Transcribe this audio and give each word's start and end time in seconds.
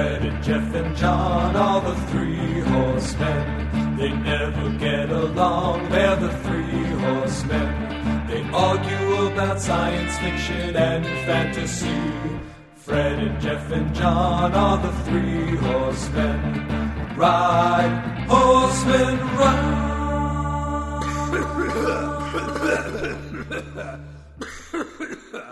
Fred 0.00 0.24
and 0.24 0.42
Jeff 0.42 0.74
and 0.74 0.96
John 0.96 1.54
are 1.56 1.82
the 1.82 1.94
three 2.06 2.60
horsemen. 2.60 3.96
They 3.98 4.08
never 4.08 4.70
get 4.78 5.10
along, 5.10 5.90
they're 5.90 6.16
the 6.16 6.32
three 6.38 6.86
horsemen. 7.04 8.26
They 8.26 8.42
argue 8.50 9.26
about 9.26 9.60
science 9.60 10.16
fiction 10.16 10.74
and 10.74 11.04
fantasy. 11.26 12.00
Fred 12.76 13.18
and 13.18 13.38
Jeff 13.42 13.70
and 13.70 13.94
John 13.94 14.54
are 14.54 14.78
the 14.78 14.90
three 15.04 15.56
horsemen. 15.56 17.14
Ride, 17.14 18.24
horsemen, 18.26 19.18
ride. 19.36 19.86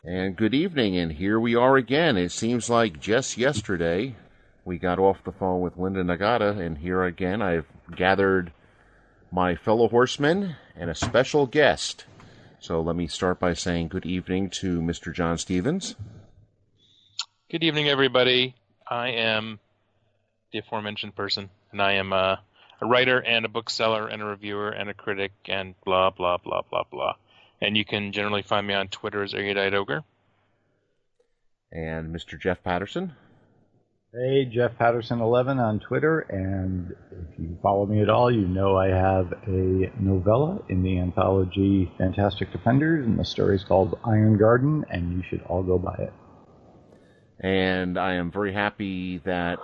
And 0.05 0.37
good 0.37 0.55
evening, 0.55 0.97
and 0.97 1.13
here 1.13 1.39
we 1.39 1.55
are 1.55 1.77
again. 1.77 2.17
It 2.17 2.33
seems 2.33 2.71
like 2.71 2.99
just 2.99 3.37
yesterday 3.37 4.15
we 4.69 4.79
got 4.79 4.99
off 4.99 5.25
the 5.25 5.33
phone 5.33 5.63
with 5.63 5.79
Linda 5.79 6.05
Nagata, 6.05 6.61
and 6.61 6.77
here 6.77 7.03
again 7.03 7.41
I've 7.41 7.67
gathered 7.97 8.53
my 9.33 9.57
fellow 9.57 9.89
horsemen 9.89 10.57
and 10.77 10.91
a 10.91 10.95
special 10.95 11.47
guest. 11.47 12.05
So 12.61 12.83
let 12.83 12.95
me 12.95 13.07
start 13.07 13.41
by 13.41 13.55
saying 13.55 13.89
good 13.89 14.05
evening 14.05 14.51
to 14.51 14.81
Mr. 14.83 15.13
John 15.13 15.39
Stevens. 15.39 15.97
Good 17.51 17.65
evening, 17.65 17.89
everybody. 17.89 18.57
I 18.87 19.09
am 19.09 19.59
the 20.53 20.59
aforementioned 20.59 21.17
person, 21.17 21.49
and 21.73 21.81
I 21.81 21.93
am 21.93 22.13
a, 22.13 22.41
a 22.83 22.87
writer 22.87 23.23
and 23.23 23.47
a 23.47 23.49
bookseller 23.49 24.07
and 24.07 24.21
a 24.21 24.27
reviewer 24.27 24.69
and 24.69 24.91
a 24.91 24.95
critic 24.95 25.33
and 25.47 25.75
blah, 25.87 26.11
blah, 26.11 26.37
blah, 26.37 26.61
blah, 26.69 26.85
blah. 26.91 27.15
And 27.63 27.75
you 27.75 27.87
can 27.87 28.13
generally 28.13 28.43
find 28.43 28.67
me 28.67 28.75
on 28.75 28.89
Twitter 28.89 29.23
as 29.23 29.33
Erudite 29.33 29.73
Ogre. 29.73 30.05
And 31.73 32.15
Mr. 32.15 32.39
Jeff 32.39 32.63
Patterson. 32.63 33.15
Hey, 34.11 34.47
Jeff 34.47 34.79
Patterson 34.79 35.21
11 35.21 35.59
on 35.59 35.81
Twitter, 35.81 36.21
and 36.21 36.97
if 37.13 37.39
you 37.39 37.59
follow 37.63 37.85
me 37.85 38.01
at 38.01 38.09
all, 38.09 38.31
you 38.31 38.49
know 38.49 38.75
I 38.75 38.89
have 38.89 39.31
a 39.47 39.93
novella 40.01 40.63
in 40.71 40.83
the 40.83 40.99
anthology 40.99 41.93
Fantastic 41.99 42.51
Defenders, 42.51 43.05
and 43.05 43.19
the 43.19 43.25
story 43.27 43.57
is 43.57 43.65
called 43.65 43.99
Iron 44.07 44.39
Garden, 44.39 44.87
and 44.89 45.13
you 45.13 45.23
should 45.29 45.43
all 45.43 45.63
go 45.63 45.79
buy 45.79 45.95
it. 45.99 46.13
And 47.41 47.99
I 47.99 48.15
am 48.15 48.31
very 48.31 48.55
happy 48.55 49.19
that 49.27 49.59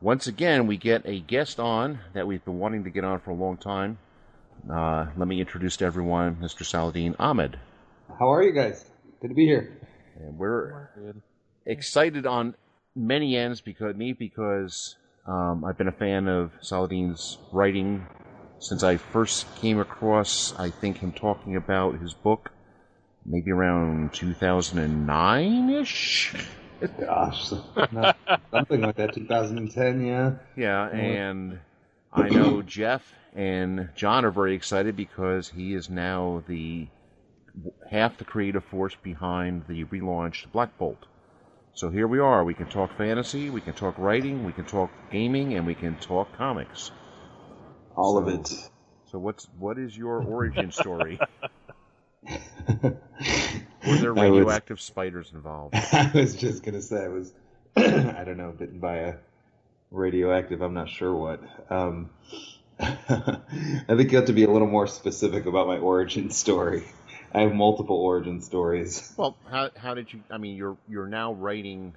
once 0.00 0.28
again 0.28 0.68
we 0.68 0.76
get 0.76 1.02
a 1.04 1.18
guest 1.18 1.58
on 1.58 1.98
that 2.12 2.28
we've 2.28 2.44
been 2.44 2.60
wanting 2.60 2.84
to 2.84 2.90
get 2.90 3.02
on 3.02 3.18
for 3.18 3.32
a 3.32 3.34
long 3.34 3.56
time. 3.56 3.98
Uh, 4.72 5.06
let 5.16 5.26
me 5.26 5.40
introduce 5.40 5.76
to 5.78 5.84
everyone 5.84 6.36
Mr. 6.36 6.64
Saladin 6.64 7.16
Ahmed. 7.18 7.58
How 8.20 8.32
are 8.32 8.44
you 8.44 8.52
guys? 8.52 8.84
Good 9.20 9.30
to 9.30 9.34
be 9.34 9.46
here. 9.46 9.76
And 10.20 10.38
we're 10.38 10.90
excited 11.66 12.24
on 12.24 12.54
many 12.96 13.36
ends 13.36 13.60
because 13.60 13.96
me 13.96 14.12
because 14.12 14.96
um, 15.26 15.64
I've 15.64 15.78
been 15.78 15.88
a 15.88 15.92
fan 15.92 16.28
of 16.28 16.52
Saladin's 16.60 17.38
writing 17.52 18.06
since 18.58 18.82
I 18.82 18.96
first 18.96 19.46
came 19.56 19.78
across. 19.78 20.54
I 20.58 20.70
think 20.70 20.98
him 20.98 21.12
talking 21.12 21.56
about 21.56 21.98
his 22.00 22.14
book 22.14 22.50
maybe 23.26 23.50
around 23.50 24.12
2009 24.12 25.70
ish. 25.70 26.34
Gosh, 27.00 27.48
something 28.50 28.80
like 28.80 28.96
that. 28.96 29.14
2010, 29.14 30.04
yeah. 30.04 30.32
Yeah, 30.56 30.88
and 30.88 31.60
I 32.12 32.28
know 32.28 32.62
Jeff 32.62 33.14
and 33.34 33.88
John 33.96 34.24
are 34.24 34.30
very 34.30 34.54
excited 34.54 34.96
because 34.96 35.48
he 35.50 35.74
is 35.74 35.88
now 35.88 36.42
the 36.46 36.88
half 37.90 38.18
the 38.18 38.24
creative 38.24 38.64
force 38.64 38.94
behind 39.02 39.64
the 39.68 39.84
relaunched 39.84 40.52
Black 40.52 40.76
Bolt. 40.76 41.06
So 41.74 41.90
here 41.90 42.06
we 42.06 42.20
are. 42.20 42.44
We 42.44 42.54
can 42.54 42.66
talk 42.66 42.96
fantasy, 42.96 43.50
we 43.50 43.60
can 43.60 43.74
talk 43.74 43.98
writing, 43.98 44.44
we 44.44 44.52
can 44.52 44.64
talk 44.64 44.90
gaming, 45.10 45.54
and 45.54 45.66
we 45.66 45.74
can 45.74 45.96
talk 45.96 46.32
comics. 46.36 46.92
All 47.96 48.14
so, 48.14 48.18
of 48.18 48.28
it. 48.28 48.48
So 49.10 49.18
what's 49.18 49.48
what 49.58 49.76
is 49.78 49.96
your 49.96 50.22
origin 50.22 50.70
story? 50.70 51.18
Were 52.82 53.96
there 53.98 54.12
radioactive 54.12 54.76
was, 54.76 54.84
spiders 54.84 55.32
involved? 55.34 55.74
I 55.92 56.12
was 56.14 56.36
just 56.36 56.62
gonna 56.62 56.80
say 56.80 57.04
I 57.04 57.08
was 57.08 57.32
I 57.76 58.22
don't 58.24 58.36
know, 58.36 58.52
bitten 58.56 58.78
by 58.78 58.96
a 58.98 59.14
radioactive, 59.90 60.60
I'm 60.62 60.74
not 60.74 60.88
sure 60.88 61.14
what. 61.14 61.42
Um, 61.70 62.10
I 62.80 63.40
think 63.88 64.12
you 64.12 64.16
have 64.18 64.26
to 64.26 64.32
be 64.32 64.44
a 64.44 64.50
little 64.50 64.68
more 64.68 64.86
specific 64.86 65.46
about 65.46 65.66
my 65.66 65.78
origin 65.78 66.30
story. 66.30 66.84
I 67.34 67.40
have 67.40 67.54
multiple 67.54 67.96
origin 67.96 68.40
stories. 68.40 69.12
Well, 69.18 69.36
how 69.50 69.70
how 69.76 69.94
did 69.94 70.12
you? 70.12 70.22
I 70.30 70.38
mean, 70.38 70.56
you're 70.56 70.76
you're 70.88 71.06
now 71.06 71.32
writing 71.34 71.94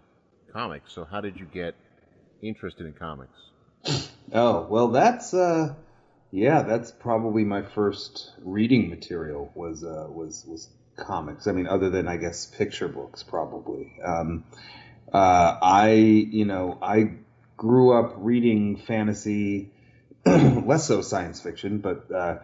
comics, 0.51 0.93
so 0.93 1.03
how 1.03 1.21
did 1.21 1.37
you 1.39 1.45
get 1.45 1.75
interested 2.41 2.85
in 2.85 2.93
comics? 2.93 3.37
Oh 4.33 4.67
well, 4.69 4.89
that's 4.89 5.33
uh, 5.33 5.73
yeah, 6.31 6.63
that's 6.63 6.91
probably 6.91 7.45
my 7.45 7.61
first 7.61 8.33
reading 8.39 8.89
material 8.89 9.49
was 9.55 9.85
uh, 9.85 10.05
was 10.09 10.43
was 10.45 10.67
comics. 10.97 11.47
I 11.47 11.53
mean, 11.53 11.65
other 11.65 11.89
than 11.89 12.09
I 12.09 12.17
guess 12.17 12.45
picture 12.45 12.89
books, 12.89 13.23
probably. 13.23 13.93
Um, 14.03 14.43
uh, 15.13 15.57
I 15.61 15.91
you 15.91 16.43
know 16.43 16.77
I 16.81 17.11
grew 17.55 17.97
up 17.97 18.15
reading 18.17 18.75
fantasy, 18.75 19.71
less 20.25 20.85
so 20.87 21.01
science 21.01 21.39
fiction, 21.39 21.77
but 21.77 22.11
uh, 22.11 22.39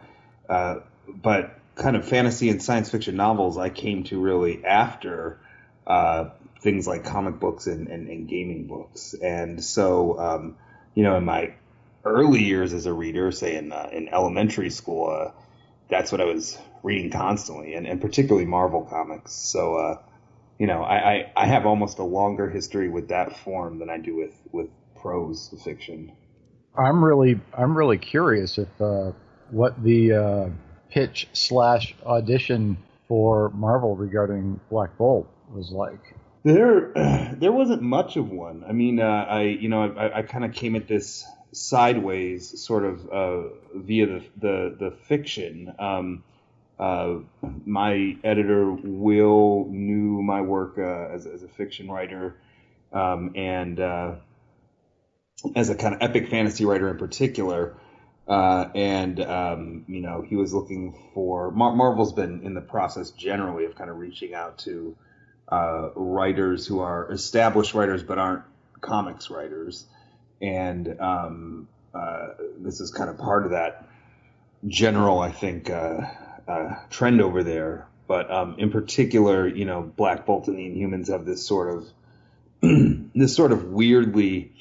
uh, 0.47 0.79
but 1.07 1.59
kind 1.75 1.95
of 1.95 2.07
fantasy 2.07 2.49
and 2.49 2.61
science 2.61 2.89
fiction 2.89 3.15
novels 3.15 3.57
I 3.57 3.69
came 3.69 4.03
to 4.05 4.19
really 4.19 4.63
after 4.63 5.39
uh, 5.87 6.29
things 6.61 6.87
like 6.87 7.03
comic 7.03 7.39
books 7.39 7.67
and, 7.67 7.87
and, 7.87 8.07
and 8.07 8.27
gaming 8.27 8.67
books. 8.67 9.13
And 9.13 9.63
so, 9.63 10.19
um, 10.19 10.57
you 10.93 11.03
know, 11.03 11.17
in 11.17 11.25
my 11.25 11.53
early 12.05 12.43
years 12.43 12.73
as 12.73 12.85
a 12.85 12.93
reader, 12.93 13.31
say 13.31 13.55
in, 13.55 13.71
uh, 13.71 13.89
in 13.91 14.09
elementary 14.09 14.69
school, 14.69 15.09
uh, 15.09 15.31
that's 15.89 16.11
what 16.11 16.21
I 16.21 16.25
was 16.25 16.57
reading 16.83 17.11
constantly, 17.11 17.73
and, 17.73 17.87
and 17.87 18.01
particularly 18.01 18.45
Marvel 18.45 18.83
comics. 18.83 19.33
So, 19.33 19.75
uh, 19.75 19.97
you 20.59 20.67
know, 20.67 20.83
I, 20.83 21.13
I, 21.13 21.31
I 21.35 21.45
have 21.47 21.65
almost 21.65 21.99
a 21.99 22.03
longer 22.03 22.49
history 22.49 22.89
with 22.89 23.09
that 23.09 23.37
form 23.39 23.79
than 23.79 23.89
I 23.89 23.97
do 23.97 24.15
with, 24.15 24.33
with 24.51 24.69
prose 24.95 25.53
fiction. 25.63 26.13
I'm 26.75 27.03
really 27.03 27.39
I'm 27.55 27.77
really 27.77 27.99
curious 27.99 28.57
if 28.57 28.81
uh, 28.81 29.11
what 29.51 29.81
the 29.83 30.13
uh, 30.13 30.49
pitch 30.93 31.27
slash 31.33 31.95
audition 32.05 32.77
for 33.07 33.49
Marvel 33.49 33.95
regarding 33.95 34.59
Black 34.69 34.95
Bolt 34.97 35.27
was 35.51 35.71
like. 35.71 36.13
There, 36.43 36.91
there 37.37 37.51
wasn't 37.51 37.81
much 37.81 38.15
of 38.15 38.29
one. 38.29 38.63
I 38.67 38.73
mean, 38.73 38.99
uh, 38.99 39.25
I 39.27 39.41
you 39.43 39.69
know 39.69 39.91
I, 39.91 40.19
I 40.19 40.21
kind 40.21 40.45
of 40.45 40.53
came 40.53 40.75
at 40.75 40.87
this 40.87 41.25
sideways, 41.51 42.61
sort 42.61 42.85
of 42.85 43.09
uh, 43.09 43.49
via 43.75 44.05
the 44.05 44.23
the, 44.37 44.75
the 44.79 44.91
fiction. 45.07 45.73
Um, 45.79 46.23
uh, 46.79 47.19
my 47.65 48.17
editor 48.23 48.71
Will 48.71 49.67
knew 49.69 50.21
my 50.21 50.41
work 50.41 50.77
uh, 50.77 51.13
as, 51.13 51.25
as 51.25 51.41
a 51.41 51.47
fiction 51.47 51.89
writer, 51.89 52.35
um, 52.91 53.31
and 53.35 53.79
uh, 53.79 54.15
as 55.55 55.69
a 55.69 55.75
kind 55.75 55.95
of 55.95 56.01
epic 56.01 56.29
fantasy 56.29 56.65
writer 56.65 56.89
in 56.89 56.97
particular. 56.97 57.75
Uh, 58.27 58.69
and 58.73 59.19
um, 59.19 59.83
you 59.87 59.99
know 59.99 60.21
he 60.21 60.37
was 60.37 60.53
looking 60.53 60.97
for 61.13 61.51
Mar- 61.51 61.75
Marvel's 61.75 62.13
been 62.13 62.41
in 62.43 62.53
the 62.53 62.61
process 62.61 63.11
generally 63.11 63.65
of 63.65 63.75
kind 63.75 63.89
of 63.89 63.97
reaching 63.97 64.33
out 64.33 64.59
to 64.59 64.95
uh, 65.49 65.89
writers 65.95 66.65
who 66.65 66.79
are 66.79 67.11
established 67.11 67.73
writers 67.73 68.01
but 68.01 68.17
aren't 68.17 68.43
comics 68.79 69.29
writers, 69.29 69.85
and 70.41 71.01
um, 71.01 71.67
uh, 71.93 72.27
this 72.59 72.79
is 72.79 72.91
kind 72.91 73.09
of 73.09 73.17
part 73.17 73.43
of 73.43 73.51
that 73.51 73.89
general 74.67 75.19
I 75.19 75.31
think 75.31 75.69
uh, 75.69 76.01
uh, 76.47 76.75
trend 76.89 77.21
over 77.21 77.43
there. 77.43 77.87
But 78.07 78.31
um, 78.31 78.55
in 78.57 78.71
particular, 78.71 79.47
you 79.47 79.65
know, 79.65 79.81
Black 79.81 80.25
Bolt 80.25 80.47
and 80.47 80.57
the 80.57 80.63
Inhumans 80.63 81.09
have 81.09 81.25
this 81.25 81.45
sort 81.45 81.77
of 81.77 81.87
this 83.15 83.35
sort 83.35 83.51
of 83.51 83.65
weirdly 83.65 84.53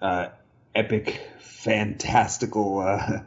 uh, 0.00 0.28
epic 0.74 1.20
fantastical 1.40 2.80
uh, 2.80 3.20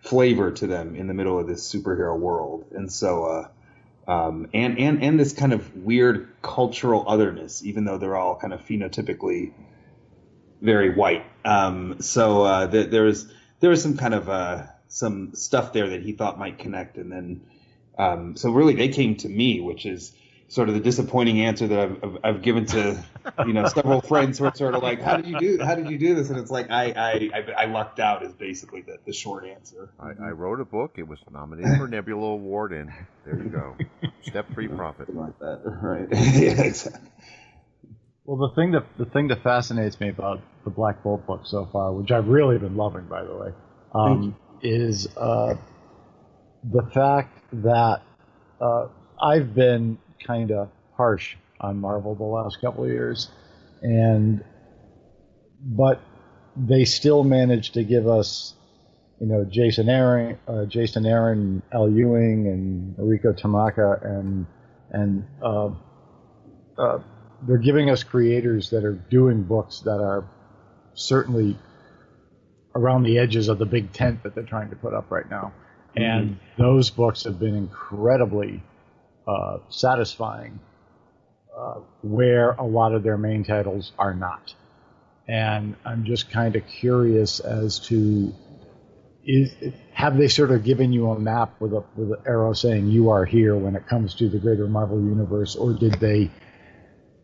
flavor 0.00 0.50
to 0.52 0.66
them 0.66 0.96
in 0.96 1.06
the 1.06 1.14
middle 1.14 1.38
of 1.38 1.46
this 1.46 1.72
superhero 1.72 2.18
world, 2.18 2.66
and 2.72 2.92
so 2.92 3.24
uh, 3.24 3.48
um, 4.10 4.48
and 4.54 4.78
and 4.78 5.02
and 5.02 5.20
this 5.20 5.32
kind 5.32 5.52
of 5.52 5.76
weird 5.76 6.28
cultural 6.42 7.04
otherness, 7.06 7.64
even 7.64 7.84
though 7.84 7.98
they're 7.98 8.16
all 8.16 8.36
kind 8.36 8.52
of 8.52 8.60
phenotypically 8.60 9.52
very 10.60 10.94
white. 10.94 11.24
Um, 11.44 12.00
so 12.00 12.42
uh, 12.42 12.66
th- 12.66 12.90
there 12.90 13.04
was 13.04 13.32
there 13.60 13.70
was 13.70 13.82
some 13.82 13.96
kind 13.96 14.14
of 14.14 14.28
uh, 14.28 14.66
some 14.88 15.34
stuff 15.34 15.72
there 15.72 15.90
that 15.90 16.02
he 16.02 16.12
thought 16.12 16.38
might 16.38 16.58
connect, 16.58 16.96
and 16.96 17.12
then 17.12 17.40
um, 17.98 18.36
so 18.36 18.50
really 18.50 18.74
they 18.74 18.88
came 18.88 19.16
to 19.16 19.28
me, 19.28 19.60
which 19.60 19.86
is 19.86 20.12
sort 20.48 20.68
of 20.68 20.74
the 20.74 20.80
disappointing 20.80 21.42
answer 21.42 21.66
that 21.68 21.78
I've, 21.78 22.04
I've, 22.04 22.18
I've, 22.24 22.42
given 22.42 22.64
to 22.66 23.04
you 23.46 23.52
know 23.52 23.66
several 23.66 24.00
friends 24.00 24.38
who 24.38 24.46
are 24.46 24.54
sort 24.54 24.74
of 24.74 24.82
like, 24.82 25.00
how 25.00 25.18
did 25.18 25.26
you 25.26 25.38
do 25.38 25.58
how 25.62 25.74
did 25.74 25.90
you 25.90 25.98
do 25.98 26.14
this? 26.14 26.30
And 26.30 26.38
it's 26.38 26.50
like 26.50 26.70
I 26.70 27.30
I, 27.32 27.52
I, 27.56 27.64
lucked 27.66 28.00
out 28.00 28.24
is 28.24 28.32
basically 28.32 28.80
the, 28.80 28.98
the 29.04 29.12
short 29.12 29.44
answer. 29.44 29.90
I, 30.00 30.12
I 30.28 30.30
wrote 30.30 30.60
a 30.60 30.64
book. 30.64 30.94
It 30.96 31.06
was 31.06 31.18
nominated 31.30 31.78
for 31.78 31.86
Nebula 31.86 32.26
Award, 32.26 32.72
and 32.72 32.90
there 33.24 33.38
you 33.38 33.50
go. 33.50 33.76
Step 34.22 34.46
three 34.52 34.68
profit. 34.68 35.14
Like 35.14 35.38
that, 35.38 35.60
right? 35.82 36.08
yeah, 36.12 36.62
exactly. 36.62 37.10
Well, 38.24 38.48
the 38.48 38.54
thing 38.54 38.72
that 38.72 38.84
the 38.98 39.06
thing 39.06 39.28
that 39.28 39.42
fascinates 39.42 40.00
me 40.00 40.08
about 40.08 40.40
the 40.64 40.70
Black 40.70 41.02
Bolt 41.02 41.26
book 41.26 41.42
so 41.44 41.68
far, 41.72 41.92
which 41.92 42.10
I've 42.10 42.28
really 42.28 42.58
been 42.58 42.76
loving, 42.76 43.06
by 43.06 43.24
the 43.24 43.34
way, 43.34 43.52
um, 43.94 44.36
is 44.62 45.08
uh, 45.16 45.54
the 46.64 46.82
fact 46.92 47.38
that 47.52 48.02
uh, 48.60 48.88
I've 49.20 49.54
been 49.54 49.98
kind 50.26 50.50
of 50.50 50.68
harsh 50.96 51.36
on 51.60 51.80
Marvel 51.80 52.14
the 52.14 52.24
last 52.24 52.60
couple 52.60 52.84
of 52.84 52.90
years, 52.90 53.30
and 53.82 54.44
but 55.60 56.00
they 56.56 56.84
still 56.84 57.24
managed 57.24 57.74
to 57.74 57.84
give 57.84 58.08
us, 58.08 58.54
you 59.20 59.26
know, 59.26 59.44
Jason 59.44 59.88
Aaron, 59.88 60.38
uh, 60.46 60.64
Jason 60.64 61.06
Aaron, 61.06 61.62
Al 61.72 61.90
Ewing, 61.90 62.46
and 62.46 62.96
Mariko 62.96 63.38
Tamaki, 63.38 64.04
and 64.04 64.46
and 64.90 65.24
uh, 65.42 65.70
uh, 66.78 66.98
they're 67.42 67.58
giving 67.58 67.90
us 67.90 68.02
creators 68.02 68.70
that 68.70 68.84
are 68.84 68.94
doing 68.94 69.42
books 69.42 69.80
that 69.80 70.00
are 70.00 70.28
certainly 70.94 71.56
around 72.74 73.02
the 73.04 73.18
edges 73.18 73.48
of 73.48 73.58
the 73.58 73.66
big 73.66 73.92
tent 73.92 74.22
that 74.22 74.34
they're 74.34 74.44
trying 74.44 74.70
to 74.70 74.76
put 74.76 74.94
up 74.94 75.10
right 75.10 75.28
now. 75.30 75.52
Mm-hmm. 75.96 76.02
And 76.02 76.38
those 76.56 76.90
books 76.90 77.24
have 77.24 77.38
been 77.38 77.54
incredibly 77.54 78.62
uh, 79.28 79.58
satisfying, 79.68 80.58
uh, 81.56 81.80
where 82.02 82.52
a 82.52 82.64
lot 82.64 82.94
of 82.94 83.02
their 83.02 83.18
main 83.18 83.44
titles 83.44 83.92
are 83.98 84.14
not. 84.14 84.54
And 85.26 85.76
I'm 85.84 86.04
just 86.04 86.30
kind 86.30 86.56
of 86.56 86.66
curious 86.66 87.38
as 87.40 87.80
to 87.88 88.32
is 89.28 89.50
have 89.92 90.16
they 90.16 90.28
sort 90.28 90.50
of 90.50 90.64
given 90.64 90.90
you 90.90 91.10
a 91.10 91.18
map 91.18 91.60
with 91.60 91.74
a 91.74 91.84
with 91.96 92.12
an 92.12 92.22
arrow 92.26 92.54
saying 92.54 92.86
you 92.86 93.10
are 93.10 93.26
here 93.26 93.54
when 93.54 93.76
it 93.76 93.86
comes 93.86 94.14
to 94.14 94.28
the 94.30 94.38
greater 94.38 94.66
Marvel 94.66 94.98
universe, 94.98 95.54
or 95.54 95.74
did 95.74 96.00
they 96.00 96.30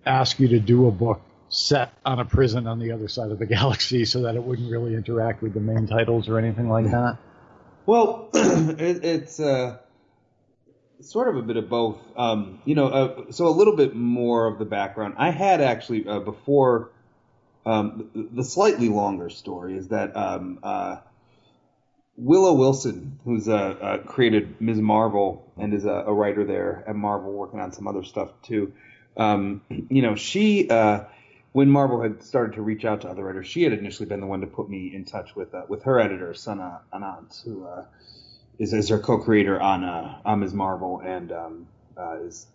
ask 0.05 0.39
you 0.39 0.49
to 0.49 0.61
do 0.61 0.87
a 0.87 0.91
book 0.91 1.23
set 1.49 1.95
on 2.05 2.19
a 2.19 2.25
prison 2.27 2.67
on 2.67 2.79
the 2.79 2.93
other 2.93 3.09
side 3.09 3.31
of 3.31 3.39
the 3.39 3.47
galaxy 3.57 4.05
so 4.05 4.23
that 4.23 4.35
it 4.35 4.43
wouldn't 4.43 4.71
really 4.71 4.95
interact 4.95 5.43
with 5.43 5.55
the 5.55 5.61
main 5.61 5.87
titles 5.87 6.29
or 6.29 6.39
anything 6.39 6.69
like 6.69 6.91
that? 6.91 7.17
Well, 7.87 8.29
it, 8.35 9.05
it's 9.05 9.41
uh, 9.41 9.79
sort 11.01 11.29
of 11.29 11.37
a 11.37 11.43
bit 11.43 11.57
of 11.57 11.69
both. 11.69 11.99
Um, 12.17 12.61
you 12.65 12.75
know, 12.75 12.89
uh, 12.89 13.33
so 13.33 13.49
a 13.49 13.51
little 13.51 13.77
bit 13.77 13.95
more 13.95 14.47
of 14.47 14.59
the 14.59 14.65
background. 14.65 15.15
I 15.19 15.31
had 15.31 15.61
actually 15.61 16.07
uh, 16.07 16.21
before 16.21 16.91
um, 17.67 18.11
the, 18.15 18.45
slightly 18.45 18.89
longer 18.89 19.31
story 19.31 19.77
is 19.77 19.89
that 19.89 20.17
um, 20.17 20.59
uh, 20.63 20.99
Willow 22.17 22.55
Wilson, 22.55 23.19
who's 23.25 23.49
uh, 23.49 23.55
uh, 23.55 23.99
created 23.99 24.61
Ms. 24.61 24.79
Marvel 24.79 25.51
and 25.57 25.73
is 25.73 25.85
a, 25.85 26.05
a, 26.07 26.13
writer 26.13 26.45
there 26.45 26.85
at 26.87 26.95
Marvel, 26.95 27.33
working 27.33 27.61
on 27.61 27.73
some 27.73 27.89
other 27.89 28.05
stuff 28.05 28.31
too. 28.43 28.73
Um, 29.17 29.63
you 29.69 30.03
know, 30.03 30.15
she 30.15 30.69
uh, 30.69 31.05
when 31.53 31.71
Marvel 31.71 32.03
had 32.03 32.23
started 32.23 32.57
to 32.57 32.63
reach 32.63 32.85
out 32.85 33.03
to 33.03 33.09
other 33.09 33.25
writers, 33.25 33.47
she 33.47 33.63
had 33.63 33.73
initially 33.73 34.07
been 34.07 34.21
the 34.21 34.27
one 34.27 34.41
to 34.43 34.47
put 34.47 34.69
me 34.69 34.95
in 34.95 35.05
touch 35.05 35.35
with 35.35 35.55
with 35.69 35.85
her 35.85 35.99
editor, 35.99 36.35
Sana 36.35 36.81
Amanat, 36.93 37.43
who 37.45 37.67
is, 38.59 38.73
is 38.73 38.89
her 38.89 38.99
co-creator 38.99 39.61
on 39.61 39.85
uh, 39.85 40.21
on 40.25 40.41
Ms. 40.41 40.55
Marvel 40.55 41.01
and 41.01 41.33
um, 41.33 41.67
uh, 41.97 42.19
is 42.23 42.47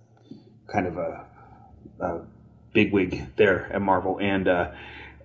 kind 0.68 0.88
of 0.88 0.98
a, 0.98 1.26
a 2.00 2.22
bigwig 2.74 3.36
there 3.36 3.72
at 3.72 3.82
Marvel. 3.82 4.20
And 4.20 4.48
uh, 4.48 4.72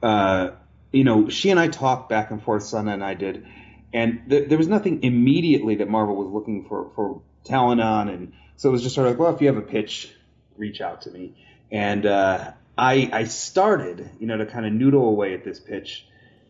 uh, 0.03 0.51
you 0.93 1.05
know, 1.05 1.29
she 1.29 1.51
and 1.51 1.59
I 1.59 1.69
talked 1.69 2.09
back 2.09 2.31
and 2.31 2.43
forth, 2.43 2.65
Sana 2.65 2.93
and 2.93 3.05
I 3.05 3.15
did, 3.15 3.47
and 3.93 4.23
th- 4.29 4.49
there 4.49 4.59
was 4.59 4.69
nothing 4.69 5.03
immediately 5.03 5.77
that 5.77 5.89
Marvel 5.89 6.17
was 6.17 6.29
looking 6.29 6.67
for 6.67 6.91
for 6.95 7.23
talent 7.45 7.81
on, 7.81 8.09
and 8.09 8.33
so 8.57 8.69
it 8.69 8.73
was 8.73 8.83
just 8.83 8.95
sort 8.95 9.07
of 9.07 9.13
like, 9.13 9.21
well, 9.21 9.35
if 9.35 9.41
you 9.41 9.49
have 9.49 9.57
a 9.57 9.63
pitch 9.63 10.11
reach 10.57 10.81
out 10.81 11.03
to 11.03 11.11
me. 11.11 11.35
And 11.71 12.07
uh, 12.07 12.53
I, 12.77 13.11
I 13.13 13.25
started, 13.25 14.11
you 14.21 14.27
know, 14.27 14.37
to 14.37 14.47
kind 14.47 14.67
of 14.67 14.73
noodle 14.73 15.09
away 15.09 15.35
at 15.35 15.45
this 15.45 15.61
pitch 15.61 16.07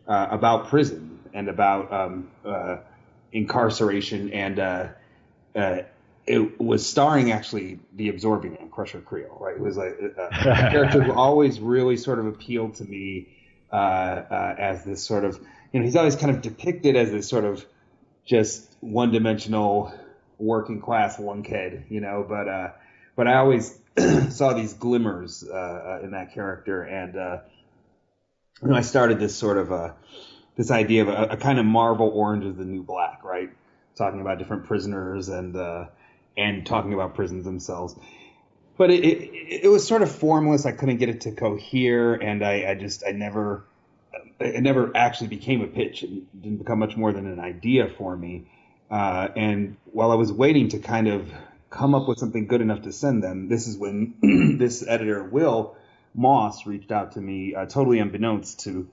uh, 0.06 0.28
about 0.30 0.68
prison 0.68 1.20
and 1.32 1.48
about 1.48 1.92
um, 1.92 2.30
uh, 2.44 2.78
incarceration, 3.34 4.32
and 4.32 4.58
uh, 4.58 4.88
uh, 5.54 5.82
it 6.26 6.58
was 6.58 6.88
starring 6.88 7.32
actually 7.32 7.80
the 7.94 8.08
absorbing 8.08 8.52
man, 8.54 8.70
Crusher 8.70 9.02
Creel, 9.02 9.36
right? 9.38 9.56
It 9.56 9.60
was 9.60 9.76
like 9.76 9.98
uh, 10.02 10.28
a 10.30 10.30
character 10.70 11.02
who 11.02 11.12
always 11.12 11.60
really 11.60 11.98
sort 11.98 12.18
of 12.18 12.26
appealed 12.26 12.76
to 12.76 12.84
me 12.84 13.28
as 13.70 14.84
this 14.84 15.04
sort 15.04 15.24
of, 15.24 15.38
you 15.72 15.80
know, 15.80 15.84
he's 15.84 15.96
always 15.96 16.16
kind 16.16 16.34
of 16.34 16.40
depicted 16.40 16.96
as 16.96 17.10
this 17.10 17.28
sort 17.28 17.44
of 17.44 17.66
just 18.24 18.66
one-dimensional 18.80 19.92
working 20.38 20.80
class 20.80 21.18
lunkhead, 21.18 21.90
you 21.90 22.00
know, 22.00 22.24
but 22.26 22.48
but 23.16 23.28
I 23.28 23.36
always 23.36 23.78
saw 24.30 24.54
these 24.54 24.74
glimmers 24.74 25.44
uh, 25.48 25.54
uh, 25.54 26.00
in 26.02 26.12
that 26.12 26.34
character, 26.34 26.82
and 26.82 27.16
uh, 27.16 27.38
you 28.62 28.68
know, 28.68 28.74
I 28.74 28.80
started 28.80 29.18
this 29.18 29.36
sort 29.36 29.58
of 29.58 29.70
a 29.70 29.94
this 30.56 30.70
idea 30.70 31.02
of 31.02 31.08
a, 31.08 31.34
a, 31.34 31.36
kind 31.36 31.58
of 31.58 31.66
Marvel 31.66 32.08
Orange 32.08 32.44
is 32.44 32.56
the 32.56 32.64
New 32.64 32.82
Black, 32.82 33.24
right? 33.24 33.50
Talking 33.96 34.20
about 34.20 34.38
different 34.38 34.66
prisoners 34.66 35.28
and 35.28 35.56
uh, 35.56 35.86
and 36.36 36.66
talking 36.66 36.94
about 36.94 37.14
prisons 37.14 37.44
themselves. 37.44 37.94
But 38.76 38.90
it, 38.90 39.04
it, 39.04 39.64
it 39.64 39.68
was 39.68 39.86
sort 39.86 40.02
of 40.02 40.10
formless. 40.10 40.66
I 40.66 40.72
couldn't 40.72 40.96
get 40.96 41.08
it 41.08 41.22
to 41.22 41.32
cohere, 41.32 42.14
and 42.14 42.44
I, 42.44 42.70
I 42.70 42.74
just 42.74 43.04
I 43.06 43.12
never 43.12 43.64
it 44.40 44.62
never 44.62 44.96
actually 44.96 45.28
became 45.28 45.62
a 45.62 45.66
pitch. 45.66 46.02
It 46.02 46.42
didn't 46.42 46.58
become 46.58 46.78
much 46.78 46.96
more 46.96 47.12
than 47.12 47.26
an 47.26 47.40
idea 47.40 47.88
for 47.88 48.16
me. 48.16 48.46
Uh, 48.90 49.28
and 49.36 49.76
while 49.86 50.10
I 50.10 50.16
was 50.16 50.32
waiting 50.32 50.68
to 50.70 50.78
kind 50.78 51.08
of 51.08 51.32
come 51.74 51.94
up 51.94 52.06
with 52.06 52.18
something 52.18 52.46
good 52.46 52.60
enough 52.60 52.82
to 52.82 52.92
send 52.92 53.22
them. 53.22 53.48
This 53.48 53.66
is 53.66 53.76
when 53.76 54.56
this 54.58 54.86
editor, 54.86 55.24
Will 55.24 55.76
Moss, 56.14 56.66
reached 56.66 56.92
out 56.92 57.12
to 57.12 57.20
me, 57.20 57.54
uh, 57.54 57.66
totally 57.66 57.98
unbeknownst 57.98 58.60
to 58.60 58.88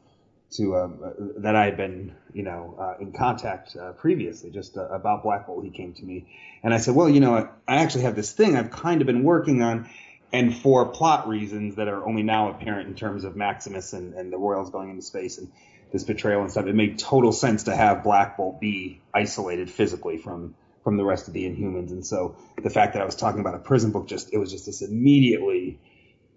to 0.51 0.75
uh, 0.75 0.89
that 1.37 1.55
I 1.55 1.65
had 1.65 1.77
been, 1.77 2.13
you 2.33 2.43
know, 2.43 2.75
uh, 2.79 3.01
in 3.01 3.13
contact 3.13 3.75
uh, 3.75 3.93
previously, 3.93 4.49
just 4.51 4.77
uh, 4.77 4.87
about 4.89 5.23
Black 5.23 5.47
Bolt. 5.47 5.63
He 5.63 5.71
came 5.71 5.93
to 5.93 6.03
me, 6.03 6.27
and 6.63 6.73
I 6.73 6.77
said, 6.77 6.95
"Well, 6.95 7.09
you 7.09 7.19
know, 7.19 7.35
I, 7.35 7.47
I 7.67 7.77
actually 7.77 8.03
have 8.03 8.15
this 8.15 8.31
thing 8.31 8.55
I've 8.55 8.71
kind 8.71 9.01
of 9.01 9.07
been 9.07 9.23
working 9.23 9.61
on." 9.61 9.89
And 10.33 10.55
for 10.55 10.87
plot 10.87 11.27
reasons 11.27 11.75
that 11.75 11.89
are 11.89 12.07
only 12.07 12.23
now 12.23 12.51
apparent 12.51 12.87
in 12.87 12.95
terms 12.95 13.25
of 13.25 13.35
Maximus 13.35 13.91
and, 13.91 14.13
and 14.13 14.31
the 14.31 14.37
Royals 14.37 14.69
going 14.69 14.89
into 14.89 15.01
space 15.01 15.37
and 15.37 15.51
this 15.91 16.05
betrayal 16.05 16.41
and 16.41 16.49
stuff, 16.49 16.67
it 16.67 16.75
made 16.75 16.99
total 16.99 17.33
sense 17.33 17.63
to 17.63 17.75
have 17.75 18.01
Black 18.03 18.37
Bolt 18.37 18.61
be 18.61 19.01
isolated 19.13 19.69
physically 19.69 20.17
from 20.17 20.55
from 20.83 20.97
the 20.97 21.03
rest 21.03 21.27
of 21.27 21.33
the 21.33 21.43
Inhumans. 21.43 21.91
And 21.91 22.05
so 22.05 22.35
the 22.61 22.69
fact 22.69 22.93
that 22.93 23.01
I 23.01 23.05
was 23.05 23.15
talking 23.15 23.39
about 23.39 23.55
a 23.55 23.59
prison 23.59 23.91
book 23.91 24.07
just 24.07 24.33
it 24.33 24.37
was 24.37 24.51
just 24.51 24.65
this 24.65 24.81
immediately 24.81 25.79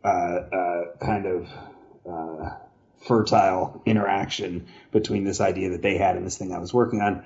uh, 0.05 0.09
uh, 0.09 0.85
kind 1.01 1.27
of 1.27 1.49
fertile 3.07 3.83
interaction 3.85 4.67
between 4.93 5.25
this 5.25 5.41
idea 5.41 5.71
that 5.71 5.83
they 5.83 5.97
had 5.97 6.17
and 6.17 6.27
this 6.27 6.39
thing 6.39 6.53
I 6.53 6.59
was 6.59 6.73
working 6.73 7.01
on. 7.01 7.25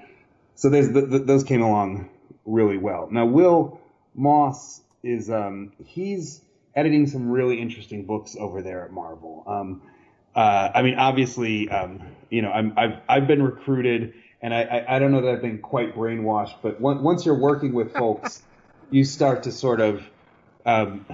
So 0.55 0.71
the, 0.71 0.83
the, 0.83 1.19
those 1.21 1.45
came 1.45 1.63
along 1.63 2.09
really 2.45 2.79
well. 2.79 3.09
Now 3.11 3.27
Will 3.27 3.81
Moss 4.15 4.81
is 5.03 5.31
um, 5.31 5.73
he's 5.85 6.41
editing 6.75 7.07
some 7.07 7.31
really 7.31 7.61
interesting 7.61 8.05
books 8.05 8.37
over 8.39 8.63
there 8.63 8.85
at 8.85 8.93
Marvel. 8.93 9.45
Um, 9.47 9.83
uh, 10.35 10.71
I 10.75 10.83
mean, 10.83 10.95
obviously, 10.95 11.69
um, 11.69 12.03
you 12.31 12.43
know, 12.43 12.53
i 12.53 12.83
have 12.83 13.03
I've 13.09 13.27
been 13.27 13.43
recruited 13.43 14.15
and 14.41 14.55
I, 14.55 14.63
I, 14.63 14.97
I, 14.97 14.99
don't 14.99 15.11
know 15.11 15.23
that 15.23 15.31
I've 15.33 15.43
been 15.43 15.59
quite 15.59 15.97
brainwashed, 15.97 16.57
but 16.63 16.81
once 16.81 17.27
you're 17.27 17.39
working 17.39 17.73
with 17.73 17.93
folks, 17.93 18.43
you 18.91 19.05
start 19.05 19.45
to 19.45 19.53
sort 19.53 19.81
of 19.81 20.03
um, 20.65 21.05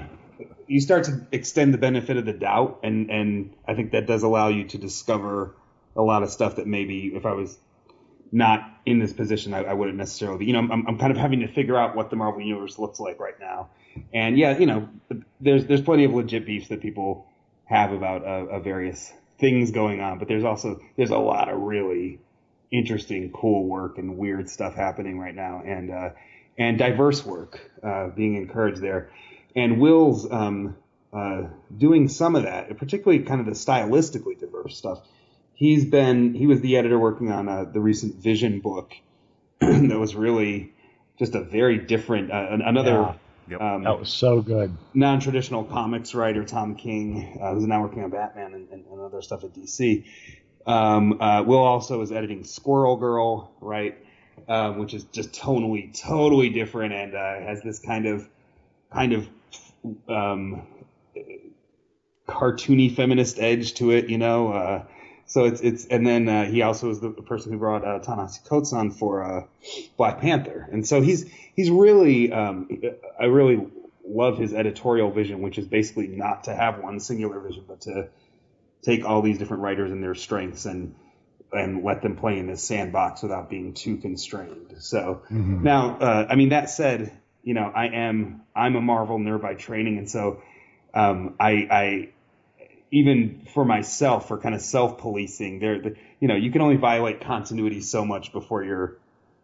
you 0.67 0.81
start 0.81 1.05
to 1.05 1.27
extend 1.33 1.75
the 1.75 1.79
benefit 1.79 2.17
of 2.17 2.25
the 2.25 2.33
doubt, 2.33 2.81
and 2.83 3.11
and 3.11 3.55
I 3.67 3.75
think 3.75 3.93
that 3.93 4.07
does 4.07 4.23
allow 4.23 4.49
you 4.49 4.65
to 4.69 4.79
discover 4.79 5.55
a 5.97 6.03
lot 6.03 6.23
of 6.23 6.31
stuff 6.31 6.57
that 6.57 6.67
maybe 6.67 7.13
if 7.15 7.27
I 7.27 7.33
was 7.33 7.57
not 8.33 8.69
in 8.85 8.99
this 8.99 9.13
position, 9.13 9.55
I, 9.55 9.63
I 9.65 9.73
wouldn't 9.75 9.97
necessarily 9.97 10.39
be. 10.39 10.47
You 10.47 10.55
know, 10.55 10.59
I'm, 10.61 10.87
I'm 10.87 10.99
kind 10.99 11.13
of 11.13 11.17
having 11.17 11.41
to 11.41 11.49
figure 11.49 11.77
out 11.77 11.95
what 11.95 12.11
the 12.11 12.17
Marvel 12.17 12.41
universe 12.41 12.79
looks 12.79 12.99
like 12.99 13.21
right 13.21 13.39
now, 13.39 13.71
and 14.13 14.37
yeah, 14.37 14.59
you 14.59 14.67
know, 14.67 14.89
there's 15.41 15.67
there's 15.67 15.83
plenty 15.83 16.05
of 16.05 16.13
legit 16.13 16.47
beefs 16.47 16.69
that 16.69 16.81
people 16.81 17.27
have 17.67 17.93
about 17.93 18.23
uh, 18.25 18.57
uh, 18.57 18.61
various 18.61 19.13
things 19.39 19.71
going 19.71 20.01
on, 20.01 20.19
but 20.19 20.29
there's 20.29 20.45
also 20.45 20.81
there's 20.97 21.11
a 21.11 21.19
lot 21.19 21.49
of 21.49 21.61
really 21.61 22.19
interesting, 22.71 23.31
cool 23.33 23.67
work 23.67 23.99
and 23.99 24.19
weird 24.19 24.49
stuff 24.49 24.75
happening 24.75 25.19
right 25.19 25.35
now, 25.35 25.63
and 25.65 25.91
uh, 25.91 26.11
and 26.59 26.79
diverse 26.79 27.25
work 27.25 27.71
uh, 27.83 28.09
being 28.09 28.37
encouraged 28.37 28.81
there. 28.81 29.11
And 29.57 29.81
Will's 29.81 30.31
um, 30.31 30.77
uh, 31.13 31.45
doing 31.77 32.09
some 32.09 32.37
of 32.37 32.43
that, 32.43 32.77
particularly 32.77 33.23
kind 33.25 33.41
of 33.41 33.47
the 33.47 33.53
stylistically 33.53 34.39
diverse 34.39 34.77
stuff. 34.77 35.01
He's 35.55 35.85
been 35.85 36.35
he 36.35 36.47
was 36.47 36.61
the 36.61 36.77
editor 36.77 36.99
working 36.99 37.31
on 37.31 37.49
uh, 37.49 37.65
the 37.65 37.81
recent 37.81 38.17
Vision 38.17 38.61
book 38.61 38.93
that 39.61 39.99
was 39.99 40.17
really 40.17 40.73
just 41.19 41.35
a 41.35 41.43
very 41.43 41.79
different 41.79 42.33
uh, 42.33 42.47
another. 42.51 42.91
Yeah. 42.91 43.15
Yep. 43.47 43.61
Um, 43.61 43.85
that 43.85 44.01
was 44.01 44.09
so 44.09 44.41
good. 44.41 44.75
Non-traditional 44.95 45.65
comics 45.65 46.15
writer 46.15 46.47
Tom 46.47 46.77
King, 46.77 47.39
uh, 47.43 47.53
who's 47.53 47.67
now 47.67 47.83
working 47.83 48.03
on 48.03 48.09
Batman 48.09 48.55
and, 48.55 48.71
and, 48.71 48.87
and 48.87 49.01
other 49.03 49.21
stuff 49.21 49.45
at 49.45 49.53
DC, 49.53 50.07
um, 50.67 51.21
uh, 51.21 51.43
Will 51.43 51.59
also 51.59 52.01
is 52.01 52.11
editing 52.11 52.45
Squirrel 52.45 52.97
Girl, 52.97 53.53
right? 53.61 53.99
Um, 54.49 54.79
which 54.79 54.95
is 54.95 55.05
just 55.05 55.33
tonally, 55.33 55.99
totally 55.99 56.51
different 56.51 56.95
and 56.95 57.15
uh, 57.15 57.41
has 57.41 57.63
this 57.63 57.79
kind 57.79 58.07
of, 58.07 58.29
kind 58.91 59.13
of, 59.13 59.29
um, 60.09 60.63
cartoony 62.29 62.95
feminist 62.95 63.39
edge 63.39 63.75
to 63.75 63.91
it, 63.91 64.09
you 64.09 64.19
know. 64.19 64.53
Uh, 64.53 64.85
so 65.27 65.45
it's 65.45 65.61
it's 65.61 65.87
and 65.87 66.07
then 66.07 66.29
uh, 66.29 66.45
he 66.45 66.63
also 66.63 66.91
is 66.91 67.01
the 67.01 67.11
person 67.11 67.53
who 67.53 67.59
brought 67.59 67.85
uh, 67.85 67.99
Ta-Nehisi 67.99 68.47
Coates 68.47 68.73
on 68.73 68.91
for 68.91 69.23
uh, 69.23 69.45
Black 69.97 70.21
Panther, 70.21 70.69
and 70.71 70.87
so 70.87 71.01
he's 71.01 71.31
he's 71.55 71.71
really 71.71 72.33
um, 72.33 72.69
I 73.19 73.25
really 73.27 73.67
love 74.07 74.39
his 74.39 74.53
editorial 74.53 75.11
vision, 75.11 75.41
which 75.41 75.59
is 75.59 75.67
basically 75.67 76.09
not 76.09 76.45
to 76.45 76.55
have 76.55 76.83
one 76.83 77.01
singular 77.01 77.41
vision, 77.41 77.65
but 77.67 77.83
to 77.83 78.09
take 78.83 79.05
all 79.05 79.23
these 79.23 79.39
different 79.39 79.63
writers 79.63 79.91
and 79.91 80.03
their 80.03 80.15
strengths 80.15 80.67
and 80.67 80.95
and 81.53 81.85
let 81.85 82.03
them 82.03 82.17
play 82.17 82.39
in 82.39 82.47
this 82.47 82.63
sandbox 82.63 83.23
without 83.23 83.49
being 83.49 83.75
too 83.75 83.97
constrained. 83.97 84.75
So 84.81 85.23
mm-hmm. 85.31 85.63
now, 85.63 85.97
uh, 85.99 86.27
I 86.29 86.35
mean, 86.35 86.49
that 86.51 86.69
said, 86.69 87.13
you 87.45 87.55
know, 87.55 87.71
I 87.75 87.87
am 87.87 88.43
I'm 88.57 88.75
a 88.75 88.81
Marvel 88.81 89.19
nerd 89.19 89.43
by 89.43 89.55
training, 89.55 89.99
and 89.99 90.11
so 90.11 90.43
um, 90.95 91.35
I, 91.39 91.51
I 91.71 92.09
even 92.91 93.47
for 93.53 93.65
myself 93.65 94.29
for 94.29 94.39
kind 94.39 94.55
of 94.55 94.63
self 94.63 94.99
policing, 94.99 95.59
there, 95.61 95.81
the, 95.81 95.97
you 96.21 96.29
know, 96.29 96.37
you 96.37 96.51
can 96.51 96.63
only 96.63 96.77
violate 96.77 97.21
continuity 97.21 97.81
so 97.81 98.05
much 98.05 98.33
before 98.33 98.65
you're 98.65 98.97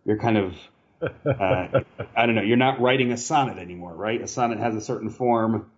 you're 0.04 0.19
kind 0.19 0.38
of 0.38 0.54
uh, 1.02 1.83
I 2.16 2.26
don't 2.26 2.35
know, 2.35 2.42
you're 2.42 2.57
not 2.57 2.80
writing 2.80 3.12
a 3.12 3.16
sonnet 3.16 3.59
anymore, 3.59 3.95
right? 3.95 4.21
A 4.21 4.26
sonnet 4.28 4.59
has 4.59 4.75
a 4.75 4.80
certain 4.80 5.11
form. 5.11 5.71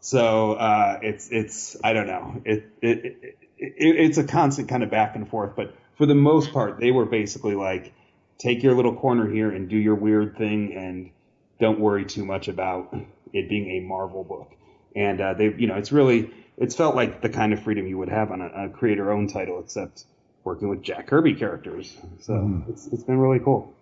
So 0.00 0.54
uh, 0.54 0.98
it's 1.02 1.28
it's 1.30 1.76
I 1.82 1.92
don't 1.92 2.06
know 2.06 2.42
it, 2.44 2.70
it, 2.82 3.04
it, 3.04 3.14
it 3.22 3.36
it's 3.58 4.18
a 4.18 4.24
constant 4.24 4.68
kind 4.68 4.82
of 4.82 4.90
back 4.90 5.16
and 5.16 5.28
forth, 5.28 5.54
but 5.56 5.74
for 5.96 6.06
the 6.06 6.14
most 6.14 6.52
part, 6.52 6.80
they 6.80 6.90
were 6.90 7.04
basically 7.04 7.54
like, 7.54 7.92
take 8.38 8.62
your 8.62 8.74
little 8.74 8.94
corner 8.94 9.30
here 9.30 9.50
and 9.50 9.68
do 9.68 9.76
your 9.76 9.94
weird 9.94 10.36
thing, 10.38 10.72
and 10.74 11.10
don't 11.60 11.78
worry 11.78 12.04
too 12.04 12.24
much 12.24 12.48
about 12.48 12.94
it 13.32 13.48
being 13.48 13.70
a 13.70 13.80
Marvel 13.80 14.24
book. 14.24 14.50
And 14.96 15.20
uh, 15.20 15.34
they, 15.34 15.54
you 15.56 15.66
know, 15.66 15.76
it's 15.76 15.92
really, 15.92 16.30
it's 16.56 16.74
felt 16.74 16.96
like 16.96 17.22
the 17.22 17.28
kind 17.28 17.52
of 17.52 17.62
freedom 17.62 17.86
you 17.86 17.98
would 17.98 18.08
have 18.08 18.32
on 18.32 18.40
a, 18.40 18.66
a 18.66 18.68
creator-owned 18.70 19.30
title, 19.30 19.60
except 19.60 20.04
working 20.44 20.68
with 20.68 20.82
Jack 20.82 21.06
Kirby 21.06 21.34
characters. 21.34 21.96
So 22.20 22.32
mm. 22.32 22.68
it's 22.68 22.86
it's 22.88 23.04
been 23.04 23.18
really 23.18 23.38
cool. 23.38 23.72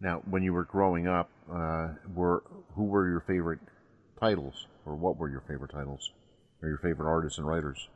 Now, 0.00 0.22
when 0.28 0.42
you 0.42 0.52
were 0.52 0.64
growing 0.64 1.06
up, 1.06 1.30
uh, 1.52 1.88
were 2.14 2.42
who 2.74 2.84
were 2.84 3.08
your 3.08 3.20
favorite 3.20 3.60
titles, 4.18 4.66
or 4.86 4.96
what 4.96 5.16
were 5.16 5.28
your 5.28 5.42
favorite 5.42 5.70
titles, 5.70 6.10
or 6.62 6.68
your 6.68 6.78
favorite 6.78 7.08
artists 7.08 7.38
and 7.38 7.46
writers? 7.46 7.88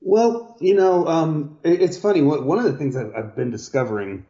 Well, 0.00 0.56
you 0.60 0.74
know, 0.74 1.06
um, 1.06 1.58
it, 1.62 1.82
it's 1.82 1.98
funny. 1.98 2.22
One 2.22 2.58
of 2.58 2.64
the 2.64 2.76
things 2.76 2.96
I've, 2.96 3.14
I've, 3.14 3.36
been 3.36 3.50
discovering, 3.50 4.26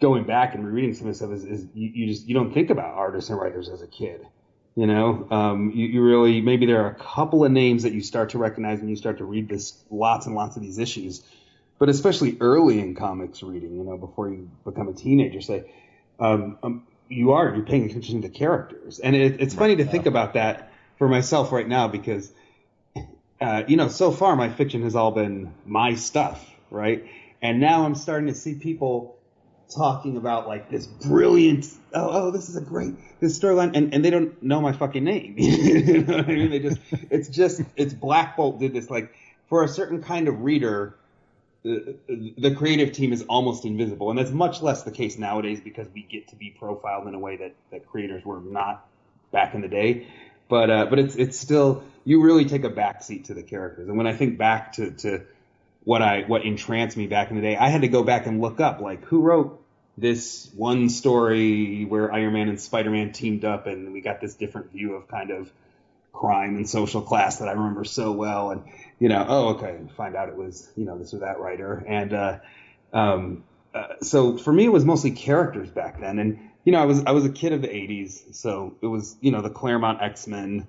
going 0.00 0.24
back 0.24 0.54
and 0.54 0.66
rereading 0.66 0.94
some 0.94 1.06
of 1.06 1.12
this 1.12 1.18
stuff, 1.18 1.32
is, 1.32 1.44
is 1.44 1.66
you, 1.74 1.90
you, 1.94 2.06
just 2.06 2.26
you 2.26 2.34
don't 2.34 2.52
think 2.52 2.70
about 2.70 2.94
artists 2.94 3.30
and 3.30 3.38
writers 3.38 3.68
as 3.68 3.82
a 3.82 3.86
kid. 3.86 4.26
You 4.74 4.86
know, 4.86 5.26
um, 5.30 5.72
you, 5.74 5.86
you, 5.86 6.02
really 6.02 6.42
maybe 6.42 6.66
there 6.66 6.82
are 6.82 6.90
a 6.90 6.94
couple 6.94 7.44
of 7.44 7.52
names 7.52 7.84
that 7.84 7.92
you 7.92 8.02
start 8.02 8.30
to 8.30 8.38
recognize 8.38 8.78
when 8.80 8.90
you 8.90 8.96
start 8.96 9.18
to 9.18 9.24
read 9.24 9.48
this 9.48 9.82
lots 9.90 10.26
and 10.26 10.34
lots 10.34 10.56
of 10.56 10.62
these 10.62 10.78
issues, 10.78 11.22
but 11.78 11.88
especially 11.88 12.36
early 12.40 12.78
in 12.78 12.94
comics 12.94 13.42
reading, 13.42 13.74
you 13.76 13.84
know, 13.84 13.96
before 13.96 14.28
you 14.28 14.50
become 14.64 14.88
a 14.88 14.92
teenager, 14.92 15.40
say, 15.40 15.70
um, 16.20 16.58
um 16.62 16.86
you 17.08 17.32
are 17.32 17.54
you're 17.54 17.64
paying 17.64 17.88
attention 17.88 18.22
to 18.22 18.28
characters, 18.28 18.98
and 18.98 19.16
it, 19.16 19.40
it's 19.40 19.54
funny 19.54 19.76
to 19.76 19.84
think 19.84 20.06
about 20.06 20.34
that 20.34 20.72
for 20.98 21.08
myself 21.08 21.52
right 21.52 21.68
now 21.68 21.88
because 21.88 22.30
uh, 23.40 23.62
you 23.66 23.76
know, 23.76 23.88
so 23.88 24.10
far 24.10 24.36
my 24.36 24.48
fiction 24.48 24.82
has 24.82 24.96
all 24.96 25.10
been 25.10 25.52
my 25.64 25.94
stuff, 25.94 26.50
right? 26.70 27.06
And 27.42 27.60
now 27.60 27.84
I'm 27.84 27.94
starting 27.94 28.28
to 28.28 28.34
see 28.34 28.54
people 28.54 29.18
talking 29.74 30.16
about 30.16 30.46
like 30.46 30.70
this 30.70 30.86
brilliant, 30.86 31.66
oh, 31.92 32.08
oh, 32.10 32.30
this 32.30 32.48
is 32.48 32.56
a 32.56 32.60
great 32.60 32.94
this 33.20 33.38
storyline, 33.38 33.76
and, 33.76 33.94
and 33.94 34.04
they 34.04 34.10
don't 34.10 34.42
know 34.42 34.60
my 34.60 34.72
fucking 34.72 35.04
name. 35.04 35.34
you 35.38 36.02
know 36.02 36.18
what 36.18 36.26
I 36.26 36.32
mean? 36.34 36.50
They 36.50 36.58
just, 36.58 36.80
it's 37.10 37.28
just, 37.28 37.62
it's 37.76 37.94
Black 37.94 38.36
Bolt 38.36 38.58
did 38.58 38.72
this 38.72 38.90
like 38.90 39.14
for 39.48 39.64
a 39.64 39.68
certain 39.68 40.02
kind 40.02 40.28
of 40.28 40.42
reader. 40.42 40.96
The, 41.62 41.96
the 42.38 42.54
creative 42.54 42.92
team 42.92 43.12
is 43.12 43.22
almost 43.22 43.64
invisible, 43.64 44.10
and 44.10 44.18
that's 44.18 44.30
much 44.30 44.62
less 44.62 44.84
the 44.84 44.92
case 44.92 45.18
nowadays 45.18 45.60
because 45.60 45.88
we 45.92 46.02
get 46.02 46.28
to 46.28 46.36
be 46.36 46.50
profiled 46.50 47.08
in 47.08 47.14
a 47.14 47.18
way 47.18 47.38
that, 47.38 47.54
that 47.72 47.88
creators 47.88 48.24
were 48.24 48.40
not 48.40 48.86
back 49.32 49.52
in 49.52 49.62
the 49.62 49.68
day. 49.68 50.06
But 50.48 50.70
uh, 50.70 50.86
but 50.86 51.00
it's 51.00 51.16
it's 51.16 51.40
still 51.40 51.82
you 52.04 52.22
really 52.22 52.44
take 52.44 52.62
a 52.62 52.70
backseat 52.70 53.24
to 53.24 53.34
the 53.34 53.42
characters. 53.42 53.88
And 53.88 53.98
when 53.98 54.06
I 54.06 54.14
think 54.14 54.38
back 54.38 54.74
to, 54.74 54.92
to 54.92 55.26
what 55.86 56.02
I 56.02 56.22
what 56.22 56.44
entranced 56.44 56.96
me 56.96 57.06
back 57.06 57.30
in 57.30 57.36
the 57.36 57.42
day, 57.42 57.56
I 57.56 57.68
had 57.68 57.82
to 57.82 57.88
go 57.88 58.02
back 58.02 58.26
and 58.26 58.40
look 58.40 58.58
up 58.58 58.80
like 58.80 59.04
who 59.04 59.20
wrote 59.20 59.64
this 59.96 60.50
one 60.56 60.88
story 60.88 61.84
where 61.84 62.12
Iron 62.12 62.32
Man 62.32 62.48
and 62.48 62.60
Spider 62.60 62.90
Man 62.90 63.12
teamed 63.12 63.44
up, 63.44 63.68
and 63.68 63.92
we 63.92 64.00
got 64.00 64.20
this 64.20 64.34
different 64.34 64.72
view 64.72 64.94
of 64.94 65.06
kind 65.06 65.30
of 65.30 65.48
crime 66.12 66.56
and 66.56 66.68
social 66.68 67.02
class 67.02 67.38
that 67.38 67.46
I 67.46 67.52
remember 67.52 67.84
so 67.84 68.10
well. 68.10 68.50
And 68.50 68.64
you 68.98 69.08
know, 69.08 69.24
oh 69.28 69.48
okay, 69.50 69.78
find 69.96 70.16
out 70.16 70.28
it 70.28 70.34
was 70.34 70.68
you 70.76 70.86
know 70.86 70.98
this 70.98 71.14
or 71.14 71.18
that 71.18 71.38
writer. 71.38 71.84
And 71.86 72.12
uh, 72.12 72.38
um, 72.92 73.44
uh, 73.72 74.00
so 74.02 74.36
for 74.38 74.52
me, 74.52 74.64
it 74.64 74.72
was 74.72 74.84
mostly 74.84 75.12
characters 75.12 75.70
back 75.70 76.00
then. 76.00 76.18
And 76.18 76.50
you 76.64 76.72
know, 76.72 76.82
I 76.82 76.86
was 76.86 77.04
I 77.04 77.12
was 77.12 77.24
a 77.24 77.30
kid 77.30 77.52
of 77.52 77.62
the 77.62 77.68
'80s, 77.68 78.34
so 78.34 78.74
it 78.80 78.88
was 78.88 79.14
you 79.20 79.30
know 79.30 79.40
the 79.40 79.50
Claremont 79.50 80.02
X 80.02 80.26
Men 80.26 80.66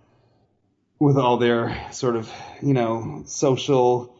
with 0.99 1.17
all 1.17 1.37
their 1.37 1.75
sort 1.91 2.15
of 2.15 2.31
you 2.61 2.75
know 2.75 3.23
social 3.25 4.13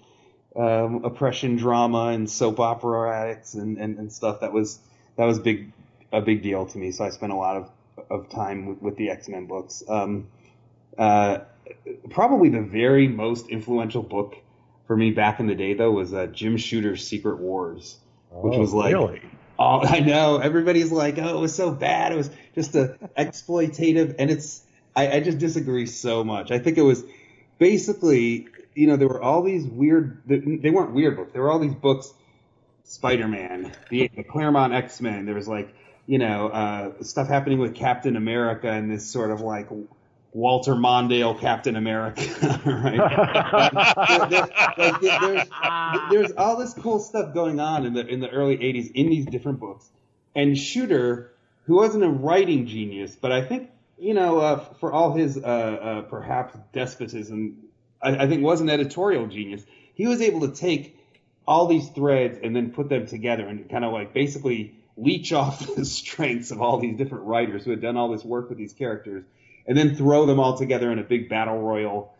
um, 0.58 1.06
oppression 1.06 1.56
drama 1.56 2.08
and 2.08 2.30
soap 2.30 2.60
opera 2.60 3.16
addicts 3.16 3.54
and, 3.54 3.78
and, 3.78 3.98
and, 4.00 4.12
stuff 4.12 4.42
that 4.42 4.52
was 4.52 4.80
that 5.16 5.26
was 5.26 5.40
big 5.40 5.72
a 6.12 6.22
big 6.22 6.42
deal 6.42 6.66
to 6.66 6.78
me. 6.78 6.92
So 6.92 7.06
I 7.06 7.10
spent 7.10 7.32
a 7.32 7.36
lot 7.36 7.58
of 7.58 7.70
of 8.10 8.30
time 8.30 8.66
with, 8.66 8.82
with 8.82 8.98
the 8.98 9.10
X 9.10 9.28
Men 9.28 9.46
books. 9.46 9.84
Um, 9.88 10.28
uh, 10.98 11.40
probably 12.10 12.50
the 12.50 12.62
very 12.62 13.08
most 13.08 13.50
influential 13.50 14.02
book 14.02 14.36
for 14.88 14.96
me 14.98 15.12
back 15.12 15.40
in 15.40 15.48
the 15.48 15.56
day 15.56 15.74
though 15.74 15.92
was 15.92 16.14
uh, 16.14 16.26
Jim 16.28 16.58
Shooter's 16.58 17.08
Secret 17.08 17.38
Wars, 17.38 17.98
which 18.32 18.56
oh, 18.56 18.60
was 18.60 18.74
like. 18.74 18.94
Really? 18.94 19.22
Oh, 19.60 19.82
I 19.84 20.00
know. 20.00 20.38
Everybody's 20.38 20.92
like, 20.92 21.18
"Oh, 21.18 21.38
it 21.38 21.42
was 21.42 21.54
so 21.54 21.72
bad. 21.72 22.12
It 22.12 22.16
was 22.16 22.30
just 22.56 22.76
a 22.76 22.98
exploitative," 23.18 24.16
and 24.18 24.32
it's 24.32 24.64
I, 24.96 25.18
I 25.18 25.20
just 25.20 25.38
disagree 25.38 25.86
so 25.86 26.24
much. 26.24 26.52
I 26.52 26.58
think 26.58 26.78
it 26.78 26.82
was 26.82 27.04
basically, 27.60 28.48
you 28.78 28.86
know, 28.86 28.96
there 28.96 29.08
were 29.08 29.22
all 29.22 29.42
these 29.42 29.66
weird. 29.66 30.22
They 30.28 30.70
weren't 30.70 30.94
weird 30.94 31.18
books. 31.18 31.34
There 31.34 31.42
were 31.42 31.50
all 31.50 31.60
these 31.60 31.74
books. 31.74 32.14
Spider 32.84 33.28
Man, 33.28 33.74
the, 33.90 34.10
the 34.16 34.24
Claremont 34.24 34.74
X 34.74 35.02
Men. 35.02 35.26
There 35.26 35.36
was 35.36 35.48
like, 35.48 35.76
you 36.06 36.20
know, 36.20 36.48
uh, 36.48 37.04
stuff 37.04 37.28
happening 37.28 37.60
with 37.60 37.76
Captain 37.76 38.16
America 38.16 38.70
and 38.70 38.90
this 38.90 39.06
sort 39.06 39.32
of 39.32 39.42
like 39.42 39.68
Walter 40.32 40.74
Mondale 40.74 41.38
Captain 41.38 41.76
America, 41.76 42.22
right? 42.66 44.30
there, 44.30 44.94
there, 45.02 45.36
like, 45.36 45.50
there's, 45.50 45.50
there's 46.12 46.32
all 46.34 46.56
this 46.56 46.74
cool 46.76 47.00
stuff 47.00 47.34
going 47.34 47.60
on 47.60 47.86
in 47.86 47.94
the 47.94 48.06
in 48.06 48.22
the 48.22 48.30
early 48.30 48.58
'80s 48.58 48.92
in 48.94 49.10
these 49.10 49.26
different 49.26 49.60
books, 49.60 49.90
and 50.36 50.58
Shooter, 50.58 51.34
who 51.66 51.76
wasn't 51.76 52.04
a 52.04 52.10
writing 52.10 52.68
genius, 52.68 53.18
but 53.20 53.32
I 53.32 53.44
think 53.44 53.72
you 53.98 54.14
know, 54.14 54.40
uh, 54.40 54.60
for 54.80 54.94
all 54.94 55.14
his 55.14 55.38
uh, 55.38 55.42
uh, 55.42 56.02
perhaps 56.04 56.56
despotism, 56.72 57.67
I, 58.02 58.24
I, 58.24 58.28
think 58.28 58.44
was 58.44 58.62
an 58.62 58.70
editorial 58.70 59.28
genius. 59.28 59.64
He 59.94 60.08
was 60.08 60.22
able 60.22 60.42
to 60.42 60.54
take 60.54 60.98
all 61.48 61.68
these 61.68 61.88
threads 61.90 62.40
and 62.42 62.56
then 62.56 62.72
put 62.72 62.90
them 62.90 63.08
together 63.08 63.48
and 63.48 63.70
kind 63.70 63.86
of 63.86 63.94
like 63.94 64.14
basically 64.14 64.76
leech 64.96 65.34
off 65.34 65.60
the 65.76 65.86
strengths 65.86 66.52
of 66.52 66.62
all 66.62 66.80
these 66.80 66.98
different 66.98 67.26
writers 67.26 67.64
who 67.64 67.72
had 67.72 67.82
done 67.82 67.98
all 67.98 68.10
this 68.10 68.24
work 68.24 68.50
with 68.50 68.58
these 68.58 68.74
characters, 68.74 69.24
and 69.66 69.78
then 69.78 69.96
throw 69.96 70.26
them 70.26 70.40
all 70.40 70.58
together 70.58 70.92
in 70.92 71.00
a 71.00 71.04
big 71.04 71.30
battle 71.30 71.60
royal. 71.60 72.14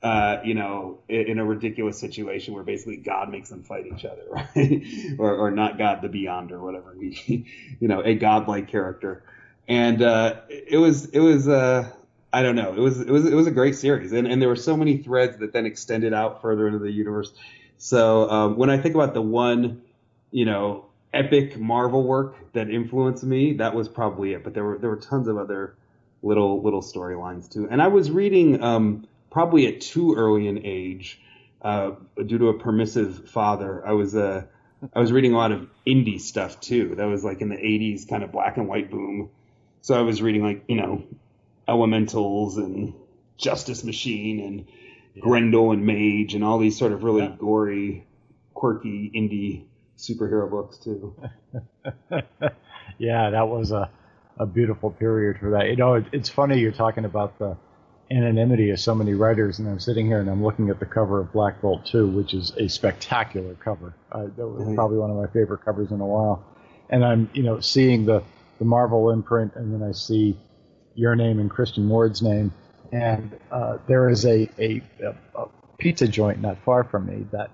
Uh, 0.00 0.40
you 0.44 0.54
know, 0.54 1.00
in, 1.08 1.40
a 1.40 1.44
ridiculous 1.44 1.98
situation 1.98 2.54
where 2.54 2.62
basically 2.62 2.96
God 2.96 3.30
makes 3.30 3.48
them 3.48 3.64
fight 3.64 3.84
each 3.84 4.04
other, 4.04 4.22
right? 4.30 4.84
or, 5.18 5.34
or 5.34 5.50
not 5.50 5.76
God, 5.76 6.02
the 6.02 6.08
Beyond, 6.08 6.52
or 6.52 6.60
whatever. 6.60 6.94
you 7.00 7.44
know, 7.80 8.00
a 8.04 8.14
godlike 8.14 8.68
character 8.68 9.24
and 9.68 10.00
uh, 10.00 10.36
it 10.48 10.78
was 10.78 11.06
it 11.06 11.20
was 11.20 11.46
uh, 11.46 11.90
I 12.32 12.42
don't 12.42 12.56
know 12.56 12.72
it 12.72 12.78
was 12.78 13.00
it 13.00 13.08
was 13.08 13.26
it 13.26 13.34
was 13.34 13.46
a 13.46 13.50
great 13.50 13.74
series, 13.74 14.12
and 14.12 14.26
and 14.26 14.40
there 14.40 14.48
were 14.48 14.56
so 14.56 14.76
many 14.76 14.98
threads 14.98 15.38
that 15.38 15.52
then 15.52 15.66
extended 15.66 16.12
out 16.12 16.42
further 16.42 16.66
into 16.66 16.78
the 16.78 16.90
universe. 16.90 17.32
So 17.78 18.28
um, 18.30 18.56
when 18.56 18.70
I 18.70 18.78
think 18.78 18.94
about 18.94 19.14
the 19.14 19.22
one, 19.22 19.82
you 20.30 20.44
know, 20.44 20.86
epic 21.14 21.56
Marvel 21.56 22.02
work 22.02 22.52
that 22.52 22.68
influenced 22.68 23.24
me, 23.24 23.54
that 23.54 23.74
was 23.74 23.88
probably 23.88 24.34
it. 24.34 24.44
But 24.44 24.54
there 24.54 24.64
were 24.64 24.78
there 24.78 24.90
were 24.90 24.96
tons 24.96 25.28
of 25.28 25.38
other 25.38 25.74
little 26.22 26.62
little 26.62 26.82
storylines 26.82 27.50
too. 27.50 27.68
And 27.70 27.80
I 27.80 27.88
was 27.88 28.10
reading 28.10 28.62
um, 28.62 29.06
probably 29.30 29.66
at 29.66 29.80
too 29.80 30.14
early 30.14 30.48
an 30.48 30.60
age 30.64 31.20
uh, 31.62 31.92
due 32.16 32.38
to 32.38 32.48
a 32.48 32.58
permissive 32.58 33.28
father. 33.30 33.86
I 33.86 33.92
was 33.92 34.14
uh, 34.14 34.44
I 34.94 35.00
was 35.00 35.12
reading 35.12 35.32
a 35.32 35.36
lot 35.36 35.52
of 35.52 35.68
indie 35.86 36.20
stuff 36.20 36.60
too. 36.60 36.94
That 36.96 37.06
was 37.06 37.24
like 37.24 37.40
in 37.40 37.48
the 37.48 37.56
'80s 37.56 38.08
kind 38.08 38.22
of 38.22 38.32
black 38.32 38.56
and 38.56 38.68
white 38.68 38.90
boom. 38.90 39.30
So 39.80 39.98
I 39.98 40.02
was 40.02 40.20
reading 40.20 40.42
like 40.42 40.64
you 40.68 40.76
know 40.76 41.02
Elementals 41.68 42.56
and 42.56 42.94
Justice 43.36 43.84
Machine 43.84 44.40
and 44.40 44.66
yeah. 45.14 45.20
Grendel 45.20 45.72
and 45.72 45.84
Mage 45.84 46.34
and 46.34 46.42
all 46.42 46.58
these 46.58 46.78
sort 46.78 46.92
of 46.92 47.04
really 47.04 47.24
yeah. 47.24 47.36
gory, 47.38 48.06
quirky 48.54 49.10
indie 49.14 49.64
superhero 49.96 50.50
books 50.50 50.78
too. 50.78 51.14
yeah, 52.98 53.30
that 53.30 53.48
was 53.48 53.72
a 53.72 53.90
a 54.38 54.46
beautiful 54.46 54.90
period 54.90 55.38
for 55.38 55.50
that. 55.50 55.68
You 55.68 55.76
know, 55.76 55.94
it, 55.94 56.06
it's 56.12 56.28
funny 56.28 56.58
you're 56.58 56.72
talking 56.72 57.04
about 57.04 57.38
the 57.38 57.56
anonymity 58.10 58.70
of 58.70 58.80
so 58.80 58.94
many 58.94 59.14
writers, 59.14 59.58
and 59.58 59.68
I'm 59.68 59.80
sitting 59.80 60.06
here 60.06 60.20
and 60.20 60.30
I'm 60.30 60.42
looking 60.42 60.70
at 60.70 60.78
the 60.78 60.86
cover 60.86 61.20
of 61.20 61.32
Black 61.32 61.60
Bolt 61.60 61.84
2, 61.86 62.06
which 62.06 62.34
is 62.34 62.52
a 62.56 62.68
spectacular 62.68 63.54
cover. 63.54 63.94
Uh, 64.10 64.26
that 64.36 64.46
was 64.46 64.74
probably 64.74 64.98
one 64.98 65.10
of 65.10 65.16
my 65.16 65.26
favorite 65.26 65.64
covers 65.64 65.90
in 65.90 66.00
a 66.00 66.06
while. 66.06 66.44
And 66.90 67.04
I'm, 67.04 67.28
you 67.34 67.42
know, 67.42 67.60
seeing 67.60 68.06
the, 68.06 68.22
the 68.58 68.64
Marvel 68.64 69.10
imprint, 69.10 69.56
and 69.56 69.74
then 69.74 69.86
I 69.86 69.92
see 69.92 70.38
your 70.98 71.14
name 71.14 71.38
and 71.38 71.48
Christian 71.48 71.88
Ward's 71.88 72.22
name, 72.22 72.52
and 72.90 73.38
uh, 73.52 73.78
there 73.86 74.08
is 74.08 74.26
a, 74.26 74.50
a, 74.58 74.82
a, 75.36 75.46
pizza 75.78 76.08
joint 76.08 76.40
not 76.40 76.58
far 76.64 76.82
from 76.82 77.06
me 77.06 77.24
that 77.30 77.50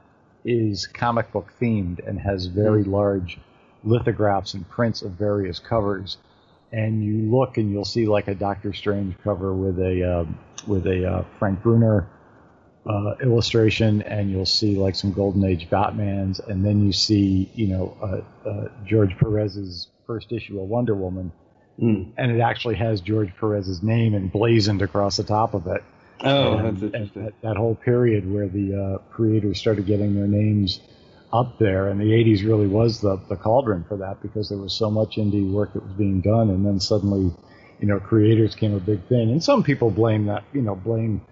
is 0.46 0.86
comic 0.86 1.30
book 1.30 1.52
themed 1.60 2.06
and 2.08 2.18
has 2.18 2.46
very 2.46 2.84
large 2.84 3.38
lithographs 3.82 4.54
and 4.54 4.66
prints 4.70 5.02
of 5.02 5.12
various 5.12 5.58
covers. 5.58 6.16
And 6.72 7.04
you 7.04 7.30
look 7.30 7.58
and 7.58 7.70
you'll 7.70 7.84
see 7.84 8.06
like 8.06 8.28
a 8.28 8.34
Doctor 8.34 8.72
Strange 8.72 9.14
cover 9.22 9.52
with 9.52 9.78
a 9.78 10.20
um, 10.20 10.38
with 10.66 10.86
a 10.86 11.06
uh, 11.06 11.24
Frank 11.38 11.62
Brunner 11.62 12.08
uh, 12.88 13.14
illustration, 13.22 14.00
and 14.02 14.30
you'll 14.30 14.46
see 14.46 14.74
like 14.76 14.94
some 14.94 15.12
Golden 15.12 15.44
Age 15.44 15.68
Batmans, 15.68 16.40
and 16.48 16.64
then 16.64 16.84
you 16.84 16.92
see 16.92 17.50
you 17.54 17.68
know 17.68 17.96
uh, 18.02 18.48
uh, 18.48 18.68
George 18.86 19.16
Perez's 19.18 19.88
first 20.06 20.32
issue 20.32 20.60
of 20.60 20.68
Wonder 20.68 20.94
Woman, 20.94 21.30
Mm. 21.80 22.12
and 22.16 22.30
it 22.30 22.40
actually 22.40 22.76
has 22.76 23.00
George 23.00 23.34
Perez's 23.38 23.82
name 23.82 24.14
emblazoned 24.14 24.80
across 24.80 25.16
the 25.16 25.24
top 25.24 25.54
of 25.54 25.66
it. 25.66 25.82
Oh, 26.20 26.56
And- 26.58 26.76
that's 26.78 26.82
interesting. 26.84 27.24
that, 27.24 27.34
that 27.42 27.56
whole 27.56 27.74
period 27.74 28.32
where 28.32 28.48
the 28.48 28.74
uh, 28.74 28.98
creators 29.12 29.58
started 29.58 29.84
getting 29.84 30.14
their 30.14 30.28
names 30.28 30.80
up 31.32 31.58
there, 31.58 31.88
and 31.88 32.00
the 32.00 32.04
80s 32.04 32.44
really 32.46 32.68
was 32.68 33.00
the, 33.00 33.16
the 33.28 33.34
cauldron 33.34 33.84
for 33.88 33.96
that 33.96 34.22
because 34.22 34.48
there 34.48 34.58
was 34.58 34.72
so 34.72 34.88
much 34.88 35.16
indie 35.16 35.50
work 35.50 35.72
that 35.72 35.82
was 35.82 35.92
being 35.94 36.20
done, 36.20 36.48
and 36.50 36.64
then 36.64 36.78
suddenly, 36.78 37.32
you 37.80 37.88
know, 37.88 37.98
creators 37.98 38.54
came 38.54 38.72
a 38.74 38.78
big 38.78 39.02
thing. 39.08 39.30
And 39.32 39.42
some 39.42 39.64
people 39.64 39.90
blame 39.90 40.26
that, 40.26 40.44
you 40.52 40.62
know, 40.62 40.76
blame 40.76 41.22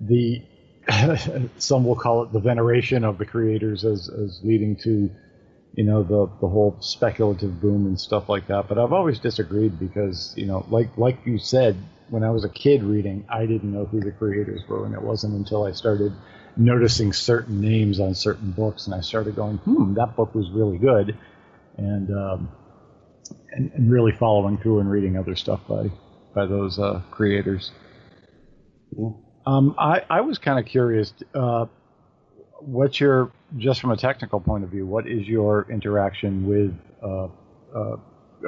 the, 0.00 0.42
some 1.58 1.84
will 1.84 1.94
call 1.94 2.24
it 2.24 2.32
the 2.32 2.40
veneration 2.40 3.04
of 3.04 3.16
the 3.18 3.24
creators 3.26 3.84
as, 3.84 4.08
as 4.08 4.40
leading 4.42 4.74
to, 4.82 5.08
you 5.78 5.84
know, 5.84 6.02
the, 6.02 6.28
the 6.40 6.48
whole 6.48 6.76
speculative 6.80 7.60
boom 7.60 7.86
and 7.86 8.00
stuff 8.00 8.28
like 8.28 8.48
that. 8.48 8.66
But 8.68 8.78
I've 8.78 8.92
always 8.92 9.20
disagreed 9.20 9.78
because, 9.78 10.34
you 10.36 10.44
know, 10.44 10.66
like, 10.70 10.98
like 10.98 11.24
you 11.24 11.38
said, 11.38 11.76
when 12.08 12.24
I 12.24 12.30
was 12.30 12.44
a 12.44 12.48
kid 12.48 12.82
reading, 12.82 13.24
I 13.28 13.46
didn't 13.46 13.72
know 13.72 13.84
who 13.84 14.00
the 14.00 14.10
creators 14.10 14.60
were, 14.68 14.86
and 14.86 14.92
it 14.92 15.00
wasn't 15.00 15.34
until 15.34 15.66
I 15.66 15.70
started 15.70 16.12
noticing 16.56 17.12
certain 17.12 17.60
names 17.60 18.00
on 18.00 18.16
certain 18.16 18.50
books, 18.50 18.86
and 18.86 18.94
I 18.94 19.02
started 19.02 19.36
going, 19.36 19.58
"Hmm, 19.58 19.94
that 19.94 20.16
book 20.16 20.34
was 20.34 20.50
really 20.50 20.78
good," 20.78 21.16
and 21.76 22.10
um, 22.10 22.48
and, 23.52 23.70
and 23.72 23.88
really 23.88 24.10
following 24.10 24.58
through 24.58 24.80
and 24.80 24.90
reading 24.90 25.16
other 25.16 25.36
stuff 25.36 25.60
by 25.68 25.92
by 26.34 26.46
those 26.46 26.80
uh, 26.80 27.02
creators. 27.12 27.70
Yeah. 28.96 29.10
Um, 29.46 29.76
I 29.78 30.02
I 30.10 30.22
was 30.22 30.38
kind 30.38 30.58
of 30.58 30.66
curious. 30.66 31.14
Uh, 31.32 31.66
what's 32.60 33.00
your 33.00 33.30
just 33.56 33.80
from 33.80 33.90
a 33.90 33.96
technical 33.96 34.40
point 34.40 34.64
of 34.64 34.70
view? 34.70 34.86
What 34.86 35.06
is 35.06 35.26
your 35.26 35.66
interaction 35.70 36.46
with 36.46 36.78
uh, 37.02 37.28
uh, 37.74 37.96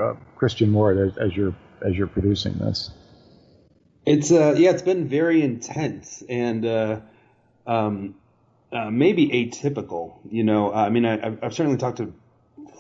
uh, 0.01 0.15
Christian 0.37 0.73
Ward 0.73 0.99
as, 0.99 1.19
as 1.19 1.37
you're 1.37 1.55
as 1.85 1.97
you're 1.97 2.07
producing 2.07 2.55
this? 2.59 2.91
It's 4.07 4.31
uh 4.31 4.55
yeah, 4.57 4.71
it's 4.71 4.83
been 4.83 5.09
very 5.09 5.43
intense 5.43 6.23
and 6.29 6.65
uh, 6.65 7.01
um, 7.67 8.15
uh, 8.73 8.91
maybe 8.91 9.29
atypical. 9.29 10.15
You 10.31 10.45
know, 10.45 10.73
I 10.73 10.89
mean, 10.91 11.05
I, 11.05 11.27
I've, 11.27 11.45
I've 11.45 11.55
certainly 11.55 11.79
talked 11.79 11.99
to 11.99 12.13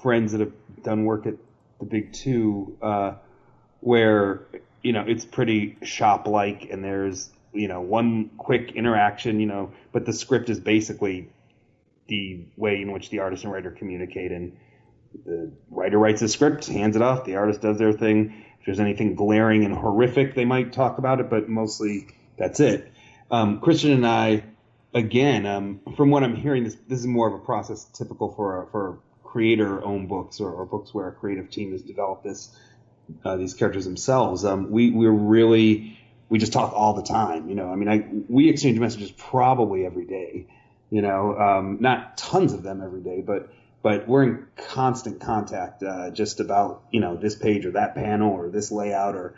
friends 0.02 0.32
that 0.32 0.40
have 0.40 0.52
done 0.82 1.04
work 1.04 1.26
at 1.26 1.34
the 1.78 1.86
Big 1.86 2.12
Two, 2.12 2.76
where 3.80 4.42
you 4.82 4.92
know 4.92 5.04
it's 5.06 5.24
pretty 5.24 5.76
shop-like, 5.82 6.70
and 6.70 6.82
there's 6.82 7.30
you 7.52 7.68
know 7.68 7.80
one 7.80 8.30
quick 8.36 8.72
interaction, 8.72 9.40
you 9.40 9.46
know, 9.46 9.72
but 9.92 10.06
the 10.06 10.12
script 10.12 10.50
is 10.50 10.60
basically 10.60 11.30
the 12.08 12.44
way 12.56 12.82
in 12.82 12.92
which 12.92 13.10
the 13.10 13.20
artist 13.20 13.44
and 13.44 13.52
writer 13.52 13.70
communicate 13.70 14.32
and 14.32 14.56
the 15.24 15.52
writer 15.70 15.98
writes 15.98 16.22
a 16.22 16.28
script, 16.28 16.66
hands 16.66 16.96
it 16.96 17.02
off, 17.02 17.24
the 17.24 17.36
artist 17.36 17.60
does 17.60 17.78
their 17.78 17.92
thing. 17.92 18.44
If 18.60 18.66
there's 18.66 18.80
anything 18.80 19.14
glaring 19.14 19.64
and 19.64 19.74
horrific, 19.74 20.34
they 20.34 20.44
might 20.44 20.72
talk 20.72 20.98
about 20.98 21.20
it, 21.20 21.30
but 21.30 21.48
mostly 21.48 22.08
that's 22.38 22.60
it. 22.60 22.92
Um, 23.30 23.60
Christian 23.60 23.92
and 23.92 24.06
I, 24.06 24.44
again, 24.92 25.46
um, 25.46 25.80
from 25.96 26.10
what 26.10 26.22
I'm 26.22 26.36
hearing, 26.36 26.64
this 26.64 26.76
this 26.88 27.00
is 27.00 27.06
more 27.06 27.28
of 27.28 27.34
a 27.34 27.44
process 27.44 27.84
typical 27.84 28.32
for 28.32 28.68
for 28.72 28.98
creator-owned 29.24 30.08
books 30.08 30.40
or, 30.40 30.50
or 30.50 30.66
books 30.66 30.92
where 30.92 31.06
a 31.08 31.12
creative 31.12 31.50
team 31.50 31.70
has 31.72 31.82
developed 31.82 32.24
this 32.24 32.54
uh, 33.24 33.36
these 33.36 33.54
characters 33.54 33.84
themselves. 33.84 34.44
Um, 34.44 34.70
we 34.70 34.90
we're 34.90 35.10
really 35.10 35.98
we 36.30 36.38
just 36.38 36.52
talk 36.54 36.72
all 36.72 36.94
the 36.94 37.02
time. 37.02 37.50
You 37.50 37.56
know, 37.56 37.70
I 37.70 37.76
mean, 37.76 37.88
I 37.88 38.08
we 38.28 38.48
exchange 38.48 38.78
messages 38.78 39.10
probably 39.10 39.84
every 39.84 40.06
day. 40.06 40.46
You 40.88 41.02
know, 41.02 41.38
um, 41.38 41.78
not 41.80 42.16
tons 42.16 42.54
of 42.54 42.62
them 42.62 42.80
every 42.82 43.02
day, 43.02 43.20
but 43.20 43.52
but 43.82 44.08
we're 44.08 44.22
in 44.22 44.46
constant 44.56 45.20
contact 45.20 45.82
uh, 45.82 46.10
just 46.10 46.40
about 46.40 46.82
you 46.90 47.00
know 47.00 47.16
this 47.16 47.34
page 47.34 47.66
or 47.66 47.72
that 47.72 47.94
panel 47.94 48.32
or 48.32 48.48
this 48.48 48.72
layout 48.72 49.14
or 49.14 49.34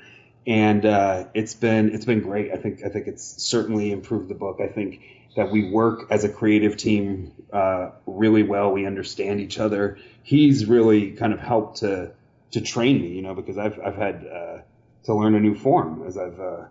and 0.47 0.85
uh, 0.85 1.25
it's 1.35 1.55
been 1.55 1.95
it's 1.95 2.05
been 2.05 2.21
great. 2.21 2.53
I 2.53 2.57
think 2.57 2.85
I 2.85 2.89
think 2.89 3.07
it's 3.07 3.43
certainly 3.43 3.93
improved 3.93 4.29
the 4.29 4.35
book. 4.35 4.61
I 4.61 4.69
think 4.69 5.01
that 5.37 5.51
we 5.51 5.71
work 5.71 6.09
as 6.11 6.25
a 6.25 6.29
creative 6.29 6.77
team 6.77 7.33
uh, 7.53 7.91
really 8.07 8.43
well. 8.43 8.73
We 8.73 8.87
understand 8.87 9.41
each 9.41 9.59
other. 9.59 9.99
He's 10.23 10.67
really 10.67 11.13
kind 11.13 11.33
of 11.33 11.41
helped 11.41 11.79
to 11.79 12.13
to 12.53 12.61
train 12.61 13.01
me, 13.01 13.09
you 13.09 13.23
know, 13.23 13.35
because 13.35 13.57
I've 13.57 13.79
I've 13.81 13.97
had 13.97 14.27
uh, 14.27 14.59
to 15.05 15.15
learn 15.15 15.35
a 15.35 15.41
new 15.41 15.55
form 15.55 16.05
as 16.07 16.19
I've 16.19 16.39
uh, 16.41 16.65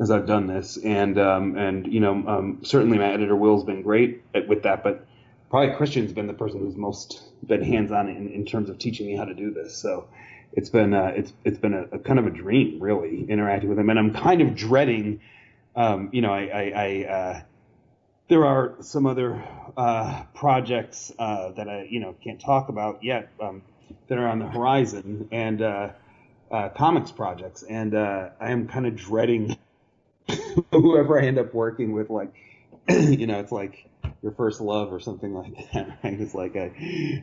as 0.00 0.10
I've 0.10 0.26
done 0.26 0.46
this, 0.46 0.76
and 0.76 1.18
um, 1.18 1.56
and 1.56 1.92
you 1.92 2.00
know 2.00 2.12
um, 2.26 2.58
certainly 2.62 2.98
my 2.98 3.12
editor 3.12 3.36
Will's 3.36 3.64
been 3.64 3.82
great 3.82 4.22
at, 4.34 4.48
with 4.48 4.62
that, 4.64 4.82
but 4.82 5.06
probably 5.50 5.74
Christian's 5.76 6.12
been 6.12 6.26
the 6.26 6.34
person 6.34 6.60
who's 6.60 6.76
most 6.76 7.22
been 7.46 7.62
hands 7.62 7.92
on 7.92 8.08
in, 8.08 8.28
in 8.28 8.44
terms 8.44 8.68
of 8.68 8.78
teaching 8.78 9.06
me 9.06 9.14
how 9.16 9.24
to 9.24 9.34
do 9.34 9.52
this. 9.52 9.76
So 9.76 10.08
it's 10.52 10.70
been 10.70 10.94
uh, 10.94 11.12
it's 11.14 11.32
it's 11.44 11.58
been 11.58 11.74
a, 11.74 11.82
a 11.92 11.98
kind 11.98 12.18
of 12.18 12.26
a 12.26 12.30
dream 12.30 12.80
really 12.80 13.24
interacting 13.28 13.68
with 13.68 13.78
him, 13.78 13.88
and 13.90 13.98
I'm 13.98 14.12
kind 14.12 14.40
of 14.40 14.56
dreading, 14.56 15.20
um, 15.76 16.10
you 16.12 16.22
know, 16.22 16.32
I, 16.32 16.42
I, 16.42 16.72
I 16.74 17.12
uh, 17.12 17.42
there 18.28 18.44
are 18.44 18.74
some 18.80 19.06
other 19.06 19.44
uh, 19.76 20.24
projects 20.34 21.12
uh, 21.18 21.52
that 21.52 21.68
I 21.68 21.86
you 21.88 22.00
know 22.00 22.16
can't 22.22 22.40
talk 22.40 22.68
about 22.68 23.04
yet 23.04 23.28
um, 23.40 23.62
that 24.08 24.18
are 24.18 24.26
on 24.26 24.40
the 24.40 24.48
horizon, 24.48 25.28
and 25.30 25.62
uh, 25.62 25.90
uh, 26.50 26.68
comics 26.70 27.12
projects, 27.12 27.62
and 27.62 27.96
I 27.96 28.32
am 28.40 28.66
kind 28.66 28.86
of 28.86 28.96
dreading 28.96 29.56
whoever 30.72 31.20
I 31.20 31.26
end 31.26 31.38
up 31.38 31.54
working 31.54 31.92
with, 31.92 32.10
like 32.10 32.34
you 32.88 33.26
know, 33.26 33.40
it's 33.40 33.52
like 33.52 33.88
your 34.22 34.32
first 34.32 34.60
love 34.60 34.92
or 34.92 35.00
something 35.00 35.32
like 35.34 35.54
that, 35.72 35.98
right? 36.04 36.20
It's 36.20 36.34
like 36.34 36.56
I, 36.56 36.72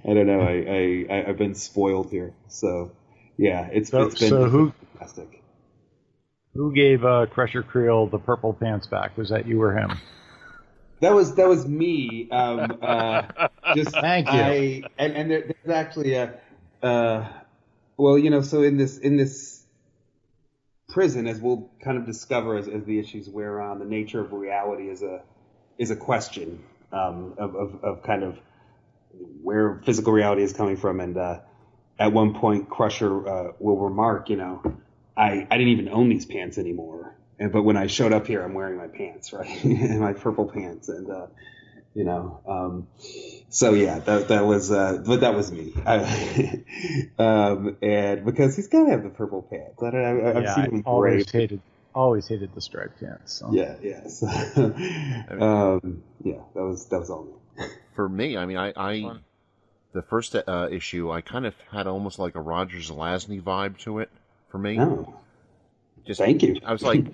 I 0.05 0.13
don't 0.13 0.27
know, 0.27 0.41
I, 0.41 1.05
I, 1.09 1.29
I've 1.29 1.37
been 1.37 1.55
spoiled 1.55 2.09
here, 2.11 2.33
so 2.47 2.91
yeah, 3.37 3.67
it's, 3.71 3.89
So, 3.89 4.03
it's 4.03 4.15
been 4.15 4.29
so 4.29 4.49
who 4.49 4.73
fantastic. 4.99 5.41
who 6.53 6.73
gave 6.73 7.03
uh, 7.05 7.25
Crusher 7.27 7.63
Creel 7.63 8.07
the 8.07 8.19
purple 8.19 8.53
pants 8.53 8.87
back? 8.87 9.17
Was 9.17 9.29
that 9.29 9.47
you 9.47 9.61
or 9.61 9.73
him? 9.77 9.99
That 10.99 11.13
was 11.13 11.35
that 11.35 11.47
was 11.47 11.67
me. 11.67 12.29
Um, 12.31 12.77
uh, 12.81 13.23
just 13.73 13.99
Thank 14.01 14.31
you. 14.33 14.41
I, 14.43 14.89
and 14.97 15.13
and 15.13 15.31
there, 15.31 15.41
there's 15.41 15.75
actually 15.75 16.13
a, 16.13 16.39
uh, 16.83 17.27
well, 17.97 18.17
you 18.17 18.29
know, 18.29 18.41
so 18.41 18.61
in 18.61 18.77
this 18.77 18.97
in 18.99 19.17
this 19.17 19.61
prison, 20.91 21.27
as 21.27 21.39
we'll 21.39 21.69
kind 21.84 21.97
of 21.97 22.06
discover 22.06 22.58
as, 22.58 22.67
as 22.67 22.84
the 22.86 22.99
issues 22.99 23.30
wear 23.30 23.62
on, 23.62 23.80
the 23.80 23.86
nature 23.86 24.21
of 24.21 24.32
reality 24.34 24.89
is 24.89 25.01
a 25.04 25.21
is 25.77 25.91
a 25.91 25.95
question 25.95 26.63
um, 26.91 27.34
of, 27.38 27.56
of 27.56 27.84
of 27.84 28.04
kind 28.04 28.23
of 28.23 28.38
where 29.41 29.82
physical 29.86 30.13
reality 30.13 30.43
is 30.43 30.54
coming 30.54 30.77
from, 30.77 30.99
and 30.99 31.17
uh, 31.17 31.39
at 31.99 32.13
one 32.13 32.34
point, 32.34 32.69
Crusher 32.69 33.27
uh, 33.27 33.51
will 33.60 33.77
remark, 33.77 34.30
you 34.30 34.38
know, 34.38 34.62
I 35.15 35.47
I 35.49 35.58
didn't 35.58 35.73
even 35.73 35.89
own 35.89 36.10
these 36.10 36.25
pants 36.25 36.58
anymore. 36.58 37.15
And, 37.39 37.51
but 37.51 37.63
when 37.63 37.77
I 37.77 37.88
showed 37.88 38.13
up 38.13 38.27
here, 38.27 38.43
I'm 38.43 38.54
wearing 38.54 38.77
my 38.77 38.88
pants, 38.88 39.34
right? 39.34 39.65
my 39.99 40.13
purple 40.13 40.45
pants, 40.45 40.89
and 40.89 41.10
uh, 41.10 41.27
you 41.93 42.04
know, 42.04 42.41
um, 42.47 42.88
so 43.49 43.73
yeah, 43.73 43.99
that 43.99 44.30
that 44.30 44.45
was, 44.45 44.71
uh, 44.71 45.04
but 45.06 45.21
that 45.21 45.36
was 45.36 45.51
me. 45.51 45.73
I, 45.86 46.63
um, 47.19 47.77
and 47.82 48.25
because 48.25 48.56
he's 48.56 48.67
gotta 48.67 48.91
have 48.91 49.04
the 49.04 49.10
purple 49.10 49.41
pants. 49.43 49.82
I 49.84 49.91
don't, 49.91 50.25
I, 50.25 50.38
I've 50.38 50.43
yeah, 50.43 50.56
seen 50.56 50.63
I 50.63 50.67
him 50.67 50.84
always 50.86 51.25
great. 51.25 51.32
hated 51.32 51.62
always 51.93 52.27
hated 52.27 52.54
the 52.56 52.62
striped 52.62 52.99
pants. 52.99 53.34
So. 53.39 53.54
Yeah, 53.54 53.75
yeah. 53.82 54.01
So, 54.08 54.27
um, 55.39 56.04
yeah, 56.23 56.41
that 56.56 56.63
was 56.63 56.86
that 56.88 56.99
was 56.99 57.10
all 57.10 57.23
me. 57.58 57.65
For 57.95 58.08
me, 58.08 58.38
I 58.38 58.45
mean, 58.45 58.58
I, 58.58 58.73
I 58.75 59.13
the 59.93 60.01
first 60.01 60.36
uh, 60.36 60.67
issue, 60.71 61.12
I 61.12 61.21
kind 61.21 61.45
of 61.45 61.54
had 61.71 61.88
almost 61.88 62.19
like 62.19 62.36
a 62.36 62.41
Roger 62.41 62.77
Zelazny 62.77 63.41
vibe 63.41 63.77
to 63.80 63.99
it. 63.99 64.10
For 64.49 64.58
me, 64.58 64.77
Oh, 64.80 65.13
just 66.06 66.19
thank 66.19 66.43
you. 66.43 66.56
I 66.65 66.71
was 66.71 66.84
like, 66.84 67.06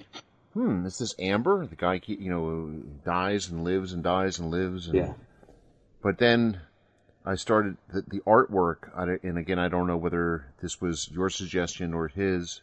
hmm, 0.57 0.85
is 0.85 0.97
this 0.97 1.13
Amber? 1.19 1.67
The 1.67 1.75
guy, 1.75 2.01
you 2.05 2.31
know, 2.31 2.81
dies 3.05 3.49
and 3.49 3.63
lives 3.63 3.93
and 3.93 4.03
dies 4.03 4.39
and 4.39 4.49
lives. 4.49 4.87
And, 4.87 4.95
Yeah. 4.95 5.13
But 6.01 6.17
then 6.17 6.59
I 7.25 7.35
started 7.35 7.77
the, 7.93 8.01
the 8.01 8.19
artwork, 8.21 8.89
and 9.23 9.37
again, 9.37 9.59
I 9.59 9.67
don't 9.67 9.87
know 9.87 9.97
whether 9.97 10.45
this 10.61 10.81
was 10.81 11.09
your 11.11 11.29
suggestion 11.29 11.93
or 11.93 12.07
his 12.07 12.61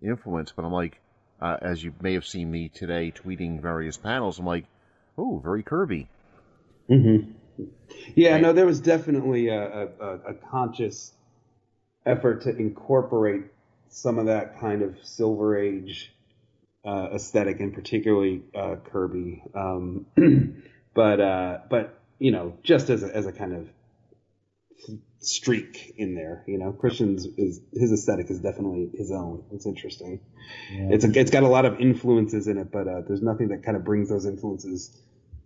influence, 0.00 0.52
but 0.54 0.64
I'm 0.64 0.72
like, 0.72 0.98
uh, 1.40 1.58
as 1.60 1.84
you 1.84 1.92
may 2.00 2.14
have 2.14 2.26
seen 2.26 2.50
me 2.50 2.68
today 2.68 3.12
tweeting 3.14 3.60
various 3.60 3.98
panels, 3.98 4.38
I'm 4.38 4.46
like, 4.46 4.64
oh, 5.18 5.38
very 5.38 5.62
Kirby. 5.62 6.08
Mm-hmm. 6.88 7.64
Yeah, 8.14 8.38
no, 8.38 8.52
there 8.52 8.66
was 8.66 8.80
definitely 8.80 9.48
a, 9.48 9.88
a, 10.00 10.18
a 10.28 10.34
conscious 10.34 11.12
effort 12.06 12.42
to 12.42 12.56
incorporate 12.56 13.44
some 13.88 14.18
of 14.18 14.26
that 14.26 14.58
kind 14.58 14.82
of 14.82 14.96
Silver 15.02 15.58
Age 15.58 16.15
uh, 16.86 17.08
aesthetic, 17.14 17.60
and 17.60 17.74
particularly 17.74 18.42
uh, 18.54 18.76
Kirby. 18.76 19.42
Um, 19.54 20.06
but 20.94 21.20
uh, 21.20 21.58
but 21.68 22.00
you 22.18 22.30
know, 22.30 22.56
just 22.62 22.90
as 22.90 23.02
a, 23.02 23.14
as 23.14 23.26
a 23.26 23.32
kind 23.32 23.54
of 23.54 23.68
streak 25.18 25.94
in 25.96 26.14
there, 26.14 26.44
you 26.46 26.58
know, 26.58 26.72
Christian's 26.72 27.26
is 27.26 27.60
his 27.72 27.92
aesthetic 27.92 28.30
is 28.30 28.38
definitely 28.40 28.90
his 28.96 29.10
own. 29.10 29.44
It's 29.52 29.66
interesting. 29.66 30.20
Yeah. 30.72 30.88
It's 30.92 31.04
a, 31.04 31.18
it's 31.18 31.30
got 31.30 31.42
a 31.42 31.48
lot 31.48 31.64
of 31.64 31.80
influences 31.80 32.46
in 32.46 32.58
it, 32.58 32.70
but 32.70 32.86
uh, 32.86 33.02
there's 33.06 33.22
nothing 33.22 33.48
that 33.48 33.64
kind 33.64 33.76
of 33.76 33.84
brings 33.84 34.08
those 34.08 34.24
influences 34.24 34.96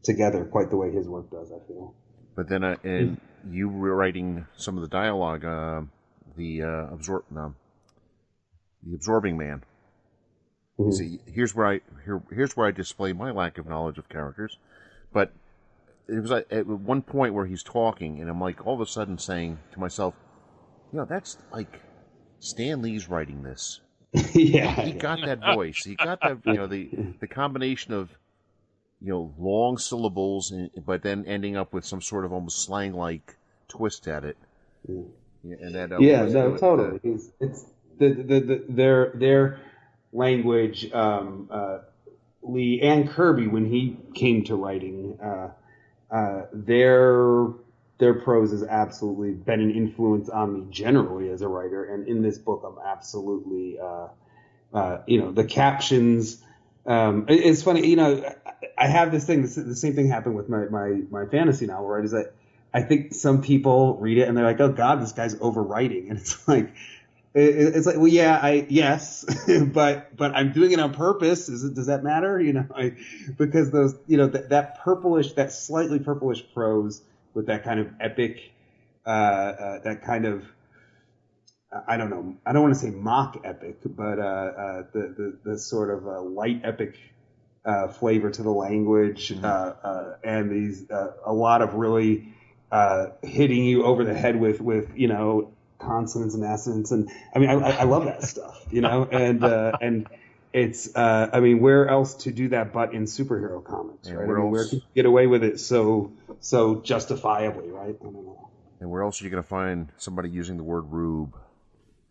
together 0.02 0.44
quite 0.44 0.70
the 0.70 0.76
way 0.76 0.90
his 0.92 1.08
work 1.08 1.30
does. 1.30 1.50
I 1.50 1.66
feel. 1.66 1.94
But 2.36 2.48
then, 2.48 2.64
uh, 2.64 2.76
and 2.84 3.20
you 3.50 3.68
were 3.68 3.94
writing 3.94 4.46
some 4.56 4.76
of 4.76 4.82
the 4.82 4.88
dialogue, 4.88 5.44
uh, 5.44 5.82
the 6.36 6.62
uh, 6.62 6.94
absorb, 6.94 7.24
no, 7.30 7.54
the 8.86 8.94
absorbing 8.94 9.36
man. 9.38 9.62
Mm-hmm. 10.80 10.92
See, 10.92 11.20
here's 11.26 11.54
where 11.54 11.66
I 11.66 11.80
here, 12.04 12.22
here's 12.32 12.56
where 12.56 12.66
I 12.66 12.70
display 12.70 13.12
my 13.12 13.30
lack 13.32 13.58
of 13.58 13.66
knowledge 13.66 13.98
of 13.98 14.08
characters. 14.08 14.56
But 15.12 15.32
it 16.08 16.20
was 16.20 16.30
at 16.30 16.66
one 16.66 17.02
point 17.02 17.34
where 17.34 17.44
he's 17.44 17.62
talking, 17.62 18.20
and 18.20 18.30
I'm 18.30 18.40
like 18.40 18.66
all 18.66 18.74
of 18.74 18.80
a 18.80 18.86
sudden 18.86 19.18
saying 19.18 19.58
to 19.72 19.78
myself, 19.78 20.14
you 20.92 20.98
know, 20.98 21.04
that's 21.04 21.36
like 21.52 21.82
Stan 22.38 22.80
Lee's 22.80 23.08
writing 23.08 23.42
this. 23.42 23.80
yeah, 24.34 24.72
he 24.82 24.92
got 24.92 25.20
that 25.24 25.40
voice. 25.54 25.84
He 25.84 25.96
got 25.96 26.20
that 26.22 26.38
you 26.46 26.54
know 26.54 26.66
the 26.66 26.88
the 27.20 27.28
combination 27.28 27.92
of 27.92 28.10
you 29.02 29.10
know 29.10 29.34
long 29.38 29.76
syllables, 29.76 30.50
and, 30.50 30.70
but 30.84 31.02
then 31.02 31.26
ending 31.26 31.56
up 31.56 31.74
with 31.74 31.84
some 31.84 32.00
sort 32.00 32.24
of 32.24 32.32
almost 32.32 32.64
slang 32.64 32.94
like 32.94 33.36
twist 33.68 34.08
at 34.08 34.24
it. 34.24 34.38
Mm. 34.90 35.10
Yeah, 35.42 35.56
and 35.60 35.74
that, 35.74 35.92
uh, 35.92 35.98
yeah, 36.00 36.24
no, 36.24 36.56
totally. 36.56 37.00
it's, 37.02 37.30
it's 37.40 37.64
the, 37.98 38.08
the, 38.08 38.40
the 38.40 38.64
their 38.68 39.12
their 39.14 39.60
language. 40.12 40.92
Um, 40.92 41.48
uh, 41.50 41.78
Lee 42.42 42.80
and 42.80 43.08
Kirby, 43.08 43.46
when 43.48 43.66
he 43.66 43.96
came 44.14 44.44
to 44.44 44.56
writing, 44.56 45.18
uh, 45.22 45.50
uh, 46.10 46.46
their 46.52 47.48
their 47.98 48.14
prose 48.14 48.50
has 48.52 48.62
absolutely 48.62 49.32
been 49.32 49.60
an 49.60 49.70
influence 49.70 50.30
on 50.30 50.54
me 50.54 50.66
generally 50.70 51.28
as 51.28 51.42
a 51.42 51.48
writer, 51.48 51.84
and 51.84 52.08
in 52.08 52.22
this 52.22 52.38
book, 52.38 52.62
I'm 52.66 52.78
absolutely, 52.84 53.78
uh, 53.78 54.08
uh, 54.72 55.02
you 55.06 55.20
know, 55.20 55.32
the 55.32 55.44
captions. 55.44 56.42
Um, 56.86 57.26
it's 57.28 57.62
funny, 57.62 57.86
you 57.86 57.96
know, 57.96 58.24
I 58.76 58.86
have 58.86 59.12
this 59.12 59.26
thing. 59.26 59.42
the 59.42 59.76
same 59.76 59.94
thing 59.94 60.08
happened 60.08 60.34
with 60.34 60.48
my, 60.48 60.64
my 60.64 61.02
my 61.10 61.26
fantasy 61.26 61.66
novel, 61.66 61.88
right? 61.88 62.04
Is 62.04 62.12
that 62.12 62.32
I 62.72 62.82
think 62.82 63.14
some 63.14 63.42
people 63.42 63.96
read 63.98 64.18
it 64.18 64.28
and 64.28 64.36
they're 64.36 64.44
like, 64.44 64.60
"Oh 64.60 64.72
God, 64.72 65.02
this 65.02 65.12
guy's 65.12 65.34
overwriting," 65.36 66.08
and 66.08 66.18
it's 66.18 66.48
like, 66.48 66.72
it's 67.32 67.86
like, 67.86 67.96
well, 67.96 68.08
yeah, 68.08 68.38
I 68.42 68.66
yes, 68.68 69.24
but 69.66 70.16
but 70.16 70.34
I'm 70.34 70.52
doing 70.52 70.72
it 70.72 70.80
on 70.80 70.92
purpose. 70.92 71.48
Is 71.48 71.62
it, 71.62 71.74
does 71.74 71.86
that 71.86 72.02
matter? 72.02 72.40
You 72.40 72.54
know, 72.54 72.66
I, 72.74 72.96
because 73.36 73.70
those, 73.70 73.94
you 74.08 74.16
know, 74.16 74.26
that, 74.26 74.48
that 74.48 74.80
purplish, 74.80 75.34
that 75.34 75.52
slightly 75.52 76.00
purplish 76.00 76.44
prose 76.52 77.02
with 77.34 77.46
that 77.46 77.62
kind 77.62 77.78
of 77.78 77.88
epic, 78.00 78.50
uh, 79.06 79.10
uh, 79.10 79.78
that 79.84 80.02
kind 80.02 80.24
of, 80.24 80.44
I 81.86 81.96
don't 81.96 82.10
know, 82.10 82.36
I 82.44 82.52
don't 82.52 82.62
want 82.62 82.74
to 82.74 82.80
say 82.80 82.90
mock 82.90 83.40
epic, 83.44 83.78
but 83.84 84.18
uh, 84.18 84.22
uh 84.22 84.82
the, 84.92 85.00
the 85.00 85.50
the 85.52 85.58
sort 85.58 85.90
of 85.90 86.08
uh, 86.08 86.20
light 86.22 86.62
epic 86.64 86.98
uh, 87.64 87.86
flavor 87.86 88.30
to 88.30 88.42
the 88.42 88.50
language, 88.50 89.28
mm-hmm. 89.28 90.10
and 90.24 90.50
these 90.50 90.90
a 90.90 91.32
lot 91.32 91.62
of 91.62 91.74
really 91.74 92.26
hitting 93.22 93.64
you 93.64 93.84
over 93.84 94.02
the 94.02 94.14
head 94.14 94.40
with 94.40 94.60
with 94.60 94.90
you 94.96 95.06
know 95.06 95.52
consonance 95.80 96.34
and 96.34 96.44
assonance, 96.44 96.90
and 96.90 97.10
I 97.34 97.38
mean, 97.38 97.50
I, 97.50 97.80
I 97.80 97.84
love 97.84 98.04
that 98.04 98.22
stuff, 98.22 98.64
you 98.70 98.80
know, 98.80 99.04
and 99.10 99.42
uh, 99.44 99.72
and 99.80 100.08
it's, 100.52 100.94
uh, 100.94 101.30
I 101.32 101.40
mean, 101.40 101.60
where 101.60 101.88
else 101.88 102.14
to 102.24 102.32
do 102.32 102.48
that 102.48 102.72
but 102.72 102.92
in 102.92 103.04
superhero 103.04 103.62
comics, 103.64 104.10
right? 104.10 104.26
Where, 104.26 104.38
I 104.38 104.42
mean, 104.42 104.50
where 104.50 104.66
can 104.66 104.78
you 104.78 104.84
get 104.94 105.06
away 105.06 105.26
with 105.26 105.44
it 105.44 105.60
so 105.60 106.12
so 106.40 106.76
justifiably, 106.76 107.70
right? 107.70 107.96
I 108.00 108.04
don't 108.04 108.14
know. 108.14 108.50
And 108.80 108.90
where 108.90 109.02
else 109.02 109.20
are 109.20 109.24
you 109.24 109.30
going 109.30 109.42
to 109.42 109.48
find 109.48 109.88
somebody 109.98 110.30
using 110.30 110.56
the 110.56 110.62
word 110.62 110.90
rube? 110.90 111.36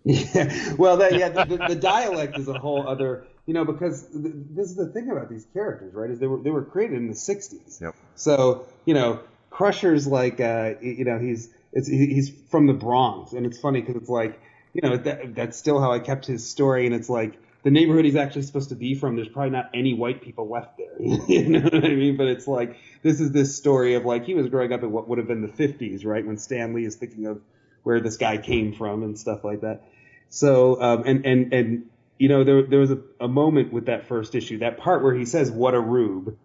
Yeah, 0.06 0.76
well, 0.78 0.98
that, 0.98 1.18
yeah, 1.18 1.30
the, 1.30 1.44
the, 1.44 1.58
the, 1.68 1.76
dialect 1.76 2.40
is 2.40 2.48
a 2.48 2.58
whole 2.58 2.88
other, 2.88 3.26
you 3.46 3.54
know, 3.54 3.66
because 3.66 4.08
this 4.14 4.70
is 4.70 4.76
the 4.76 4.88
thing 4.88 5.12
about 5.12 5.30
these 5.30 5.46
characters, 5.54 5.94
right? 5.94 6.10
Is 6.10 6.20
they 6.20 6.28
were 6.28 6.42
they 6.42 6.52
were 6.52 6.64
created 6.64 6.98
in 6.98 7.08
the 7.10 7.14
'60s. 7.14 7.82
Yep. 7.82 7.96
So 8.16 8.66
you 8.86 8.94
know, 8.94 9.20
Crusher's 9.52 10.08
like, 10.08 10.40
uh, 10.40 10.76
you 10.82 11.04
know, 11.04 11.20
he's 11.20 11.50
it's 11.72 11.88
he's 11.88 12.30
from 12.50 12.68
the 12.68 12.74
Bronx, 12.74 13.34
and 13.34 13.46
it's 13.46 13.60
funny 13.60 13.82
because 13.82 13.96
it's 13.96 14.10
like 14.10 14.40
you 14.74 14.82
know 14.82 14.98
that, 14.98 15.36
that's 15.36 15.58
still 15.58 15.80
how 15.80 15.92
I 15.92 16.00
kept 16.00 16.26
his 16.26 16.48
story, 16.48 16.86
and 16.86 16.96
it's 16.96 17.10
like 17.10 17.40
the 17.64 17.72
neighborhood 17.72 18.06
he's 18.06 18.16
actually 18.16 18.44
supposed 18.44 18.70
to 18.70 18.76
be 18.76 18.96
from. 18.96 19.16
There's 19.16 19.28
probably 19.28 19.52
not 19.52 19.70
any 19.74 19.94
white 19.94 20.22
people 20.22 20.50
left 20.50 20.78
there, 20.78 20.96
you 21.28 21.48
know 21.50 21.62
what 21.62 21.86
I 21.86 21.90
mean? 21.90 22.18
But 22.18 22.28
it's 22.28 22.48
like 22.48 22.78
this 23.04 23.20
is 23.20 23.32
this 23.32 23.56
story 23.56 23.96
of 23.96 24.06
like 24.06 24.26
he 24.26 24.34
was 24.34 24.48
growing 24.48 24.74
up 24.74 24.84
in 24.84 24.92
what 24.92 25.08
would 25.08 25.18
have 25.18 25.28
been 25.28 25.42
the 25.42 25.48
50s, 25.48 26.06
right, 26.06 26.26
when 26.26 26.38
Stan 26.38 26.74
Lee 26.74 26.86
is 26.86 26.96
thinking 26.96 27.26
of 27.28 27.42
where 27.84 28.00
this 28.00 28.18
guy 28.18 28.38
came 28.38 28.74
from 28.74 29.04
and 29.04 29.18
stuff 29.18 29.44
like 29.44 29.62
that. 29.62 29.84
So 30.30 30.82
um, 30.82 31.04
and 31.06 31.26
and 31.26 31.54
and 31.54 31.90
you 32.18 32.30
know 32.30 32.44
there 32.44 32.64
there 32.64 32.80
was 32.80 32.92
a, 32.92 33.00
a 33.20 33.28
moment 33.28 33.74
with 33.74 33.86
that 33.86 34.08
first 34.08 34.36
issue, 34.36 34.60
that 34.60 34.78
part 34.78 35.04
where 35.04 35.14
he 35.14 35.26
says 35.26 35.52
what 35.52 35.74
a 35.74 35.80
rube. 35.80 36.38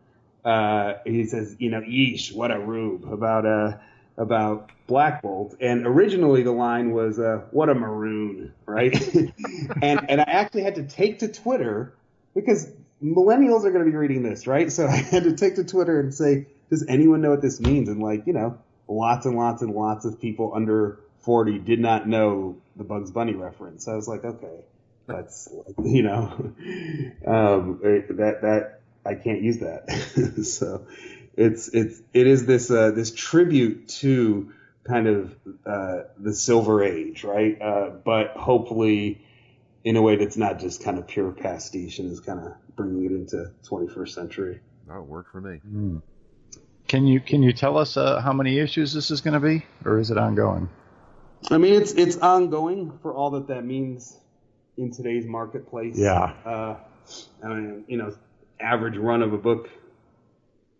Uh, 0.45 0.99
he 1.07 1.25
says, 1.25 1.57
you 1.59 1.71
know, 1.71 1.81
yeesh, 1.81 2.35
what 2.35 2.51
a 2.51 2.59
rube 2.59 3.11
about 3.11 3.47
uh 3.47 3.79
about 4.16 4.70
Black 4.87 5.22
Bolt, 5.22 5.57
and 5.61 5.87
originally 5.87 6.42
the 6.42 6.53
line 6.53 6.92
was 6.92 7.18
uh, 7.18 7.42
"What 7.50 7.68
a 7.68 7.74
maroon," 7.74 8.53
right? 8.66 8.94
and 9.83 10.11
and 10.11 10.20
I 10.20 10.24
actually 10.24 10.62
had 10.62 10.77
to 10.77 10.85
take 10.85 11.20
to 11.20 11.29
Twitter 11.29 11.94
because 12.35 12.70
millennials 13.03 13.64
are 13.64 13.70
going 13.70 13.85
to 13.85 13.90
be 13.90 13.96
reading 13.96 14.22
this, 14.22 14.46
right? 14.46 14.70
So 14.70 14.87
I 14.88 14.96
had 14.96 15.24
to 15.24 15.35
take 15.35 15.57
to 15.57 15.64
Twitter 15.64 16.00
and 16.00 16.14
say, 16.14 16.46
"Does 16.70 16.85
anyone 16.88 17.20
know 17.20 17.31
what 17.31 17.42
this 17.42 17.61
means?" 17.61 17.88
And 17.88 18.03
like, 18.03 18.27
you 18.27 18.33
know, 18.33 18.59
lots 18.88 19.27
and 19.27 19.37
lots 19.37 19.62
and 19.62 19.74
lots 19.74 20.05
of 20.05 20.20
people 20.20 20.53
under 20.55 21.00
forty 21.20 21.59
did 21.59 21.81
not 21.81 22.07
know 22.07 22.57
the 22.77 22.85
Bugs 22.85 23.11
Bunny 23.11 23.35
reference. 23.35 23.85
So 23.85 23.92
I 23.92 23.96
was 23.96 24.09
like, 24.09 24.24
okay, 24.24 24.61
that's 25.07 25.48
you 25.83 26.03
know, 26.03 26.22
um, 27.27 27.81
that 27.83 28.38
that 28.42 28.81
I 29.05 29.14
can't 29.14 29.42
use 29.42 29.59
that. 29.59 29.90
so 30.44 30.87
it's 31.37 31.68
it's 31.68 32.01
it 32.12 32.27
is 32.27 32.47
this 32.47 32.70
uh, 32.70 32.90
this 32.90 33.12
tribute 33.12 33.88
to 33.88 34.53
kind 34.85 35.07
of 35.07 35.37
uh, 35.66 36.03
the 36.18 36.35
Silver 36.35 36.83
Age, 36.83 37.25
right? 37.25 37.61
Uh, 37.61 37.90
but 38.05 38.33
hopefully 38.37 39.25
in 39.83 39.97
a 39.97 40.03
way 40.03 40.16
that's 40.16 40.37
not 40.37 40.59
just 40.59 40.83
kind 40.83 40.99
of 40.99 41.07
pure 41.07 41.31
pastiche 41.31 41.99
and 41.99 42.11
is 42.11 42.20
kind 42.20 42.40
of 42.40 42.53
bringing 42.75 43.05
it 43.05 43.12
into 43.12 43.51
21st 43.68 44.09
century. 44.09 44.61
That 44.88 45.01
would 45.01 45.09
work 45.09 45.31
for 45.31 45.40
me. 45.40 45.61
Mm. 45.66 46.03
Can 46.88 47.07
you 47.07 47.20
can 47.20 47.42
you 47.42 47.53
tell 47.53 47.79
us 47.79 47.97
uh, 47.97 48.20
how 48.20 48.33
many 48.33 48.59
issues 48.59 48.92
this 48.92 49.11
is 49.11 49.20
going 49.20 49.35
to 49.35 49.40
be, 49.40 49.64
or 49.85 49.99
is 49.99 50.11
it 50.11 50.18
ongoing? 50.18 50.68
I 51.51 51.59
mean, 51.59 51.75
it's 51.75 51.92
it's 51.92 52.16
ongoing 52.18 52.99
for 53.03 53.14
all 53.14 53.31
that 53.31 53.49
that 53.49 53.64
means 53.64 54.16
in 54.77 54.92
today's 54.92 55.25
marketplace. 55.25 55.97
Yeah. 55.97 56.35
Uh, 56.44 56.77
I 57.42 57.49
mean, 57.49 57.85
you 57.88 57.97
know, 57.97 58.14
average 58.61 58.97
run 58.97 59.23
of 59.23 59.33
a 59.33 59.38
book 59.38 59.70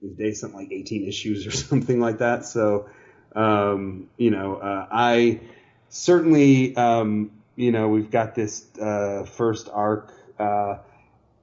these 0.05 0.17
days, 0.17 0.41
something 0.41 0.61
like 0.61 0.73
18 0.73 1.07
issues 1.07 1.47
or 1.47 1.51
something 1.71 2.01
like 2.01 2.19
that. 2.19 2.45
So, 2.45 2.89
um, 3.35 4.09
you 4.17 4.31
know, 4.31 4.57
uh, 4.57 4.87
I 4.91 5.41
certainly, 5.89 6.77
um, 6.77 7.31
you 7.57 7.73
know, 7.73 7.89
we've 7.89 8.11
got 8.11 8.35
this 8.35 8.65
uh, 8.79 9.25
first 9.25 9.69
arc. 9.73 10.13
Uh, 10.39 10.79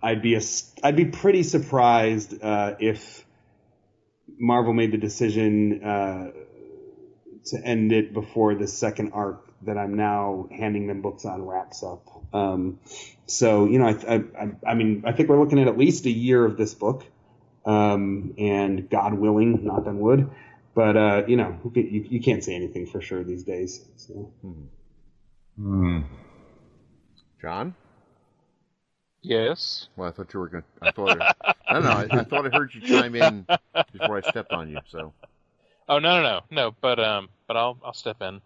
I'd 0.02 0.22
be 0.22 0.36
a, 0.36 0.42
I'd 0.84 0.96
be 0.96 1.06
pretty 1.06 1.44
surprised 1.44 2.42
uh, 2.42 2.76
if 2.80 3.26
Marvel 4.40 4.74
made 4.74 4.92
the 4.92 4.98
decision 4.98 5.84
uh, 5.84 6.32
to 7.46 7.58
end 7.64 7.92
it 7.92 8.14
before 8.14 8.56
the 8.56 8.68
second 8.68 9.12
arc 9.14 9.48
that 9.64 9.78
I'm 9.78 9.96
now 9.96 10.50
handing 10.52 10.88
them 10.88 11.02
books 11.02 11.26
on 11.26 11.46
wraps 11.46 11.84
up. 11.84 12.08
Um, 12.34 12.80
so 13.28 13.66
you 13.66 13.78
know, 13.78 13.88
I, 13.88 14.16
I, 14.16 14.52
I, 14.68 14.74
mean, 14.74 15.04
I 15.06 15.12
think 15.12 15.30
we're 15.30 15.40
looking 15.40 15.60
at 15.60 15.68
at 15.68 15.78
least 15.78 16.06
a 16.06 16.12
year 16.12 16.44
of 16.44 16.58
this 16.58 16.74
book 16.74 17.06
um, 17.66 18.34
and 18.38 18.90
God 18.90 19.14
willing, 19.14 19.66
knock 19.66 19.88
on 19.88 20.00
wood. 20.00 20.30
But 20.74 20.98
uh, 20.98 21.24
you 21.28 21.36
know, 21.36 21.60
you, 21.74 22.06
you, 22.10 22.22
can't 22.22 22.44
say 22.44 22.56
anything 22.56 22.86
for 22.86 23.02
sure 23.02 23.24
these 23.24 23.44
days. 23.44 23.86
So. 23.98 24.32
Hmm. 25.58 26.02
John. 27.42 27.76
Yes. 29.22 29.90
Well, 29.96 30.08
I 30.08 30.12
thought 30.12 30.34
you 30.34 30.40
were 30.40 30.48
going. 30.48 30.64
I 30.82 30.92
thought. 30.92 31.22
I, 31.22 31.54
I 31.68 31.74
don't 31.74 31.84
know. 31.84 31.92
I, 31.92 32.08
I, 32.20 32.24
thought 32.24 32.46
I 32.46 32.58
heard 32.58 32.74
you 32.74 32.82
chime 32.82 33.16
in 33.16 33.46
before 33.92 34.18
I 34.18 34.22
stepped 34.22 34.52
on 34.52 34.70
you. 34.70 34.80
So. 34.88 35.14
Oh 35.90 36.00
no 36.00 36.22
no 36.22 36.24
no 36.24 36.42
no! 36.50 36.76
But 36.80 37.00
um, 37.00 37.30
but 37.48 37.58
I'll 37.58 37.78
I'll 37.84 37.94
step 37.94 38.22
in. 38.22 38.42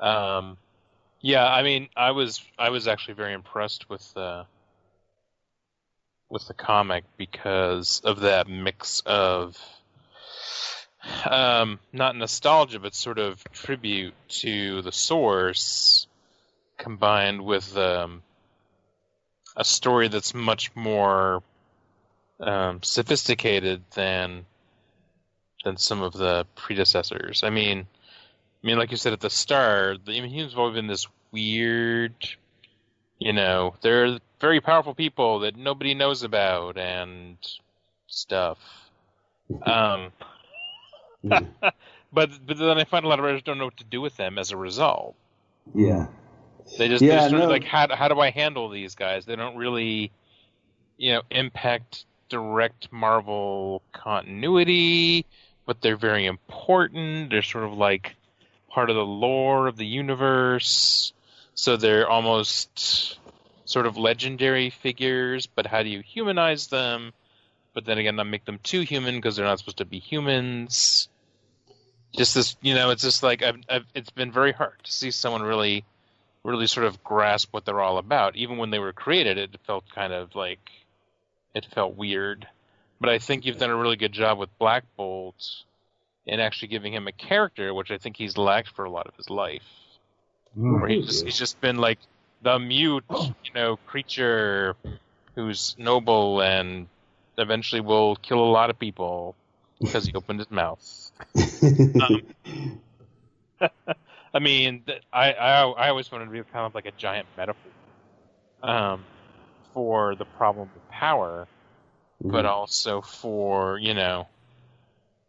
Um, 0.00 0.56
yeah, 1.20 1.46
I 1.46 1.62
mean, 1.62 1.88
I 1.96 2.12
was 2.12 2.42
I 2.58 2.70
was 2.70 2.86
actually 2.86 3.14
very 3.14 3.32
impressed 3.32 3.90
with 3.90 4.16
uh, 4.16 4.44
with 6.34 6.48
the 6.48 6.52
comic 6.52 7.04
because 7.16 8.02
of 8.04 8.20
that 8.20 8.48
mix 8.48 9.00
of 9.06 9.56
um, 11.24 11.78
not 11.92 12.16
nostalgia, 12.16 12.80
but 12.80 12.92
sort 12.92 13.20
of 13.20 13.42
tribute 13.52 14.14
to 14.28 14.82
the 14.82 14.90
source, 14.90 16.08
combined 16.76 17.40
with 17.42 17.76
um, 17.76 18.20
a 19.56 19.64
story 19.64 20.08
that's 20.08 20.34
much 20.34 20.74
more 20.74 21.40
um, 22.40 22.82
sophisticated 22.82 23.82
than 23.94 24.44
than 25.64 25.76
some 25.76 26.02
of 26.02 26.14
the 26.14 26.46
predecessors. 26.56 27.44
I 27.44 27.50
mean, 27.50 27.78
I 27.78 28.66
mean, 28.66 28.76
like 28.76 28.90
you 28.90 28.96
said 28.96 29.12
at 29.12 29.20
the 29.20 29.30
start, 29.30 30.04
the 30.04 30.12
Inhumans 30.12 30.50
have 30.50 30.58
always 30.58 30.74
been 30.74 30.88
this 30.88 31.06
weird, 31.30 32.14
you 33.20 33.32
know, 33.32 33.76
they're 33.82 34.18
very 34.44 34.60
powerful 34.60 34.94
people 34.94 35.38
that 35.38 35.56
nobody 35.56 35.94
knows 35.94 36.22
about 36.22 36.76
and 36.76 37.38
stuff. 38.08 38.58
Um, 39.62 40.12
but 41.24 41.48
but 42.12 42.58
then 42.58 42.76
I 42.76 42.84
find 42.84 43.06
a 43.06 43.08
lot 43.08 43.18
of 43.18 43.24
writers 43.24 43.42
don't 43.42 43.56
know 43.56 43.64
what 43.64 43.78
to 43.78 43.84
do 43.84 44.02
with 44.02 44.18
them 44.18 44.38
as 44.38 44.50
a 44.50 44.56
result. 44.58 45.14
Yeah. 45.74 46.08
They 46.76 46.88
just, 46.88 47.02
Yeah, 47.02 47.20
they're 47.20 47.30
sort 47.30 47.40
no. 47.40 47.44
of 47.44 47.50
like 47.50 47.64
how 47.64 47.86
how 47.96 48.08
do 48.08 48.20
I 48.20 48.28
handle 48.28 48.68
these 48.68 48.94
guys? 48.94 49.24
They 49.24 49.34
don't 49.34 49.56
really, 49.56 50.12
you 50.98 51.14
know, 51.14 51.22
impact 51.30 52.04
direct 52.28 52.92
Marvel 52.92 53.80
continuity, 53.92 55.24
but 55.64 55.80
they're 55.80 55.96
very 55.96 56.26
important. 56.26 57.30
They're 57.30 57.40
sort 57.40 57.64
of 57.64 57.78
like 57.78 58.14
part 58.68 58.90
of 58.90 58.96
the 58.96 59.06
lore 59.06 59.68
of 59.68 59.78
the 59.78 59.86
universe, 59.86 61.14
so 61.54 61.78
they're 61.78 62.10
almost 62.10 63.18
sort 63.64 63.86
of 63.86 63.96
legendary 63.96 64.70
figures. 64.70 65.46
But 65.46 65.66
how 65.66 65.82
do 65.82 65.88
you 65.88 66.00
humanize 66.00 66.68
them? 66.68 67.12
But 67.74 67.84
then 67.84 67.98
again, 67.98 68.16
not 68.16 68.26
make 68.26 68.44
them 68.44 68.60
too 68.62 68.82
human 68.82 69.16
because 69.16 69.36
they're 69.36 69.44
not 69.44 69.58
supposed 69.58 69.78
to 69.78 69.84
be 69.84 69.98
humans. 69.98 71.08
Just 72.16 72.34
this, 72.34 72.56
you 72.62 72.74
know, 72.74 72.90
it's 72.90 73.02
just 73.02 73.22
like 73.22 73.42
I've, 73.42 73.58
I've, 73.68 73.86
it's 73.94 74.10
been 74.10 74.30
very 74.30 74.52
hard 74.52 74.74
to 74.84 74.92
see 74.92 75.10
someone 75.10 75.42
really 75.42 75.84
really 76.44 76.66
sort 76.66 76.86
of 76.86 77.02
grasp 77.02 77.52
what 77.52 77.64
they're 77.64 77.80
all 77.80 77.98
about. 77.98 78.36
Even 78.36 78.58
when 78.58 78.70
they 78.70 78.78
were 78.78 78.92
created, 78.92 79.38
it 79.38 79.56
felt 79.66 79.84
kind 79.92 80.12
of 80.12 80.36
like 80.36 80.60
it 81.54 81.66
felt 81.74 81.96
weird. 81.96 82.46
But 83.00 83.08
I 83.08 83.18
think 83.18 83.44
you've 83.44 83.58
done 83.58 83.70
a 83.70 83.76
really 83.76 83.96
good 83.96 84.12
job 84.12 84.38
with 84.38 84.56
Black 84.58 84.84
Bolt 84.96 85.64
in 86.26 86.40
actually 86.40 86.68
giving 86.68 86.92
him 86.92 87.08
a 87.08 87.12
character, 87.12 87.74
which 87.74 87.90
I 87.90 87.98
think 87.98 88.16
he's 88.16 88.38
lacked 88.38 88.68
for 88.68 88.84
a 88.84 88.90
lot 88.90 89.06
of 89.06 89.16
his 89.16 89.30
life. 89.30 89.62
Mm-hmm. 90.56 90.80
Where 90.80 90.88
he's 90.88 91.06
just, 91.06 91.24
he's 91.24 91.38
just 91.38 91.60
been 91.60 91.78
like 91.78 91.98
the 92.44 92.58
mute, 92.58 93.04
you 93.10 93.52
know, 93.54 93.76
creature 93.86 94.76
who's 95.34 95.74
noble 95.78 96.42
and 96.42 96.86
eventually 97.38 97.80
will 97.80 98.14
kill 98.16 98.38
a 98.38 98.52
lot 98.52 98.70
of 98.70 98.78
people 98.78 99.34
because 99.80 100.06
he 100.06 100.12
opened 100.14 100.38
his 100.38 100.50
mouth. 100.50 101.10
Um, 102.00 102.22
I 104.34 104.38
mean, 104.40 104.82
I, 105.12 105.32
I 105.32 105.62
I 105.62 105.88
always 105.88 106.10
wanted 106.10 106.26
to 106.26 106.30
be 106.32 106.42
kind 106.42 106.66
of 106.66 106.74
like 106.74 106.86
a 106.86 106.92
giant 106.98 107.26
metaphor 107.36 107.70
um, 108.62 109.04
for 109.72 110.16
the 110.16 110.24
problem 110.24 110.68
of 110.74 110.90
power, 110.90 111.46
but 112.20 112.44
also 112.44 113.00
for 113.00 113.78
you 113.78 113.94
know 113.94 114.26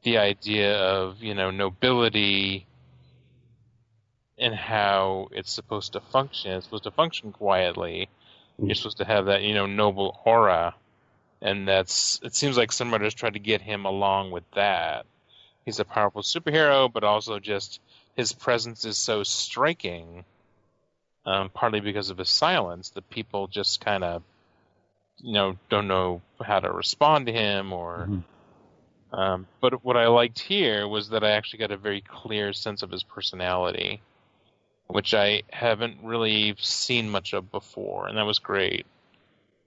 the 0.04 0.18
idea 0.18 0.76
of 0.78 1.22
you 1.22 1.36
know 1.36 1.52
nobility 1.52 2.66
and 4.38 4.54
how 4.54 5.28
it's 5.32 5.52
supposed 5.52 5.94
to 5.94 6.00
function. 6.00 6.52
It's 6.52 6.66
supposed 6.66 6.84
to 6.84 6.92
function 6.92 7.32
quietly. 7.32 8.10
You're 8.58 8.76
supposed 8.76 8.98
to 8.98 9.06
have 9.06 9.26
that 9.26 9.44
you 9.44 9.54
know 9.54 9.66
noble 9.66 10.20
aura, 10.26 10.76
and 11.42 11.68
that's 11.68 12.20
it. 12.24 12.36
Seems 12.36 12.58
like 12.58 12.72
some 12.72 12.92
writers 12.92 13.14
tried 13.14 13.34
to 13.34 13.40
get 13.40 13.62
him 13.62 13.86
along 13.86 14.32
with 14.32 14.44
that. 14.56 15.06
He's 15.66 15.80
a 15.80 15.86
powerful 15.86 16.22
superhero, 16.22 16.92
but 16.92 17.04
also 17.04 17.40
just 17.40 17.82
his 18.16 18.32
presence 18.32 18.86
is 18.86 18.98
so 18.98 19.24
striking, 19.24 20.24
um, 21.26 21.50
partly 21.50 21.80
because 21.80 22.10
of 22.10 22.18
his 22.18 22.30
silence, 22.30 22.92
that 22.92 23.10
people 23.10 23.48
just 23.48 23.84
kind 23.84 24.04
of, 24.04 24.24
you 25.20 25.34
know, 25.34 25.58
don't 25.70 25.88
know 25.88 26.22
how 26.42 26.60
to 26.60 26.72
respond 26.72 27.26
to 27.26 27.34
him. 27.34 27.74
Or, 27.74 28.08
um, 29.12 29.48
but 29.60 29.84
what 29.84 29.98
I 29.98 30.08
liked 30.08 30.40
here 30.40 30.88
was 30.88 31.10
that 31.10 31.24
I 31.24 31.32
actually 31.32 31.60
got 31.60 31.72
a 31.72 31.78
very 31.78 32.02
clear 32.02 32.54
sense 32.54 32.84
of 32.84 32.92
his 32.92 33.04
personality, 33.04 34.02
which 34.88 35.14
I 35.14 35.44
haven't 35.52 35.98
really 36.04 36.56
seen 36.60 37.10
much 37.10 37.34
of 37.34 37.52
before, 37.52 38.08
and 38.08 38.18
that 38.18 38.26
was 38.26 38.40
great. 38.40 38.86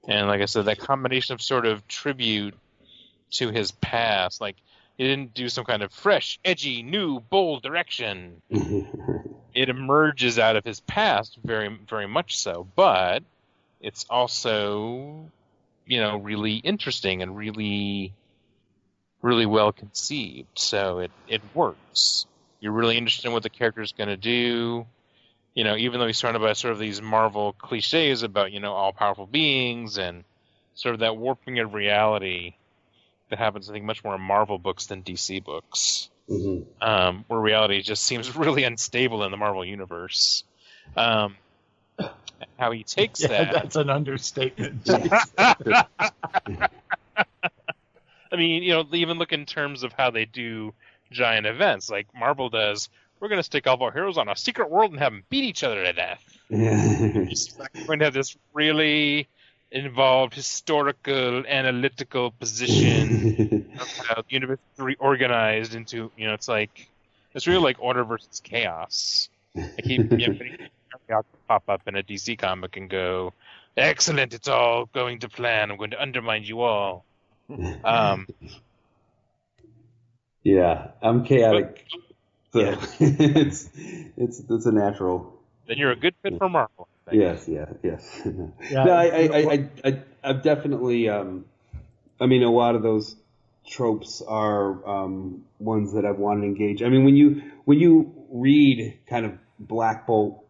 And 0.07 0.29
like 0.29 0.41
I 0.41 0.47
said, 0.47 0.67
that 0.67 0.79
combination 0.79 1.35
of 1.35 1.43
sort 1.43 1.67
of 1.67 1.87
tribute 1.89 2.55
to 3.33 3.51
his 3.51 3.73
past, 3.73 4.41
like 4.41 4.57
he 4.97 5.05
didn't 5.05 5.35
do 5.35 5.49
some 5.49 5.65
kind 5.65 5.83
of 5.83 5.93
fresh, 5.93 6.39
edgy, 6.45 6.83
new, 6.83 7.21
bold 7.21 7.63
direction. 7.63 8.43
It 9.55 9.71
emerges 9.71 10.39
out 10.39 10.55
of 10.55 10.65
his 10.65 10.79
past 10.79 11.37
very 11.43 11.69
very 11.89 12.07
much 12.07 12.39
so 12.39 12.69
but 12.77 13.25
it's 13.81 14.07
also 14.09 15.31
you 15.85 16.01
know 16.01 16.19
really 16.19 16.57
interesting 16.57 17.23
and 17.23 17.37
really 17.37 18.13
really 19.23 19.47
well 19.47 19.73
conceived. 19.73 20.59
So 20.59 20.99
it 21.01 21.11
it 21.27 21.43
works. 21.55 22.27
You're 22.61 22.73
really 22.73 22.97
interested 22.97 23.27
in 23.27 23.33
what 23.33 23.43
the 23.43 23.51
character 23.51 23.83
is 23.83 23.93
going 23.93 24.09
to 24.09 24.17
do 24.17 24.87
you 25.59 25.65
know 25.65 25.77
even 25.77 25.99
though 25.99 26.07
he's 26.07 26.17
surrounded 26.17 26.39
by 26.41 26.53
sort 26.53 26.73
of 26.73 26.79
these 26.79 27.03
marvel 27.03 27.53
cliches 27.53 28.23
about 28.23 28.53
you 28.53 28.61
know 28.61 28.73
all 28.73 28.93
powerful 28.93 29.27
beings 29.27 29.99
and 29.99 30.23
sort 30.75 30.95
of 30.95 31.01
that 31.01 31.17
warping 31.17 31.59
of 31.59 31.75
reality 31.75 32.55
that 33.29 33.41
happens 33.41 33.69
i 33.69 33.73
think 33.73 33.85
much 33.85 34.05
more 34.05 34.15
in 34.15 34.21
marvel 34.21 34.59
books 34.59 34.87
than 34.87 35.03
dc 35.03 35.45
books 35.45 36.11
Mhm. 36.31 36.67
um, 36.83 37.25
where 37.27 37.41
reality 37.41 37.83
just 37.83 38.05
seems 38.05 38.37
really 38.45 38.65
unstable 38.65 39.25
in 39.25 39.31
the 39.31 39.39
Marvel 39.39 39.65
universe. 39.65 40.45
Um, 40.95 41.37
how 42.59 42.71
he 42.71 42.85
takes 42.85 43.21
Yeah, 43.23 43.29
that. 43.29 43.53
that's 43.53 43.77
an 43.77 43.89
understatement. 43.89 44.87
I 48.31 48.37
mean, 48.37 48.63
you 48.63 48.73
know, 48.75 48.85
even 48.93 49.19
look 49.19 49.33
in 49.33 49.47
terms 49.47 49.85
of 49.85 49.95
how 49.95 50.11
they 50.11 50.27
do 50.27 50.75
giant 51.11 51.47
events, 51.47 51.89
like 51.89 52.09
Marvel 52.15 52.51
does. 52.51 52.91
We're 53.21 53.29
going 53.29 53.39
to 53.39 53.45
stick 53.45 53.67
all 53.67 53.75
of 53.75 53.83
our 53.83 53.93
heroes 53.93 54.19
on 54.19 54.29
a 54.29 54.37
secret 54.37 54.71
world 54.71 54.93
and 54.93 55.01
have 55.01 55.13
them 55.13 55.25
beat 55.29 55.45
each 55.45 55.65
other 55.65 55.85
to 55.85 55.93
death. 55.93 56.23
Yeah. 56.49 57.11
We're 57.75 57.87
going 57.87 57.99
to 57.99 58.05
have 58.05 58.15
this 58.15 58.37
really 58.53 59.29
involved 59.71 60.35
historical, 60.35 61.45
analytical 61.47 62.31
position 62.31 63.71
of 63.81 63.89
how 63.99 64.15
the 64.17 64.25
universe 64.29 64.59
is 64.77 64.85
reorganized 64.85 65.75
into, 65.75 66.11
you 66.17 66.27
know, 66.27 66.35
it's 66.35 66.49
like 66.49 66.89
it's 67.35 67.47
really 67.47 67.63
like 67.63 67.77
order 67.81 68.05
versus 68.05 68.41
chaos. 68.43 69.29
I 69.57 69.81
keep 69.83 70.11
pop 71.49 71.69
up 71.69 71.83
in 71.87 71.97
a 71.97 72.03
DC 72.03 72.39
comic 72.39 72.77
and 72.77 72.89
go, 72.89 73.33
"Excellent, 73.77 74.35
it's 74.35 74.49
all 74.49 74.87
going 74.87 75.21
to 75.21 75.29
plan. 75.29 75.71
I'm 75.71 75.77
going 75.77 75.91
to 75.91 76.01
undermine 76.01 76.45
you 76.45 76.61
all." 76.61 77.05
Um, 77.85 78.27
yeah, 80.43 80.89
I'm 81.03 81.25
chaotic. 81.25 81.87
So 82.53 82.61
Yeah. 82.61 82.87
it's 83.01 83.69
it's 84.17 84.41
it's 84.49 84.67
a 84.67 84.73
natural. 84.73 85.39
then 85.67 85.79
you're 85.79 85.93
a 85.93 85.97
good 85.97 86.15
fit 86.23 86.39
for 86.39 86.49
Marvel. 86.49 86.89
I. 87.07 87.15
Yes, 87.15 87.49
yeah, 87.49 87.67
yes. 87.83 88.21
Yeah, 88.71 88.85
no, 88.85 88.93
I, 88.93 89.05
I, 89.05 89.21
I, 89.21 89.39
I, 89.39 89.71
I, 89.85 90.03
I've 90.23 90.43
definitely. 90.43 91.09
Um, 91.09 91.47
I 92.21 92.27
mean, 92.27 92.43
a 92.43 92.51
lot 92.51 92.75
of 92.75 92.83
those 92.83 93.17
tropes 93.67 94.23
are 94.27 94.87
um, 94.89 95.45
ones 95.59 95.95
that 95.95 96.05
I've 96.05 96.19
wanted 96.19 96.43
to 96.43 96.47
engage. 96.49 96.83
I 96.83 96.89
mean, 96.89 97.05
when 97.05 97.17
you 97.17 97.43
when 97.65 97.79
you 97.79 98.13
read 98.31 98.99
kind 99.09 99.27
of 99.27 99.39
Black 99.59 100.07
Bolt, 100.07 100.45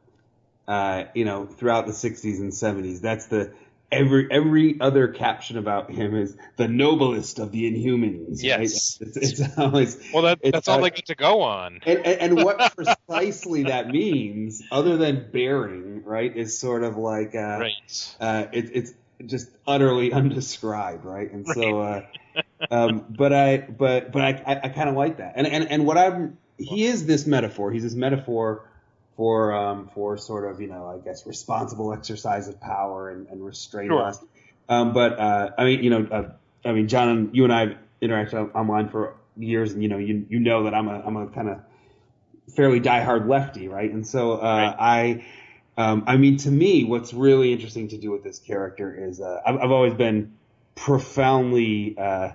uh, 0.66 1.04
you 1.14 1.24
know, 1.24 1.46
throughout 1.46 1.86
the 1.86 1.92
'60s 1.92 2.38
and 2.38 2.52
'70s, 2.52 3.00
that's 3.00 3.26
the 3.26 3.52
every 3.90 4.28
every 4.30 4.80
other 4.80 5.08
caption 5.08 5.56
about 5.56 5.90
him 5.90 6.14
is 6.16 6.36
the 6.56 6.68
noblest 6.68 7.38
of 7.38 7.52
the 7.52 7.70
Inhumans. 7.70 8.42
right? 8.42 8.60
Yes. 8.60 8.98
it's, 9.00 9.16
it's 9.40 9.58
always 9.58 9.98
Well, 10.12 10.24
that, 10.24 10.38
It's, 10.42 10.52
that's 10.52 10.68
all 10.68 10.78
uh, 10.78 10.82
they 10.82 10.90
get 10.90 11.06
to 11.06 11.14
go 11.14 11.42
on. 11.42 11.80
and, 11.86 11.98
and, 12.06 12.20
and 12.20 12.44
what 12.44 12.58
precisely 12.76 13.64
that 13.64 13.88
means, 13.88 14.62
other 14.70 14.96
than 14.96 15.30
bearing, 15.32 16.04
right, 16.04 16.36
is 16.36 16.58
sort 16.58 16.84
of 16.84 16.96
like 16.96 17.34
uh, 17.34 17.58
Right. 17.58 18.16
uh, 18.20 18.46
it, 18.52 18.70
it's 18.74 18.92
just 19.24 19.48
utterly 19.66 20.12
undescribed, 20.20 21.04
right? 21.04 21.30
And 21.32 21.46
so, 21.46 21.80
uh, 21.80 22.02
um, 22.70 23.06
but 23.08 23.32
I, 23.32 23.58
but 23.58 24.12
but 24.12 24.22
I, 24.22 24.42
I, 24.46 24.60
I 24.64 24.68
kind 24.68 24.88
of 24.88 24.94
like 24.96 25.16
that, 25.18 25.32
and 25.36 25.46
and 25.46 25.70
and 25.70 25.86
what 25.86 25.96
I'm, 25.98 26.38
he 26.56 26.84
is 26.84 27.06
this 27.06 27.26
metaphor. 27.26 27.70
He's 27.72 27.82
this 27.82 27.94
metaphor 27.94 28.67
for 29.18 29.52
um, 29.52 29.88
for 29.88 30.16
sort 30.16 30.48
of 30.48 30.60
you 30.60 30.68
know 30.68 30.86
I 30.86 31.04
guess 31.04 31.26
responsible 31.26 31.92
exercise 31.92 32.46
of 32.46 32.60
power 32.60 33.10
and, 33.10 33.26
and 33.26 33.44
restraint. 33.44 33.90
Sure. 33.90 34.12
Um, 34.68 34.92
but 34.92 35.18
uh, 35.18 35.50
I 35.58 35.64
mean, 35.64 35.82
you 35.82 35.90
know, 35.90 36.06
uh, 36.10 36.30
I 36.64 36.72
mean, 36.72 36.86
John, 36.86 37.08
and 37.08 37.36
you 37.36 37.42
and 37.42 37.52
I 37.52 37.60
have 37.60 37.76
interacted 38.00 38.54
online 38.54 38.88
for 38.90 39.16
years, 39.36 39.72
and 39.72 39.82
you 39.82 39.88
know, 39.88 39.98
you 39.98 40.24
you 40.28 40.38
know 40.38 40.62
that 40.64 40.74
I'm 40.74 40.86
a 40.86 41.02
I'm 41.04 41.16
a 41.16 41.26
kind 41.26 41.48
of 41.48 41.58
fairly 42.54 42.80
diehard 42.80 43.28
lefty, 43.28 43.66
right? 43.66 43.90
And 43.90 44.06
so 44.06 44.34
uh, 44.34 44.74
Right. 44.78 45.24
I, 45.76 45.82
um, 45.82 46.04
I 46.06 46.16
mean, 46.16 46.36
to 46.38 46.50
me, 46.50 46.84
what's 46.84 47.12
really 47.12 47.52
interesting 47.52 47.88
to 47.88 47.98
do 47.98 48.12
with 48.12 48.22
this 48.22 48.38
character 48.38 48.94
is 49.08 49.20
uh, 49.20 49.40
I've, 49.44 49.56
I've 49.56 49.70
always 49.72 49.94
been 49.94 50.34
profoundly 50.76 51.96
uh, 51.98 52.30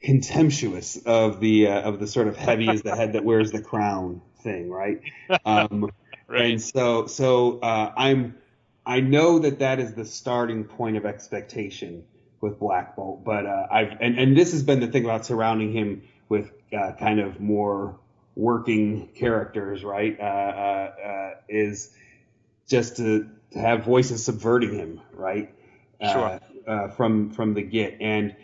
contemptuous 0.00 0.96
of 1.04 1.40
the 1.40 1.66
uh, 1.66 1.80
of 1.80 1.98
the 1.98 2.06
sort 2.06 2.28
of 2.28 2.36
heavy 2.36 2.70
is 2.70 2.82
the 2.82 2.94
head 2.94 3.14
that 3.14 3.24
wears 3.24 3.50
the 3.50 3.60
crown 3.60 4.22
thing, 4.42 4.70
right? 4.70 5.00
Um, 5.44 5.90
Right. 6.30 6.52
And 6.52 6.62
so 6.62 7.06
so 7.06 7.58
uh, 7.58 7.92
I'm 7.96 8.36
I 8.86 9.00
know 9.00 9.40
that 9.40 9.58
that 9.58 9.80
is 9.80 9.94
the 9.94 10.04
starting 10.04 10.64
point 10.64 10.96
of 10.96 11.04
expectation 11.04 12.04
with 12.40 12.60
Black 12.60 12.94
Bolt, 12.94 13.24
but 13.24 13.46
uh, 13.46 13.66
I've 13.70 14.00
and, 14.00 14.16
and 14.16 14.36
this 14.36 14.52
has 14.52 14.62
been 14.62 14.78
the 14.78 14.86
thing 14.86 15.04
about 15.04 15.26
surrounding 15.26 15.72
him 15.72 16.02
with 16.28 16.52
uh, 16.72 16.92
kind 16.98 17.18
of 17.18 17.40
more 17.40 17.98
working 18.36 19.08
characters, 19.08 19.82
right? 19.82 20.18
Uh, 20.20 20.22
uh, 20.22 20.92
uh, 21.04 21.30
is 21.48 21.90
just 22.68 22.96
to, 22.98 23.28
to 23.50 23.58
have 23.58 23.84
voices 23.84 24.24
subverting 24.24 24.72
him, 24.72 25.00
right? 25.12 25.52
Sure. 26.00 26.40
Uh, 26.66 26.70
uh, 26.70 26.88
from 26.90 27.30
from 27.32 27.54
the 27.54 27.62
get 27.62 27.96
and 28.00 28.36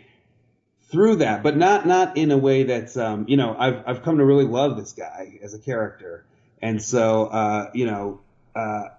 through 0.89 1.17
that, 1.17 1.43
but 1.43 1.57
not 1.57 1.85
not 1.85 2.17
in 2.17 2.31
a 2.31 2.37
way 2.37 2.63
that's 2.63 2.95
um, 2.97 3.25
you 3.27 3.37
know 3.37 3.55
I've 3.57 3.83
I've 3.85 4.03
come 4.03 4.17
to 4.17 4.25
really 4.25 4.45
love 4.45 4.77
this 4.77 4.93
guy 4.93 5.39
as 5.43 5.53
a 5.53 5.59
character, 5.59 6.25
and 6.61 6.81
so 6.81 7.25
uh, 7.25 7.71
you 7.73 7.85
know 7.85 8.21
uh, 8.55 8.89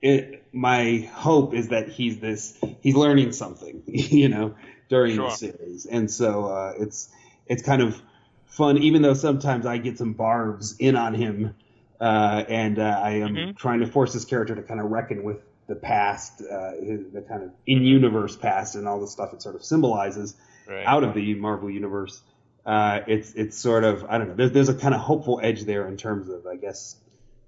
it, 0.00 0.44
my 0.52 1.08
hope 1.14 1.54
is 1.54 1.68
that 1.68 1.88
he's 1.88 2.18
this 2.18 2.58
he's 2.80 2.96
learning 2.96 3.32
something 3.32 3.82
you 3.86 4.28
know 4.28 4.54
during 4.88 5.14
Sure. 5.14 5.24
the 5.24 5.30
series, 5.30 5.86
and 5.86 6.10
so 6.10 6.46
uh, 6.46 6.74
it's 6.78 7.08
it's 7.46 7.62
kind 7.62 7.82
of 7.82 8.00
fun, 8.46 8.78
even 8.78 9.02
though 9.02 9.14
sometimes 9.14 9.64
I 9.66 9.78
get 9.78 9.98
some 9.98 10.12
barbs 10.12 10.76
in 10.78 10.96
on 10.96 11.14
him, 11.14 11.54
uh, 12.00 12.44
and 12.48 12.78
uh, 12.78 13.00
I 13.02 13.10
am 13.18 13.34
Mhm. 13.34 13.56
trying 13.56 13.80
to 13.80 13.86
force 13.86 14.12
this 14.12 14.24
character 14.24 14.54
to 14.56 14.62
kind 14.62 14.80
of 14.80 14.90
reckon 14.90 15.22
with 15.22 15.38
the 15.68 15.76
past, 15.76 16.40
uh, 16.42 16.72
the 16.72 17.24
kind 17.28 17.44
of 17.44 17.50
in-universe 17.66 18.36
past, 18.36 18.74
and 18.74 18.88
all 18.88 19.00
the 19.00 19.06
stuff 19.06 19.32
it 19.32 19.40
sort 19.40 19.54
of 19.54 19.64
symbolizes 19.64 20.34
Right. 20.66 20.86
out 20.86 21.04
of 21.04 21.14
the 21.14 21.34
Marvel 21.34 21.70
universe. 21.70 22.20
Uh, 22.64 23.00
it's 23.06 23.32
it's 23.34 23.58
sort 23.58 23.84
of 23.84 24.04
I 24.08 24.18
don't 24.18 24.28
know. 24.28 24.34
There's 24.34 24.52
there's 24.52 24.68
a 24.68 24.74
kind 24.74 24.94
of 24.94 25.00
hopeful 25.00 25.40
edge 25.42 25.62
there 25.64 25.88
in 25.88 25.96
terms 25.96 26.28
of 26.28 26.46
I 26.46 26.56
guess 26.56 26.96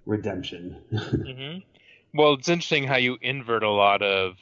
redemption. 0.06 0.76
hmm 0.90 1.58
Well, 2.12 2.34
it's 2.34 2.48
interesting 2.48 2.84
how 2.84 2.96
you 2.96 3.16
invert 3.22 3.62
a 3.62 3.70
lot 3.70 4.02
of 4.02 4.36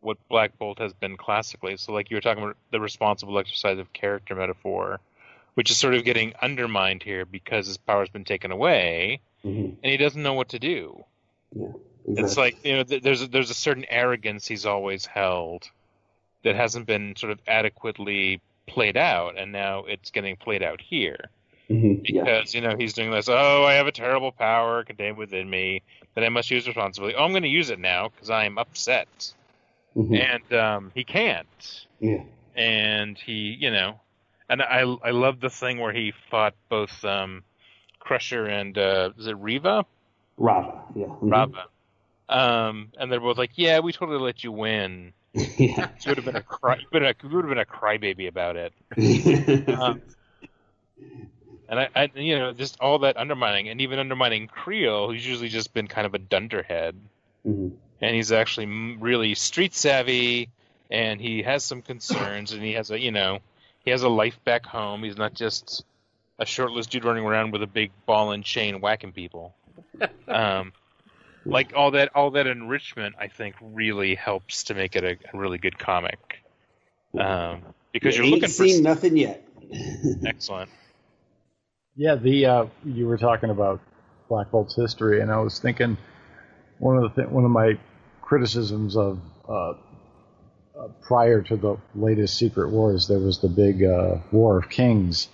what 0.00 0.16
Black 0.28 0.58
Bolt 0.58 0.78
has 0.78 0.92
been 0.94 1.16
classically. 1.16 1.76
So, 1.76 1.92
like 1.92 2.10
you 2.10 2.16
were 2.16 2.20
talking 2.20 2.42
about 2.42 2.56
the 2.70 2.80
responsible 2.80 3.38
exercise 3.38 3.78
of 3.78 3.92
character 3.92 4.34
metaphor, 4.34 5.00
which 5.54 5.70
is 5.70 5.76
sort 5.78 5.94
of 5.94 6.04
getting 6.04 6.34
undermined 6.40 7.02
here 7.02 7.24
because 7.24 7.66
his 7.66 7.76
power's 7.76 8.08
been 8.10 8.24
taken 8.24 8.50
away, 8.50 9.20
Mhm. 9.44 9.76
and 9.82 9.90
he 9.90 9.96
doesn't 9.96 10.22
know 10.22 10.34
what 10.34 10.50
to 10.50 10.58
do. 10.58 11.04
Yeah, 11.54 11.68
It's 12.06 12.36
like 12.36 12.64
you 12.64 12.76
know, 12.76 12.82
th- 12.84 13.02
there's 13.02 13.22
a, 13.22 13.26
there's 13.26 13.50
a 13.50 13.54
certain 13.54 13.84
arrogance 13.88 14.46
he's 14.46 14.66
always 14.66 15.06
held 15.06 15.70
that 16.44 16.56
hasn't 16.56 16.86
been 16.86 17.14
sort 17.16 17.32
of 17.32 17.38
adequately 17.46 18.40
played 18.66 18.96
out, 18.96 19.38
and 19.38 19.52
now 19.52 19.84
it's 19.84 20.10
getting 20.10 20.36
played 20.36 20.62
out 20.62 20.80
here 20.80 21.28
Mhm. 21.68 22.00
yeah. 22.04 22.22
because 22.24 22.54
you 22.54 22.60
know 22.60 22.74
he's 22.78 22.92
doing 22.94 23.10
this. 23.10 23.28
Oh, 23.28 23.64
I 23.64 23.74
have 23.74 23.86
a 23.86 23.92
terrible 23.92 24.32
power 24.32 24.84
contained 24.84 25.16
within 25.16 25.48
me 25.50 25.82
that 26.14 26.24
I 26.24 26.28
must 26.28 26.50
use 26.50 26.66
responsibly. 26.66 27.14
Oh, 27.14 27.24
I'm 27.24 27.30
going 27.30 27.42
to 27.42 27.48
use 27.48 27.70
it 27.70 27.78
now 27.78 28.08
because 28.08 28.30
I 28.30 28.44
am 28.44 28.58
upset, 28.58 29.32
Mhm. 29.96 30.18
and 30.20 30.52
um, 30.52 30.92
he 30.94 31.04
can't. 31.04 31.86
yeah. 32.00 32.22
And 32.56 33.16
he, 33.18 33.56
you 33.58 33.70
know, 33.70 34.00
and 34.48 34.60
I 34.62 34.80
I 34.80 35.10
love 35.10 35.40
the 35.40 35.50
thing 35.50 35.78
where 35.78 35.92
he 35.92 36.12
fought 36.30 36.54
both 36.68 37.04
um, 37.04 37.44
Crusher 38.00 38.46
and 38.46 38.76
uh, 38.76 39.10
is 39.18 39.26
it 39.28 39.36
Riva? 39.36 39.84
Rava. 40.36 40.82
Yeah. 40.96 41.06
Mhm. 41.06 41.30
Rava. 41.30 41.64
Um, 42.28 42.88
and 42.98 43.10
they're 43.10 43.20
both 43.20 43.38
like, 43.38 43.52
"Yeah, 43.56 43.80
we 43.80 43.92
totally 43.92 44.18
let 44.18 44.42
you 44.44 44.52
win." 44.52 45.12
Yeah. 45.34 45.88
You 46.04 46.08
would 46.08 46.18
have 46.18 46.24
been 46.24 46.36
a 46.36 46.42
cry, 46.42 46.76
you 46.78 46.86
would 46.92 47.02
have 47.02 47.16
would 47.22 47.44
have 47.44 47.48
been 47.48 47.58
a 47.58 47.64
crybaby 47.64 48.28
about 48.28 48.56
it. 48.56 48.72
Um, 49.68 50.00
And 51.68 51.78
I, 51.78 51.88
I, 51.94 52.10
you 52.16 52.36
know, 52.36 52.52
just 52.52 52.80
all 52.80 52.98
that 53.00 53.16
undermining, 53.16 53.68
and 53.68 53.80
even 53.80 54.00
undermining 54.00 54.48
Creel, 54.48 55.08
who's 55.08 55.24
usually 55.24 55.48
just 55.48 55.72
been 55.72 55.86
kind 55.86 56.06
of 56.06 56.14
a 56.14 56.18
dunderhead, 56.18 56.96
Mhm. 57.46 57.72
and 58.00 58.14
he's 58.16 58.32
actually 58.32 58.66
really 58.66 59.34
street 59.36 59.72
savvy, 59.74 60.48
and 60.90 61.20
he 61.20 61.42
has 61.42 61.62
some 61.62 61.80
concerns, 61.82 62.52
and 62.52 62.62
he 62.62 62.72
has 62.72 62.90
a, 62.90 62.98
you 62.98 63.12
know, 63.12 63.38
he 63.84 63.92
has 63.92 64.02
a 64.02 64.08
life 64.08 64.42
back 64.44 64.66
home. 64.66 65.04
He's 65.04 65.16
not 65.16 65.34
just 65.34 65.84
a 66.40 66.44
shirtless 66.46 66.86
dude 66.88 67.04
running 67.04 67.24
around 67.24 67.52
with 67.52 67.62
a 67.62 67.68
big 67.68 67.92
ball 68.04 68.32
and 68.32 68.42
chain 68.44 68.80
whacking 68.80 69.12
people. 69.12 69.54
Um, 70.28 70.72
like 71.44 71.72
all 71.74 71.92
that, 71.92 72.10
all 72.14 72.32
that 72.32 72.46
enrichment, 72.46 73.14
I 73.18 73.28
think, 73.28 73.56
really 73.60 74.14
helps 74.14 74.64
to 74.64 74.74
make 74.74 74.96
it 74.96 75.04
a, 75.04 75.16
a 75.34 75.38
really 75.38 75.58
good 75.58 75.78
comic. 75.78 76.18
Um, 77.18 77.62
because 77.92 78.16
You 78.16 78.24
you're 78.24 78.32
ain't 78.32 78.42
looking 78.42 78.54
for 78.54 78.66
seen 78.66 78.82
nothing 78.82 79.16
yet. 79.16 79.44
excellent. 80.24 80.70
Yeah, 81.96 82.14
the 82.14 82.46
uh, 82.46 82.66
you 82.84 83.06
were 83.06 83.18
talking 83.18 83.50
about 83.50 83.80
Black 84.28 84.50
Bolt's 84.50 84.76
history, 84.76 85.20
and 85.20 85.30
I 85.30 85.38
was 85.40 85.58
thinking 85.58 85.96
one 86.78 86.96
of 86.96 87.14
the 87.14 87.22
th- 87.22 87.32
one 87.32 87.44
of 87.44 87.50
my 87.50 87.78
criticisms 88.22 88.96
of 88.96 89.18
uh, 89.48 89.70
uh, 89.70 89.74
prior 91.02 91.42
to 91.42 91.56
the 91.56 91.76
latest 91.94 92.38
Secret 92.38 92.70
Wars, 92.70 93.08
there 93.08 93.18
was 93.18 93.40
the 93.40 93.48
big 93.48 93.82
uh, 93.82 94.18
War 94.30 94.58
of 94.58 94.70
Kings 94.70 95.28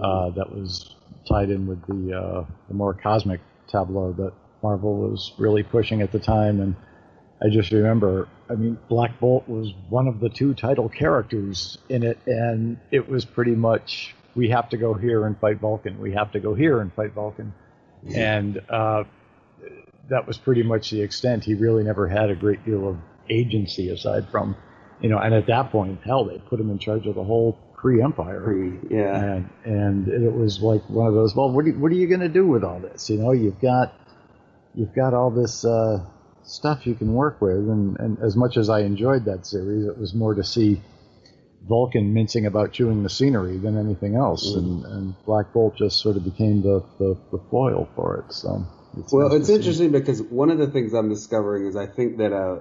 uh, 0.00 0.30
that 0.30 0.52
was 0.52 0.94
tied 1.28 1.50
in 1.50 1.66
with 1.66 1.80
the 1.86 2.16
uh, 2.16 2.44
the 2.66 2.74
more 2.74 2.92
cosmic 2.94 3.40
tableau 3.68 4.12
that 4.14 4.32
Marvel 4.62 4.96
was 4.96 5.32
really 5.38 5.62
pushing 5.62 6.02
at 6.02 6.12
the 6.12 6.18
time, 6.18 6.60
and 6.60 6.76
I 7.42 7.48
just 7.50 7.70
remember, 7.70 8.28
I 8.50 8.54
mean, 8.54 8.78
Black 8.88 9.18
Bolt 9.20 9.48
was 9.48 9.72
one 9.88 10.08
of 10.08 10.20
the 10.20 10.28
two 10.28 10.54
title 10.54 10.88
characters 10.88 11.78
in 11.88 12.02
it, 12.02 12.18
and 12.26 12.78
it 12.90 13.08
was 13.08 13.24
pretty 13.24 13.54
much 13.54 14.14
we 14.34 14.50
have 14.50 14.68
to 14.70 14.76
go 14.76 14.94
here 14.94 15.26
and 15.26 15.38
fight 15.38 15.60
Vulcan. 15.60 16.00
We 16.00 16.12
have 16.12 16.32
to 16.32 16.40
go 16.40 16.54
here 16.54 16.80
and 16.80 16.92
fight 16.92 17.12
Vulcan, 17.12 17.54
and 18.14 18.60
uh, 18.68 19.04
that 20.08 20.26
was 20.26 20.38
pretty 20.38 20.62
much 20.62 20.90
the 20.90 21.02
extent. 21.02 21.44
He 21.44 21.54
really 21.54 21.84
never 21.84 22.08
had 22.08 22.30
a 22.30 22.34
great 22.34 22.64
deal 22.64 22.88
of 22.88 22.96
agency 23.30 23.90
aside 23.90 24.28
from, 24.30 24.56
you 25.00 25.08
know, 25.08 25.18
and 25.18 25.34
at 25.34 25.46
that 25.46 25.70
point, 25.70 26.00
hell, 26.04 26.24
they 26.24 26.38
put 26.38 26.58
him 26.58 26.70
in 26.70 26.78
charge 26.78 27.06
of 27.06 27.14
the 27.14 27.24
whole 27.24 27.58
Kree-empire. 27.76 28.40
Kree, 28.40 28.90
Yeah. 28.90 29.22
And, 29.24 29.50
and 29.64 30.08
it 30.08 30.32
was 30.32 30.60
like 30.60 30.88
one 30.88 31.06
of 31.06 31.14
those. 31.14 31.34
Well, 31.34 31.50
what 31.50 31.64
are 31.64 31.68
you, 31.68 31.78
what 31.78 31.92
are 31.92 31.96
you 31.96 32.08
going 32.08 32.20
to 32.20 32.28
do 32.28 32.46
with 32.46 32.64
all 32.64 32.80
this? 32.80 33.08
You 33.08 33.18
know, 33.18 33.32
you've 33.32 33.60
got 33.60 33.94
you've 34.74 34.94
got 34.94 35.14
all 35.14 35.30
this 35.30 35.64
uh, 35.64 36.04
stuff 36.44 36.86
you 36.86 36.94
can 36.94 37.12
work 37.12 37.40
with, 37.40 37.56
and, 37.56 37.98
and 37.98 38.18
as 38.20 38.36
much 38.36 38.56
as 38.56 38.70
I 38.70 38.80
enjoyed 38.80 39.24
that 39.26 39.46
series, 39.46 39.86
it 39.86 39.98
was 39.98 40.14
more 40.14 40.34
to 40.34 40.44
see 40.44 40.80
Vulcan 41.66 42.14
mincing 42.14 42.46
about 42.46 42.72
chewing 42.72 43.02
the 43.02 43.10
scenery 43.10 43.58
than 43.58 43.76
anything 43.76 44.14
else, 44.14 44.54
and, 44.54 44.84
and 44.84 45.24
Black 45.26 45.52
Bolt 45.52 45.76
just 45.76 46.00
sort 46.00 46.16
of 46.16 46.24
became 46.24 46.62
the, 46.62 46.82
the, 46.98 47.16
the 47.30 47.38
foil 47.50 47.88
for 47.94 48.24
it. 48.24 48.32
So, 48.32 48.64
it's 48.96 49.12
Well, 49.12 49.28
nice 49.28 49.40
it's 49.40 49.48
interesting 49.50 49.92
because 49.92 50.22
one 50.22 50.50
of 50.50 50.58
the 50.58 50.68
things 50.68 50.94
I'm 50.94 51.08
discovering 51.08 51.66
is 51.66 51.76
I 51.76 51.86
think 51.86 52.18
that 52.18 52.32
uh, 52.32 52.60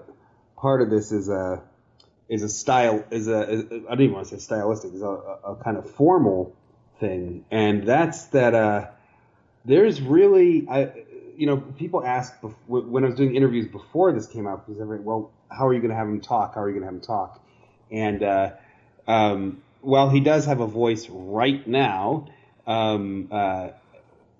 part 0.58 0.82
of 0.82 0.90
this 0.90 1.12
is 1.12 1.30
a 1.30 1.62
is 2.30 2.44
a 2.44 2.50
style 2.50 3.06
is 3.10 3.28
a 3.28 3.50
is, 3.50 3.64
I 3.64 3.96
don't 3.96 4.02
even 4.02 4.16
want 4.16 4.28
to 4.28 4.36
say 4.36 4.40
stylistic 4.40 4.94
is 4.94 5.02
a, 5.02 5.06
a, 5.06 5.54
a 5.54 5.64
kind 5.64 5.78
of 5.78 5.90
formal 5.92 6.56
thing, 7.00 7.46
and 7.52 7.88
that's 7.88 8.26
that 8.28 8.54
uh, 8.54 8.88
there's 9.64 10.02
really 10.02 10.68
I 10.70 10.92
you 11.38 11.46
know 11.46 11.58
people 11.58 12.04
ask 12.04 12.42
bef- 12.42 12.56
when 12.68 13.04
I 13.04 13.08
was 13.08 13.16
doing 13.16 13.36
interviews 13.36 13.68
before 13.68 14.12
this 14.12 14.28
came 14.28 14.48
out 14.48 14.68
because 14.68 14.82
well 15.02 15.32
how 15.50 15.68
are 15.68 15.74
you 15.74 15.80
going 15.80 15.92
to 15.92 15.96
have 15.96 16.08
him 16.08 16.20
talk 16.20 16.56
how 16.56 16.62
are 16.62 16.68
you 16.68 16.74
going 16.74 16.82
to 16.82 16.88
have 16.88 16.96
him 16.96 17.02
talk 17.02 17.42
and 17.92 18.24
uh, 18.24 18.52
um, 19.08 19.62
while 19.82 20.10
he 20.10 20.20
does 20.20 20.46
have 20.46 20.60
a 20.60 20.68
voice 20.68 21.08
right 21.10 21.66
now. 21.68 22.28
Um, 22.66 23.30
uh, 23.32 23.70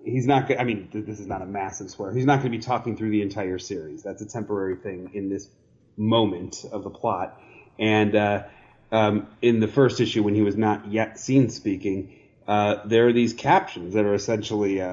he's 0.04 0.26
not. 0.26 0.50
I 0.58 0.64
mean, 0.64 0.88
th- 0.92 1.06
this 1.06 1.20
is 1.20 1.26
not 1.26 1.42
a 1.42 1.46
massive 1.46 1.90
swear. 1.90 2.12
He's 2.12 2.26
not 2.26 2.40
going 2.40 2.52
to 2.52 2.58
be 2.58 2.62
talking 2.62 2.96
through 2.96 3.10
the 3.10 3.22
entire 3.22 3.58
series. 3.58 4.02
That's 4.02 4.20
a 4.22 4.26
temporary 4.26 4.76
thing 4.76 5.10
in 5.14 5.28
this 5.28 5.48
moment 5.96 6.64
of 6.70 6.84
the 6.84 6.90
plot. 6.90 7.40
And 7.78 8.14
uh, 8.14 8.44
um, 8.92 9.28
in 9.40 9.60
the 9.60 9.68
first 9.68 10.00
issue, 10.00 10.22
when 10.22 10.34
he 10.34 10.42
was 10.42 10.56
not 10.56 10.90
yet 10.92 11.18
seen 11.18 11.48
speaking, 11.48 12.14
uh, 12.46 12.86
there 12.86 13.08
are 13.08 13.12
these 13.12 13.32
captions 13.32 13.94
that 13.94 14.04
are 14.04 14.14
essentially 14.14 14.78
a, 14.78 14.90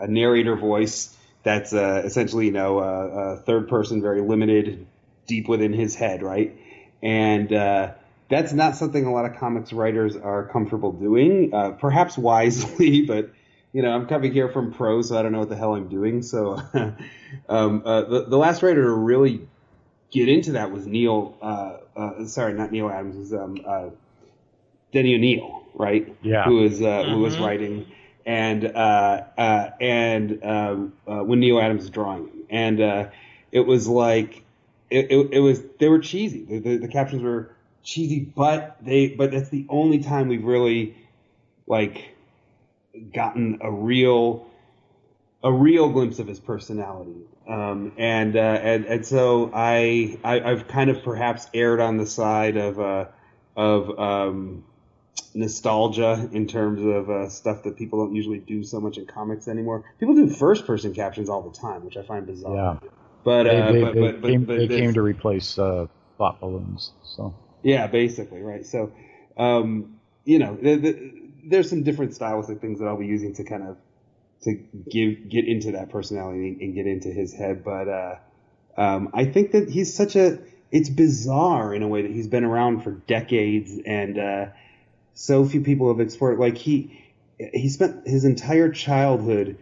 a, 0.00 0.04
a 0.04 0.06
narrator 0.06 0.56
voice 0.56 1.16
that's 1.42 1.72
uh, 1.72 2.02
essentially, 2.04 2.46
you 2.46 2.52
know, 2.52 2.78
a, 2.80 3.08
a 3.08 3.36
third 3.38 3.68
person, 3.68 4.02
very 4.02 4.20
limited, 4.20 4.86
deep 5.26 5.48
within 5.48 5.72
his 5.72 5.94
head, 5.94 6.22
right? 6.22 6.56
And 7.02 7.52
uh, 7.52 7.92
that's 8.28 8.52
not 8.52 8.76
something 8.76 9.04
a 9.06 9.12
lot 9.12 9.24
of 9.24 9.36
comics 9.36 9.72
writers 9.72 10.16
are 10.16 10.46
comfortable 10.48 10.92
doing, 10.92 11.54
uh, 11.54 11.70
perhaps 11.72 12.18
wisely, 12.18 13.02
but 13.06 13.30
you 13.72 13.82
know, 13.82 13.92
I'm 13.94 14.06
coming 14.06 14.32
here 14.32 14.48
from 14.48 14.72
pro, 14.72 15.00
so 15.00 15.16
I 15.16 15.22
don't 15.22 15.30
know 15.30 15.38
what 15.38 15.48
the 15.48 15.56
hell 15.56 15.76
I'm 15.76 15.88
doing. 15.88 16.22
So, 16.22 16.60
um, 17.48 17.82
uh, 17.84 18.02
the, 18.02 18.24
the 18.28 18.36
last 18.36 18.62
writer 18.64 18.82
to 18.82 18.90
really 18.90 19.46
get 20.10 20.28
into 20.28 20.52
that 20.52 20.72
was 20.72 20.86
Neil. 20.88 21.36
Uh, 21.40 21.76
uh, 21.96 22.26
sorry, 22.26 22.52
not 22.54 22.72
Neal 22.72 22.90
Adams. 22.90 23.16
Was 23.16 23.32
um, 23.32 23.60
uh, 23.64 23.90
Denny 24.92 25.14
O'Neil, 25.14 25.62
right? 25.74 26.14
Yeah. 26.20 26.44
Who 26.46 26.56
was 26.62 26.82
uh, 26.82 27.04
who 27.04 27.20
was 27.20 27.36
Mhm. 27.36 27.46
writing, 27.46 27.86
and 28.30 28.64
uh, 28.64 29.24
uh, 29.36 29.70
and 29.80 30.44
um, 30.44 30.92
uh, 31.04 31.18
when 31.18 31.40
Neal 31.40 31.58
Adams 31.58 31.80
was 31.80 31.90
drawing, 31.90 32.28
and 32.48 32.80
uh, 32.80 33.06
it 33.50 33.66
was 33.66 33.88
like 33.88 34.44
it, 34.88 35.10
it, 35.10 35.28
it 35.32 35.40
was 35.40 35.60
they 35.80 35.88
were 35.88 35.98
cheesy. 35.98 36.44
The, 36.44 36.58
the, 36.60 36.76
the 36.76 36.88
captions 36.88 37.24
were 37.24 37.50
cheesy, 37.82 38.20
but 38.20 38.76
they 38.82 39.08
but 39.08 39.32
that's 39.32 39.48
the 39.48 39.66
only 39.68 39.98
time 39.98 40.28
we've 40.28 40.44
really 40.44 40.94
like 41.66 42.14
gotten 43.12 43.58
a 43.62 43.70
real 43.72 44.46
a 45.42 45.52
real 45.52 45.88
glimpse 45.88 46.20
of 46.20 46.28
his 46.28 46.38
personality. 46.38 47.16
Um, 47.48 47.94
and, 47.98 48.36
uh, 48.36 48.38
and 48.38 48.84
and 48.84 49.04
so 49.04 49.50
I, 49.52 50.20
I 50.22 50.50
have 50.50 50.68
kind 50.68 50.88
of 50.88 51.02
perhaps 51.02 51.48
erred 51.52 51.80
on 51.80 51.96
the 51.96 52.06
side 52.06 52.56
of 52.56 52.78
uh, 52.78 53.06
of 53.56 53.98
um, 53.98 54.62
nostalgia 55.34 56.28
in 56.32 56.46
terms 56.46 56.82
of 56.82 57.08
uh, 57.08 57.28
stuff 57.28 57.62
that 57.62 57.76
people 57.76 58.04
don't 58.04 58.14
usually 58.14 58.38
do 58.38 58.62
so 58.64 58.80
much 58.80 58.98
in 58.98 59.06
comics 59.06 59.48
anymore. 59.48 59.84
People 59.98 60.14
do 60.14 60.28
first 60.28 60.66
person 60.66 60.92
captions 60.92 61.28
all 61.28 61.42
the 61.42 61.56
time, 61.56 61.84
which 61.84 61.96
I 61.96 62.02
find 62.02 62.26
bizarre. 62.26 62.80
Yeah. 62.82 62.88
But 63.22 63.44
They, 63.44 63.60
uh, 63.60 63.72
they, 63.72 63.82
but, 63.82 63.94
they 63.94 64.00
but, 64.12 64.22
came, 64.22 64.44
but 64.44 64.56
they 64.56 64.68
came 64.68 64.94
to 64.94 65.02
replace 65.02 65.58
uh, 65.58 65.86
thought 66.18 66.40
balloons. 66.40 66.92
So 67.04 67.34
yeah, 67.62 67.86
basically, 67.86 68.40
right. 68.40 68.64
So, 68.64 68.92
um, 69.36 70.00
you 70.24 70.38
know, 70.38 70.56
the, 70.60 70.76
the, 70.76 71.12
there's 71.44 71.68
some 71.68 71.82
different 71.82 72.14
stylistic 72.14 72.60
things 72.60 72.78
that 72.80 72.86
I'll 72.86 72.96
be 72.96 73.06
using 73.06 73.34
to 73.34 73.44
kind 73.44 73.62
of 73.62 73.76
to 74.42 74.54
give 74.90 75.28
get 75.28 75.46
into 75.46 75.72
that 75.72 75.90
personality 75.90 76.56
and 76.60 76.74
get 76.74 76.86
into 76.86 77.08
his 77.08 77.34
head. 77.34 77.62
But 77.62 77.88
uh, 77.88 78.14
um, 78.76 79.10
I 79.12 79.26
think 79.26 79.52
that 79.52 79.68
he's 79.68 79.94
such 79.94 80.16
a 80.16 80.38
it's 80.70 80.88
bizarre 80.88 81.74
in 81.74 81.82
a 81.82 81.88
way 81.88 82.02
that 82.02 82.10
he's 82.10 82.28
been 82.28 82.44
around 82.44 82.82
for 82.82 82.92
decades 82.92 83.72
and 83.84 84.18
uh, 84.18 84.46
so 85.14 85.44
few 85.44 85.60
people 85.60 85.88
have 85.88 86.00
explored. 86.00 86.38
Like 86.38 86.56
he 86.56 87.04
he 87.38 87.68
spent 87.68 88.06
his 88.06 88.24
entire 88.24 88.70
childhood 88.70 89.58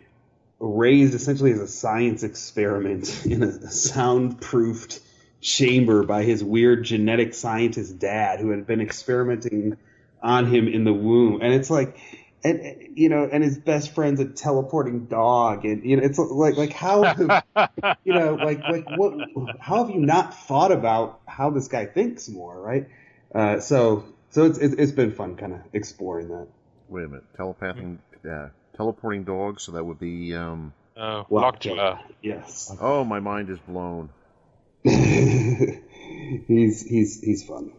raised 0.60 1.14
essentially 1.14 1.52
as 1.52 1.60
a 1.60 1.68
science 1.68 2.22
experiment 2.22 3.26
in 3.26 3.42
a 3.42 3.70
soundproofed 3.70 5.00
chamber 5.40 6.02
by 6.02 6.24
his 6.24 6.42
weird 6.42 6.84
genetic 6.84 7.32
scientist 7.32 7.98
dad 7.98 8.40
who 8.40 8.50
had 8.50 8.66
been 8.66 8.80
experimenting 8.80 9.76
on 10.20 10.46
him 10.46 10.66
in 10.66 10.82
the 10.82 10.92
womb 10.92 11.40
and 11.40 11.54
it's 11.54 11.70
like 11.70 11.96
and 12.42 12.88
you 12.96 13.08
know 13.08 13.28
and 13.30 13.44
his 13.44 13.56
best 13.56 13.94
friend's 13.94 14.20
a 14.20 14.24
teleporting 14.24 15.06
dog 15.06 15.64
and 15.64 15.84
you 15.84 15.96
know 15.96 16.02
it's 16.02 16.18
like 16.18 16.56
like 16.56 16.72
how 16.72 17.02
you 18.04 18.12
know 18.12 18.34
like 18.34 18.60
like 18.68 18.84
what 18.96 19.14
how 19.60 19.84
have 19.84 19.94
you 19.94 20.00
not 20.00 20.34
thought 20.34 20.72
about 20.72 21.20
how 21.26 21.50
this 21.50 21.68
guy 21.68 21.86
thinks 21.86 22.28
more 22.28 22.60
right 22.60 22.88
uh, 23.32 23.60
so 23.60 24.04
so 24.38 24.44
it's 24.44 24.58
it's 24.58 24.74
it's 24.74 24.92
been 24.92 25.10
fun 25.10 25.34
kind 25.34 25.52
of 25.52 25.58
exploring 25.72 26.28
that 26.28 26.46
Wait 26.88 27.04
a 27.04 27.08
minute. 27.08 27.24
Telepathing, 27.36 27.98
uh, 28.24 28.48
teleporting 28.76 29.24
dogs. 29.24 29.64
So 29.64 29.72
that 29.72 29.84
would 29.84 29.98
be. 29.98 30.34
Um, 30.34 30.72
Oh, 31.00 31.24
Well, 31.28 31.44
Lockjaw. 31.44 31.96
yes 32.22 32.74
oh, 32.80 33.04
my 33.04 33.20
mind 33.20 33.50
is 33.50 33.58
blown. 33.60 34.10
he's 34.82 36.82
he's 36.82 37.20
he's 37.20 37.44
fun 37.44 37.72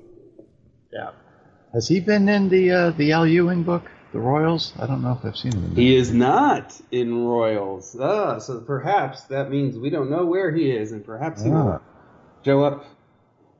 yeah. 0.92 1.12
Has 1.74 1.88
he 1.88 2.00
been 2.00 2.28
in 2.30 2.50
the 2.50 2.72
uh, 2.72 2.90
the 2.92 3.12
Al 3.14 3.28
Ewing 3.28 3.64
book, 3.64 3.84
The 4.12 4.20
Royals? 4.20 4.74
I 4.80 4.88
don't 4.88 5.02
know 5.04 5.14
if 5.20 5.24
I've 5.26 5.38
seen 5.38 5.54
him. 5.54 5.66
In. 5.66 5.76
He 5.76 5.96
is 5.96 6.12
not 6.12 6.74
in 6.92 7.26
Royals. 7.26 7.96
Ah, 8.00 8.40
so 8.40 8.60
perhaps 8.62 9.22
that 9.26 9.50
means 9.52 9.78
we 9.78 9.90
don't 9.92 10.10
know 10.10 10.26
where 10.26 10.52
he 10.54 10.72
is, 10.72 10.92
and 10.92 11.06
perhaps 11.06 11.44
he 11.44 11.52
Ah. 11.52 11.64
will 11.64 11.82
show 12.44 12.64
up 12.64 12.86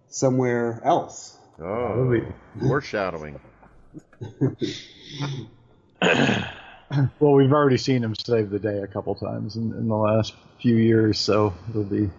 somewhere 0.08 0.82
else. 0.84 1.38
Oh, 1.62 1.94
Really? 2.02 2.26
Foreshadowing. 2.60 3.40
Well, 7.20 7.34
we've 7.34 7.52
already 7.52 7.78
seen 7.78 8.04
him 8.04 8.16
save 8.16 8.50
the 8.50 8.58
day 8.58 8.80
a 8.80 8.88
couple 8.88 9.14
times 9.14 9.56
in, 9.56 9.72
in 9.74 9.88
the 9.88 9.96
last 9.96 10.34
few 10.60 10.76
years, 10.76 11.20
so 11.20 11.54
it'll 11.70 11.84
be 11.84 12.10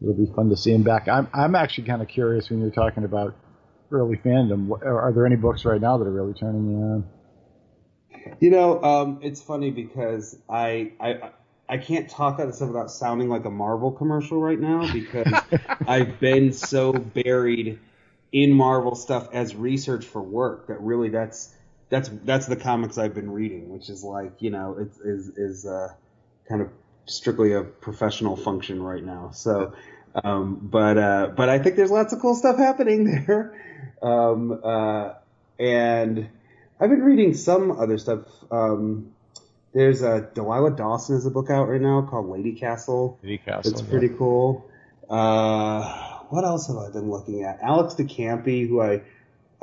it'll 0.00 0.14
be 0.14 0.32
fun 0.34 0.48
to 0.50 0.56
see 0.56 0.72
him 0.72 0.82
back. 0.82 1.06
I'm 1.06 1.28
I'm 1.34 1.54
actually 1.54 1.84
kind 1.84 2.00
of 2.00 2.08
curious 2.08 2.48
when 2.48 2.60
you're 2.60 2.70
talking 2.70 3.04
about 3.04 3.34
early 3.92 4.16
fandom. 4.16 4.70
Are 4.82 5.12
there 5.12 5.26
any 5.26 5.36
books 5.36 5.66
right 5.66 5.80
now 5.80 5.98
that 5.98 6.06
are 6.06 6.10
really 6.10 6.32
turning 6.32 6.70
you 6.70 6.76
on? 6.78 7.04
You 8.40 8.50
know, 8.50 8.82
um, 8.82 9.18
it's 9.22 9.42
funny 9.42 9.70
because 9.70 10.38
I 10.48 10.92
I 10.98 11.32
I 11.68 11.76
can't 11.76 12.08
talk 12.08 12.36
about 12.36 12.46
this 12.46 12.56
stuff 12.56 12.68
without 12.68 12.90
sounding 12.90 13.28
like 13.28 13.44
a 13.44 13.50
Marvel 13.50 13.90
commercial 13.90 14.40
right 14.40 14.58
now 14.58 14.90
because 14.92 15.30
I've 15.86 16.18
been 16.20 16.54
so 16.54 16.92
buried 16.92 17.78
in 18.34 18.52
Marvel 18.52 18.96
stuff 18.96 19.28
as 19.32 19.54
research 19.54 20.04
for 20.04 20.20
work 20.20 20.66
that 20.66 20.80
really 20.80 21.08
that's 21.08 21.54
that's 21.88 22.10
that's 22.24 22.46
the 22.46 22.56
comics 22.56 22.98
I've 22.98 23.14
been 23.14 23.30
reading, 23.30 23.70
which 23.70 23.88
is 23.88 24.02
like 24.02 24.42
you 24.42 24.50
know 24.50 24.76
it's 24.78 24.98
is 24.98 25.28
is 25.38 25.64
uh, 25.64 25.94
kind 26.48 26.60
of 26.60 26.68
strictly 27.06 27.52
a 27.52 27.62
professional 27.62 28.36
function 28.36 28.82
right 28.82 29.04
now. 29.04 29.30
So, 29.32 29.74
um, 30.24 30.58
but 30.60 30.98
uh, 30.98 31.28
but 31.36 31.48
I 31.48 31.60
think 31.60 31.76
there's 31.76 31.92
lots 31.92 32.12
of 32.12 32.20
cool 32.20 32.34
stuff 32.34 32.58
happening 32.58 33.04
there, 33.26 33.54
um, 34.02 34.60
uh, 34.64 35.12
and 35.60 36.28
I've 36.80 36.90
been 36.90 37.04
reading 37.04 37.34
some 37.34 37.70
other 37.70 37.98
stuff. 37.98 38.22
Um, 38.50 39.12
there's 39.72 40.02
a 40.02 40.28
Delilah 40.34 40.72
Dawson 40.72 41.14
has 41.14 41.24
a 41.24 41.30
book 41.30 41.50
out 41.50 41.68
right 41.68 41.80
now 41.80 42.02
called 42.02 42.26
Ladycastle. 42.26 43.20
City 43.20 43.38
Castle. 43.38 43.70
It's 43.70 43.82
pretty 43.82 44.08
cool. 44.08 44.68
Uh, 45.08 46.13
what 46.34 46.44
else 46.44 46.66
have 46.66 46.76
I 46.76 46.90
been 46.90 47.10
looking 47.10 47.44
at? 47.44 47.60
Alex 47.62 47.94
de 47.94 48.04
Campi, 48.04 48.66
who 48.66 48.82
I 48.82 49.02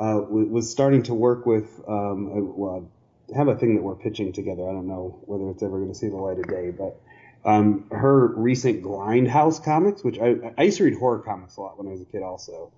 uh, 0.00 0.20
w- 0.20 0.46
was 0.46 0.70
starting 0.70 1.02
to 1.04 1.14
work 1.14 1.44
with. 1.44 1.68
Um, 1.86 2.32
uh, 2.32 2.40
well, 2.40 2.90
I 3.32 3.36
have 3.36 3.48
a 3.48 3.56
thing 3.56 3.76
that 3.76 3.82
we're 3.82 3.94
pitching 3.94 4.32
together. 4.32 4.66
I 4.66 4.72
don't 4.72 4.88
know 4.88 5.18
whether 5.26 5.50
it's 5.50 5.62
ever 5.62 5.76
going 5.78 5.92
to 5.92 5.94
see 5.94 6.08
the 6.08 6.16
light 6.16 6.38
of 6.38 6.48
day, 6.48 6.70
but 6.70 6.98
um, 7.44 7.84
her 7.90 8.26
recent 8.28 8.82
Grindhouse 8.82 9.62
comics, 9.62 10.02
which 10.02 10.18
I, 10.18 10.54
I 10.56 10.62
used 10.62 10.78
to 10.78 10.84
read 10.84 10.98
horror 10.98 11.18
comics 11.18 11.58
a 11.58 11.60
lot 11.60 11.76
when 11.76 11.88
I 11.88 11.90
was 11.90 12.00
a 12.00 12.06
kid, 12.06 12.22
also, 12.22 12.72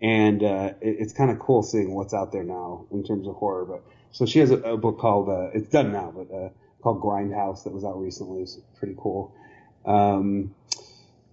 and 0.00 0.44
uh, 0.44 0.74
it, 0.80 0.96
it's 1.00 1.12
kind 1.12 1.32
of 1.32 1.40
cool 1.40 1.64
seeing 1.64 1.92
what's 1.92 2.14
out 2.14 2.30
there 2.30 2.44
now 2.44 2.86
in 2.92 3.02
terms 3.02 3.26
of 3.26 3.34
horror. 3.34 3.64
But 3.64 3.82
so 4.12 4.26
she 4.26 4.38
has 4.38 4.52
a, 4.52 4.58
a 4.58 4.76
book 4.76 5.00
called 5.00 5.28
uh, 5.28 5.50
it's 5.54 5.68
done 5.68 5.90
now, 5.90 6.12
but 6.14 6.32
uh, 6.32 6.48
called 6.82 7.02
Grindhouse 7.02 7.64
that 7.64 7.72
was 7.72 7.84
out 7.84 8.00
recently. 8.00 8.42
It's 8.42 8.58
pretty 8.78 8.94
cool. 8.96 9.34
Um, 9.84 10.54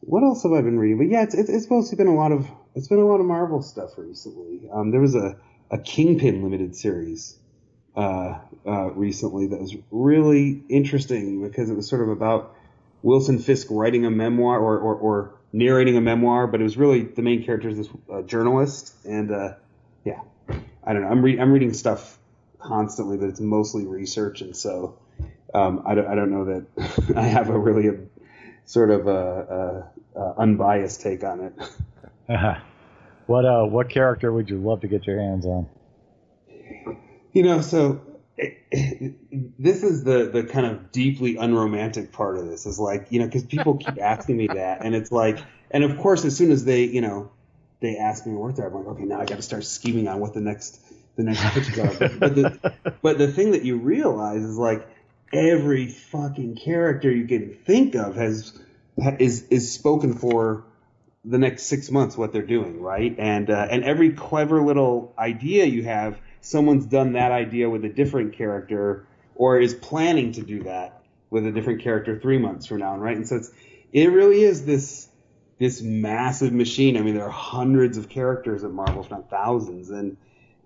what 0.07 0.23
else 0.23 0.43
have 0.43 0.53
I 0.53 0.61
been 0.61 0.79
reading? 0.79 0.97
But 0.97 1.09
yeah, 1.09 1.23
it's, 1.23 1.35
it's, 1.35 1.69
mostly 1.69 1.97
been 1.97 2.07
a 2.07 2.15
lot 2.15 2.31
of 2.31 2.47
it's 2.75 2.87
been 2.87 2.99
a 2.99 3.05
lot 3.05 3.19
of 3.19 3.25
Marvel 3.25 3.61
stuff 3.61 3.97
recently. 3.97 4.61
Um, 4.71 4.91
there 4.91 5.01
was 5.01 5.15
a, 5.15 5.37
a 5.69 5.77
Kingpin 5.77 6.43
limited 6.43 6.77
series 6.77 7.37
uh, 7.93 8.39
uh, 8.65 8.91
recently 8.91 9.47
that 9.47 9.59
was 9.59 9.75
really 9.91 10.63
interesting 10.69 11.43
because 11.43 11.69
it 11.69 11.75
was 11.75 11.89
sort 11.89 12.03
of 12.03 12.09
about 12.09 12.55
Wilson 13.01 13.37
Fisk 13.37 13.67
writing 13.69 14.05
a 14.05 14.09
memoir 14.09 14.57
or, 14.57 14.79
or, 14.79 14.95
or 14.95 15.35
narrating 15.51 15.97
a 15.97 16.01
memoir, 16.01 16.47
but 16.47 16.61
it 16.61 16.63
was 16.63 16.77
really 16.77 17.01
the 17.01 17.21
main 17.21 17.43
character 17.43 17.67
is 17.67 17.77
this 17.77 17.89
uh, 18.09 18.21
journalist, 18.21 18.93
and 19.03 19.29
uh, 19.29 19.55
yeah, 20.05 20.21
I 20.85 20.93
don't 20.93 21.01
know. 21.01 21.09
I'm 21.09 21.21
re- 21.21 21.37
I'm 21.37 21.51
reading 21.51 21.73
stuff 21.73 22.17
constantly, 22.59 23.17
but 23.17 23.27
it's 23.27 23.41
mostly 23.41 23.85
research, 23.85 24.39
and 24.39 24.55
so 24.55 24.99
um, 25.53 25.83
I 25.85 25.95
don't 25.95 26.07
I 26.07 26.15
don't 26.15 26.31
know 26.31 26.45
that 26.45 27.13
I 27.17 27.23
have 27.23 27.49
a 27.49 27.59
really 27.59 27.87
a, 27.87 27.95
sort 28.67 28.91
of 28.91 29.07
a, 29.07 29.89
a, 30.15 30.19
a 30.19 30.33
unbiased 30.37 31.01
take 31.01 31.23
on 31.23 31.39
it. 31.39 31.53
what 33.25 33.45
uh 33.45 33.63
what 33.63 33.89
character 33.89 34.31
would 34.31 34.49
you 34.49 34.57
love 34.57 34.81
to 34.81 34.87
get 34.87 35.07
your 35.07 35.19
hands 35.19 35.45
on? 35.45 35.67
You 37.33 37.43
know, 37.43 37.61
so 37.61 38.01
this 39.57 39.83
is 39.83 40.03
the 40.03 40.29
the 40.31 40.43
kind 40.43 40.67
of 40.67 40.91
deeply 40.91 41.37
unromantic 41.37 42.11
part 42.11 42.37
of 42.37 42.45
this 42.45 42.65
is 42.65 42.77
like 42.77 43.07
you 43.09 43.19
know 43.19 43.25
because 43.25 43.45
people 43.45 43.77
keep 43.77 43.97
asking 44.01 44.37
me 44.37 44.47
that, 44.47 44.83
and 44.83 44.93
it's 44.93 45.11
like, 45.11 45.39
and 45.71 45.83
of 45.83 45.97
course, 45.97 46.25
as 46.25 46.37
soon 46.37 46.51
as 46.51 46.65
they 46.65 46.83
you 46.83 47.01
know 47.01 47.31
they 47.79 47.97
ask 47.97 48.25
me 48.25 48.33
where 48.33 48.51
there, 48.51 48.67
I'm 48.67 48.73
like, 48.73 48.87
okay, 48.87 49.03
now 49.03 49.21
I 49.21 49.25
got 49.25 49.37
to 49.37 49.41
start 49.41 49.63
scheming 49.63 50.07
on 50.07 50.19
what 50.19 50.33
the 50.33 50.41
next 50.41 50.81
the 51.15 51.23
next 51.23 51.41
pitches 51.53 51.79
are. 51.79 51.93
But, 51.93 52.19
but 52.19 52.35
the 52.35 52.73
but 53.01 53.17
the 53.17 53.31
thing 53.31 53.51
that 53.51 53.63
you 53.63 53.77
realize 53.77 54.43
is 54.43 54.57
like 54.57 54.87
every 55.33 55.87
fucking 55.87 56.55
character 56.55 57.11
you 57.11 57.27
can 57.27 57.53
think 57.53 57.95
of 57.95 58.15
has 58.15 58.57
is 59.19 59.47
is 59.49 59.73
spoken 59.73 60.13
for 60.13 60.63
the 61.25 61.37
next 61.37 61.63
six 61.63 61.91
months 61.91 62.17
what 62.17 62.31
they're 62.31 62.41
doing, 62.41 62.81
right? 62.81 63.15
And 63.17 63.49
uh, 63.49 63.67
and 63.69 63.83
every 63.83 64.13
clever 64.13 64.61
little 64.61 65.13
idea 65.17 65.65
you 65.65 65.83
have, 65.83 66.17
someone's 66.41 66.85
done 66.85 67.13
that 67.13 67.31
idea 67.31 67.69
with 67.69 67.83
a 67.85 67.89
different 67.89 68.33
character, 68.33 69.05
or 69.35 69.59
is 69.59 69.73
planning 69.73 70.31
to 70.33 70.41
do 70.41 70.63
that 70.63 71.03
with 71.29 71.45
a 71.45 71.51
different 71.51 71.81
character 71.81 72.19
three 72.19 72.37
months 72.37 72.65
from 72.65 72.79
now, 72.79 72.97
right? 72.97 73.17
And 73.17 73.27
so 73.27 73.35
it's 73.37 73.51
it 73.91 74.11
really 74.11 74.41
is 74.41 74.65
this 74.65 75.09
this 75.59 75.81
massive 75.81 76.53
machine. 76.53 76.97
I 76.97 77.01
mean, 77.01 77.15
there 77.15 77.25
are 77.25 77.29
hundreds 77.29 77.97
of 77.97 78.09
characters 78.09 78.63
at 78.63 78.71
Marvel, 78.71 79.03
if 79.03 79.11
not 79.11 79.29
thousands, 79.29 79.89
and 79.89 80.17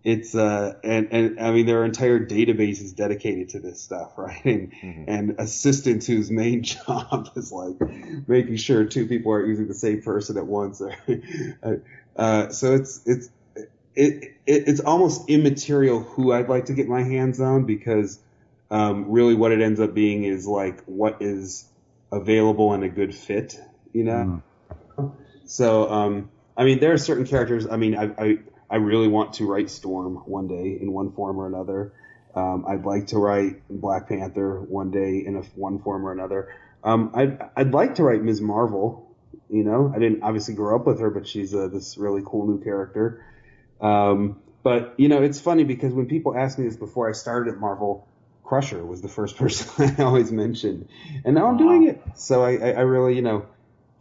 it's 0.03 0.33
uh 0.33 0.73
and 0.83 1.09
and 1.11 1.39
I 1.39 1.51
mean 1.51 1.65
there 1.65 1.81
are 1.81 1.85
entire 1.85 2.19
databases 2.19 2.95
dedicated 2.95 3.49
to 3.49 3.59
this 3.59 3.81
stuff, 3.81 4.13
right? 4.17 4.43
And 4.45 4.71
and 5.07 5.35
assistants 5.39 6.07
whose 6.07 6.31
main 6.31 6.63
job 6.63 7.29
is 7.35 7.51
like 7.51 7.75
making 8.27 8.57
sure 8.57 8.85
two 8.85 9.07
people 9.07 9.31
aren't 9.31 9.47
using 9.47 9.67
the 9.67 9.73
same 9.73 10.01
person 10.01 10.37
at 10.37 10.45
once. 10.45 10.81
uh, 12.15 12.49
so 12.49 12.73
it's 12.75 13.01
it's 13.05 13.29
it, 13.95 14.23
it 14.45 14.67
it's 14.67 14.79
almost 14.79 15.29
immaterial 15.29 15.99
who 15.99 16.31
I'd 16.31 16.49
like 16.49 16.65
to 16.65 16.73
get 16.73 16.87
my 16.87 17.03
hands 17.03 17.39
on 17.39 17.65
because 17.65 18.19
um, 18.69 19.11
really 19.11 19.35
what 19.35 19.51
it 19.51 19.61
ends 19.61 19.79
up 19.79 19.93
being 19.93 20.23
is 20.23 20.47
like 20.47 20.81
what 20.85 21.21
is 21.21 21.65
available 22.11 22.73
and 22.73 22.83
a 22.83 22.89
good 22.89 23.13
fit, 23.13 23.59
you 23.93 24.03
know. 24.03 24.41
So, 25.45 25.89
um, 25.91 26.31
I 26.55 26.63
mean, 26.63 26.79
there 26.79 26.93
are 26.93 26.97
certain 26.97 27.25
characters. 27.25 27.67
I 27.67 27.75
mean, 27.75 27.97
I, 27.97 28.11
I, 28.17 28.39
I 28.71 28.77
really 28.77 29.09
want 29.09 29.33
to 29.33 29.45
write 29.45 29.69
Storm 29.69 30.15
one 30.25 30.47
day 30.47 30.77
in 30.81 30.93
one 30.93 31.11
form 31.11 31.39
or 31.39 31.45
another. 31.45 31.93
Um, 32.33 32.65
I'd 32.67 32.85
like 32.85 33.07
to 33.07 33.19
write 33.19 33.67
Black 33.69 34.07
Panther 34.07 34.61
one 34.61 34.91
day 34.91 35.23
in 35.25 35.35
a, 35.35 35.41
one 35.55 35.79
form 35.79 36.07
or 36.07 36.13
another. 36.13 36.55
Um, 36.83 37.11
I'd, 37.13 37.39
I'd 37.55 37.73
like 37.73 37.95
to 37.95 38.03
write 38.03 38.23
Ms. 38.23 38.39
Marvel. 38.39 39.13
You 39.49 39.65
know, 39.65 39.91
I 39.93 39.99
didn't 39.99 40.23
obviously 40.23 40.53
grow 40.53 40.77
up 40.77 40.87
with 40.87 41.01
her, 41.01 41.09
but 41.09 41.27
she's 41.27 41.53
uh, 41.53 41.67
this 41.67 41.97
really 41.97 42.21
cool 42.25 42.47
new 42.47 42.63
character. 42.63 43.25
Um, 43.81 44.41
but 44.63 44.93
you 44.97 45.09
know, 45.09 45.21
it's 45.21 45.41
funny 45.41 45.65
because 45.65 45.93
when 45.93 46.05
people 46.05 46.37
ask 46.37 46.57
me 46.57 46.65
this 46.65 46.77
before 46.77 47.09
I 47.09 47.11
started 47.11 47.53
at 47.53 47.59
Marvel, 47.59 48.07
Crusher 48.45 48.85
was 48.85 49.01
the 49.01 49.09
first 49.09 49.35
person 49.37 49.95
I 49.97 50.03
always 50.03 50.31
mentioned, 50.31 50.87
and 51.25 51.35
now 51.35 51.47
I'm 51.47 51.57
doing 51.57 51.87
it. 51.87 52.01
So 52.15 52.43
I, 52.43 52.55
I, 52.55 52.69
I 52.71 52.81
really, 52.81 53.15
you 53.15 53.21
know, 53.21 53.45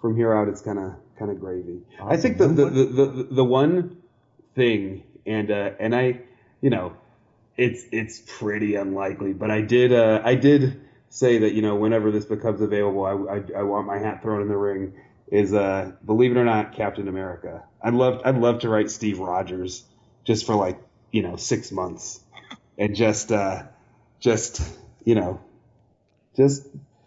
from 0.01 0.15
here 0.17 0.33
out, 0.33 0.49
it's 0.49 0.61
kind 0.61 0.79
of 0.79 0.95
kind 1.19 1.31
of 1.33 1.41
gravy. 1.41 1.81
I 2.01 2.17
think 2.17 2.39
the 2.39 2.49
the, 2.49 2.65
the 2.67 2.85
the 2.85 3.27
the 3.31 3.45
one 3.45 4.00
thing, 4.61 5.03
and 5.25 5.51
uh, 5.51 5.71
and 5.79 5.95
I, 5.97 6.21
you 6.61 6.69
know, 6.69 6.93
it's 7.57 7.85
it's 7.93 8.23
pretty 8.39 8.75
unlikely, 8.75 9.33
but 9.33 9.51
I 9.51 9.63
did 9.63 9.93
uh, 9.93 10.21
I 10.23 10.35
did 10.35 10.83
say 11.09 11.39
that 11.39 11.55
you 11.55 11.63
know 11.63 11.77
whenever 11.77 12.11
this 12.11 12.27
becomes 12.27 12.61
available, 12.61 13.05
I, 13.05 13.13
I, 13.13 13.61
I 13.61 13.63
want 13.63 13.87
my 13.87 13.99
hat 13.99 14.23
thrown 14.23 14.43
in 14.43 14.49
the 14.49 14.57
ring. 14.57 14.93
Is 15.29 15.55
uh, 15.55 15.93
believe 16.05 16.33
it 16.33 16.37
or 16.37 16.45
not, 16.45 16.75
Captain 16.75 17.09
America. 17.09 17.65
I'd 17.83 17.95
love 17.95 18.21
I'd 18.25 18.37
love 18.37 18.61
to 18.61 18.69
write 18.69 18.91
Steve 18.91 19.19
Rogers 19.19 19.85
just 20.25 20.45
for 20.45 20.55
like 20.55 20.79
you 21.11 21.23
know 21.23 21.37
six 21.37 21.73
months 21.73 22.21
and 22.77 22.95
just 22.95 23.33
uh, 23.33 23.63
just 24.19 24.61
you 25.05 25.15
know 25.15 25.41
just 26.37 26.67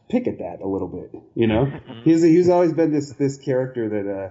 pick 0.09 0.27
at 0.27 0.39
that 0.39 0.61
a 0.61 0.67
little 0.67 0.87
bit. 0.87 1.21
You 1.35 1.47
know, 1.47 1.71
he's 2.03 2.23
he's 2.23 2.49
always 2.49 2.73
been 2.73 2.91
this 2.91 3.13
this 3.13 3.37
character 3.37 3.89
that 3.89 4.11
uh, 4.11 4.29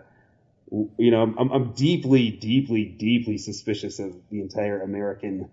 you 0.98 1.10
know 1.10 1.22
I'm, 1.22 1.50
I'm 1.50 1.72
deeply 1.72 2.30
deeply 2.30 2.84
deeply 2.84 3.38
suspicious 3.38 3.98
of 3.98 4.14
the 4.30 4.40
entire 4.40 4.80
American 4.80 5.50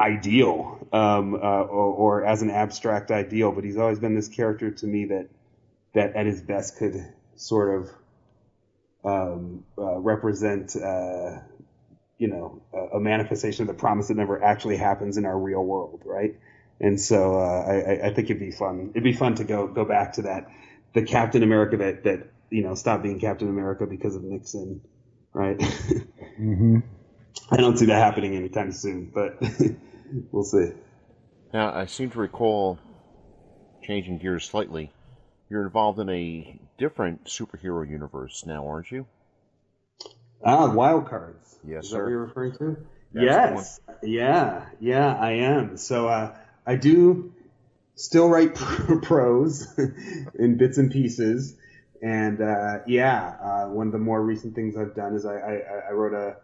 ideal 0.00 0.86
um, 0.92 1.34
uh, 1.34 1.38
or, 1.38 2.22
or 2.22 2.24
as 2.24 2.42
an 2.42 2.50
abstract 2.50 3.10
ideal, 3.10 3.52
but 3.52 3.62
he's 3.62 3.76
always 3.76 4.00
been 4.00 4.14
this 4.14 4.28
character 4.28 4.70
to 4.70 4.86
me 4.86 5.06
that 5.06 5.28
that 5.94 6.16
at 6.16 6.26
his 6.26 6.40
best 6.40 6.76
could 6.78 7.06
sort 7.36 7.78
of 7.78 7.90
um, 9.04 9.64
uh, 9.78 9.98
represent, 9.98 10.74
uh, 10.76 11.38
you 12.18 12.28
know, 12.28 12.62
a, 12.72 12.96
a, 12.96 13.00
manifestation 13.00 13.62
of 13.62 13.68
the 13.68 13.78
promise 13.78 14.08
that 14.08 14.16
never 14.16 14.42
actually 14.42 14.76
happens 14.76 15.16
in 15.16 15.26
our 15.26 15.38
real 15.38 15.62
world, 15.62 16.02
right? 16.04 16.36
And 16.80 17.00
so 17.00 17.34
uh, 17.38 17.64
I, 17.66 18.06
I, 18.06 18.14
think 18.14 18.30
it'd 18.30 18.38
be 18.38 18.52
fun. 18.52 18.90
It'd 18.90 19.02
be 19.02 19.12
fun 19.12 19.34
to 19.36 19.44
go 19.44 19.66
go 19.66 19.84
back 19.84 20.14
to 20.14 20.22
that, 20.22 20.48
the 20.94 21.02
Captain 21.02 21.42
America 21.42 21.76
that 21.78 22.04
that 22.04 22.31
you 22.52 22.62
know 22.62 22.74
stop 22.74 23.02
being 23.02 23.18
Captain 23.18 23.48
America 23.48 23.86
because 23.86 24.14
of 24.14 24.22
Nixon, 24.22 24.80
right? 25.32 25.58
mm-hmm. 25.58 26.80
I 27.50 27.56
don't 27.56 27.78
see 27.78 27.86
that 27.86 27.98
happening 27.98 28.36
anytime 28.36 28.72
soon, 28.72 29.10
but 29.12 29.42
we'll 30.32 30.44
see. 30.44 30.72
Now 31.52 31.74
I 31.74 31.86
seem 31.86 32.10
to 32.10 32.18
recall, 32.18 32.78
changing 33.82 34.18
gears 34.18 34.44
slightly, 34.44 34.90
you're 35.48 35.62
involved 35.62 35.98
in 35.98 36.08
a 36.08 36.58
different 36.78 37.24
superhero 37.24 37.88
universe 37.88 38.44
now, 38.46 38.66
aren't 38.68 38.90
you? 38.90 39.06
Ah, 40.44 40.72
wild 40.72 41.08
cards. 41.08 41.58
Yes, 41.66 41.84
Is 41.84 41.90
sir. 41.90 41.98
that 41.98 42.02
what 42.04 42.10
you're 42.10 42.24
referring 42.24 42.52
to? 42.58 42.76
That's 43.12 43.24
yes. 43.24 43.80
Yeah, 44.02 44.66
yeah, 44.80 45.14
I 45.14 45.32
am. 45.32 45.76
So 45.76 46.08
uh, 46.08 46.36
I 46.66 46.76
do 46.76 47.32
still 47.94 48.28
write 48.28 48.54
prose 49.02 49.66
in 50.34 50.56
bits 50.56 50.78
and 50.78 50.90
pieces, 50.90 51.56
and 52.02 52.42
uh, 52.42 52.78
yeah, 52.86 53.36
uh, 53.40 53.68
one 53.68 53.86
of 53.86 53.92
the 53.92 53.98
more 53.98 54.20
recent 54.20 54.54
things 54.54 54.76
I've 54.76 54.94
done 54.94 55.14
is 55.14 55.24
I, 55.24 55.36
I, 55.36 55.62
I 55.88 55.92
wrote 55.92 56.14
a 56.14 56.36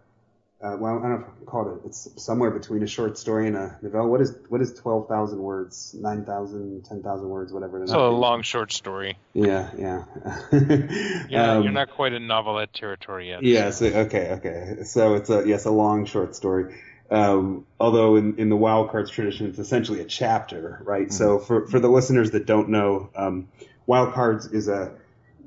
uh, 0.60 0.76
well, 0.76 0.98
I 0.98 1.02
don't 1.02 1.10
know 1.10 1.16
if 1.18 1.22
I 1.22 1.36
can 1.36 1.46
call 1.46 1.72
it. 1.72 1.86
It's 1.86 2.08
somewhere 2.16 2.50
between 2.50 2.82
a 2.82 2.86
short 2.88 3.16
story 3.16 3.46
and 3.46 3.56
a 3.56 3.78
novella. 3.80 4.08
What 4.08 4.20
is 4.20 4.34
what 4.48 4.60
is 4.60 4.74
twelve 4.74 5.06
thousand 5.06 5.38
words? 5.38 5.94
Nine 5.94 6.24
thousand, 6.24 6.84
ten 6.84 7.00
thousand 7.00 7.28
words, 7.28 7.52
whatever. 7.52 7.80
It 7.80 7.84
is? 7.84 7.90
So 7.90 8.08
a 8.08 8.10
long 8.10 8.42
short 8.42 8.72
story. 8.72 9.18
Yeah, 9.34 9.70
yeah. 9.78 10.04
you're, 10.52 11.40
um, 11.40 11.62
you're, 11.62 11.72
not 11.72 11.90
quite 11.90 12.12
in 12.12 12.26
novelette 12.26 12.74
territory 12.74 13.28
yet. 13.28 13.44
Yeah. 13.44 13.70
So, 13.70 13.86
okay, 13.86 14.32
okay. 14.32 14.82
So 14.82 15.14
it's 15.14 15.30
a 15.30 15.46
yes, 15.46 15.64
a 15.64 15.70
long 15.70 16.06
short 16.06 16.34
story. 16.34 16.74
Um, 17.08 17.64
although 17.78 18.16
in, 18.16 18.38
in 18.38 18.48
the 18.48 18.56
wild 18.56 18.90
cards 18.90 19.12
tradition, 19.12 19.46
it's 19.46 19.60
essentially 19.60 20.00
a 20.00 20.06
chapter, 20.06 20.82
right? 20.84 21.02
Mm-hmm. 21.02 21.12
So 21.12 21.38
for 21.38 21.68
for 21.68 21.78
the 21.78 21.88
listeners 21.88 22.32
that 22.32 22.46
don't 22.46 22.70
know, 22.70 23.10
um, 23.14 23.46
wild 23.86 24.12
cards 24.12 24.46
is 24.46 24.66
a 24.66 24.92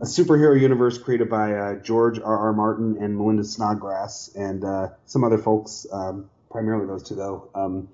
a 0.02 0.06
superhero 0.06 0.60
universe 0.60 0.97
created 0.97 1.30
by 1.30 1.54
uh, 1.54 1.76
George 1.76 2.20
R. 2.20 2.38
R. 2.38 2.54
Martin 2.54 2.97
and 2.99 3.16
Melinda 3.16 3.43
Snodgrass 3.43 4.32
and 4.36 4.66
uh, 4.66 4.89
some 5.06 5.24
other 5.24 5.38
folks, 5.38 5.86
um, 5.91 6.28
primarily 6.49 6.88
those 6.88 7.04
two 7.04 7.16
though. 7.16 7.49
Um, 7.54 7.88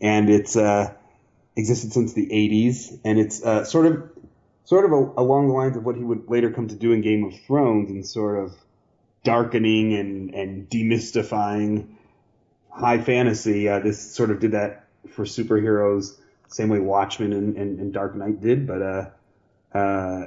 and 0.00 0.30
it's 0.30 0.56
uh, 0.56 0.94
existed 1.56 1.92
since 1.92 2.12
the 2.12 2.26
80s, 2.26 3.00
and 3.04 3.18
it's 3.18 3.42
uh, 3.42 3.64
sort 3.64 3.86
of 3.86 4.08
sort 4.64 4.84
of 4.84 4.92
a, 4.92 5.20
along 5.20 5.48
the 5.48 5.54
lines 5.54 5.76
of 5.76 5.84
what 5.84 5.96
he 5.96 6.04
would 6.04 6.30
later 6.30 6.52
come 6.52 6.68
to 6.68 6.76
do 6.76 6.92
in 6.92 7.00
Game 7.00 7.24
of 7.24 7.34
Thrones, 7.40 7.90
and 7.90 8.06
sort 8.06 8.44
of 8.44 8.54
darkening 9.24 9.94
and 9.94 10.34
and 10.36 10.70
demystifying 10.70 11.88
high 12.70 12.98
fantasy. 12.98 13.68
Uh, 13.68 13.80
this 13.80 14.14
sort 14.14 14.30
of 14.30 14.38
did 14.38 14.52
that 14.52 14.84
for 15.10 15.24
superheroes, 15.24 16.16
same 16.46 16.68
way 16.68 16.78
Watchmen 16.78 17.32
and, 17.32 17.56
and, 17.56 17.80
and 17.80 17.92
Dark 17.92 18.14
Knight 18.14 18.40
did, 18.40 18.64
but 18.64 19.10
uh, 19.74 20.26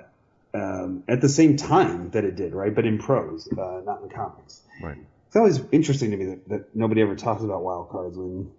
um, 0.54 1.04
at 1.08 1.22
the 1.22 1.30
same 1.30 1.58
time 1.58 2.10
that 2.12 2.24
it 2.24 2.36
did, 2.36 2.54
right? 2.54 2.74
But 2.74 2.86
in 2.86 2.98
prose, 2.98 3.48
uh, 3.52 3.82
not 3.86 4.02
in 4.04 4.10
comics. 4.10 4.62
Right. 4.82 4.98
It's 5.28 5.36
always 5.36 5.62
interesting 5.72 6.12
to 6.12 6.18
me 6.18 6.26
that, 6.26 6.50
that, 6.50 6.76
nobody 6.76 7.02
ever 7.02 7.16
talks 7.16 7.42
about 7.42 7.64
wild 7.64 7.90
cards 7.90 8.18
when 8.18 8.52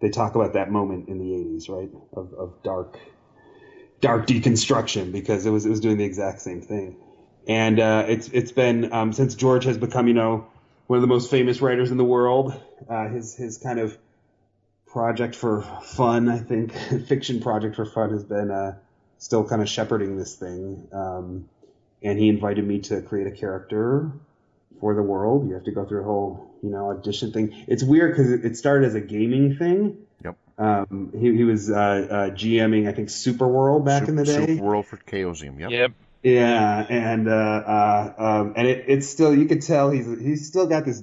they 0.00 0.10
talk 0.10 0.34
about 0.34 0.52
that 0.52 0.70
moment 0.70 1.08
in 1.08 1.18
the 1.18 1.24
'80s, 1.24 1.68
right? 1.70 1.90
Of, 2.14 2.34
of 2.34 2.62
dark, 2.62 2.98
dark 4.00 4.26
deconstruction, 4.26 5.12
because 5.12 5.46
it 5.46 5.50
was 5.50 5.64
it 5.64 5.70
was 5.70 5.80
doing 5.80 5.96
the 5.96 6.04
exact 6.04 6.40
same 6.40 6.60
thing. 6.60 6.96
And 7.48 7.80
uh, 7.80 8.04
it's 8.06 8.28
it's 8.28 8.52
been 8.52 8.92
um, 8.92 9.12
since 9.12 9.34
George 9.34 9.64
has 9.64 9.78
become, 9.78 10.08
you 10.08 10.14
know, 10.14 10.46
one 10.88 10.98
of 10.98 11.00
the 11.00 11.08
most 11.08 11.30
famous 11.30 11.62
writers 11.62 11.90
in 11.90 11.96
the 11.96 12.04
world. 12.04 12.52
Uh, 12.88 13.08
his 13.08 13.34
his 13.34 13.56
kind 13.56 13.78
of 13.78 13.96
project 14.86 15.36
for 15.36 15.62
fun, 15.82 16.28
I 16.28 16.38
think, 16.38 16.72
fiction 17.06 17.40
project 17.40 17.76
for 17.76 17.86
fun 17.86 18.10
has 18.10 18.24
been 18.24 18.50
uh, 18.50 18.76
still 19.20 19.44
kind 19.44 19.62
of 19.62 19.68
shepherding 19.68 20.16
this 20.16 20.34
thing. 20.34 20.88
Um, 20.92 21.48
and 22.02 22.18
he 22.18 22.28
invited 22.28 22.66
me 22.66 22.80
to 22.80 23.02
create 23.02 23.28
a 23.28 23.30
character 23.30 24.10
for 24.80 24.94
the 24.94 25.02
world. 25.02 25.46
You 25.46 25.54
have 25.54 25.64
to 25.64 25.72
go 25.72 25.84
through 25.84 26.00
a 26.00 26.04
whole, 26.04 26.50
you 26.62 26.70
know, 26.70 26.90
audition 26.90 27.30
thing. 27.30 27.64
It's 27.68 27.84
weird 27.84 28.16
because 28.16 28.32
it 28.32 28.56
started 28.56 28.86
as 28.86 28.94
a 28.94 29.00
gaming 29.00 29.56
thing. 29.56 29.98
Yep. 30.24 30.36
Um, 30.58 31.12
he, 31.12 31.36
he 31.36 31.44
was 31.44 31.70
uh, 31.70 31.74
uh, 31.74 32.30
GMing, 32.30 32.88
I 32.88 32.92
think, 32.92 33.10
Super 33.10 33.46
World 33.46 33.84
back 33.84 34.06
Super, 34.06 34.10
in 34.10 34.16
the 34.16 34.24
day. 34.24 34.46
Super 34.46 34.64
World 34.64 34.86
for 34.86 34.96
Chaosium. 34.96 35.60
Yep. 35.60 35.70
Yep. 35.70 35.92
Yeah, 36.22 36.86
and 36.86 37.28
uh, 37.28 37.32
uh, 37.32 38.14
um, 38.18 38.52
and 38.54 38.68
it, 38.68 38.84
it's 38.88 39.08
still 39.08 39.34
you 39.34 39.46
could 39.46 39.62
tell 39.62 39.88
he's 39.88 40.04
he's 40.20 40.46
still 40.46 40.66
got 40.66 40.84
this 40.84 41.02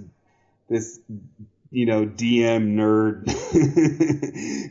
this 0.70 1.00
you 1.72 1.86
know, 1.86 2.06
DM 2.06 2.76
nerd 2.76 3.26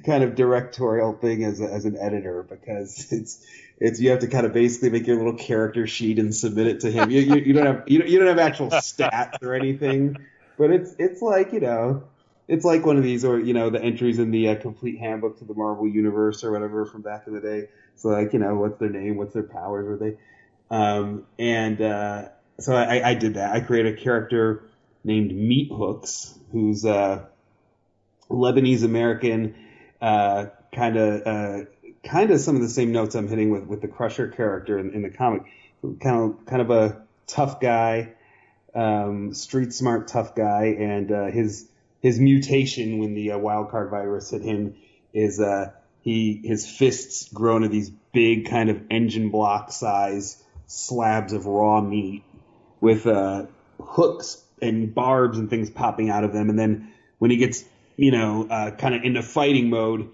kind 0.05 0.23
of 0.23 0.35
directorial 0.35 1.13
thing 1.13 1.45
as, 1.45 1.61
a, 1.61 1.65
as 1.65 1.85
an 1.85 1.97
editor 1.99 2.43
because 2.43 3.13
it's 3.13 3.47
it's 3.79 4.01
you 4.01 4.11
have 4.11 4.21
to 4.21 4.29
kind 4.29 4.47
of 4.47 4.53
basically 4.53 4.91
make 4.91 5.07
your 5.07 5.17
little 5.17 5.35
character 5.35 5.87
sheet 5.87 6.19
and 6.19 6.35
submit 6.35 6.67
it 6.67 6.81
to 6.81 6.91
him. 6.91 7.11
You, 7.11 7.21
you, 7.21 7.35
you 7.37 7.53
don't 7.53 7.67
have 7.67 7.83
you 7.87 7.99
don't, 7.99 8.09
you 8.09 8.19
don't 8.19 8.29
have 8.29 8.39
actual 8.39 8.71
stats 8.71 9.43
or 9.43 9.55
anything, 9.55 10.17
but 10.59 10.71
it's 10.71 10.95
it's 10.99 11.21
like 11.21 11.53
you 11.53 11.61
know 11.61 12.05
it's 12.49 12.65
like 12.65 12.87
one 12.87 12.97
of 12.97 13.03
these 13.03 13.25
or 13.25 13.39
you 13.39 13.53
know 13.53 13.69
the 13.69 13.83
entries 13.83 14.19
in 14.19 14.31
the 14.31 14.49
uh, 14.49 14.57
complete 14.57 14.99
handbook 14.99 15.39
to 15.39 15.45
the 15.45 15.55
Marvel 15.55 15.87
universe 15.87 16.45
or 16.45 16.53
whatever 16.53 16.87
from 16.87 17.03
back 17.03 17.27
in 17.27 17.35
the 17.35 17.41
day. 17.41 17.69
So 17.97 18.09
like 18.09 18.33
you 18.33 18.39
know 18.39 18.55
what's 18.55 18.79
their 18.79 18.89
name, 18.89 19.17
what's 19.17 19.35
their 19.35 19.43
powers, 19.43 19.87
were 19.87 19.97
they? 19.97 20.17
Um, 20.71 21.27
and 21.39 21.81
uh, 21.81 22.29
so 22.59 22.75
I, 22.75 23.11
I 23.11 23.15
did 23.15 23.35
that. 23.35 23.55
I 23.55 23.61
created 23.61 23.99
a 23.99 24.03
character 24.03 24.65
named 25.07 25.35
Meat 25.35 25.71
Hooks, 25.73 26.37
who's 26.53 26.85
a 26.85 27.29
Lebanese 28.29 28.83
American, 28.85 29.55
kind 30.01 30.97
of 30.97 31.67
kind 32.05 32.31
of 32.31 32.41
some 32.41 32.57
of 32.57 32.63
the 32.63 32.69
same 32.69 32.93
notes 32.93 33.15
I'm 33.15 33.29
hitting 33.29 33.51
with 33.51 33.65
with 33.65 33.81
the 33.81 33.89
Crusher 33.89 34.29
character 34.29 34.79
in, 34.79 34.93
in 34.93 35.03
the 35.03 35.11
comic. 35.11 35.43
Kind 36.01 36.17
of 36.17 36.47
kind 36.47 36.63
of 36.63 36.71
a 36.71 37.03
tough 37.27 37.61
guy, 37.61 38.15
um, 38.75 39.33
street 39.35 39.73
smart 39.73 40.09
tough 40.09 40.35
guy, 40.35 40.77
and 40.79 41.13
uh, 41.13 41.27
his 41.27 41.69
his 42.01 42.19
mutation 42.19 42.99
when 42.99 43.15
the 43.15 43.33
uh, 43.33 43.39
wild 43.39 43.71
card 43.71 43.91
virus 43.91 44.31
hit 44.31 44.43
him 44.43 44.75
is 45.13 45.41
uh, 45.41 45.71
he 46.03 46.41
his 46.43 46.69
fists 46.69 47.29
grow 47.33 47.57
into 47.57 47.69
these 47.69 47.91
big 48.13 48.49
kind 48.49 48.71
of 48.71 48.83
engine 48.91 49.31
block 49.31 49.71
size 49.71 50.43
slabs 50.67 51.33
of 51.33 51.47
raw 51.47 51.81
meat 51.81 52.25
with 52.81 53.07
uh, 53.07 53.47
hooks 53.81 54.43
and 54.61 54.95
barbs 54.95 55.39
and 55.39 55.51
things 55.51 55.71
popping 55.71 56.11
out 56.11 56.25
of 56.25 56.33
them. 56.33 56.51
And 56.51 56.59
then 56.59 56.93
when 57.19 57.31
he 57.31 57.37
gets, 57.37 57.65
you 57.97 58.11
know, 58.11 58.47
uh, 58.49 58.71
kind 58.73 58.95
of 58.95 59.03
into 59.03 59.23
fighting 59.23 59.71
mode, 59.71 60.11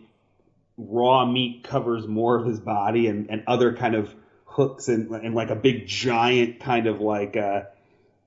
raw 0.77 1.25
meat 1.25 1.65
covers 1.65 2.07
more 2.07 2.37
of 2.39 2.47
his 2.47 2.61
body 2.61 3.07
and, 3.07 3.31
and 3.31 3.45
other 3.47 3.75
kind 3.75 3.95
of 3.95 4.15
hooks 4.45 4.89
and, 4.89 5.11
and 5.11 5.35
like 5.35 5.51
a 5.51 5.55
big 5.55 5.87
giant 5.87 6.61
kind 6.61 6.87
of 6.87 7.01
like 7.01 7.37
uh, 7.37 7.63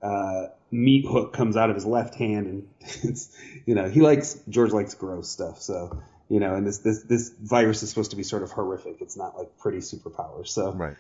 uh, 0.02 0.48
meat 0.72 1.06
hook 1.06 1.34
comes 1.34 1.58
out 1.58 1.70
of 1.70 1.76
his 1.76 1.86
left 1.86 2.16
hand, 2.16 2.48
and 2.48 2.68
it's 3.04 3.36
you 3.66 3.76
know 3.76 3.90
he 3.90 4.02
likes 4.02 4.40
George 4.50 4.72
likes 4.72 4.94
gross 4.94 5.30
stuff, 5.30 5.62
so 5.62 6.02
you 6.30 6.40
know, 6.40 6.56
and 6.56 6.66
this 6.66 6.80
this 6.80 7.04
this 7.04 7.30
virus 7.30 7.84
is 7.84 7.90
supposed 7.90 8.12
to 8.12 8.18
be 8.18 8.24
sort 8.24 8.44
of 8.44 8.52
horrific. 8.52 8.98
It's 9.02 9.18
not 9.18 9.38
like 9.38 9.58
pretty 9.60 9.80
superpowers, 9.80 10.48
so 10.48 10.72
Right. 10.72 10.96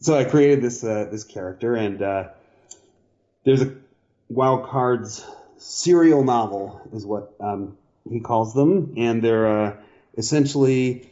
so 0.00 0.16
I 0.16 0.24
created 0.24 0.62
this 0.62 0.82
uh, 0.84 1.08
this 1.10 1.24
character, 1.24 1.74
and 1.74 2.00
uh, 2.02 2.28
there's 3.44 3.62
a 3.62 3.74
Wild 4.32 4.66
Cards 4.66 5.24
serial 5.58 6.24
novel, 6.24 6.80
is 6.92 7.04
what 7.04 7.34
um, 7.38 7.76
he 8.08 8.20
calls 8.20 8.54
them, 8.54 8.94
and 8.96 9.22
they're 9.22 9.46
uh, 9.46 9.76
essentially 10.16 11.10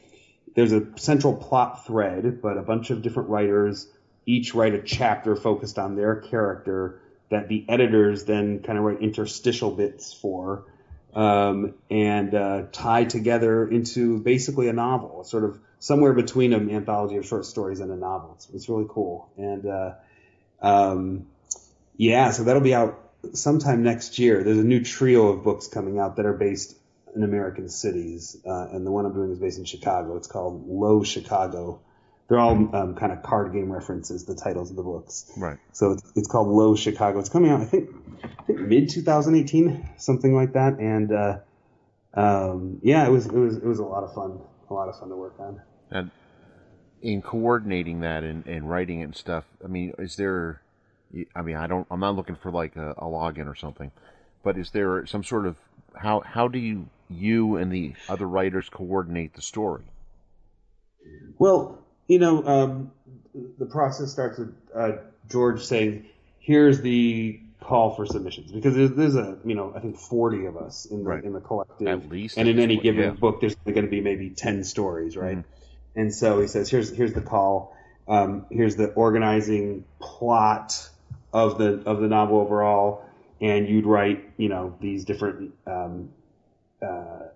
there's 0.55 0.73
a 0.73 0.87
central 0.97 1.37
plot 1.37 1.87
thread, 1.87 2.41
but 2.43 2.57
a 2.57 2.63
bunch 2.63 2.91
of 2.91 3.03
different 3.03 3.29
writers 3.29 3.87
each 4.27 4.55
write 4.55 4.75
a 4.75 4.83
chapter 4.83 5.37
focused 5.37 5.79
on 5.79 5.97
their 5.97 6.17
character 6.17 7.01
that 7.31 7.49
the 7.49 7.65
editors 7.69 8.25
then 8.25 8.61
kind 8.63 8.79
of 8.79 8.85
write 8.85 9.01
interstitial 9.01 9.71
bits 9.71 10.13
for. 10.13 10.65
Um, 11.13 11.75
and 11.91 12.33
uh, 12.35 12.63
tie 12.71 13.03
together 13.03 13.69
into 13.69 14.21
basically 14.21 14.69
a 14.69 14.73
novel, 14.73 15.25
sort 15.25 15.43
of 15.43 15.59
somewhere 15.81 16.13
between 16.13 16.53
an 16.53 16.71
anthology 16.71 17.17
of 17.17 17.27
short 17.27 17.47
stories 17.47 17.81
and 17.81 17.91
a 17.91 17.97
novel. 17.97 18.35
It's, 18.37 18.49
it's 18.51 18.69
really 18.69 18.87
cool. 18.89 19.29
And 19.37 19.67
uh, 19.67 19.95
um, 20.63 21.27
yeah, 21.97 22.31
so 22.31 22.45
that'll 22.45 22.63
be 22.63 22.75
out 22.75 23.10
sometime 23.35 23.83
next 23.83 24.19
year. 24.19 24.43
There's 24.43 24.59
a 24.59 24.65
new 24.65 24.83
trio 24.83 25.29
of 25.29 25.45
books 25.45 25.69
coming 25.69 25.99
out 25.99 26.17
that 26.17 26.27
are 26.27 26.33
based 26.33 26.77
in 27.15 27.23
American 27.23 27.69
cities, 27.69 28.37
uh, 28.47 28.69
and 28.73 28.87
the 28.87 28.91
one 28.91 29.05
I'm 29.05 29.13
doing 29.13 29.33
is 29.33 29.39
based 29.39 29.59
in 29.59 29.65
Chicago. 29.65 30.17
It's 30.17 30.29
called 30.29 30.67
Low 30.69 31.03
Chicago. 31.03 31.81
They're 32.29 32.39
all 32.39 32.53
um, 32.77 32.95
kind 32.95 33.11
of 33.11 33.25
card 33.25 33.53
game 33.53 33.73
references, 33.73 34.25
the 34.25 34.37
titles 34.37 34.71
of 34.71 34.77
the 34.77 34.85
books. 34.85 35.33
Right. 35.37 35.59
So 35.73 35.93
it's, 35.93 36.13
it's 36.15 36.29
called 36.29 36.47
Low 36.47 36.77
Chicago. 36.77 37.19
It's 37.19 37.29
coming 37.29 37.51
out, 37.51 37.61
I 37.61 37.65
think, 37.65 37.91
I 38.39 38.43
think 38.45 38.61
mid 38.61 38.89
2018, 38.89 39.91
something 39.97 40.33
like 40.33 40.53
that. 40.53 40.79
And 40.79 41.11
uh, 41.11 41.39
um, 42.15 42.79
yeah, 42.83 43.05
it 43.05 43.11
was 43.11 43.27
it 43.27 43.33
was 43.33 43.57
it 43.57 43.65
was 43.65 43.81
a 43.81 43.85
lot 43.85 44.05
of 44.05 44.15
fun, 44.15 44.39
a 44.69 44.75
lot 44.75 44.89
of 44.89 44.99
fun 44.99 45.09
to 45.09 45.17
work 45.17 45.35
on. 45.41 45.61
And 45.91 46.11
in 47.03 47.21
coordinating 47.21 48.01
that 48.01 48.23
and, 48.23 48.47
and 48.47 48.71
writing 48.71 49.01
it 49.01 49.05
and 49.05 49.17
stuff, 49.17 49.45
I 49.65 49.67
mean, 49.67 49.95
is 49.99 50.17
there? 50.17 50.61
I 51.35 51.43
mean, 51.43 51.57
I 51.57 51.67
don't. 51.67 51.87
I'm 51.91 52.01
not 52.01 52.15
looking 52.17 52.37
for 52.37 52.51
like 52.51 52.77
a, 52.77 52.93
a 52.93 53.05
login 53.05 53.47
or 53.47 53.55
something, 53.55 53.91
but 54.43 54.57
is 54.57 54.71
there 54.71 55.05
some 55.07 55.25
sort 55.25 55.47
of 55.47 55.57
how 55.95 56.21
how 56.21 56.49
do 56.49 56.59
you 56.59 56.87
you 57.09 57.57
and 57.57 57.73
the 57.73 57.95
other 58.09 58.27
writers 58.27 58.69
coordinate 58.69 59.35
the 59.35 59.43
story? 59.43 59.83
Well, 61.39 61.79
you 62.07 62.19
know, 62.19 62.45
um, 62.47 62.93
the 63.59 63.67
process 63.67 64.13
starts 64.13 64.39
with 64.39 64.55
uh, 64.75 64.93
George 65.29 65.63
saying, 65.65 66.07
"Here's 66.39 66.81
the 66.81 67.41
call 67.61 67.95
for 67.95 68.07
submissions," 68.07 68.53
because 68.53 68.75
there's, 68.75 68.93
there's 68.93 69.15
a 69.17 69.39
you 69.45 69.55
know 69.55 69.73
I 69.75 69.81
think 69.81 69.99
40 69.99 70.47
of 70.47 70.57
us 70.57 70.85
in 70.87 71.03
the 71.05 71.11
Right. 71.11 71.25
in 71.25 71.33
the 71.33 71.41
collective, 71.41 71.87
At 71.89 72.09
least 72.09 72.37
and 72.39 72.49
in 72.49 72.59
any 72.59 72.77
point, 72.77 72.85
given 72.85 73.03
yeah. 73.03 73.11
book, 73.11 73.41
there's 73.41 73.55
going 73.57 73.83
to 73.83 73.91
be 73.91 74.01
maybe 74.01 74.31
10 74.31 74.65
stories, 74.65 75.17
right? 75.17 75.39
Mhm. 75.39 75.45
And 75.97 76.15
so 76.15 76.41
he 76.41 76.47
says, 76.47 76.71
"Here's 76.71 76.91
here's 76.95 77.13
the 77.15 77.21
call. 77.21 77.77
Um, 78.07 78.47
here's 78.51 78.77
the 78.77 78.89
organizing 78.93 79.85
plot 80.01 80.89
of 81.33 81.59
the 81.59 81.83
of 81.87 82.01
the 82.01 82.09
novel 82.09 82.41
overall." 82.41 83.05
And 83.43 83.67
you'd 83.67 83.87
write, 83.87 84.33
you 84.37 84.51
know, 84.51 84.77
these 84.81 85.07
different 85.07 85.55
um, 85.67 86.11
uh, 86.83 87.29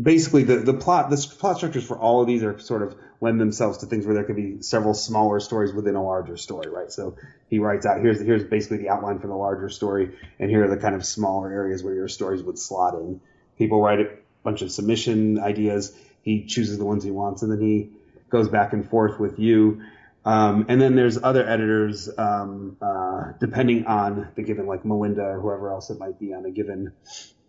basically 0.00 0.44
the, 0.44 0.56
the 0.56 0.74
plot 0.74 1.10
the 1.10 1.16
plot 1.38 1.56
structures 1.56 1.84
for 1.84 1.98
all 1.98 2.20
of 2.20 2.26
these 2.26 2.42
are 2.42 2.58
sort 2.58 2.82
of 2.82 2.96
lend 3.20 3.40
themselves 3.40 3.78
to 3.78 3.86
things 3.86 4.06
where 4.06 4.14
there 4.14 4.24
could 4.24 4.36
be 4.36 4.62
several 4.62 4.94
smaller 4.94 5.40
stories 5.40 5.72
within 5.72 5.96
a 5.96 6.02
larger 6.02 6.36
story 6.36 6.70
right? 6.70 6.92
So 6.92 7.16
he 7.48 7.58
writes 7.58 7.84
out 7.84 8.00
here's 8.00 8.20
here's 8.20 8.44
basically 8.44 8.78
the 8.78 8.90
outline 8.90 9.18
for 9.18 9.26
the 9.26 9.34
larger 9.34 9.68
story 9.68 10.16
and 10.38 10.50
here 10.50 10.64
are 10.64 10.68
the 10.68 10.80
kind 10.80 10.94
of 10.94 11.04
smaller 11.04 11.50
areas 11.50 11.82
where 11.82 11.94
your 11.94 12.08
stories 12.08 12.42
would 12.42 12.58
slot 12.58 12.94
in. 12.94 13.20
People 13.58 13.82
write 13.82 14.00
a 14.00 14.10
bunch 14.44 14.62
of 14.62 14.70
submission 14.70 15.40
ideas. 15.40 15.96
He 16.22 16.44
chooses 16.44 16.78
the 16.78 16.84
ones 16.84 17.02
he 17.02 17.10
wants 17.10 17.42
and 17.42 17.50
then 17.50 17.60
he 17.60 17.90
goes 18.30 18.48
back 18.48 18.72
and 18.72 18.88
forth 18.88 19.18
with 19.18 19.38
you 19.38 19.82
um, 20.28 20.66
and 20.68 20.80
then 20.80 20.94
there's 20.94 21.22
other 21.22 21.48
editors 21.48 22.08
um, 22.18 22.76
uh, 22.82 23.32
depending 23.40 23.86
on 23.86 24.28
the 24.34 24.42
given 24.42 24.66
like 24.66 24.84
melinda 24.84 25.22
or 25.22 25.40
whoever 25.40 25.72
else 25.72 25.90
it 25.90 25.98
might 25.98 26.18
be 26.18 26.34
on 26.34 26.44
a 26.44 26.50
given 26.50 26.92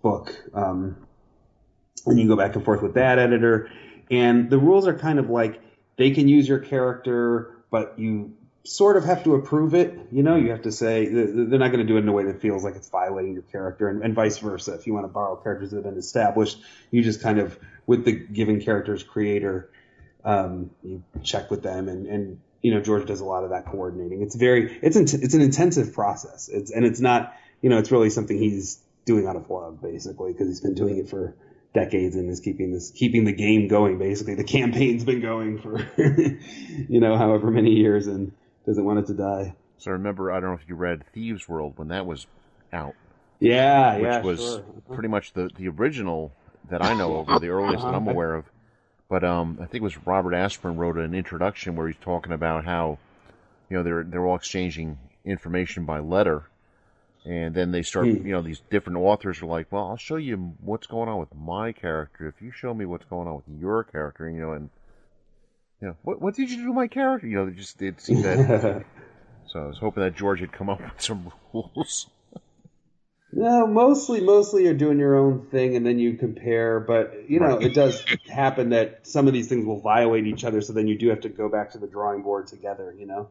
book 0.01 0.33
um, 0.53 0.95
and 2.05 2.19
you 2.19 2.27
go 2.27 2.35
back 2.35 2.55
and 2.55 2.65
forth 2.65 2.81
with 2.81 2.95
that 2.95 3.19
editor. 3.19 3.69
And 4.11 4.49
the 4.49 4.57
rules 4.57 4.87
are 4.87 4.97
kind 4.97 5.19
of 5.19 5.29
like 5.29 5.61
they 5.97 6.11
can 6.11 6.27
use 6.27 6.47
your 6.47 6.59
character, 6.59 7.55
but 7.69 7.97
you 7.97 8.33
sort 8.63 8.97
of 8.97 9.05
have 9.05 9.23
to 9.23 9.35
approve 9.35 9.73
it. 9.73 9.97
You 10.11 10.23
know, 10.23 10.35
you 10.35 10.51
have 10.51 10.63
to 10.63 10.71
say 10.71 11.07
they're 11.07 11.59
not 11.59 11.71
going 11.71 11.79
to 11.79 11.85
do 11.85 11.97
it 11.97 12.01
in 12.01 12.07
a 12.07 12.11
way 12.11 12.23
that 12.25 12.41
feels 12.41 12.63
like 12.63 12.75
it's 12.75 12.89
violating 12.89 13.33
your 13.33 13.43
character, 13.43 13.89
and, 13.89 14.03
and 14.03 14.15
vice 14.15 14.39
versa. 14.39 14.73
If 14.73 14.87
you 14.87 14.93
want 14.93 15.05
to 15.05 15.09
borrow 15.09 15.35
characters 15.35 15.71
that 15.71 15.77
have 15.77 15.85
been 15.85 15.97
established, 15.97 16.59
you 16.91 17.03
just 17.03 17.21
kind 17.21 17.39
of 17.39 17.57
with 17.85 18.05
the 18.05 18.13
given 18.13 18.61
character's 18.61 19.03
creator, 19.03 19.69
um, 20.23 20.71
you 20.83 21.03
check 21.23 21.51
with 21.51 21.63
them, 21.63 21.87
and 21.87 22.07
and 22.07 22.39
you 22.61 22.73
know 22.73 22.81
George 22.81 23.05
does 23.07 23.21
a 23.21 23.25
lot 23.25 23.43
of 23.43 23.51
that 23.51 23.65
coordinating. 23.65 24.21
It's 24.21 24.35
very 24.35 24.77
it's 24.81 24.95
int- 24.95 25.13
it's 25.13 25.33
an 25.33 25.41
intensive 25.41 25.93
process. 25.93 26.49
It's 26.49 26.71
and 26.71 26.85
it's 26.85 26.99
not 26.99 27.33
you 27.61 27.69
know 27.69 27.77
it's 27.77 27.91
really 27.91 28.09
something 28.09 28.37
he's 28.37 28.79
doing 29.05 29.27
out 29.27 29.35
of 29.35 29.49
love 29.49 29.81
basically 29.81 30.33
because 30.33 30.47
he's 30.47 30.61
been 30.61 30.75
doing 30.75 30.97
it 30.97 31.09
for 31.09 31.35
decades 31.73 32.15
and 32.15 32.29
is 32.29 32.39
keeping 32.39 32.71
this 32.71 32.91
keeping 32.91 33.25
the 33.25 33.31
game 33.31 33.67
going 33.67 33.97
basically 33.99 34.33
the 34.35 34.43
campaign's 34.43 35.03
been 35.05 35.21
going 35.21 35.59
for 35.59 35.79
you 36.89 36.99
know 36.99 37.15
however 37.17 37.51
many 37.51 37.71
years 37.71 38.07
and 38.07 38.31
doesn't 38.65 38.83
want 38.85 38.99
it 38.99 39.05
to 39.07 39.13
die 39.13 39.55
So 39.77 39.91
I 39.91 39.93
remember, 39.93 40.31
I 40.31 40.39
don't 40.39 40.49
know 40.49 40.55
if 40.61 40.67
you 40.67 40.75
read 40.75 41.03
Thieves 41.13 41.47
World 41.47 41.73
when 41.77 41.87
that 41.89 42.05
was 42.05 42.25
out, 42.73 42.95
yeah 43.39 43.95
yeah. 43.97 43.97
which 43.97 44.03
yeah 44.03 44.21
was 44.21 44.39
sure. 44.39 44.63
pretty 44.93 45.09
much 45.09 45.33
the, 45.33 45.49
the 45.55 45.67
original 45.69 46.31
that 46.69 46.83
I 46.83 46.93
know 46.93 47.17
of, 47.17 47.29
or 47.29 47.39
the 47.39 47.49
earliest 47.49 47.83
that 47.83 47.93
I'm 47.93 48.03
Uh-huh. 48.03 48.11
aware 48.11 48.35
of. 48.35 48.45
But 49.09 49.23
um, 49.23 49.57
I 49.59 49.65
think 49.65 49.81
it 49.81 49.83
was 49.83 50.05
Robert 50.05 50.33
Asprin 50.33 50.77
wrote 50.77 50.97
an 50.97 51.15
introduction 51.15 51.75
where 51.75 51.87
he's 51.87 51.97
talking 51.99 52.31
about 52.31 52.65
how, 52.65 52.99
you 53.69 53.77
know, 53.77 53.83
they're 53.83 54.03
they're 54.03 54.25
all 54.25 54.35
exchanging 54.35 54.99
information 55.25 55.85
by 55.85 55.99
letter, 55.99 56.43
and 57.25 57.55
then 57.55 57.71
they 57.71 57.81
start, 57.81 58.05
Hmm. 58.07 58.25
you 58.27 58.31
know, 58.33 58.41
these 58.43 58.61
different 58.69 58.99
authors 58.99 59.41
are 59.41 59.47
like, 59.47 59.71
well, 59.71 59.87
I'll 59.87 59.97
show 59.97 60.15
you 60.17 60.53
what's 60.61 60.85
going 60.87 61.09
on 61.09 61.19
with 61.19 61.33
my 61.35 61.71
character 61.71 62.27
if 62.27 62.39
you 62.41 62.51
show 62.51 62.73
me 62.73 62.85
what's 62.85 63.05
going 63.05 63.27
on 63.27 63.35
with 63.37 63.59
your 63.59 63.83
character, 63.83 64.29
you 64.29 64.41
know, 64.41 64.53
and 64.53 64.69
you 65.81 65.87
know, 65.87 65.95
what 66.03 66.21
what 66.21 66.35
did 66.35 66.51
you 66.51 66.57
do 66.57 66.65
to 66.67 66.73
my 66.73 66.87
character? 66.87 67.27
You 67.27 67.37
know, 67.37 67.45
they 67.47 67.53
just 67.55 67.81
it 67.81 67.99
seemed 67.99 68.23
that. 68.25 68.85
so 69.47 69.59
I 69.63 69.65
was 69.65 69.79
hoping 69.79 70.03
that 70.03 70.15
George 70.15 70.39
had 70.41 70.51
come 70.51 70.69
up 70.69 70.81
with 70.81 71.01
some 71.01 71.31
rules. 71.53 72.07
No 73.31 73.67
mostly 73.67 74.21
mostly 74.21 74.63
you're 74.63 74.73
doing 74.73 74.97
your 74.99 75.15
own 75.15 75.45
thing 75.47 75.75
and 75.75 75.85
then 75.85 75.99
you 75.99 76.13
compare 76.15 76.79
but 76.79 77.29
you 77.29 77.39
know 77.39 77.55
Right. 77.57 77.65
it 77.67 77.73
does 77.73 78.03
happen 78.27 78.69
that 78.69 79.05
some 79.07 79.27
of 79.27 79.33
these 79.33 79.47
things 79.47 79.65
will 79.65 79.79
violate 79.79 80.25
each 80.27 80.43
other 80.43 80.61
so 80.61 80.73
then 80.73 80.87
you 80.87 80.97
do 80.97 81.09
have 81.09 81.21
to 81.21 81.29
go 81.29 81.49
back 81.49 81.71
to 81.71 81.77
the 81.77 81.87
drawing 81.87 82.21
board 82.23 82.47
together 82.47 82.93
you 82.97 83.05
know 83.05 83.29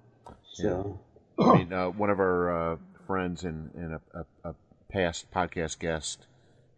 so 0.53 0.99
I 1.41 1.59
mean, 1.59 1.73
uh, 1.73 1.91
one 1.91 2.11
of 2.11 2.19
our 2.19 2.73
uh, 2.73 2.77
friends 3.07 3.45
and, 3.45 3.71
and 3.75 3.95
a, 3.95 4.01
a, 4.45 4.51
a 4.51 4.55
past 4.91 5.31
podcast 5.31 5.79
guest, 5.79 6.27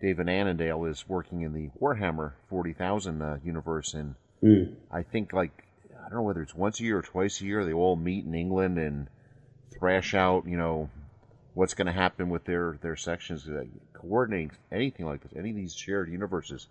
David 0.00 0.28
Annandale, 0.28 0.84
is 0.84 1.08
working 1.08 1.40
in 1.40 1.54
the 1.54 1.70
Warhammer 1.80 2.32
40,000 2.48 3.22
uh, 3.22 3.38
universe. 3.44 3.94
And 3.94 4.16
Mm. 4.42 4.74
I 4.90 5.02
think, 5.02 5.32
like, 5.34 5.64
I 5.94 6.08
don't 6.08 6.14
know 6.14 6.22
whether 6.22 6.40
it's 6.42 6.54
once 6.54 6.80
a 6.80 6.82
year 6.82 6.98
or 6.98 7.02
twice 7.02 7.40
a 7.40 7.44
year, 7.44 7.64
they 7.64 7.74
all 7.74 7.94
meet 7.96 8.24
in 8.24 8.34
England 8.34 8.78
and 8.78 9.08
thrash 9.78 10.14
out, 10.14 10.46
you 10.46 10.56
know, 10.56 10.88
what's 11.60 11.74
going 11.74 11.86
to 11.86 11.92
happen 11.92 12.30
with 12.30 12.42
their, 12.44 12.78
their 12.80 12.96
sections. 12.96 13.46
Uh, 13.46 13.64
coordinating 13.92 14.50
anything 14.72 15.04
like 15.04 15.22
this, 15.22 15.30
any 15.36 15.50
of 15.50 15.56
these 15.56 15.74
shared 15.74 16.10
universes, 16.10 16.66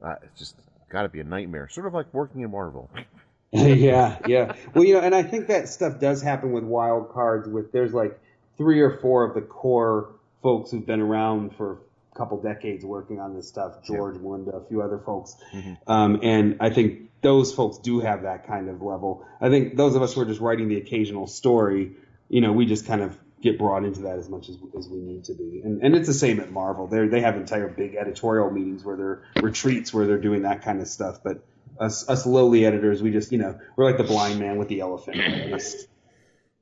uh, 0.00 0.14
it's 0.22 0.38
just 0.38 0.54
got 0.88 1.02
to 1.02 1.08
be 1.08 1.18
a 1.18 1.24
nightmare. 1.24 1.68
Sort 1.68 1.88
of 1.88 1.92
like 1.92 2.06
working 2.14 2.42
in 2.42 2.52
Marvel. 2.52 2.88
yeah, 3.50 4.18
yeah. 4.28 4.54
Well, 4.72 4.84
you 4.84 4.94
know, 4.94 5.00
and 5.00 5.12
I 5.12 5.24
think 5.24 5.48
that 5.48 5.68
stuff 5.68 5.98
does 5.98 6.22
happen 6.22 6.52
with 6.52 6.62
wild 6.62 7.10
cards. 7.12 7.48
With 7.48 7.72
there's 7.72 7.92
like 7.92 8.18
three 8.56 8.80
or 8.80 8.96
four 8.98 9.24
of 9.24 9.34
the 9.34 9.42
core 9.42 10.12
folks 10.40 10.70
who've 10.70 10.86
been 10.86 11.00
around 11.00 11.56
for 11.56 11.80
a 12.14 12.16
couple 12.16 12.40
decades 12.40 12.84
working 12.84 13.18
on 13.18 13.34
this 13.34 13.48
stuff. 13.48 13.82
George, 13.84 14.16
Melinda, 14.18 14.52
a 14.52 14.64
few 14.68 14.80
other 14.82 14.98
folks, 14.98 15.36
Mhm. 15.52 15.76
um, 15.86 16.20
and 16.22 16.56
I 16.60 16.70
think 16.70 17.10
those 17.22 17.52
folks 17.52 17.76
do 17.78 18.00
have 18.00 18.22
that 18.22 18.46
kind 18.46 18.70
of 18.70 18.80
level. 18.80 19.26
I 19.40 19.50
think 19.50 19.76
those 19.76 19.96
of 19.96 20.02
us 20.02 20.14
who 20.14 20.22
are 20.22 20.26
just 20.26 20.40
writing 20.40 20.68
the 20.68 20.78
occasional 20.78 21.26
story, 21.26 21.92
you 22.30 22.40
know, 22.40 22.52
we 22.52 22.64
just 22.64 22.86
kind 22.86 23.02
of 23.02 23.18
get 23.42 23.58
brought 23.58 23.84
into 23.84 24.02
that 24.02 24.18
as 24.18 24.28
much 24.28 24.48
as, 24.48 24.56
as 24.78 24.88
we 24.88 24.98
need 24.98 25.24
to 25.24 25.34
be. 25.34 25.60
And, 25.64 25.82
and 25.82 25.94
it's 25.96 26.06
the 26.06 26.14
same 26.14 26.40
at 26.40 26.50
Marvel. 26.50 26.86
They 26.86 27.08
they 27.08 27.20
have 27.20 27.36
entire 27.36 27.68
big 27.68 27.96
editorial 27.96 28.50
meetings 28.50 28.84
where 28.84 28.96
they're 28.96 29.22
retreats 29.40 29.92
where 29.92 30.06
they're 30.06 30.20
doing 30.20 30.42
that 30.42 30.62
kind 30.62 30.80
of 30.80 30.88
stuff. 30.88 31.18
But 31.24 31.44
us 31.78 32.08
us 32.08 32.26
lowly 32.26 32.64
editors, 32.66 33.02
we 33.02 33.10
just 33.10 33.32
you 33.32 33.38
know 33.38 33.58
we're 33.76 33.84
like 33.86 33.98
the 33.98 34.04
blind 34.04 34.38
man 34.40 34.58
with 34.58 34.68
the 34.68 34.80
elephant. 34.80 35.16
We 35.28 35.50
just 35.50 35.88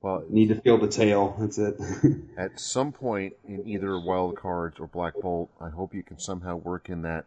Well, 0.03 0.24
need 0.31 0.49
to 0.49 0.61
feel 0.61 0.78
the 0.78 0.89
tail. 0.89 1.37
That's 1.39 1.59
it. 1.59 1.78
At 2.37 2.59
some 2.59 2.93
point 2.93 3.35
in 3.45 3.66
either 3.68 3.99
Wild 3.99 4.37
Cards 4.37 4.81
or 4.81 4.87
Black 4.87 5.18
Bolt, 5.20 5.51
I 5.61 5.68
hope 5.70 5.95
you 5.95 6.03
can 6.03 6.18
somehow 6.18 6.57
work 6.57 6.89
in 6.89 7.03
that 7.03 7.26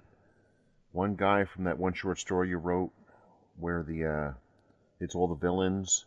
one 0.92 1.16
guy 1.16 1.46
from 1.46 1.66
that 1.66 1.78
one 1.78 1.94
short 1.94 2.20
story 2.20 2.50
you 2.50 2.58
wrote, 2.58 2.92
where 3.60 3.84
the 3.84 4.06
uh, 4.06 4.34
it's 5.00 5.16
all 5.16 5.28
the 5.28 5.36
villains, 5.36 6.06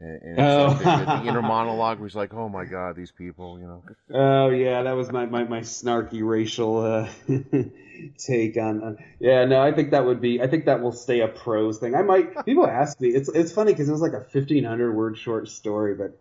And, 0.00 0.22
and 0.22 0.38
Oh. 0.38 0.66
like 0.66 0.78
the, 0.78 1.04
the 1.22 1.28
inner 1.28 1.42
monologue 1.56 1.98
was 1.98 2.14
like, 2.14 2.32
"Oh 2.32 2.48
my 2.48 2.64
God, 2.64 2.94
these 2.94 3.10
people," 3.10 3.58
you 3.58 3.66
know. 3.66 3.82
Oh 4.14 4.48
yeah, 4.50 4.82
that 4.84 4.92
was 4.92 5.10
my 5.10 5.26
my, 5.26 5.44
my 5.44 5.60
snarky 5.60 6.22
racial 6.26 6.78
uh, 6.84 7.08
take 8.18 8.56
on, 8.56 8.82
on. 8.82 8.98
Yeah, 9.20 9.44
no, 9.44 9.60
I 9.60 9.72
think 9.72 9.90
that 9.90 10.04
would 10.06 10.20
be. 10.20 10.40
I 10.40 10.46
think 10.46 10.66
that 10.66 10.80
will 10.82 10.92
stay 10.92 11.20
a 11.20 11.28
prose 11.28 11.78
thing. 11.78 11.94
I 11.94 12.02
might. 12.02 12.44
People 12.44 12.66
ask 12.66 13.00
me. 13.00 13.08
It's 13.08 13.28
it's 13.28 13.52
funny 13.52 13.72
because 13.72 13.88
it 13.88 13.92
was 13.92 14.00
like 14.00 14.12
a 14.12 14.22
fifteen 14.24 14.64
hundred 14.64 14.92
word 14.92 15.18
short 15.18 15.48
story, 15.48 15.94
but 15.94 16.16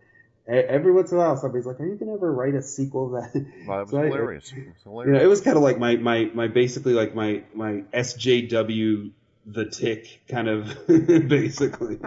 every 0.47 0.91
once 0.91 1.11
in 1.11 1.17
a 1.17 1.21
while 1.21 1.37
somebody's 1.37 1.65
like, 1.67 1.79
"Are 1.79 1.85
you 1.85 1.95
gonna 1.95 2.13
ever 2.15 2.33
write 2.33 2.55
a 2.55 2.61
sequel?" 2.63 3.09
To 3.09 3.21
That 3.39 3.45
Well, 3.67 3.77
it 3.77 3.81
was 3.81 3.89
So 3.91 3.97
I- 3.99 4.05
hilarious. 4.05 4.51
It 4.55 4.65
was 4.85 5.05
you 5.05 5.11
know, 5.11 5.19
it 5.21 5.27
was 5.27 5.41
kind 5.41 5.55
of 5.55 5.63
like 5.63 5.77
my 5.77 5.97
my 5.97 6.31
my 6.33 6.47
basically 6.47 6.93
like 6.93 7.13
my 7.13 7.43
my 7.53 7.83
SJW 7.93 9.11
the 9.47 9.65
tick 9.65 10.21
kind 10.29 10.47
of 10.49 10.67
basically 10.87 11.99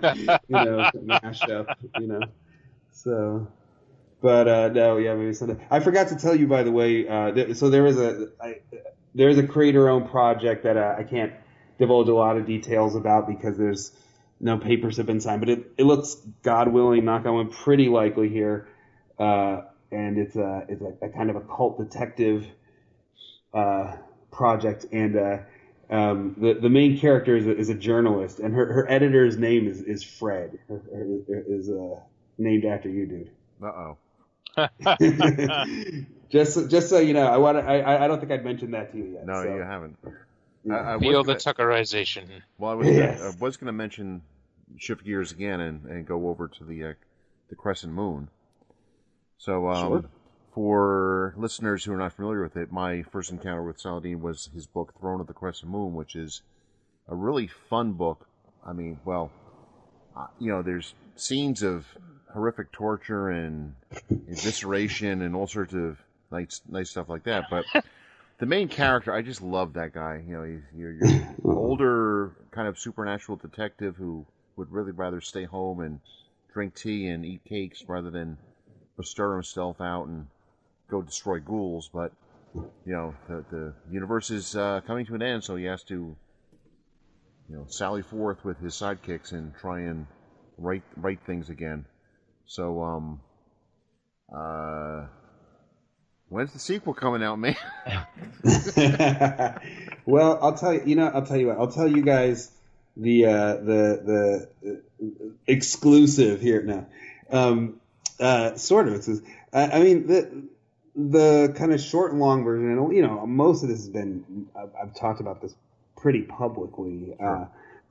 you 0.49 0.61
know 0.61 0.91
mashup 0.95 1.69
you 1.97 2.07
know. 2.07 2.29
So 2.93 3.49
but 4.21 4.49
uh 4.49 4.69
no 4.69 4.99
yeah 4.99 5.15
maybe 5.15 5.33
someday 5.33 5.65
I 5.71 5.81
forgot 5.81 6.09
to 6.09 6.17
tell 6.17 6.35
you 6.35 6.47
by 6.47 6.63
the 6.63 6.73
way 6.73 7.09
uh 7.09 7.33
th- 7.33 7.57
so 7.57 7.71
there 7.71 7.87
is 7.87 7.99
a 7.99 8.29
I, 8.41 8.57
there 9.15 9.29
is 9.29 9.39
a 9.39 9.47
creator 9.47 9.89
owned 9.89 10.11
project 10.11 10.65
that 10.65 10.77
uh, 10.77 10.97
I 10.99 11.05
can't 11.05 11.33
divulge 11.79 12.09
a 12.09 12.15
lot 12.15 12.37
of 12.37 12.47
details 12.47 12.95
about 12.95 13.27
because 13.27 13.57
there's 13.57 13.93
no 14.41 14.59
papers 14.59 14.99
have 14.99 15.07
been 15.07 15.21
signed 15.21 15.41
but 15.41 15.49
it, 15.49 15.73
it 15.79 15.85
looks 15.85 16.17
God 16.43 16.69
willing 16.69 17.05
knock 17.05 17.27
on 17.27 17.35
wood 17.35 17.53
pretty 17.53 17.89
likely 17.89 18.29
here 18.29 18.69
uh 19.19 19.63
and 19.93 20.19
it's 20.19 20.37
a 20.37 20.65
it's 20.69 20.83
a, 20.83 21.07
a 21.07 21.09
kind 21.09 21.31
of 21.31 21.37
a 21.37 21.41
cult 21.41 21.79
detective 21.79 22.47
uh, 23.53 23.97
project, 24.31 24.87
and 24.93 25.17
uh, 25.17 25.39
um, 25.91 26.37
the 26.39 26.55
the 26.55 26.69
main 26.71 26.99
character 26.99 27.37
is 27.37 27.47
a, 27.47 27.57
is 27.57 27.69
a 27.69 27.75
journalist, 27.75 28.39
and 28.39 28.55
her, 28.55 28.73
her 28.73 28.91
editor's 28.91 29.37
name 29.37 29.67
is, 29.69 29.81
is 29.83 30.03
Fred, 30.05 30.59
her, 30.69 30.83
her, 30.93 31.45
is 31.49 31.69
uh, 31.69 31.99
named 32.39 32.65
after 32.65 32.89
you, 32.89 33.07
dude. 33.07 33.31
Uh 33.63 33.67
oh. 33.67 33.97
just 36.31 36.71
just 36.71 36.89
so 36.89 36.99
you 36.99 37.13
know, 37.13 37.27
I 37.27 37.37
want 37.39 37.59
I 37.59 37.81
I 37.81 38.05
I 38.05 38.09
don't 38.09 38.21
think 38.21 38.33
I'd 38.33 38.45
mentioned 38.45 38.75
that 38.75 38.93
to 38.93 38.99
you 38.99 39.15
yet. 39.15 39.27
No, 39.27 39.43
so, 39.43 39.55
you 39.55 39.63
haven't. 39.63 39.97
yeah. 40.65 40.75
I, 40.75 40.95
I 40.95 40.99
Feel 40.99 41.25
the 41.25 41.35
gonna- 41.35 41.55
Tuckerization. 41.55 42.29
Well, 42.59 42.71
I 42.71 42.75
was 42.75 42.87
gonna, 42.89 43.01
I 43.03 43.33
was 43.41 43.57
going 43.57 43.67
to 43.67 43.73
mention 43.73 44.23
shift 44.77 45.05
gears 45.05 45.33
again 45.33 45.61
and, 45.61 45.85
and 45.87 46.07
go 46.07 46.29
over 46.29 46.49
to 46.49 46.65
the 46.65 46.85
uh, 46.85 46.93
the 47.49 47.57
Crescent 47.57 47.93
Moon. 47.93 48.29
So, 49.39 49.69
um, 49.69 49.89
Sure. 49.89 50.05
For 50.53 51.35
listeners 51.37 51.85
who 51.85 51.93
are 51.93 51.97
not 51.97 52.13
familiar 52.13 52.43
with 52.43 52.57
it, 52.57 52.73
my 52.73 53.03
first 53.03 53.31
encounter 53.31 53.63
with 53.63 53.81
Saladin 53.81 54.21
was 54.21 54.51
his 54.55 54.67
book 54.67 54.95
Throne 54.99 55.21
of 55.21 55.27
the 55.27 55.33
Crescent 55.33 55.71
Moon, 55.71 55.95
which 55.95 56.17
is 56.17 56.43
a 57.09 57.15
really 57.15 57.47
fun 57.47 57.93
book. 57.93 58.27
I 58.67 58.73
mean, 58.73 58.99
well, 59.05 59.31
uh, 60.17 60.27
you 60.39 60.51
know, 60.51 60.63
there's 60.63 60.95
scenes 61.17 61.63
of 61.63 61.87
horrific 62.33 62.73
torture 62.73 63.31
and 63.31 63.75
evisceration 64.11 65.25
and 65.25 65.35
all 65.35 65.47
sorts 65.47 65.75
of 65.75 65.99
nice 66.31 66.61
nice 66.69 66.91
stuff 66.91 67.09
like 67.09 67.25
that, 67.25 67.45
but. 67.51 67.65
The 68.39 68.47
main 68.47 68.69
character, 68.69 69.13
I 69.13 69.21
just 69.21 69.43
love 69.43 69.75
that 69.75 69.93
guy. 69.93 70.25
You 70.27 70.33
know, 70.33 70.45
he's 70.45 70.63
your, 70.75 70.93
your 70.93 71.35
older 71.45 72.33
kind 72.51 72.67
of 72.67 72.79
supernatural 72.79 73.37
detective 73.37 73.97
who 73.97 74.25
would 74.57 74.73
really 74.73 74.93
rather 74.93 75.21
stay 75.21 75.45
home 75.45 75.81
and 75.81 76.01
drink 76.55 76.75
tea 76.75 77.09
and 77.09 77.23
eat 77.23 77.45
cakes 77.45 77.85
rather 77.87 78.11
than 78.11 78.39
bestir 78.97 79.35
himself 79.35 79.83
out 79.83 80.07
and 80.07 80.27
go 80.91 81.03
destroy 81.03 81.41
ghouls. 81.41 81.91
But 81.93 82.13
you 82.55 82.93
know, 82.93 83.15
the 83.29 83.45
the 83.51 83.75
universe 83.91 84.31
is 84.31 84.57
uh, 84.57 84.81
coming 84.87 85.07
to 85.07 85.15
an 85.15 85.23
end, 85.23 85.45
so 85.45 85.57
he 85.57 85.65
has 85.65 85.83
to 85.85 86.17
you 87.49 87.57
know 87.57 87.67
sally 87.69 88.03
forth 88.03 88.45
with 88.45 88.59
his 88.59 88.75
sidekicks 88.75 89.33
and 89.33 89.55
try 89.61 89.81
and 89.81 90.07
right 90.59 90.83
right 90.97 91.19
things 91.27 91.49
again. 91.49 91.85
So 92.47 92.83
um 92.83 93.21
uh. 94.35 95.07
When's 96.29 96.53
the 96.53 96.61
sequel 96.61 96.95
coming 96.95 97.25
out, 97.25 97.41
man? 97.41 97.57
well, 100.07 100.39
I'll 100.41 100.55
tell 100.55 100.73
you. 100.73 100.83
You 100.87 100.95
know, 100.95 101.11
I'll 101.13 101.27
tell 101.27 101.37
you 101.37 101.49
what. 101.49 101.59
I'll 101.59 101.73
tell 101.73 101.89
you 101.89 102.03
guys 102.03 102.53
the 102.97 103.27
uh, 103.27 103.55
the 103.57 104.49
the 104.63 104.71
uh, 104.71 105.29
exclusive 105.47 106.41
here 106.41 106.63
now. 106.63 106.87
Um, 107.31 107.81
uh, 108.21 108.55
sort 108.57 108.89
of. 108.89 108.95
It's, 108.95 109.09
I, 109.53 109.71
I 109.71 109.83
mean 109.83 110.07
the 110.07 110.45
the 110.95 111.53
kind 111.57 111.73
of 111.73 111.81
short 111.81 112.13
and 112.13 112.21
long 112.21 112.45
version. 112.45 112.71
And 112.71 112.95
you 112.95 113.03
know, 113.03 113.27
most 113.27 113.63
of 113.63 113.69
this 113.69 113.79
has 113.79 113.89
been. 113.89 114.47
I've, 114.57 114.71
I've 114.81 114.95
talked 114.95 115.21
about 115.21 115.41
this 115.41 115.55
pretty 115.97 116.23
publicly. 116.23 117.15
Uh, 117.23 117.47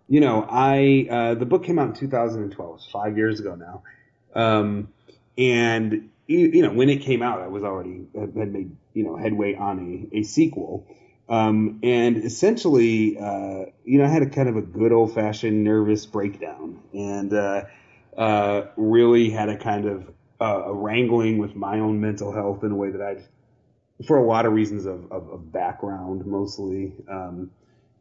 you 0.07 0.19
know, 0.19 0.45
I 0.49 1.07
uh, 1.09 1.33
the 1.35 1.45
book 1.45 1.63
came 1.63 1.79
out 1.79 1.87
in 1.87 1.93
2012. 1.93 2.75
It's 2.75 2.85
five 2.85 3.17
years 3.17 3.39
ago 3.39 3.55
now. 3.55 3.83
Um, 4.35 4.89
and 5.37 6.09
you, 6.27 6.39
you 6.39 6.61
know, 6.61 6.71
when 6.73 6.89
it 6.89 7.01
came 7.01 7.21
out, 7.21 7.41
I 7.41 7.47
was 7.47 7.63
already 7.63 8.05
had 8.15 8.35
made 8.35 8.75
you 8.93 9.03
know 9.03 9.15
headway 9.15 9.55
on 9.55 10.09
a, 10.13 10.17
a 10.17 10.23
sequel. 10.23 10.87
Um, 11.29 11.79
and 11.83 12.17
essentially, 12.17 13.17
uh, 13.19 13.65
you 13.85 13.99
know, 13.99 14.05
I 14.05 14.07
had 14.07 14.23
a 14.23 14.29
kind 14.29 14.49
of 14.49 14.57
a 14.57 14.63
good 14.63 14.91
old 14.91 15.13
fashioned 15.13 15.63
nervous 15.63 16.07
breakdown, 16.07 16.79
and 16.91 17.31
uh, 17.31 17.65
uh, 18.17 18.63
really 18.75 19.29
had 19.29 19.49
a 19.49 19.57
kind 19.57 19.85
of 19.85 20.11
uh, 20.41 20.71
wrangling 20.73 21.37
with 21.37 21.55
my 21.55 21.79
own 21.79 21.99
mental 21.99 22.31
health 22.31 22.63
in 22.63 22.71
a 22.71 22.75
way 22.75 22.91
that 22.91 23.01
I'd, 23.01 23.23
for 24.05 24.17
a 24.17 24.25
lot 24.25 24.45
of 24.45 24.53
reasons 24.53 24.85
of, 24.85 25.11
of, 25.11 25.29
of 25.29 25.51
background 25.51 26.25
mostly, 26.25 26.93
um, 27.09 27.51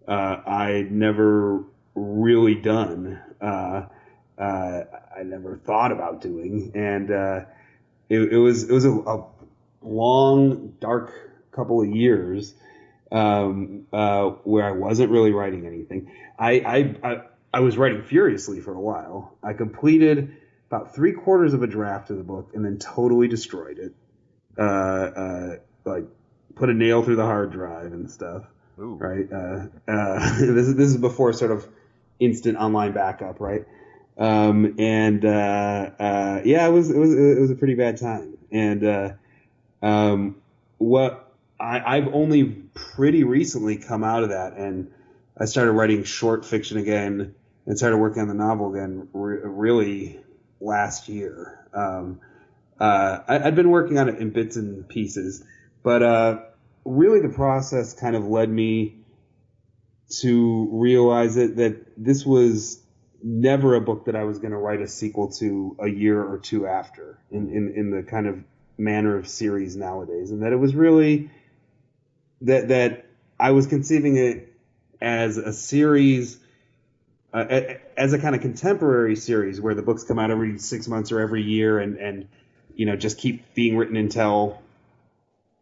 uh, 0.07 0.37
I'd 0.47 0.93
never 0.93 1.65
really 1.95 2.55
done. 2.55 3.21
Uh, 3.41 3.87
uh, 4.39 4.85
I 5.19 5.23
never 5.25 5.57
thought 5.57 5.91
about 5.91 6.21
doing, 6.21 6.71
and 6.75 7.11
uh, 7.11 7.41
it, 8.09 8.33
it 8.33 8.39
was 8.39 8.65
it 8.65 8.73
was 8.73 8.85
a, 8.85 8.93
a 8.93 9.25
long, 9.83 10.75
dark 10.81 11.13
couple 11.51 11.83
of 11.83 11.89
years 11.89 12.55
um, 13.11 13.87
uh, 13.93 14.27
where 14.45 14.65
I 14.65 14.71
wasn't 14.71 15.11
really 15.11 15.33
writing 15.33 15.67
anything. 15.67 16.13
I, 16.39 16.61
I 16.61 17.11
I 17.11 17.23
I 17.53 17.61
was 17.61 17.77
writing 17.77 18.03
furiously 18.03 18.61
for 18.61 18.73
a 18.75 18.81
while. 18.81 19.37
I 19.43 19.55
completed 19.55 20.37
about 20.69 20.95
three 20.95 21.13
quarters 21.13 21.55
of 21.55 21.63
a 21.63 21.67
draft 21.67 22.11
of 22.11 22.19
the 22.19 22.25
book 22.25 22.51
and 22.55 22.65
then 22.65 22.79
totally 22.79 23.29
destroyed 23.29 23.79
it. 23.79 23.95
Uh, 24.57 24.63
uh, 24.63 25.57
like 25.85 26.05
put 26.55 26.69
a 26.69 26.75
nail 26.75 27.03
through 27.03 27.17
the 27.17 27.25
hard 27.25 27.53
drive 27.53 27.93
and 27.93 28.11
stuff 28.11 28.45
Ooh. 28.81 28.95
right? 28.95 29.31
Uh, 29.33 29.67
uh, 29.91 30.19
this 30.41 30.69
is 30.69 30.75
this 30.77 30.89
is 30.89 30.97
before 30.97 31.33
sort 31.33 31.51
of 31.51 31.67
instant 32.21 32.59
online 32.59 32.93
backup, 32.93 33.41
right? 33.41 33.65
Um, 34.17 34.75
and 34.79 35.25
uh, 35.25 35.91
uh, 35.99 36.43
yeah, 36.45 36.67
it 36.67 36.71
was 36.71 36.91
it 36.91 36.99
was 36.99 37.15
it 37.15 37.41
was 37.41 37.51
a 37.51 37.55
pretty 37.55 37.75
bad 37.75 37.99
time. 37.99 38.37
And 38.51 38.85
uh, 38.85 39.13
um, 39.83 40.37
what 40.79 41.33
I, 41.61 41.97
I've 41.97 42.09
only 42.15 42.45
pretty 42.45 43.25
recently 43.25 43.77
come 43.77 44.05
out 44.05 44.23
of 44.23 44.31
that, 44.31 44.55
and 44.55 44.93
I 45.37 45.45
started 45.45 45.73
writing 45.73 46.05
short 46.05 46.45
fiction 46.45 46.79
again, 46.79 47.35
and 47.67 47.77
started 47.77 47.99
working 47.99 48.23
on 48.23 48.29
the 48.29 48.35
novel 48.35 48.75
again, 48.75 49.09
re- 49.13 49.41
really 49.43 50.21
last 50.61 51.09
year. 51.09 51.67
Um, 51.73 52.21
uh, 52.81 53.21
I, 53.27 53.39
I'd 53.47 53.57
been 53.57 53.71
working 53.71 53.99
on 53.99 54.09
it 54.09 54.19
in 54.19 54.31
bits 54.31 54.57
and 54.57 54.89
pieces, 54.89 55.45
but 55.83 56.03
uh, 56.03 56.41
really 56.85 57.21
the 57.21 57.29
process 57.35 57.95
kind 57.95 58.17
of 58.17 58.25
led 58.27 58.49
me 58.49 58.97
to 60.21 60.69
realize 60.73 61.37
it 61.37 61.57
that 61.57 61.85
this 61.97 62.25
was 62.25 62.83
never 63.23 63.75
a 63.75 63.81
book 63.81 64.07
that 64.07 64.17
I 64.17 64.25
was 64.25 64.39
going 64.39 64.53
to 64.53 64.57
write 64.57 64.81
a 64.81 64.89
sequel 64.89 65.33
to 65.33 65.77
a 65.81 65.89
year 65.89 66.23
or 66.23 66.39
two 66.39 66.67
after 66.67 67.19
in, 67.31 67.51
in, 67.51 67.75
in 67.75 67.91
the 67.91 68.03
kind 68.03 68.27
of 68.27 68.43
manner 68.79 69.17
of 69.17 69.29
series 69.29 69.77
nowadays. 69.77 70.31
And 70.31 70.43
that 70.43 70.53
it 70.53 70.57
was 70.57 70.75
really 70.75 71.31
that, 72.43 72.69
that 72.69 73.07
I 73.39 73.51
was 73.51 73.67
conceiving 73.67 74.17
it 74.17 74.53
as 75.01 75.37
a 75.37 75.53
series, 75.53 76.39
uh, 77.33 77.75
as 77.97 78.13
a 78.13 78.19
kind 78.19 78.35
of 78.35 78.41
contemporary 78.41 79.17
series 79.17 79.61
where 79.61 79.75
the 79.75 79.83
books 79.83 80.05
come 80.05 80.19
out 80.19 80.31
every 80.31 80.59
six 80.59 80.89
months 80.89 81.13
or 81.13 81.21
every 81.21 81.43
year 81.43 81.79
and, 81.79 81.99
and, 81.99 82.29
you 82.75 82.87
know, 82.87 82.97
just 82.97 83.19
keep 83.19 83.55
being 83.55 83.77
written 83.77 83.97
until 83.97 84.61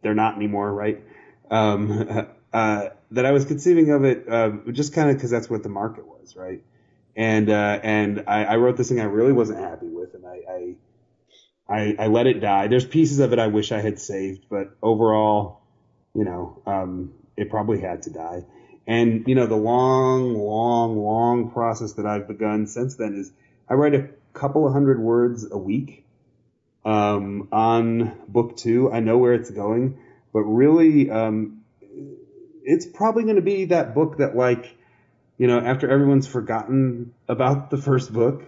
they're 0.01 0.15
not 0.15 0.35
anymore, 0.35 0.71
right? 0.71 1.03
Um, 1.51 2.27
uh, 2.53 2.89
that 3.11 3.25
I 3.25 3.31
was 3.31 3.45
conceiving 3.45 3.91
of 3.91 4.03
it 4.03 4.27
uh, 4.29 4.51
just 4.71 4.93
kind 4.93 5.09
of 5.09 5.17
because 5.17 5.31
that's 5.31 5.49
what 5.49 5.63
the 5.63 5.69
market 5.69 6.05
was, 6.05 6.35
right? 6.35 6.61
And 7.15 7.49
uh, 7.49 7.79
and 7.81 8.25
I, 8.27 8.43
I 8.43 8.55
wrote 8.57 8.77
this 8.77 8.89
thing 8.89 8.99
I 8.99 9.05
really 9.05 9.33
wasn't 9.33 9.59
happy 9.59 9.87
with, 9.87 10.13
and 10.13 10.25
I, 10.25 10.41
I 10.49 10.75
I 11.67 11.95
I 11.99 12.07
let 12.07 12.27
it 12.27 12.39
die. 12.39 12.67
There's 12.67 12.85
pieces 12.85 13.19
of 13.19 13.33
it 13.33 13.39
I 13.39 13.47
wish 13.47 13.71
I 13.71 13.81
had 13.81 13.99
saved, 13.99 14.45
but 14.49 14.77
overall, 14.83 15.61
you 16.13 16.25
know, 16.25 16.61
um, 16.67 17.13
it 17.35 17.49
probably 17.49 17.81
had 17.81 18.03
to 18.03 18.11
die. 18.11 18.43
And 18.87 19.27
you 19.27 19.35
know, 19.35 19.45
the 19.45 19.55
long, 19.55 20.33
long, 20.33 20.97
long 20.97 21.51
process 21.51 21.93
that 21.93 22.05
I've 22.05 22.27
begun 22.27 22.67
since 22.67 22.95
then 22.95 23.15
is 23.15 23.31
I 23.69 23.73
write 23.73 23.93
a 23.93 24.09
couple 24.33 24.65
of 24.65 24.73
hundred 24.73 24.99
words 24.99 25.45
a 25.51 25.57
week 25.57 26.05
um, 26.85 27.49
on 27.51 28.17
book 28.29 28.55
two. 28.55 28.91
I 28.91 29.01
know 29.01 29.17
where 29.17 29.33
it's 29.33 29.51
going, 29.51 29.99
but 30.31 30.41
really, 30.41 31.11
um, 31.11 31.63
it's 32.63 32.85
probably 32.85 33.23
going 33.23 33.35
to 33.35 33.41
be 33.41 33.65
that 33.65 33.93
book 33.93 34.17
that, 34.17 34.35
like, 34.35 34.73
you 35.37 35.47
know, 35.47 35.59
after 35.59 35.89
everyone's 35.89 36.27
forgotten 36.27 37.13
about 37.27 37.69
the 37.69 37.77
first 37.77 38.13
book, 38.13 38.43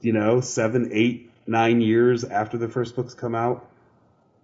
you 0.00 0.12
know, 0.12 0.40
seven, 0.40 0.90
eight, 0.92 1.30
nine 1.46 1.80
years 1.80 2.24
after 2.24 2.56
the 2.56 2.68
first 2.68 2.96
books 2.96 3.14
come 3.14 3.34
out, 3.34 3.68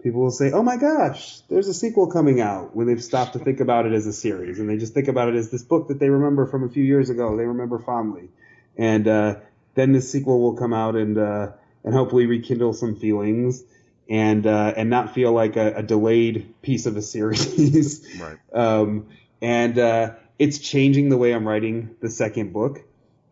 people 0.02 0.22
will 0.22 0.30
say, 0.30 0.52
"Oh 0.52 0.62
my 0.62 0.76
gosh, 0.76 1.40
there's 1.48 1.68
a 1.68 1.74
sequel 1.74 2.08
coming 2.08 2.40
out." 2.40 2.74
When 2.74 2.86
they've 2.86 3.02
stopped 3.02 3.34
to 3.34 3.38
think 3.38 3.60
about 3.60 3.86
it 3.86 3.92
as 3.92 4.06
a 4.06 4.12
series, 4.12 4.58
and 4.58 4.68
they 4.68 4.76
just 4.76 4.94
think 4.94 5.08
about 5.08 5.28
it 5.28 5.34
as 5.34 5.50
this 5.50 5.62
book 5.62 5.88
that 5.88 5.98
they 5.98 6.08
remember 6.08 6.46
from 6.46 6.64
a 6.64 6.68
few 6.68 6.84
years 6.84 7.10
ago, 7.10 7.36
they 7.36 7.44
remember 7.44 7.78
fondly, 7.78 8.28
and 8.76 9.06
uh, 9.06 9.36
then 9.74 9.92
the 9.92 10.00
sequel 10.00 10.40
will 10.40 10.54
come 10.54 10.72
out 10.72 10.96
and 10.96 11.18
uh, 11.18 11.52
and 11.84 11.94
hopefully 11.94 12.26
rekindle 12.26 12.72
some 12.72 12.96
feelings. 12.96 13.62
And 14.10 14.46
uh, 14.46 14.72
and 14.74 14.88
not 14.88 15.12
feel 15.12 15.32
like 15.32 15.56
a, 15.56 15.74
a, 15.74 15.82
delayed 15.82 16.54
piece 16.62 16.86
of 16.86 16.96
a 16.96 17.02
series, 17.02 18.08
right? 18.18 18.38
Um, 18.54 19.08
and 19.42 19.78
uh, 19.78 20.12
it's 20.38 20.58
changing 20.58 21.08
the 21.08 21.16
way 21.16 21.34
I'm 21.34 21.46
writing 21.46 21.96
the 22.00 22.08
second 22.08 22.54
book. 22.54 22.82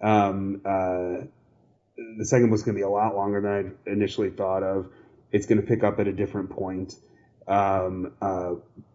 Um, 0.03 0.61
uh, 0.65 1.25
the 1.97 2.25
second 2.25 2.51
book's 2.51 2.63
going 2.63 2.75
to 2.75 2.79
be 2.79 2.85
a 2.85 2.89
lot 2.89 3.15
longer 3.15 3.41
than 3.41 3.79
I 3.87 3.91
initially 3.91 4.31
thought 4.31 4.63
of. 4.63 4.89
It's 5.33 5.47
going 5.47 5.61
to 5.61 5.67
pick 5.67 5.85
up 5.85 5.99
at 6.01 6.07
a 6.07 6.13
different 6.13 6.51
point, 6.51 6.95
um, 7.49 8.13
uh, 8.23 8.55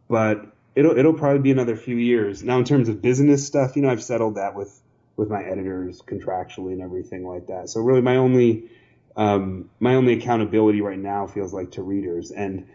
but 0.09 0.45
it'll 0.75 0.97
it'll 0.97 1.13
probably 1.13 1.39
be 1.41 1.51
another 1.51 1.75
few 1.75 1.95
years. 1.95 2.43
Now, 2.43 2.57
in 2.59 2.65
terms 2.65 2.89
of 2.89 3.01
business 3.01 3.45
stuff, 3.45 3.75
you 3.75 3.81
know, 3.81 3.89
I've 3.89 4.03
settled 4.03 4.35
that 4.35 4.55
with 4.55 4.81
with 5.17 5.29
my 5.29 5.43
editors 5.43 6.01
contractually 6.01 6.73
and 6.73 6.81
everything 6.81 7.27
like 7.27 7.47
that. 7.47 7.69
So 7.69 7.81
really, 7.81 8.01
my 8.01 8.17
only 8.17 8.69
um, 9.15 9.69
my 9.79 9.95
only 9.95 10.13
accountability 10.13 10.81
right 10.81 10.99
now 10.99 11.27
feels 11.27 11.53
like 11.53 11.71
to 11.71 11.83
readers, 11.83 12.31
and 12.31 12.67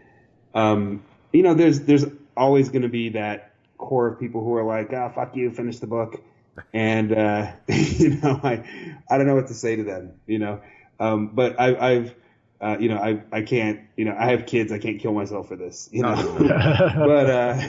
um, 0.53 1.03
you 1.33 1.43
know, 1.43 1.53
there's 1.53 1.81
there's 1.81 2.05
always 2.35 2.69
going 2.69 2.83
to 2.83 2.89
be 2.89 3.09
that 3.09 3.53
core 3.77 4.07
of 4.07 4.19
people 4.19 4.43
who 4.43 4.55
are 4.55 4.63
like, 4.63 4.91
"Ah, 4.93 5.09
oh, 5.09 5.13
fuck 5.13 5.35
you, 5.35 5.51
finish 5.51 5.79
the 5.79 5.87
book." 5.87 6.21
and 6.73 7.13
uh, 7.13 7.51
you 7.67 8.17
know, 8.21 8.39
I 8.43 8.63
I 9.09 9.17
don't 9.17 9.27
know 9.27 9.35
what 9.35 9.47
to 9.47 9.53
say 9.53 9.75
to 9.75 9.83
them, 9.83 10.13
you 10.25 10.39
know. 10.39 10.61
Um, 10.99 11.27
but 11.33 11.59
I, 11.59 11.75
I've 11.93 12.15
uh, 12.59 12.77
you 12.79 12.89
know, 12.89 12.97
I 12.97 13.21
I 13.31 13.41
can't, 13.41 13.81
you 13.95 14.05
know, 14.05 14.15
I 14.17 14.31
have 14.31 14.45
kids. 14.45 14.71
I 14.71 14.79
can't 14.79 14.99
kill 14.99 15.13
myself 15.13 15.47
for 15.47 15.55
this, 15.55 15.89
you 15.91 16.01
know. 16.01 16.15
but 16.95 17.29
uh, 17.29 17.61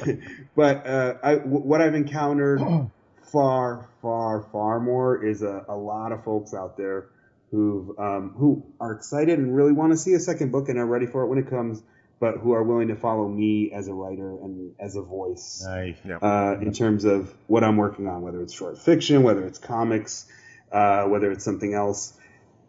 but 0.56 0.86
uh, 0.86 1.14
I 1.22 1.34
w- 1.36 1.60
what 1.60 1.80
I've 1.80 1.94
encountered 1.94 2.60
far 3.32 3.88
far 4.00 4.46
far 4.50 4.80
more 4.80 5.24
is 5.24 5.42
a, 5.42 5.64
a 5.68 5.76
lot 5.76 6.12
of 6.12 6.24
folks 6.24 6.54
out 6.54 6.76
there 6.76 7.08
who 7.50 7.94
um, 7.98 8.34
who 8.36 8.64
are 8.80 8.92
excited 8.92 9.38
and 9.38 9.54
really 9.54 9.72
want 9.72 9.92
to 9.92 9.96
see 9.96 10.14
a 10.14 10.20
second 10.20 10.52
book 10.52 10.68
and 10.68 10.78
are 10.78 10.86
ready 10.86 11.06
for 11.06 11.22
it 11.22 11.28
when 11.28 11.38
it 11.38 11.48
comes 11.48 11.82
but 12.20 12.38
who 12.38 12.52
are 12.52 12.62
willing 12.62 12.88
to 12.88 12.96
follow 12.96 13.28
me 13.28 13.70
as 13.72 13.88
a 13.88 13.94
writer 13.94 14.30
and 14.42 14.74
as 14.80 14.96
a 14.96 15.02
voice 15.02 15.64
nice. 15.64 15.96
uh, 16.20 16.58
in 16.60 16.72
terms 16.72 17.04
of 17.04 17.32
what 17.46 17.62
I'm 17.62 17.76
working 17.76 18.08
on, 18.08 18.22
whether 18.22 18.42
it's 18.42 18.52
short 18.52 18.78
fiction, 18.78 19.22
whether 19.22 19.46
it's 19.46 19.58
comics, 19.58 20.26
uh, 20.72 21.04
whether 21.04 21.30
it's 21.30 21.44
something 21.44 21.74
else, 21.74 22.12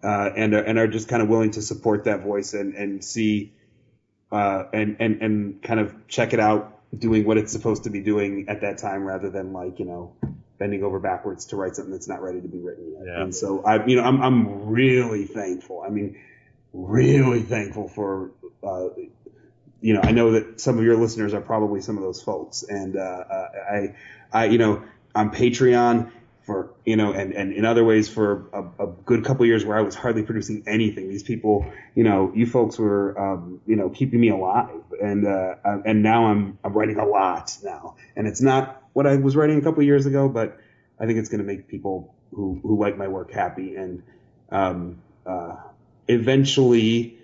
uh, 0.03 0.29
and 0.35 0.53
are, 0.53 0.61
and 0.61 0.79
are 0.79 0.87
just 0.87 1.07
kind 1.07 1.21
of 1.21 1.29
willing 1.29 1.51
to 1.51 1.61
support 1.61 2.05
that 2.05 2.21
voice 2.21 2.53
and 2.53 2.75
and 2.75 3.03
see 3.03 3.53
uh, 4.31 4.63
and 4.73 4.97
and 4.99 5.21
and 5.21 5.63
kind 5.63 5.79
of 5.79 6.07
check 6.07 6.33
it 6.33 6.39
out 6.39 6.79
doing 6.97 7.25
what 7.25 7.37
it's 7.37 7.51
supposed 7.51 7.83
to 7.83 7.89
be 7.89 8.01
doing 8.01 8.45
at 8.49 8.61
that 8.61 8.77
time, 8.77 9.03
rather 9.03 9.29
than 9.29 9.53
like 9.53 9.79
you 9.79 9.85
know 9.85 10.15
bending 10.57 10.83
over 10.83 10.99
backwards 10.99 11.45
to 11.45 11.55
write 11.55 11.75
something 11.75 11.91
that's 11.91 12.07
not 12.07 12.21
ready 12.21 12.41
to 12.41 12.47
be 12.47 12.59
written 12.59 12.91
yet. 12.91 13.03
Yeah. 13.05 13.23
And 13.23 13.33
so 13.33 13.63
I, 13.63 13.85
you 13.85 13.95
know, 13.95 14.03
I'm 14.03 14.21
I'm 14.21 14.67
really 14.67 15.25
thankful. 15.25 15.83
I 15.85 15.89
mean, 15.89 16.17
really 16.73 17.41
thankful 17.41 17.87
for 17.87 18.31
uh, 18.63 18.89
you 19.81 19.93
know, 19.93 20.01
I 20.03 20.11
know 20.11 20.31
that 20.31 20.59
some 20.59 20.77
of 20.77 20.83
your 20.83 20.97
listeners 20.97 21.33
are 21.33 21.41
probably 21.41 21.81
some 21.81 21.97
of 21.97 22.03
those 22.03 22.21
folks, 22.21 22.63
and 22.63 22.97
uh, 22.97 22.99
uh, 22.99 23.49
I, 23.71 23.95
I, 24.31 24.45
you 24.45 24.57
know, 24.57 24.83
on 25.15 25.31
Patreon 25.31 26.11
for 26.49 26.73
you 26.83 26.95
know, 26.95 27.13
and 27.13 27.31
and 27.33 27.53
in 27.53 27.63
other 27.63 27.85
ways 27.85 28.09
for 28.09 28.49
a, 28.51 28.85
a 28.85 28.87
good 29.05 29.23
couple 29.23 29.45
years 29.45 29.63
where 29.63 29.77
I 29.77 29.81
was 29.81 29.93
hardly 29.93 30.23
producing 30.23 30.63
anything. 30.65 31.07
These 31.07 31.21
people, 31.21 31.71
you 31.93 32.03
know, 32.03 32.31
you 32.33 32.47
folks 32.47 32.79
were, 32.79 33.15
um, 33.19 33.61
you 33.67 33.75
know, 33.75 33.91
keeping 33.91 34.19
me 34.19 34.29
alive, 34.29 34.81
and 34.99 35.27
uh, 35.27 35.55
and 35.85 36.01
now 36.01 36.25
I'm 36.25 36.57
I'm 36.63 36.73
writing 36.73 36.97
a 36.97 37.05
lot 37.05 37.55
now, 37.63 37.97
and 38.15 38.27
it's 38.27 38.41
not 38.41 38.81
what 38.93 39.05
I 39.05 39.17
was 39.17 39.35
writing 39.35 39.59
a 39.59 39.61
couple 39.61 39.83
years 39.83 40.07
ago, 40.07 40.27
but 40.27 40.57
I 40.99 41.05
think 41.05 41.19
it's 41.19 41.29
going 41.29 41.41
to 41.41 41.45
make 41.45 41.67
people 41.67 42.15
who 42.33 42.59
who 42.63 42.79
like 42.79 42.97
my 42.97 43.07
work 43.07 43.31
happy, 43.31 43.75
and 43.75 44.01
um, 44.51 45.03
uh, 45.27 45.55
eventually 46.07 47.19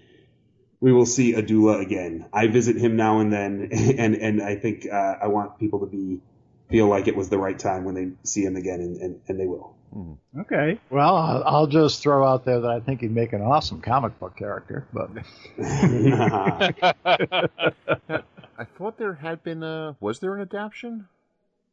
we 0.81 0.93
will 0.93 1.07
see 1.07 1.33
Adoulla 1.33 1.81
again. 1.81 2.27
I 2.31 2.45
visit 2.45 2.77
him 2.77 2.95
now 2.95 3.21
and 3.21 3.33
then, 3.33 3.69
and 3.97 4.13
and 4.13 4.43
I 4.43 4.55
think 4.55 4.85
uh, 4.85 5.15
I 5.19 5.29
want 5.29 5.57
people 5.57 5.79
to 5.79 5.87
be 5.87 6.21
feel 6.69 6.87
like 6.87 7.07
it 7.07 7.15
was 7.15 7.29
the 7.29 7.37
right 7.37 7.57
time 7.57 7.83
when 7.83 7.95
they 7.95 8.11
see 8.23 8.43
him 8.43 8.55
again, 8.55 8.79
and, 8.79 8.97
and, 8.97 9.21
and 9.27 9.39
they 9.39 9.45
will. 9.45 9.75
Mm-hmm. 9.95 10.41
Okay. 10.41 10.79
Well, 10.89 11.15
I'll, 11.15 11.43
I'll 11.45 11.67
just 11.67 12.01
throw 12.01 12.25
out 12.25 12.45
there 12.45 12.59
that 12.61 12.71
I 12.71 12.79
think 12.79 13.01
he'd 13.01 13.11
make 13.11 13.33
an 13.33 13.41
awesome 13.41 13.81
comic 13.81 14.19
book 14.19 14.35
character, 14.35 14.87
but. 14.93 15.09
I 18.57 18.63
thought 18.77 18.97
there 18.97 19.13
had 19.13 19.43
been 19.43 19.63
a. 19.63 19.95
Was 19.99 20.19
there 20.19 20.35
an 20.35 20.41
adaptation? 20.41 21.07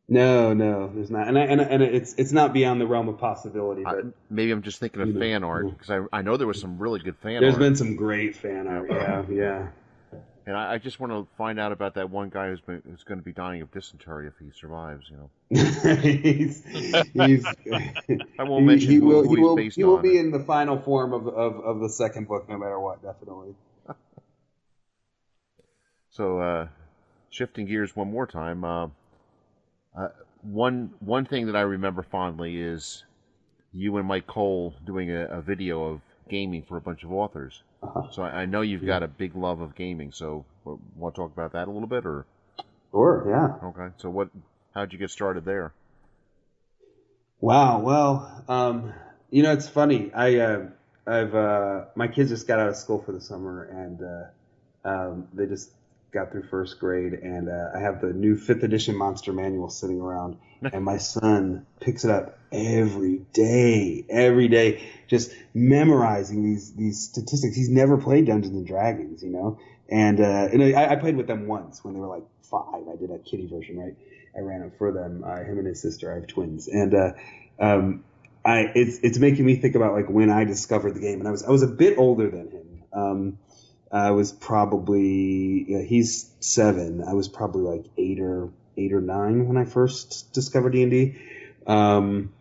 No, 0.09 0.53
no, 0.53 0.91
there's 0.95 1.11
not, 1.11 1.29
and 1.29 1.39
I, 1.39 1.43
and 1.43 1.61
and 1.61 1.83
it's 1.83 2.15
it's 2.15 2.33
not 2.33 2.53
beyond 2.53 2.81
the 2.81 2.87
realm 2.87 3.09
of 3.09 3.19
possibility. 3.19 3.85
But 3.85 4.07
maybe 4.29 4.51
I'm 4.51 4.63
just 4.63 4.81
thinking 4.81 5.01
of 5.01 5.17
fan 5.17 5.45
art 5.45 5.71
because 5.71 5.91
I 5.91 6.19
I 6.19 6.23
know 6.23 6.37
there 6.37 6.47
was 6.47 6.61
some 6.61 6.77
really 6.79 7.01
good 7.01 7.17
fan 7.19 7.41
there's 7.41 7.55
art. 7.55 7.61
been 7.61 7.77
some 7.77 7.97
great 7.97 8.37
fan 8.37 8.67
art. 8.67 8.91
Yeah, 8.91 9.25
yeah. 9.31 9.69
And 10.45 10.57
I, 10.57 10.75
I 10.75 10.79
just 10.79 10.99
want 10.99 11.13
to 11.13 11.27
find 11.37 11.61
out 11.61 11.71
about 11.71 11.95
that 11.95 12.11
one 12.11 12.29
guy 12.29 12.49
who's 12.49 12.61
been 12.61 12.83
who's 12.85 13.05
going 13.05 13.19
to 13.19 13.25
be 13.25 13.33
dying 13.33 13.63
of 13.63 13.71
dysentery 13.71 14.27
if 14.27 14.35
he 14.41 14.51
survives. 14.59 15.07
You 15.09 15.17
know, 15.17 15.31
he's, 16.01 16.65
he's, 17.13 17.47
I 18.39 18.43
won't 18.43 18.65
mention 18.65 18.91
he, 18.91 18.97
who, 18.97 19.07
will, 19.07 19.23
who 19.23 19.37
he 19.37 19.41
will, 19.41 19.57
he 19.57 19.85
will 19.85 19.99
be 19.99 20.17
it. 20.17 20.21
in 20.21 20.31
the 20.33 20.41
final 20.41 20.81
form 20.81 21.13
of, 21.13 21.29
of, 21.29 21.61
of 21.61 21.81
the 21.81 21.89
second 21.89 22.27
book, 22.27 22.49
no 22.49 22.59
matter 22.59 22.81
what, 22.81 23.03
definitely. 23.03 23.55
so, 26.11 26.41
uh, 26.41 26.69
shifting 27.31 27.67
gears 27.67 27.95
one 27.95 28.11
more 28.11 28.27
time. 28.27 28.65
Uh, 28.65 28.89
uh, 29.97 30.09
one 30.43 30.93
one 30.99 31.25
thing 31.25 31.47
that 31.47 31.57
I 31.57 31.61
remember 31.61 32.03
fondly 32.03 32.61
is 32.61 33.05
you 33.73 33.97
and 33.97 34.09
Myke 34.09 34.27
Cole 34.27 34.75
doing 34.85 35.11
a, 35.11 35.27
a 35.27 35.41
video 35.41 35.85
of 35.85 36.01
gaming 36.29 36.63
for 36.63 36.77
a 36.77 36.81
bunch 36.81 37.05
of 37.05 37.13
authors. 37.13 37.63
Uh-huh. 37.83 38.03
So 38.11 38.23
I, 38.23 38.43
I 38.43 38.47
know 38.47 38.61
you've 38.61 38.87
got 38.87 39.03
a 39.03 39.09
big 39.09 39.35
love 39.35 39.61
of 39.61 39.75
gaming. 39.75 40.13
So 40.13 40.45
want 40.97 41.15
to 41.15 41.21
talk 41.21 41.33
about 41.33 41.53
that 41.53 41.69
a 41.69 41.71
little 41.71 41.89
bit, 41.89 42.07
or 42.07 42.27
sure, 42.91 43.27
yeah. 43.29 43.69
Okay, 43.69 43.95
so 43.99 44.11
what? 44.11 44.29
How'd 44.75 44.93
you 44.93 44.99
get 44.99 45.11
started 45.11 45.45
there? 45.45 45.73
Wow. 47.41 47.81
Well, 47.81 48.45
um, 48.49 48.93
you 49.31 49.43
know, 49.43 49.53
it's 49.53 49.69
funny. 49.69 50.13
I 50.15 50.37
uh, 50.37 50.67
I've 51.07 51.35
uh, 51.35 51.85
my 51.95 52.09
kids 52.09 52.31
just 52.31 52.47
got 52.47 52.61
out 52.61 52.69
of 52.69 52.77
school 52.77 53.03
for 53.03 53.13
the 53.13 53.21
summer, 53.21 53.65
and 53.65 54.03
uh, 54.03 54.89
um, 54.89 55.29
they 55.33 55.47
just 55.47 55.71
got 56.13 56.31
through 56.31 56.43
first 56.45 56.79
grade, 56.79 57.15
and 57.15 57.49
uh, 57.49 57.71
I 57.75 57.81
have 57.81 58.01
the 58.01 58.13
new 58.13 58.37
fifth 58.37 58.63
edition 58.63 58.97
Monster 58.97 59.33
Manual 59.33 59.71
sitting 59.71 60.01
around, 60.01 60.37
and 60.63 60.85
my 60.85 60.99
son 60.99 61.67
picks 61.81 62.05
it 62.05 62.11
up 62.11 62.39
every 62.53 63.23
day, 63.33 64.05
every 64.11 64.49
day, 64.49 64.83
just 65.09 65.33
memorizing 65.55 66.45
these 66.45 66.75
these 66.75 67.03
statistics. 67.03 67.57
He's 67.57 67.71
never 67.71 67.97
played 67.97 68.27
Dungeons 68.27 68.55
and 68.55 68.67
Dragons, 68.67 69.23
you 69.23 69.31
know, 69.31 69.59
and 69.89 70.21
uh, 70.21 70.49
and 70.53 70.63
I, 70.63 70.93
I 70.93 70.97
played 70.97 71.17
with 71.17 71.27
them 71.27 71.47
once 71.47 71.83
when 71.83 71.95
they 71.95 72.01
were 72.01 72.09
like 72.09 72.25
five. 72.43 72.87
I 72.93 72.97
did 72.97 73.11
a 73.11 73.19
kitty 73.19 73.47
version, 73.47 73.79
right? 73.79 73.97
I 74.37 74.41
ran 74.41 74.63
it 74.63 74.73
for 74.79 74.93
them. 74.93 75.25
Uh, 75.27 75.39
him 75.39 75.59
and 75.59 75.67
his 75.67 75.81
sister. 75.81 76.13
I 76.13 76.17
have 76.17 76.27
twins, 76.27 76.69
and 76.69 76.95
uh, 76.95 77.13
um, 77.59 78.05
I 78.45 78.71
it's 78.75 78.99
it's 78.99 79.19
making 79.19 79.47
me 79.47 79.57
think 79.57 79.77
about 79.77 79.95
like 79.95 80.11
when 80.11 80.31
I 80.31 80.45
discovered 80.45 80.95
the 80.95 81.01
game, 81.01 81.21
and 81.21 81.29
I 81.29 81.31
was 81.31 81.43
I 81.43 81.51
was 81.51 81.63
a 81.63 81.69
bit 81.69 81.97
older 81.97 82.29
than 82.29 82.51
him. 82.51 82.83
Um, 82.93 83.39
I 83.93 84.13
was 84.13 84.33
probably 84.33 85.67
yeah, 85.69 85.83
he's 85.83 86.31
seven. 86.41 87.05
I 87.07 87.13
was 87.13 87.29
probably 87.29 87.63
like 87.63 87.85
eight 87.99 88.21
or 88.21 88.51
eight 88.77 88.93
or 88.93 89.01
nine 89.01 89.47
when 89.47 89.57
I 89.57 89.65
first 89.65 90.33
discovered 90.33 90.71
D 90.71 90.83
and 90.83 90.91
D, 90.91 91.15
um, 91.67 92.33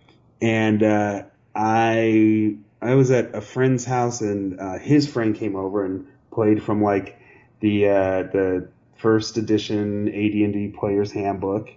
and 0.41 0.81
uh, 0.81 1.23
I 1.53 2.55
I 2.81 2.95
was 2.95 3.11
at 3.11 3.35
a 3.35 3.41
friend's 3.41 3.85
house 3.85 4.21
and 4.21 4.59
uh, 4.59 4.77
his 4.79 5.07
friend 5.07 5.35
came 5.35 5.55
over 5.55 5.85
and 5.85 6.07
played 6.31 6.63
from 6.63 6.81
like 6.81 7.19
the 7.59 7.89
uh, 7.89 8.23
the 8.23 8.69
first 8.95 9.37
edition 9.37 10.07
AD&D 10.07 10.73
Player's 10.77 11.11
Handbook 11.11 11.69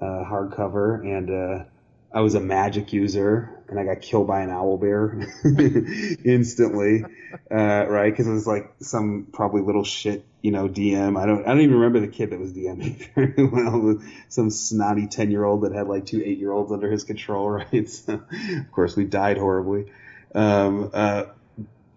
uh, 0.00 0.24
hardcover, 0.24 1.00
and 1.00 1.30
uh, 1.30 1.64
I 2.12 2.20
was 2.20 2.34
a 2.34 2.40
magic 2.40 2.92
user, 2.92 3.55
and 3.68 3.80
I 3.80 3.84
got 3.84 4.00
killed 4.00 4.26
by 4.26 4.42
an 4.42 4.50
owl 4.50 4.78
bear 4.78 5.26
instantly, 6.24 7.04
uh, 7.50 7.86
right? 7.88 8.10
Because 8.10 8.26
it 8.26 8.32
was 8.32 8.46
like 8.46 8.72
some 8.80 9.26
probably 9.32 9.62
little 9.62 9.84
shit, 9.84 10.24
you 10.42 10.52
know, 10.52 10.68
DM. 10.68 11.20
I 11.20 11.26
don't, 11.26 11.44
I 11.44 11.48
don't 11.48 11.60
even 11.60 11.76
remember 11.76 12.00
the 12.00 12.08
kid 12.08 12.30
that 12.30 12.38
was 12.38 12.52
DMing 12.52 13.08
very 13.14 13.44
well. 13.44 14.00
Some 14.28 14.50
snotty 14.50 15.08
ten 15.08 15.30
year 15.30 15.44
old 15.44 15.62
that 15.62 15.72
had 15.72 15.88
like 15.88 16.06
two 16.06 16.22
eight 16.24 16.38
year 16.38 16.52
olds 16.52 16.72
under 16.72 16.90
his 16.90 17.04
control, 17.04 17.50
right? 17.72 17.88
So, 17.88 18.14
of 18.14 18.72
course, 18.72 18.96
we 18.96 19.04
died 19.04 19.38
horribly. 19.38 19.92
Um, 20.34 20.90
uh, 20.92 21.24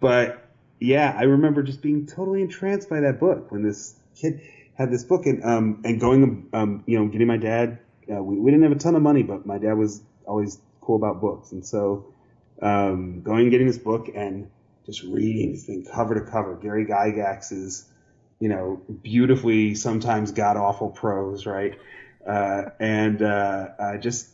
but 0.00 0.48
yeah, 0.80 1.14
I 1.16 1.24
remember 1.24 1.62
just 1.62 1.82
being 1.82 2.06
totally 2.06 2.42
entranced 2.42 2.88
by 2.88 3.00
that 3.00 3.20
book 3.20 3.52
when 3.52 3.62
this 3.62 3.94
kid 4.16 4.40
had 4.74 4.90
this 4.90 5.04
book 5.04 5.26
and 5.26 5.44
um, 5.44 5.82
and 5.84 6.00
going, 6.00 6.48
um, 6.52 6.82
you 6.86 6.98
know, 6.98 7.06
getting 7.06 7.26
my 7.26 7.36
dad. 7.36 7.78
Uh, 8.10 8.20
we, 8.20 8.40
we 8.40 8.50
didn't 8.50 8.64
have 8.64 8.72
a 8.72 8.80
ton 8.80 8.96
of 8.96 9.02
money, 9.02 9.22
but 9.22 9.46
my 9.46 9.58
dad 9.58 9.74
was 9.74 10.02
always 10.26 10.58
cool 10.80 10.96
about 10.96 11.20
books, 11.20 11.52
and 11.52 11.64
so 11.64 12.06
um, 12.62 13.22
going 13.22 13.42
and 13.42 13.50
getting 13.50 13.66
this 13.66 13.78
book 13.78 14.08
and 14.14 14.50
just 14.86 15.02
reading 15.04 15.52
this 15.52 15.64
thing 15.66 15.84
cover 15.92 16.14
to 16.14 16.30
cover. 16.30 16.56
Gary 16.56 16.86
Gygax's, 16.86 17.86
you 18.40 18.48
know, 18.48 18.80
beautifully 19.02 19.74
sometimes 19.74 20.32
god 20.32 20.56
awful 20.56 20.90
prose, 20.90 21.46
right? 21.46 21.78
Uh, 22.26 22.64
and 22.78 23.22
uh, 23.22 23.68
I 23.80 23.96
just, 23.96 24.28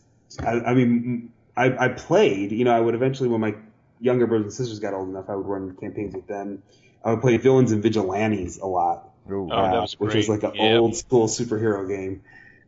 I, 0.44 0.52
I 0.60 0.74
mean, 0.74 1.32
I, 1.56 1.86
I 1.86 1.88
played. 1.88 2.52
You 2.52 2.64
know, 2.64 2.72
I 2.76 2.80
would 2.80 2.94
eventually 2.94 3.28
when 3.28 3.40
my 3.40 3.54
younger 4.00 4.26
brothers 4.26 4.46
and 4.46 4.52
sisters 4.54 4.78
got 4.78 4.94
old 4.94 5.08
enough, 5.08 5.26
I 5.28 5.36
would 5.36 5.46
run 5.46 5.76
campaigns 5.80 6.14
with 6.14 6.26
them. 6.26 6.62
I 7.04 7.10
would 7.12 7.20
play 7.20 7.36
villains 7.36 7.72
and 7.72 7.82
vigilantes 7.82 8.58
a 8.58 8.66
lot, 8.66 9.10
Ooh. 9.30 9.52
Oh, 9.52 9.68
that 9.68 9.78
uh, 9.78 9.82
was 9.82 9.94
which 9.98 10.14
great. 10.14 10.14
was 10.14 10.28
like 10.28 10.42
an 10.42 10.52
Yeah. 10.52 10.80
old 10.80 10.96
school 10.96 11.28
superhero 11.28 11.88
game. 11.88 12.22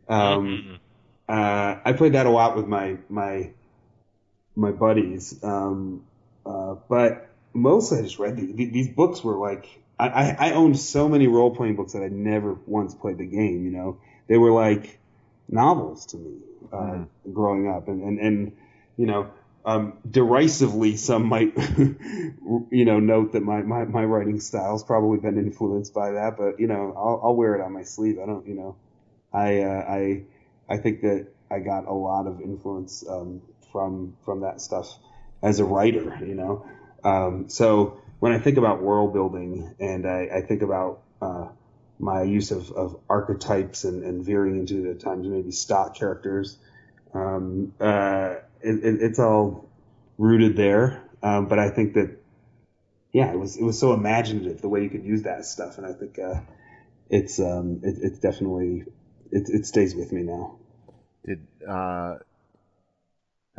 Um, 0.07 0.65
Mhm. 0.65 0.79
uh, 1.27 1.77
I 1.85 1.93
played 1.93 2.13
that 2.13 2.25
a 2.25 2.29
lot 2.29 2.55
with 2.55 2.67
my 2.67 2.97
my 3.09 3.51
my 4.59 4.71
buddies, 4.71 5.43
um, 5.43 6.05
uh, 6.45 6.75
but 6.89 7.29
mostly 7.53 7.99
I 7.99 8.01
just 8.03 8.19
read 8.19 8.37
the, 8.37 8.51
the, 8.53 8.69
these 8.71 8.89
books. 8.89 9.23
Were 9.23 9.37
like 9.37 9.67
I, 9.97 10.07
I, 10.07 10.37
I 10.49 10.51
owned 10.53 10.79
so 10.79 11.09
many 11.09 11.27
role 11.27 11.55
playing 11.55 11.75
books 11.75 11.93
that 11.93 12.03
I 12.03 12.09
never 12.09 12.57
once 12.65 12.93
played 12.95 13.17
the 13.17 13.25
game. 13.25 13.65
You 13.65 13.71
know, 13.71 13.97
they 14.27 14.37
were 14.37 14.51
like 14.51 14.99
novels 15.47 16.05
to 16.07 16.17
me 16.17 16.37
uh, 16.71 16.99
Mhm. 16.99 17.09
growing 17.33 17.69
up, 17.69 17.87
and 17.87 18.03
and 18.03 18.19
and 18.19 18.57
you 18.97 19.05
know. 19.07 19.31
Um, 19.65 19.99
derisively, 20.09 20.95
some 20.95 21.25
might, 21.25 21.53
you 22.71 22.85
know, 22.85 22.99
note 22.99 23.33
that 23.33 23.41
my, 23.43 23.61
my, 23.61 23.83
my 23.85 24.03
writing 24.03 24.39
style's 24.39 24.83
probably 24.83 25.19
been 25.19 25.37
influenced 25.37 25.93
by 25.93 26.11
that, 26.11 26.37
but 26.37 26.59
you 26.59 26.67
know, 26.67 26.93
I'll, 26.97 27.21
I'll 27.25 27.35
wear 27.35 27.55
it 27.55 27.61
on 27.61 27.73
my 27.73 27.83
sleeve. 27.83 28.17
I 28.23 28.25
don't, 28.25 28.47
you 28.47 28.55
know, 28.55 28.77
I, 29.33 29.61
uh, 29.61 29.85
I, 29.87 30.23
I 30.69 30.77
think 30.77 31.01
that 31.01 31.27
I 31.51 31.59
got 31.59 31.87
a 31.87 31.93
lot 31.93 32.27
of 32.27 32.41
influence 32.41 33.03
um, 33.07 33.41
from 33.71 34.15
from 34.25 34.41
that 34.41 34.61
stuff 34.61 34.97
as 35.41 35.59
a 35.59 35.65
writer, 35.65 36.17
you 36.25 36.35
know. 36.35 36.65
Um, 37.03 37.49
so 37.49 38.01
when 38.19 38.33
I 38.33 38.39
think 38.39 38.57
about 38.57 38.81
world 38.81 39.13
building 39.13 39.73
and 39.79 40.05
I, 40.05 40.29
I 40.35 40.41
think 40.41 40.61
about 40.61 41.01
uh, 41.21 41.47
my 41.99 42.23
use 42.23 42.51
of, 42.51 42.71
of 42.71 42.99
archetypes 43.09 43.83
and, 43.85 44.03
and 44.03 44.25
veering 44.25 44.57
into 44.57 44.81
the 44.81 44.95
times 44.95 45.27
maybe 45.27 45.51
stock 45.51 45.95
characters, 45.95 46.57
um, 47.13 47.73
uh, 47.79 48.35
it, 48.61 48.83
it, 48.83 49.01
it's 49.01 49.19
all 49.19 49.69
rooted 50.17 50.55
there. 50.55 51.03
Um, 51.23 51.47
but 51.47 51.59
I 51.59 51.69
think 51.69 51.93
that 51.93 52.17
yeah, 53.11 53.31
it 53.31 53.39
was 53.39 53.57
it 53.57 53.63
was 53.63 53.79
so 53.79 53.93
imaginative 53.93 54.61
the 54.61 54.69
way 54.69 54.83
you 54.83 54.89
could 54.89 55.03
use 55.03 55.23
that 55.23 55.45
stuff, 55.45 55.77
and 55.77 55.87
I 55.87 55.93
think 55.93 56.19
uh, 56.19 56.41
it's 57.09 57.39
um, 57.39 57.81
it, 57.83 57.95
it's 58.01 58.19
definitely 58.19 58.85
it, 59.31 59.49
it 59.49 59.65
stays 59.65 59.95
with 59.95 60.11
me 60.11 60.21
now. 60.23 60.57
Did 61.25 61.45
uh, 61.67 62.17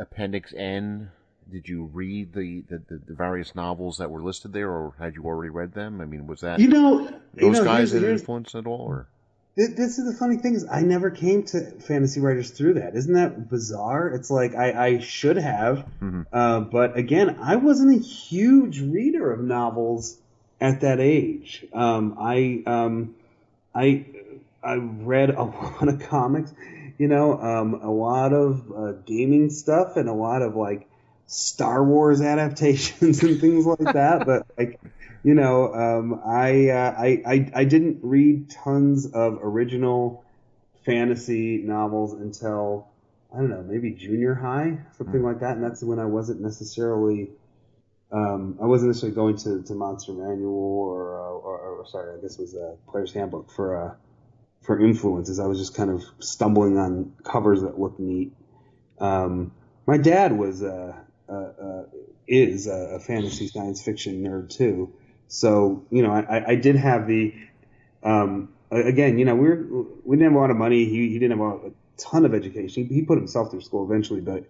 Appendix 0.01 0.53
N? 0.55 1.11
Did 1.51 1.67
you 1.67 1.85
read 1.93 2.33
the, 2.33 2.63
the, 2.69 2.81
the, 2.87 3.13
various 3.13 3.55
novels 3.55 3.97
that 3.97 4.09
were 4.09 4.21
listed 4.23 4.53
there, 4.53 4.69
or 4.69 4.93
had 4.99 5.15
you 5.15 5.25
already 5.25 5.49
read 5.49 5.73
them? 5.73 5.99
I 6.01 6.05
mean, 6.05 6.27
was 6.27 6.41
that 6.41 6.59
You 6.59 6.67
know, 6.69 6.99
you 7.01 7.11
those 7.35 7.57
know, 7.57 7.63
guys 7.65 7.91
here's- 7.91 7.93
an 7.93 7.99
here's- 8.01 8.19
influence 8.21 8.55
at 8.55 8.65
all? 8.67 8.81
Or 8.81 9.07
This 9.55 9.99
is 9.99 10.05
the 10.05 10.13
funny 10.17 10.37
thing 10.37 10.55
is 10.55 10.65
I 10.71 10.81
never 10.81 11.09
came 11.11 11.43
to 11.43 11.59
fantasy 11.81 12.21
writers 12.21 12.51
through 12.51 12.75
that. 12.75 12.95
Isn't 12.95 13.13
that 13.15 13.49
bizarre? 13.49 14.07
It's 14.09 14.31
like 14.31 14.55
I, 14.55 14.71
I 14.87 14.99
should 14.99 15.35
have, 15.37 15.85
Mhm. 16.01 16.25
uh, 16.31 16.61
but 16.61 16.95
again, 16.97 17.37
I 17.41 17.57
wasn't 17.57 17.95
a 17.95 17.99
huge 18.01 18.79
reader 18.79 19.29
of 19.31 19.41
novels 19.43 20.17
at 20.61 20.81
that 20.81 20.99
age. 21.01 21.65
Um, 21.73 22.15
I 22.17 22.63
um, 22.65 23.15
I 23.75 24.05
I 24.63 24.75
read 24.75 25.31
a 25.31 25.43
lot 25.43 25.87
of 25.89 25.99
comics, 25.99 26.53
you 26.97 27.07
know, 27.07 27.39
um, 27.39 27.75
a 27.75 27.91
lot 27.91 28.33
of 28.33 28.71
uh, 28.75 28.91
gaming 29.05 29.49
stuff, 29.49 29.97
and 29.97 30.09
a 30.09 30.13
lot 30.13 30.41
of 30.41 30.55
like 30.55 30.87
Star 31.27 31.83
Wars 31.83 32.21
adaptations 32.33 33.23
and 33.23 33.39
things 33.39 33.65
like 33.65 33.93
that. 33.93 34.25
but 34.25 34.45
like 34.57 34.79
you 35.23 35.35
know, 35.35 35.73
um, 35.73 36.21
I, 36.25 36.69
uh, 36.69 36.95
I, 36.97 37.21
I 37.25 37.51
I 37.53 37.63
didn't 37.63 37.99
read 38.01 38.49
tons 38.49 39.05
of 39.05 39.39
original 39.41 40.23
fantasy 40.85 41.57
novels 41.57 42.13
until 42.13 42.87
I 43.33 43.37
don't 43.37 43.49
know, 43.49 43.63
maybe 43.63 43.91
junior 43.91 44.35
high, 44.35 44.79
something 44.97 45.23
like 45.23 45.39
that, 45.39 45.55
and 45.55 45.63
that's 45.63 45.83
when 45.83 45.99
I 45.99 46.05
wasn't 46.05 46.41
necessarily. 46.41 47.29
Um, 48.11 48.57
I 48.61 48.65
wasn't 48.65 48.89
necessarily 48.89 49.15
going 49.15 49.37
to, 49.37 49.63
to 49.63 49.73
Monster 49.73 50.11
Manual 50.11 50.51
or, 50.53 51.17
uh, 51.17 51.29
or, 51.29 51.59
or 51.59 51.87
sorry, 51.87 52.13
I 52.13 52.21
guess 52.21 52.37
it 52.37 52.41
was 52.41 52.55
a 52.55 52.75
Player's 52.89 53.13
Handbook 53.13 53.49
for 53.49 53.77
uh, 53.77 53.93
for 54.61 54.79
influences. 54.79 55.39
I 55.39 55.47
was 55.47 55.57
just 55.57 55.75
kind 55.75 55.89
of 55.89 56.03
stumbling 56.19 56.77
on 56.77 57.13
covers 57.23 57.61
that 57.61 57.79
looked 57.79 57.99
neat. 57.99 58.31
Um, 58.99 59.51
my 59.87 59.97
dad 59.97 60.37
was 60.37 60.61
uh, 60.61 60.93
uh, 61.27 61.33
uh, 61.33 61.83
is 62.27 62.67
a, 62.67 62.95
a 62.95 62.99
fantasy 62.99 63.47
science 63.47 63.81
fiction 63.81 64.23
nerd 64.23 64.49
too, 64.49 64.93
so 65.27 65.85
you 65.89 66.03
know 66.03 66.11
I, 66.11 66.51
I 66.51 66.55
did 66.55 66.75
have 66.75 67.07
the 67.07 67.33
um, 68.03 68.49
again 68.69 69.17
you 69.17 69.25
know 69.25 69.35
we 69.35 69.49
were 69.49 69.85
we 70.05 70.15
didn't 70.15 70.31
have 70.31 70.37
a 70.37 70.39
lot 70.39 70.51
of 70.51 70.57
money. 70.57 70.85
He, 70.85 71.09
he 71.09 71.19
didn't 71.19 71.39
have 71.39 71.47
a, 71.47 71.67
a 71.67 71.71
ton 71.97 72.25
of 72.25 72.35
education. 72.35 72.85
He, 72.85 72.95
he 72.95 73.01
put 73.01 73.17
himself 73.17 73.49
through 73.49 73.61
school 73.61 73.83
eventually, 73.83 74.21
but 74.21 74.45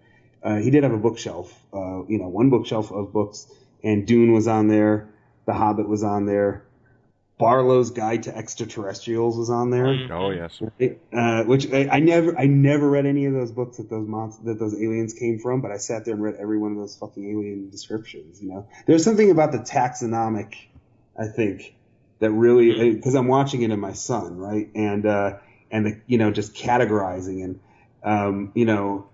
he 0.62 0.70
did 0.70 0.84
have 0.84 0.93
a 0.93 0.97
bookshelf. 0.97 1.57
You 1.74 2.18
know 2.20 2.28
one 2.28 2.49
bookshelf 2.49 2.91
of 2.91 3.14
books, 3.14 3.47
and 3.84 4.05
Dune 4.05 4.34
was 4.34 4.47
on 4.47 4.68
there. 4.68 5.09
The 5.45 5.53
Hobbit 5.53 5.88
was 5.88 6.03
on 6.03 6.26
there. 6.26 6.66
Barlowe's 7.42 7.89
Guide 7.89 8.24
to 8.24 8.38
Extraterrestrials 8.38 9.36
was 9.36 9.50
on 9.50 9.72
there. 9.72 9.86
Mhm. 9.86 10.12
oh 10.12 10.30
yes, 10.30 10.62
uh, 11.12 11.44
which 11.46 11.72
I, 11.74 11.89
I 11.89 12.00
never 12.00 12.38
I 12.38 12.46
never 12.46 12.88
read 12.88 13.08
any 13.08 13.26
of 13.26 13.34
those 13.34 13.52
books 13.52 13.78
that 13.78 13.89
those 13.89 14.08
monsters 14.08 14.46
that 14.46 14.60
those 14.60 14.76
aliens 14.76 15.14
came 15.14 15.39
from, 15.39 15.60
but 15.62 15.72
I 15.72 15.78
sat 15.78 16.06
there 16.06 16.14
and 16.14 16.22
read 16.22 16.36
every 16.39 16.60
one 16.60 16.72
of 16.72 16.78
those 16.78 16.96
fucking 16.96 17.24
alien 17.24 17.70
descriptions. 17.72 18.42
You 18.42 18.50
know, 18.50 18.68
there's 18.86 19.04
something 19.04 19.32
about 19.32 19.52
the 19.52 19.58
taxonomic, 19.58 20.54
I 21.18 21.28
think, 21.28 21.74
that 22.20 22.30
really 22.30 22.94
because 22.94 23.16
I'm 23.16 23.28
watching 23.28 23.64
it 23.64 23.72
in 23.72 23.80
my 23.80 23.94
son, 23.94 24.38
right, 24.38 24.70
and 24.76 25.06
uh, 25.08 25.38
and 25.72 25.86
the 25.88 26.02
you 26.06 26.20
know 26.20 26.30
just 26.30 26.54
categorizing 26.54 27.44
and 27.44 27.60
um, 28.04 28.52
you 28.54 28.66
know 28.66 29.10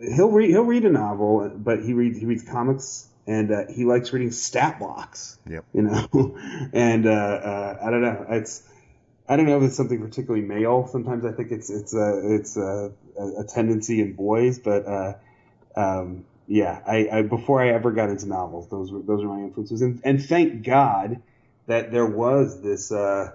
he'll 0.00 0.30
read 0.30 0.50
he'll 0.50 0.62
read 0.62 0.84
a 0.84 0.90
novel, 0.90 1.50
but 1.56 1.82
he 1.82 1.94
reads 1.94 2.16
he 2.16 2.26
reads 2.26 2.44
comics 2.44 3.08
and 3.30 3.52
uh, 3.52 3.66
he 3.72 3.84
likes 3.84 4.12
reading 4.12 4.32
stat 4.32 4.80
blocks. 4.80 5.38
Yep. 5.48 5.64
You 5.72 5.82
know, 5.82 6.36
and 6.72 7.06
uh, 7.06 7.10
uh, 7.10 7.78
I 7.80 7.90
don't 7.90 8.02
know. 8.02 8.26
It's 8.30 8.62
I 9.28 9.36
don't 9.36 9.46
know 9.46 9.58
if 9.58 9.62
it's 9.62 9.76
something 9.76 10.00
particularly 10.00 10.44
male. 10.44 10.88
Sometimes 10.88 11.24
I 11.24 11.30
think 11.30 11.52
it's 11.52 11.70
it's 11.70 11.94
a 11.94 12.34
it's 12.34 12.56
a, 12.56 12.90
a 13.38 13.44
tendency 13.44 14.00
in 14.00 14.14
boys, 14.14 14.58
but 14.58 14.84
uh, 14.84 15.14
um, 15.76 16.24
yeah, 16.48 16.80
I, 16.84 17.08
I 17.12 17.22
before 17.22 17.62
I 17.62 17.68
ever 17.68 17.92
got 17.92 18.08
into 18.08 18.26
novels, 18.26 18.68
those 18.68 18.90
were 18.90 19.00
those 19.00 19.22
were 19.22 19.28
my 19.28 19.44
influences, 19.44 19.80
and, 19.80 20.00
and 20.02 20.20
thank 20.24 20.64
God 20.64 21.22
that 21.68 21.92
there 21.92 22.06
was 22.06 22.60
this 22.60 22.90
uh, 22.90 23.30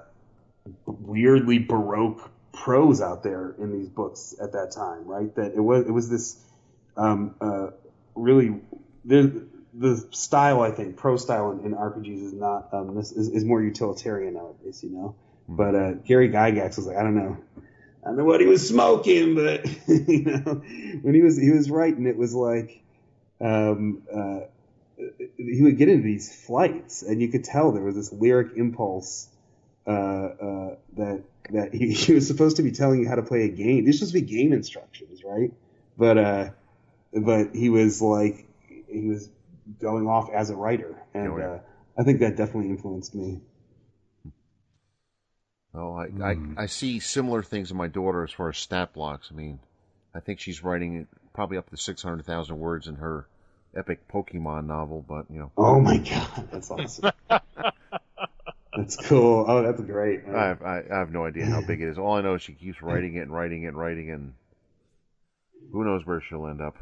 weirdly 0.86 1.60
baroque 1.60 2.30
prose 2.52 3.00
out 3.00 3.24
there 3.24 3.56
in 3.60 3.72
these 3.72 3.88
books 3.88 4.36
at 4.42 4.52
that 4.52 4.72
time, 4.72 5.06
right? 5.06 5.34
That 5.36 5.54
it 5.54 5.62
was 5.62 5.88
it 5.88 5.92
was 5.92 6.10
this 6.10 6.36
um, 6.98 7.36
uh, 7.40 7.68
really 8.14 8.60
the 9.06 9.46
the 9.78 10.08
style 10.12 10.62
I 10.62 10.72
think 10.72 10.96
pro 10.96 11.18
style 11.18 11.52
in, 11.52 11.66
in 11.66 11.74
RPGs 11.74 12.26
is 12.26 12.34
not 12.34 12.74
um, 12.74 12.96
this 12.96 13.12
is, 13.12 13.30
is 13.30 13.44
more 13.44 13.62
utilitarian 13.62 14.36
nowadays, 14.36 14.84
you 14.84 14.90
know. 14.90 15.16
But 15.48 15.76
uh, 15.76 15.92
Gary 15.94 16.30
Gygax 16.30 16.78
was 16.78 16.88
like, 16.88 16.98
I 16.98 17.04
don't 17.04 17.16
know, 17.16 17.38
I 18.04 18.08
don't 18.08 18.18
know 18.18 18.24
what 18.24 18.42
he 18.42 18.48
was 18.48 18.68
smoking, 18.68 19.36
but 19.36 19.66
you 19.88 20.24
know, 20.24 20.62
when 21.02 21.14
he 21.14 21.22
was 21.22 21.38
he 21.38 21.52
was 21.52 21.70
writing, 21.70 22.06
it 22.06 22.18
was 22.18 22.34
like 22.34 22.82
um, 23.42 24.04
uh, 24.14 24.40
he 25.38 25.62
would 25.62 25.78
get 25.78 25.90
into 25.90 26.04
these 26.04 26.34
flights, 26.46 27.02
and 27.02 27.22
you 27.22 27.28
could 27.28 27.44
tell 27.44 27.72
there 27.72 27.84
was 27.84 27.96
this 27.96 28.14
lyric 28.14 28.56
impulse 28.56 29.28
uh, 29.86 29.92
uh, 29.92 30.76
that 30.96 31.24
that 31.52 31.74
he, 31.74 31.92
he 31.94 32.14
was 32.14 32.28
supposed 32.28 32.58
to 32.58 32.64
be 32.64 32.72
telling 32.72 33.02
you 33.02 33.10
how 33.10 33.16
to 33.16 33.24
play 33.24 33.44
a 33.44 33.50
game. 33.50 33.86
These 33.86 34.00
supposed 34.00 34.14
to 34.14 34.22
be 34.22 34.26
game 34.26 34.54
instructions, 34.54 35.24
right? 35.24 35.52
But 35.98 36.18
uh, 36.18 36.50
but 37.14 37.54
he 37.54 37.70
was 37.70 38.02
like 38.02 38.48
he 38.88 39.08
was 39.08 39.30
going 39.80 40.08
off 40.08 40.30
as 40.32 40.50
a 40.50 40.56
writer, 40.56 40.96
and 41.14 41.32
Oh, 41.32 41.38
yeah. 41.38 41.44
uh, 41.44 41.60
I 41.98 42.04
think 42.04 42.20
that 42.20 42.36
definitely 42.38 42.70
influenced 42.70 43.16
me. 43.16 43.42
Oh, 45.76 45.94
I, 45.94 46.12
Mm. 46.12 46.58
I 46.58 46.64
I 46.64 46.66
see 46.66 47.00
similar 47.00 47.44
things 47.44 47.70
in 47.70 47.78
my 47.78 47.88
daughter 47.88 48.24
as 48.24 48.32
far 48.32 48.50
as 48.50 48.58
stat 48.58 48.94
blocks. 48.94 49.30
I 49.32 49.36
mean, 49.36 49.60
I 50.14 50.20
think 50.20 50.40
she's 50.40 50.64
writing 50.64 51.08
probably 51.34 51.58
up 51.58 51.70
to 51.70 51.78
six 51.78 52.02
hundred 52.02 52.26
thousand 52.26 52.58
words 52.60 52.88
in 52.88 52.96
her 52.96 53.28
epic 53.76 54.08
Pokemon 54.08 54.66
novel, 54.66 55.06
but 55.08 55.26
you 55.30 55.40
know, 55.40 55.52
Oh 55.58 55.80
my 55.82 55.98
god, 55.98 56.48
that's 56.52 56.72
awesome. 56.72 57.12
that's 58.76 58.96
cool. 58.98 59.46
Oh, 59.48 59.64
that's 59.64 59.82
great. 59.82 60.22
I 60.28 60.44
have 60.48 60.62
I, 60.62 60.84
I 60.92 61.00
have 61.00 61.12
no 61.12 61.26
idea 61.26 61.48
how 61.48 61.62
big 61.62 61.82
it 61.82 61.88
is. 61.90 61.98
All 61.98 62.14
I 62.14 62.22
know 62.22 62.36
is 62.36 62.42
she 62.42 62.54
keeps 62.54 62.82
writing 62.82 63.16
it 63.16 63.22
and 63.22 63.34
writing 63.34 63.64
it 63.64 63.68
and 63.70 63.78
writing 63.78 64.10
it, 64.10 64.14
and 64.14 64.34
who 65.72 65.84
knows 65.84 66.06
where 66.06 66.22
she'll 66.22 66.48
end 66.48 66.62
up. 66.62 66.76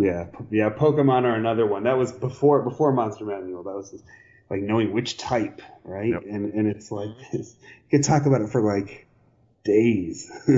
Yeah, 0.00 0.26
yeah. 0.50 0.70
Pokemon 0.70 1.24
are 1.24 1.34
another 1.34 1.66
one. 1.66 1.84
That 1.84 1.98
was 1.98 2.12
before 2.12 2.62
before 2.62 2.92
Monster 2.92 3.24
Manual. 3.24 3.62
That 3.64 3.74
was 3.74 3.90
just, 3.90 4.04
like 4.48 4.60
knowing 4.60 4.92
which 4.92 5.16
type, 5.16 5.60
right? 5.84 6.10
Yep. 6.10 6.22
And 6.28 6.52
and 6.54 6.66
it's 6.68 6.90
like 6.90 7.10
this, 7.32 7.56
you 7.62 7.98
could 7.98 8.04
talk 8.04 8.26
about 8.26 8.40
it 8.40 8.50
for 8.50 8.62
like 8.62 9.06
days. 9.64 10.30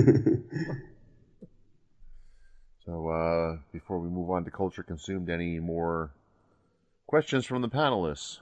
So, 2.85 3.07
uh, 3.07 3.57
before 3.71 3.99
we 3.99 4.09
move 4.09 4.29
on 4.29 4.43
to 4.43 4.51
culture 4.51 4.83
consumed, 4.83 5.29
any 5.29 5.57
more 5.59 6.11
questions 7.07 7.45
from 7.45 7.61
the 7.61 7.69
panelists? 7.69 8.39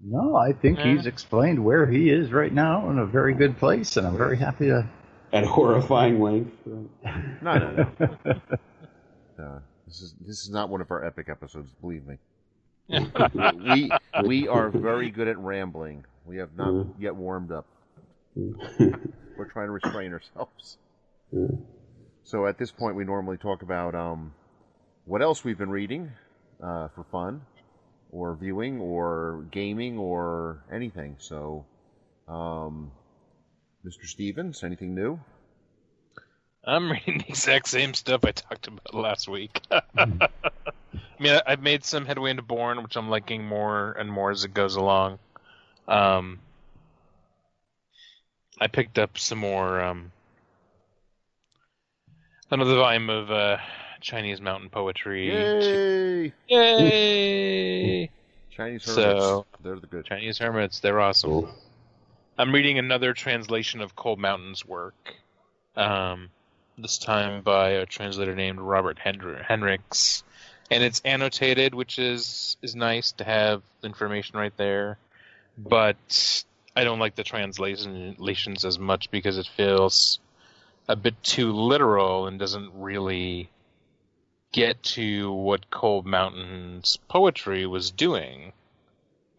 No, 0.00 0.34
I 0.34 0.52
think 0.52 0.78
Yeah. 0.78 0.96
he's 0.96 1.06
explained 1.06 1.64
where 1.64 1.86
he 1.86 2.10
is 2.10 2.32
right 2.32 2.52
now 2.52 2.90
in 2.90 2.98
a 2.98 3.06
very 3.06 3.34
good 3.34 3.56
place, 3.56 3.96
and 3.96 4.04
I'm 4.04 4.16
very 4.16 4.36
happy 4.36 4.66
to. 4.66 4.84
At 5.32 5.44
horrifying 5.44 6.20
length. 6.20 6.56
No, 6.66 6.88
no, 7.40 7.86
no. 7.94 8.40
Uh, 9.38 9.58
this 9.86 10.00
is 10.00 10.14
this 10.20 10.38
is 10.40 10.50
not 10.50 10.68
one 10.68 10.80
of 10.80 10.90
our 10.90 11.04
epic 11.04 11.28
episodes. 11.28 11.70
Believe 11.80 12.06
me. 12.06 12.16
we 13.64 13.90
we 14.24 14.48
are 14.48 14.70
very 14.70 15.10
good 15.10 15.28
at 15.28 15.38
rambling. 15.38 16.04
We 16.26 16.36
have 16.38 16.56
not 16.56 16.86
yet 16.98 17.14
warmed 17.16 17.52
up. 17.52 17.66
We're 18.36 19.48
trying 19.50 19.66
to 19.66 19.72
restrain 19.72 20.12
ourselves. 20.12 20.78
So 22.24 22.46
at 22.46 22.58
this 22.58 22.70
point, 22.70 22.96
we 22.96 23.04
normally 23.04 23.36
talk 23.38 23.62
about 23.62 23.94
um, 23.94 24.32
what 25.04 25.22
else 25.22 25.44
we've 25.44 25.58
been 25.58 25.70
reading 25.70 26.12
uh, 26.62 26.88
for 26.94 27.04
fun, 27.10 27.42
or 28.10 28.36
viewing, 28.36 28.80
or 28.80 29.46
gaming, 29.50 29.98
or 29.98 30.62
anything. 30.72 31.16
So, 31.18 31.66
um, 32.28 32.92
Mr. 33.84 34.04
Stevens, 34.04 34.62
anything 34.62 34.94
new? 34.94 35.18
I'm 36.64 36.90
reading 36.92 37.18
the 37.18 37.28
exact 37.28 37.68
same 37.68 37.94
stuff 37.94 38.24
I 38.24 38.32
talked 38.32 38.66
about 38.68 38.94
last 38.94 39.28
week. 39.28 39.60
I 39.70 39.80
mean, 41.18 41.32
I- 41.34 41.42
I've 41.46 41.62
made 41.62 41.84
some 41.84 42.06
headway 42.06 42.30
into 42.30 42.42
Borne, 42.42 42.82
which 42.82 42.96
I'm 42.96 43.08
liking 43.08 43.44
more 43.44 43.92
and 43.92 44.10
more 44.10 44.30
as 44.30 44.44
it 44.44 44.54
goes 44.54 44.76
along. 44.76 45.18
Um, 45.88 46.38
I 48.60 48.68
picked 48.68 48.98
up 48.98 49.18
some 49.18 49.38
more, 49.38 49.80
um, 49.80 50.12
another 52.50 52.76
volume 52.76 53.10
of 53.10 53.30
uh, 53.30 53.56
Chinese 54.00 54.40
mountain 54.40 54.68
poetry. 54.70 55.28
Yay! 55.32 56.32
Yay! 56.48 58.10
Chinese 58.50 58.84
So- 58.84 59.02
hermits. 59.02 59.48
They're 59.64 59.80
the 59.80 59.86
good. 59.86 60.04
Chinese 60.04 60.38
hermits, 60.38 60.80
they're 60.80 61.00
awesome. 61.00 61.48
I'm 62.38 62.52
reading 62.54 62.78
another 62.78 63.12
translation 63.14 63.80
of 63.80 63.96
Cold 63.96 64.18
Mountain's 64.18 64.64
work. 64.64 65.14
Um, 65.76 66.28
this 66.78 66.98
time 66.98 67.42
by 67.42 67.70
a 67.70 67.86
translator 67.86 68.34
named 68.34 68.60
Robert 68.60 68.98
Hendr- 68.98 69.44
Henricks, 69.44 70.22
and 70.70 70.82
it's 70.82 71.00
annotated, 71.04 71.74
which 71.74 71.98
is 71.98 72.56
is 72.62 72.74
nice 72.74 73.12
to 73.12 73.24
have 73.24 73.62
information 73.82 74.38
right 74.38 74.56
there. 74.56 74.98
But 75.58 76.44
I 76.74 76.84
don't 76.84 76.98
like 76.98 77.14
the 77.14 77.24
translations 77.24 78.64
as 78.64 78.78
much 78.78 79.10
because 79.10 79.38
it 79.38 79.46
feels 79.46 80.18
a 80.88 80.96
bit 80.96 81.22
too 81.22 81.52
literal 81.52 82.26
and 82.26 82.38
doesn't 82.38 82.72
really 82.74 83.50
get 84.52 84.82
to 84.82 85.32
what 85.32 85.70
Cold 85.70 86.06
Mountain's 86.06 86.98
poetry 87.08 87.66
was 87.66 87.90
doing 87.90 88.52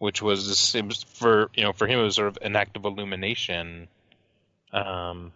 which 0.04 0.20
was 0.20 0.74
was 0.74 1.02
for 1.02 1.50
you 1.54 1.62
know 1.62 1.72
for 1.72 1.86
him 1.86 1.98
it 1.98 2.02
was 2.02 2.16
sort 2.16 2.28
of 2.28 2.38
an 2.42 2.56
act 2.56 2.76
of 2.76 2.84
illumination, 2.84 3.88
um, 4.70 5.32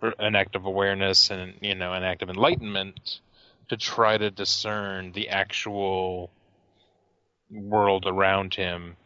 an 0.00 0.36
act 0.36 0.56
of 0.56 0.64
awareness 0.64 1.30
and 1.30 1.54
you 1.60 1.74
know 1.74 1.92
an 1.92 2.04
act 2.04 2.22
of 2.22 2.30
enlightenment 2.30 3.20
to 3.68 3.76
try 3.76 4.16
to 4.16 4.30
discern 4.30 5.12
the 5.12 5.28
actual 5.28 6.30
world 7.50 8.04
around 8.06 8.54
him 8.54 8.96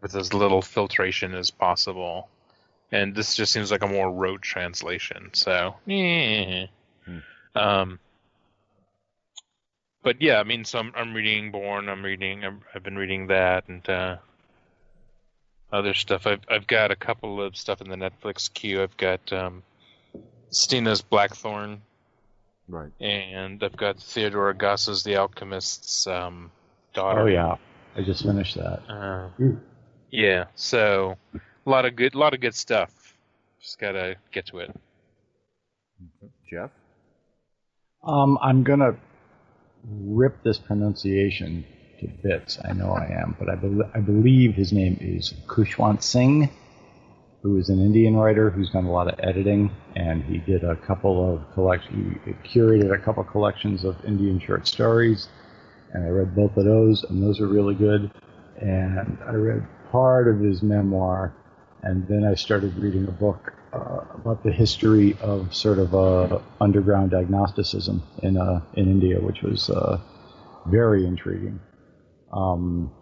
with 0.00 0.14
as 0.14 0.32
little 0.32 0.62
filtration 0.62 1.34
as 1.34 1.50
possible. 1.50 2.28
And 2.90 3.14
this 3.14 3.34
just 3.34 3.52
seems 3.52 3.70
like 3.70 3.82
a 3.82 3.88
more 3.88 4.10
rote 4.10 4.42
translation. 4.42 5.30
So, 5.32 5.74
eh. 5.88 6.66
Hmm. 7.04 7.18
um, 7.54 8.00
but 10.02 10.22
yeah, 10.22 10.40
I 10.40 10.44
mean, 10.44 10.64
so 10.64 10.78
I'm, 10.78 10.92
I'm 10.96 11.12
reading 11.12 11.50
Borne. 11.50 11.88
I'm 11.88 12.04
reading. 12.04 12.44
I'm, 12.44 12.62
I've 12.74 12.82
been 12.82 12.96
reading 12.96 13.26
that 13.26 13.68
and 13.68 13.86
uh, 13.88 14.16
other 15.70 15.92
stuff. 15.92 16.26
I've 16.26 16.40
I've 16.48 16.66
got 16.66 16.90
a 16.90 16.96
couple 16.96 17.42
of 17.42 17.56
stuff 17.56 17.80
in 17.82 17.90
the 17.90 17.96
Netflix 17.96 18.52
queue. 18.52 18.82
I've 18.82 18.96
got 18.96 19.32
um, 19.32 19.62
Stina's 20.50 21.02
Blackthorne, 21.02 21.82
Right. 22.68 22.90
and 23.00 23.62
I've 23.62 23.76
got 23.76 23.98
Theodora 23.98 24.54
Goss's 24.54 25.02
The 25.02 25.16
Alchemist's 25.16 26.06
um, 26.06 26.50
daughter. 26.94 27.20
Oh 27.20 27.26
yeah, 27.26 27.56
I 27.96 28.02
just 28.02 28.22
finished 28.24 28.56
that. 28.56 28.82
Uh, 28.88 29.28
yeah. 30.10 30.44
So 30.54 31.16
a 31.34 31.70
lot 31.70 31.84
of 31.84 31.96
good, 31.96 32.14
a 32.14 32.18
lot 32.18 32.34
of 32.34 32.40
good 32.40 32.54
stuff. 32.54 33.16
Just 33.60 33.78
gotta 33.78 34.16
get 34.32 34.46
to 34.46 34.58
it. 34.58 34.74
Jeff? 36.50 36.70
Um, 38.04 38.38
I'm 38.40 38.62
gonna 38.62 38.96
rip 39.84 40.42
this 40.42 40.58
pronunciation 40.58 41.64
to 42.00 42.06
bits. 42.22 42.58
I 42.64 42.72
know 42.72 42.92
I 42.92 43.06
am, 43.06 43.34
but 43.38 43.48
I, 43.48 43.54
bel 43.56 43.90
I 43.94 44.00
believe 44.00 44.54
his 44.54 44.72
name 44.72 44.98
is 45.00 45.34
Khushwant 45.46 46.02
Singh, 46.02 46.48
who 47.48 47.56
is 47.56 47.70
an 47.70 47.80
Indian 47.80 48.14
writer 48.14 48.50
who's 48.50 48.70
done 48.70 48.84
a 48.84 48.92
lot 48.92 49.08
of 49.08 49.18
editing, 49.20 49.70
and 49.96 50.22
he 50.22 50.38
did 50.38 50.64
a 50.64 50.76
couple 50.76 51.34
of 51.34 51.54
collection. 51.54 52.20
He 52.24 52.32
curated 52.46 52.92
a 52.92 52.98
couple 52.98 53.24
collections 53.24 53.84
of 53.84 53.96
Indian 54.04 54.38
short 54.38 54.66
stories, 54.66 55.28
and 55.92 56.04
I 56.04 56.08
read 56.08 56.36
both 56.36 56.56
of 56.58 56.66
those, 56.66 57.04
and 57.04 57.22
those 57.22 57.40
are 57.40 57.46
really 57.46 57.74
good. 57.74 58.10
And 58.60 59.18
I 59.26 59.32
read 59.32 59.66
part 59.90 60.28
of 60.28 60.40
his 60.40 60.62
memoir, 60.62 61.32
and 61.82 62.06
then 62.06 62.24
I 62.24 62.34
started 62.34 62.76
reading 62.76 63.08
a 63.08 63.12
book 63.12 63.54
uh, 63.72 64.00
about 64.14 64.42
the 64.42 64.52
history 64.52 65.16
of 65.22 65.54
sort 65.54 65.78
of 65.78 65.94
uh, 65.94 66.40
underground 66.60 67.14
agnosticism 67.14 68.02
in 68.22 68.36
uh, 68.36 68.60
in 68.74 68.90
India, 68.90 69.20
which 69.20 69.40
was 69.42 69.70
uh, 69.70 69.98
very 70.66 71.06
intriguing. 71.06 71.60
Um, 72.30 72.92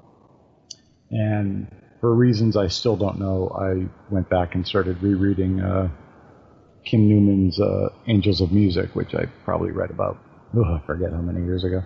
and 1.10 1.66
for 2.00 2.14
reasons 2.14 2.56
I 2.56 2.68
still 2.68 2.96
don't 2.96 3.18
know, 3.18 3.48
I 3.48 3.88
went 4.12 4.28
back 4.28 4.54
and 4.54 4.66
started 4.66 5.02
rereading 5.02 5.60
uh, 5.60 5.88
Kim 6.84 7.08
Newman's 7.08 7.60
uh, 7.60 7.88
Angels 8.06 8.40
of 8.40 8.52
Music, 8.52 8.94
which 8.94 9.14
I 9.14 9.26
probably 9.44 9.70
read 9.70 9.90
about 9.90 10.18
ugh, 10.56 10.64
I 10.66 10.86
forget 10.86 11.12
how 11.12 11.20
many 11.20 11.44
years 11.44 11.64
ago. 11.64 11.82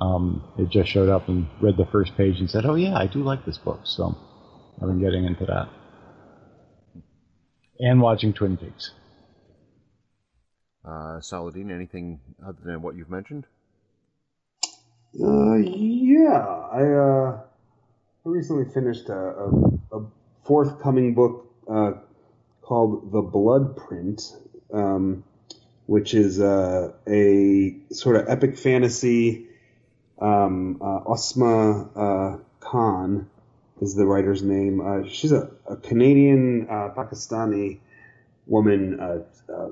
Um, 0.00 0.42
it 0.58 0.70
just 0.70 0.90
showed 0.90 1.08
up 1.08 1.28
and 1.28 1.46
read 1.60 1.76
the 1.76 1.86
first 1.86 2.16
page 2.16 2.40
and 2.40 2.50
said, 2.50 2.64
"Oh 2.66 2.74
yeah, 2.74 2.96
I 2.96 3.06
do 3.06 3.22
like 3.22 3.44
this 3.44 3.58
book." 3.58 3.80
So 3.84 4.16
I've 4.80 4.88
been 4.88 5.00
getting 5.00 5.24
into 5.24 5.46
that 5.46 5.68
and 7.78 8.00
watching 8.00 8.32
Twin 8.32 8.56
Peaks. 8.56 8.92
Uh, 10.84 11.20
Saladin, 11.20 11.70
anything 11.70 12.20
other 12.44 12.58
than 12.62 12.82
what 12.82 12.94
you've 12.94 13.10
mentioned? 13.10 13.46
Uh, 15.18 15.54
yeah, 15.54 16.38
I 16.72 16.82
uh, 16.82 17.40
I 17.40 17.53
recently 18.24 18.64
finished 18.64 19.10
a, 19.10 19.14
a, 19.14 19.98
a 19.98 20.06
forthcoming 20.44 21.14
book 21.14 21.46
uh, 21.68 21.92
called 22.62 23.12
The 23.12 23.22
Bloodprint, 23.22 24.34
um, 24.72 25.24
which 25.86 26.14
is 26.14 26.40
uh, 26.40 26.92
a 27.06 27.76
sort 27.92 28.16
of 28.16 28.28
epic 28.28 28.56
fantasy. 28.56 29.46
Um, 30.18 30.78
uh, 30.80 31.00
Ausma 31.00 31.90
uh, 31.94 32.38
Khan 32.60 33.28
is 33.82 33.94
the 33.94 34.06
writer's 34.06 34.42
name. 34.42 34.80
Uh, 34.80 35.06
she's 35.08 35.32
a, 35.32 35.50
a 35.66 35.76
Canadian 35.76 36.68
uh, 36.70 36.94
Pakistani 36.96 37.80
woman, 38.46 39.24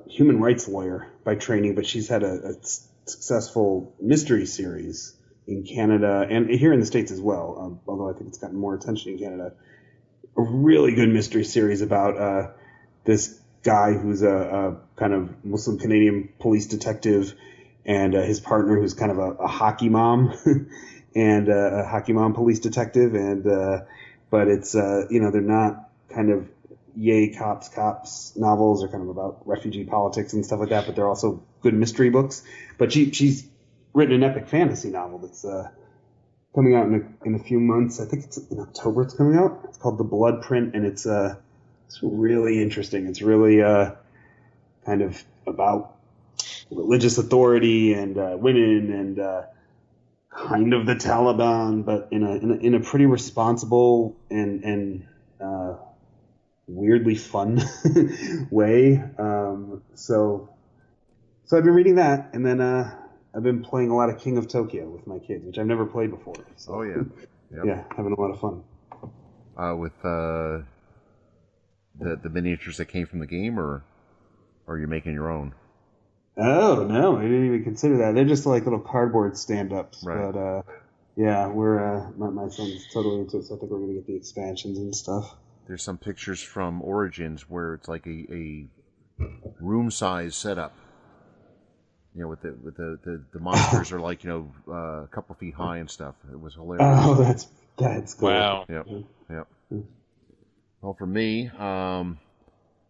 human 0.08 0.40
rights 0.40 0.68
lawyer 0.68 1.08
by 1.24 1.36
training, 1.36 1.74
but 1.74 1.86
she's 1.86 2.08
had 2.08 2.22
a 2.22 2.54
successful 3.06 3.94
mystery 4.00 4.46
series 4.46 5.14
in 5.46 5.64
Canada 5.64 6.26
and 6.28 6.48
here 6.50 6.72
in 6.72 6.80
the 6.80 6.86
States 6.86 7.10
as 7.10 7.20
well, 7.20 7.56
um, 7.58 7.80
although 7.86 8.08
I 8.08 8.12
think 8.12 8.28
it's 8.28 8.38
gotten 8.38 8.56
more 8.56 8.74
attention 8.74 9.12
in 9.12 9.18
Canada. 9.18 9.52
A 10.36 10.42
really 10.42 10.94
good 10.94 11.08
mystery 11.08 11.44
series 11.44 11.82
about 11.82 12.16
uh, 12.16 12.50
this 13.04 13.38
guy 13.62 13.92
who's 13.92 14.22
a, 14.22 14.34
a 14.34 14.76
kind 14.96 15.12
of 15.12 15.44
Muslim 15.44 15.78
Canadian 15.78 16.30
police 16.38 16.66
detective 16.66 17.34
and 17.84 18.14
uh, 18.14 18.22
his 18.22 18.40
partner 18.40 18.80
who's 18.80 18.94
kind 18.94 19.10
of 19.10 19.18
a, 19.18 19.30
a 19.32 19.46
hockey 19.46 19.88
mom 19.88 20.32
and 21.14 21.48
uh, 21.48 21.52
a 21.52 21.86
hockey 21.86 22.12
mom 22.12 22.34
police 22.34 22.60
detective. 22.60 23.14
And 23.14 23.46
uh, 23.46 23.80
but 24.30 24.48
it's 24.48 24.74
uh, 24.74 25.06
you 25.10 25.20
know 25.20 25.30
they're 25.30 25.40
not 25.40 25.90
kind 26.08 26.30
of 26.30 26.48
yay 26.96 27.28
cops 27.28 27.68
cops 27.68 28.36
novels 28.36 28.84
are 28.84 28.88
kind 28.88 29.02
of 29.02 29.08
about 29.08 29.46
refugee 29.46 29.84
politics 29.84 30.32
and 30.32 30.44
stuff 30.44 30.60
like 30.60 30.70
that, 30.70 30.86
but 30.86 30.96
they're 30.96 31.08
also 31.08 31.42
good 31.60 31.74
mystery 31.74 32.10
books. 32.10 32.42
But 32.78 32.92
she 32.92 33.10
she's 33.10 33.46
written 33.94 34.14
an 34.14 34.22
epic 34.22 34.48
fantasy 34.48 34.90
novel 34.90 35.18
that's 35.18 35.44
uh, 35.44 35.68
coming 36.54 36.74
out 36.74 36.86
in 36.86 36.94
a, 36.94 37.26
in 37.26 37.34
a 37.34 37.38
few 37.38 37.60
months. 37.60 38.00
I 38.00 38.04
think 38.04 38.24
it's 38.24 38.38
in 38.38 38.60
October. 38.60 39.02
It's 39.02 39.14
coming 39.14 39.38
out. 39.38 39.60
It's 39.64 39.78
called 39.78 39.98
The 39.98 40.04
Bloodprint, 40.04 40.74
and 40.74 40.86
it's 40.86 41.06
uh, 41.06 41.36
it's 41.86 41.98
really 42.02 42.62
interesting. 42.62 43.06
It's 43.06 43.22
really 43.22 43.62
uh, 43.62 43.92
kind 44.84 45.02
of 45.02 45.22
about 45.46 45.96
religious 46.70 47.18
authority 47.18 47.92
and 47.92 48.18
uh, 48.18 48.36
women 48.38 48.92
and 48.92 49.18
uh, 49.18 49.42
kind 50.30 50.72
of 50.72 50.86
the 50.86 50.94
Taliban, 50.94 51.84
but 51.84 52.08
in 52.10 52.22
a 52.22 52.34
in 52.36 52.50
a, 52.50 52.54
in 52.54 52.74
a 52.74 52.80
pretty 52.80 53.06
responsible 53.06 54.16
and 54.30 54.64
and 54.64 55.06
uh, 55.40 55.74
weirdly 56.66 57.14
fun 57.14 57.62
way. 58.50 59.02
Um, 59.18 59.82
so 59.94 60.48
so 61.44 61.58
I've 61.58 61.64
been 61.64 61.74
reading 61.74 61.96
that, 61.96 62.30
and 62.32 62.46
then 62.46 62.60
uh, 62.60 63.01
I've 63.34 63.42
been 63.42 63.62
playing 63.62 63.90
a 63.90 63.96
lot 63.96 64.10
of 64.10 64.18
King 64.18 64.36
of 64.36 64.48
Tokyo 64.48 64.88
with 64.88 65.06
my 65.06 65.18
kids, 65.18 65.44
which 65.44 65.58
I've 65.58 65.66
never 65.66 65.86
played 65.86 66.10
before. 66.10 66.34
So, 66.56 66.74
Oh 66.74 66.82
yeah, 66.82 67.02
Yep. 67.54 67.64
yeah, 67.64 67.84
having 67.96 68.12
a 68.12 68.20
lot 68.20 68.30
of 68.30 68.40
fun. 68.40 68.62
uh, 69.56 69.74
with 69.76 69.92
uh, 70.04 70.62
the 71.98 72.16
the 72.22 72.30
miniatures 72.30 72.76
that 72.78 72.86
came 72.86 73.06
from 73.06 73.18
the 73.20 73.26
game, 73.26 73.58
or 73.58 73.82
or 74.66 74.74
are 74.74 74.78
you 74.78 74.86
making 74.86 75.12
your 75.14 75.30
own? 75.30 75.54
Oh 76.36 76.86
no, 76.88 77.16
I 77.18 77.22
didn't 77.22 77.46
even 77.46 77.64
consider 77.64 77.98
that. 77.98 78.14
They're 78.14 78.24
just 78.24 78.46
like 78.46 78.64
little 78.64 78.80
cardboard 78.80 79.36
stand-ups. 79.36 80.02
Right. 80.02 80.32
But 80.32 80.38
uh, 80.38 80.62
yeah, 81.16 81.48
we're 81.48 81.78
uh, 81.78 82.10
my, 82.16 82.30
my 82.30 82.48
son's 82.48 82.86
totally 82.92 83.20
into 83.20 83.38
it, 83.38 83.44
so 83.46 83.56
I 83.56 83.58
think 83.58 83.70
we're 83.70 83.80
gonna 83.80 83.94
get 83.94 84.06
the 84.06 84.16
expansions 84.16 84.78
and 84.78 84.94
stuff. 84.94 85.36
There's 85.66 85.82
some 85.82 85.98
pictures 85.98 86.42
from 86.42 86.82
Origins 86.82 87.48
where 87.48 87.74
it's 87.74 87.86
like 87.88 88.06
a, 88.06 88.26
a 88.32 88.66
room 89.60 89.90
size 89.90 90.34
setup. 90.34 90.74
You 92.14 92.22
know, 92.22 92.28
with 92.28 92.42
the 92.42 92.52
with 92.62 92.76
the, 92.76 92.98
the, 93.04 93.22
the 93.32 93.40
monsters 93.40 93.90
are 93.92 94.00
like 94.00 94.22
you 94.24 94.30
know 94.30 94.52
uh, 94.68 95.04
a 95.04 95.08
couple 95.08 95.34
feet 95.34 95.54
high 95.54 95.78
and 95.78 95.90
stuff. 95.90 96.14
It 96.30 96.38
was 96.38 96.54
hilarious. 96.54 96.86
Oh, 96.86 97.14
that's 97.14 97.48
that's 97.78 98.14
cool. 98.14 98.28
Wow. 98.28 98.66
Yep. 98.68 98.86
Yep. 99.30 99.48
Well, 100.82 100.94
for 100.94 101.06
me, 101.06 101.48
um, 101.48 102.18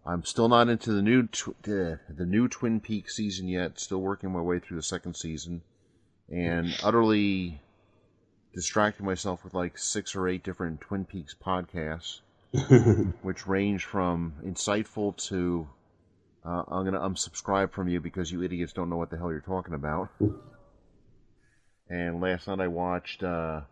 I'm 0.04 0.24
still 0.24 0.48
not 0.48 0.68
into 0.68 0.92
the 0.92 1.02
new 1.02 1.26
tw- 1.28 1.62
the, 1.62 2.00
the 2.08 2.26
new 2.26 2.48
Twin 2.48 2.80
Peaks 2.80 3.14
season 3.14 3.46
yet. 3.48 3.78
Still 3.78 4.00
working 4.00 4.32
my 4.32 4.40
way 4.40 4.58
through 4.58 4.78
the 4.78 4.82
second 4.82 5.14
season, 5.14 5.62
and 6.28 6.74
utterly 6.82 7.60
distracting 8.54 9.06
myself 9.06 9.44
with 9.44 9.54
like 9.54 9.78
six 9.78 10.16
or 10.16 10.26
eight 10.26 10.42
different 10.42 10.80
Twin 10.80 11.04
Peaks 11.04 11.36
podcasts, 11.40 12.20
which 13.22 13.46
range 13.46 13.84
from 13.84 14.34
insightful 14.44 15.16
to 15.28 15.68
uh, 16.44 16.62
I'm 16.68 16.84
gonna 16.84 17.00
unsubscribe 17.00 17.72
from 17.72 17.88
you 17.88 18.00
because 18.00 18.30
you 18.32 18.42
idiots 18.42 18.72
don't 18.72 18.90
know 18.90 18.96
what 18.96 19.10
the 19.10 19.16
hell 19.18 19.30
you're 19.30 19.40
talking 19.40 19.74
about. 19.74 20.08
and 21.88 22.20
last 22.20 22.48
night 22.48 22.60
I 22.60 22.68
watched. 22.68 23.22
Uh, 23.22 23.62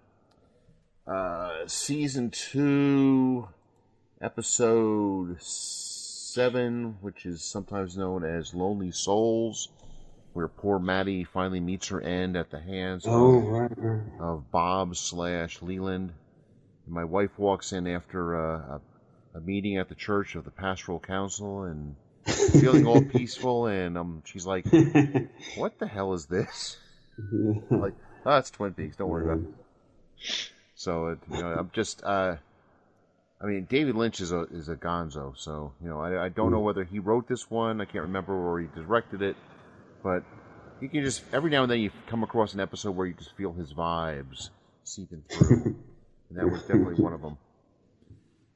uh, 1.06 1.66
season 1.66 2.30
two, 2.30 3.48
episode 4.20 5.36
seven, 5.42 6.96
which 7.00 7.26
is 7.26 7.42
sometimes 7.42 7.96
known 7.96 8.22
as 8.22 8.54
Lonely 8.54 8.92
Souls, 8.92 9.68
where 10.34 10.46
poor 10.46 10.78
Maddy 10.78 11.24
finally 11.24 11.58
meets 11.58 11.88
her 11.88 12.00
end 12.00 12.36
at 12.36 12.50
the 12.50 12.60
hands 12.60 13.04
Oh, 13.08 13.38
of, 13.38 13.44
right, 13.48 13.72
right. 13.76 14.02
of 14.20 14.50
Bob 14.52 14.94
slash 14.94 15.60
Leland. 15.62 16.12
And 16.86 16.94
my 16.94 17.04
wife 17.04 17.36
walks 17.38 17.72
in 17.72 17.88
after 17.88 18.34
a, 18.36 18.80
a, 19.34 19.38
a 19.38 19.40
meeting 19.40 19.78
at 19.78 19.88
the 19.88 19.96
church 19.96 20.36
of 20.36 20.44
the 20.44 20.50
pastoral 20.52 21.00
council 21.00 21.64
and 21.64 21.96
feeling 22.26 22.86
all 22.86 23.02
peaceful, 23.16 23.66
and 23.66 23.96
um, 23.96 24.22
she's 24.24 24.46
like, 24.46 24.66
"What 25.56 25.78
the 25.78 25.86
hell 25.86 26.14
is 26.14 26.26
this?" 26.26 26.76
like, 27.70 27.94
oh, 28.26 28.36
it's 28.36 28.50
Twin 28.50 28.74
Peaks. 28.74 28.96
Don't 28.96 29.08
worry 29.08 29.24
about 29.24 29.38
it. 29.38 30.50
So 30.74 31.08
it, 31.08 31.18
you 31.30 31.42
know, 31.42 31.52
I'm 31.52 31.70
just. 31.72 32.02
Uh, 32.04 32.36
I 33.42 33.46
mean, 33.46 33.66
David 33.70 33.96
Lynch 33.96 34.20
is 34.20 34.32
a 34.32 34.42
is 34.52 34.68
a 34.68 34.76
Gonzo, 34.76 35.36
so 35.36 35.72
you 35.82 35.88
know, 35.88 36.00
I, 36.00 36.26
I 36.26 36.28
don't 36.28 36.50
know 36.50 36.60
whether 36.60 36.84
he 36.84 36.98
wrote 36.98 37.26
this 37.26 37.50
one. 37.50 37.80
I 37.80 37.86
can't 37.86 38.04
remember 38.04 38.34
or 38.34 38.60
he 38.60 38.66
directed 38.74 39.22
it, 39.22 39.36
but 40.02 40.24
you 40.80 40.88
can 40.88 41.02
just 41.02 41.22
every 41.32 41.50
now 41.50 41.62
and 41.62 41.70
then 41.70 41.80
you 41.80 41.90
come 42.06 42.22
across 42.22 42.52
an 42.52 42.60
episode 42.60 42.92
where 42.92 43.06
you 43.06 43.14
just 43.14 43.34
feel 43.36 43.52
his 43.52 43.72
vibes 43.72 44.50
seeping 44.84 45.22
through, 45.30 45.76
and 46.28 46.38
that 46.38 46.50
was 46.50 46.60
definitely 46.62 47.02
one 47.02 47.14
of 47.14 47.22
them. 47.22 47.38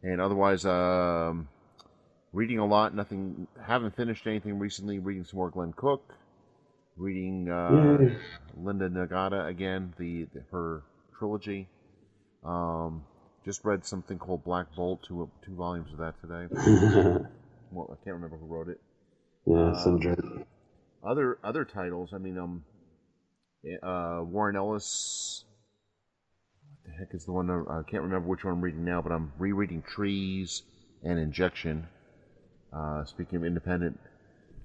And 0.02 0.20
otherwise, 0.20 0.66
um, 0.66 1.48
reading 2.34 2.58
a 2.58 2.66
lot. 2.66 2.94
Nothing. 2.94 3.46
Haven't 3.66 3.96
finished 3.96 4.26
anything 4.26 4.58
recently. 4.58 4.98
Reading 4.98 5.24
some 5.24 5.38
more 5.38 5.50
Glenn 5.50 5.72
Cook. 5.72 6.12
Reading 6.96 7.48
uh, 7.50 7.96
Yay. 8.00 8.16
Linda 8.56 8.88
Nagata 8.88 9.48
again, 9.48 9.94
the, 9.98 10.26
the 10.34 10.42
her 10.52 10.82
trilogy. 11.18 11.68
Um, 12.44 13.04
just 13.44 13.64
read 13.64 13.84
something 13.84 14.18
called 14.18 14.44
Black 14.44 14.66
Bolt, 14.76 15.02
two 15.02 15.28
two 15.44 15.54
volumes 15.54 15.90
of 15.92 15.98
that 15.98 16.14
today. 16.20 17.24
Well, 17.74 17.88
I 17.90 18.04
can't 18.04 18.14
remember 18.14 18.36
who 18.36 18.46
wrote 18.46 18.68
it. 18.68 18.80
yeah, 19.46 19.76
some 19.82 20.00
jerk. 20.00 20.20
Other 21.02 21.38
other 21.42 21.64
titles, 21.64 22.10
I 22.14 22.18
mean, 22.18 22.38
um, 22.38 22.64
uh, 23.82 24.20
Warren 24.22 24.54
Ellis. 24.54 25.44
What 26.84 26.92
the 26.92 26.98
heck 26.98 27.14
is 27.14 27.24
the 27.24 27.32
one? 27.32 27.50
I 27.50 27.82
can't 27.90 28.04
remember 28.04 28.28
which 28.28 28.44
one 28.44 28.54
I'm 28.54 28.60
reading 28.60 28.84
now, 28.84 29.02
but 29.02 29.10
I'm 29.10 29.32
rereading 29.38 29.82
Trees 29.82 30.62
and 31.02 31.18
Injection. 31.18 31.88
Uh, 32.74 33.04
speaking 33.04 33.36
of 33.36 33.44
independent, 33.44 33.98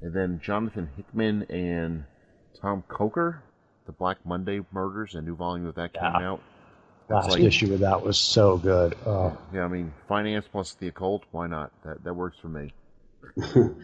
and 0.02 0.14
then 0.14 0.40
Jonathan 0.44 0.90
Hickman 0.98 1.44
and 1.50 2.06
Tom 2.60 2.84
Coker, 2.88 3.44
the 3.86 3.92
Black 3.92 4.18
Monday 4.26 4.62
Murders, 4.72 5.14
a 5.16 5.22
new 5.22 5.36
volume 5.36 5.68
of 5.68 5.76
that 5.76 5.94
came 5.94 6.04
Yeah. 6.20 6.32
out. 6.32 6.42
That's 7.08 7.26
Last 7.28 7.34
like- 7.36 7.44
issue 7.44 7.74
of 7.74 7.80
that 7.82 8.04
was 8.04 8.18
so 8.18 8.58
good. 8.58 8.96
Oh, 9.06 9.38
Yeah, 9.54 9.66
I 9.66 9.68
mean, 9.68 9.94
finance 10.08 10.48
plus 10.48 10.74
the 10.76 10.88
occult, 10.88 11.24
why 11.32 11.48
not? 11.48 11.72
That 11.84 12.04
that 12.04 12.14
works 12.16 12.38
for 12.40 12.50
me. 12.50 12.74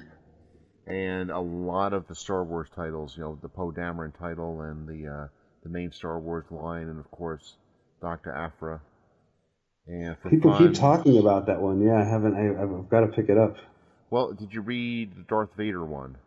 and 0.87 1.31
a 1.31 1.39
lot 1.39 1.93
of 1.93 2.07
the 2.07 2.15
Star 2.15 2.43
Wars 2.43 2.69
titles, 2.75 3.17
you 3.17 3.23
know, 3.23 3.37
the 3.41 3.49
Poe 3.49 3.71
Dameron 3.71 4.17
title 4.17 4.61
and 4.61 4.87
the 4.87 5.07
uh, 5.07 5.27
the 5.63 5.69
main 5.69 5.91
Star 5.91 6.19
Wars 6.19 6.45
line, 6.51 6.87
and 6.89 6.99
of 6.99 7.09
course, 7.11 7.55
Doctor 8.01 8.31
Aphra. 8.31 8.81
And 9.87 10.17
for 10.19 10.29
People 10.29 10.51
fun, 10.51 10.67
keep 10.67 10.73
talking 10.79 11.17
about 11.19 11.45
that 11.47 11.61
one. 11.61 11.81
Yeah, 11.81 11.99
I 11.99 12.03
haven't. 12.03 12.35
I, 12.35 12.61
I've 12.61 12.89
got 12.89 13.01
to 13.01 13.07
pick 13.07 13.29
it 13.29 13.37
up. 13.37 13.57
Well, 14.09 14.33
did 14.33 14.51
you 14.51 14.61
read 14.61 15.15
the 15.15 15.21
Darth 15.21 15.53
Vader 15.53 15.85
one? 15.85 16.17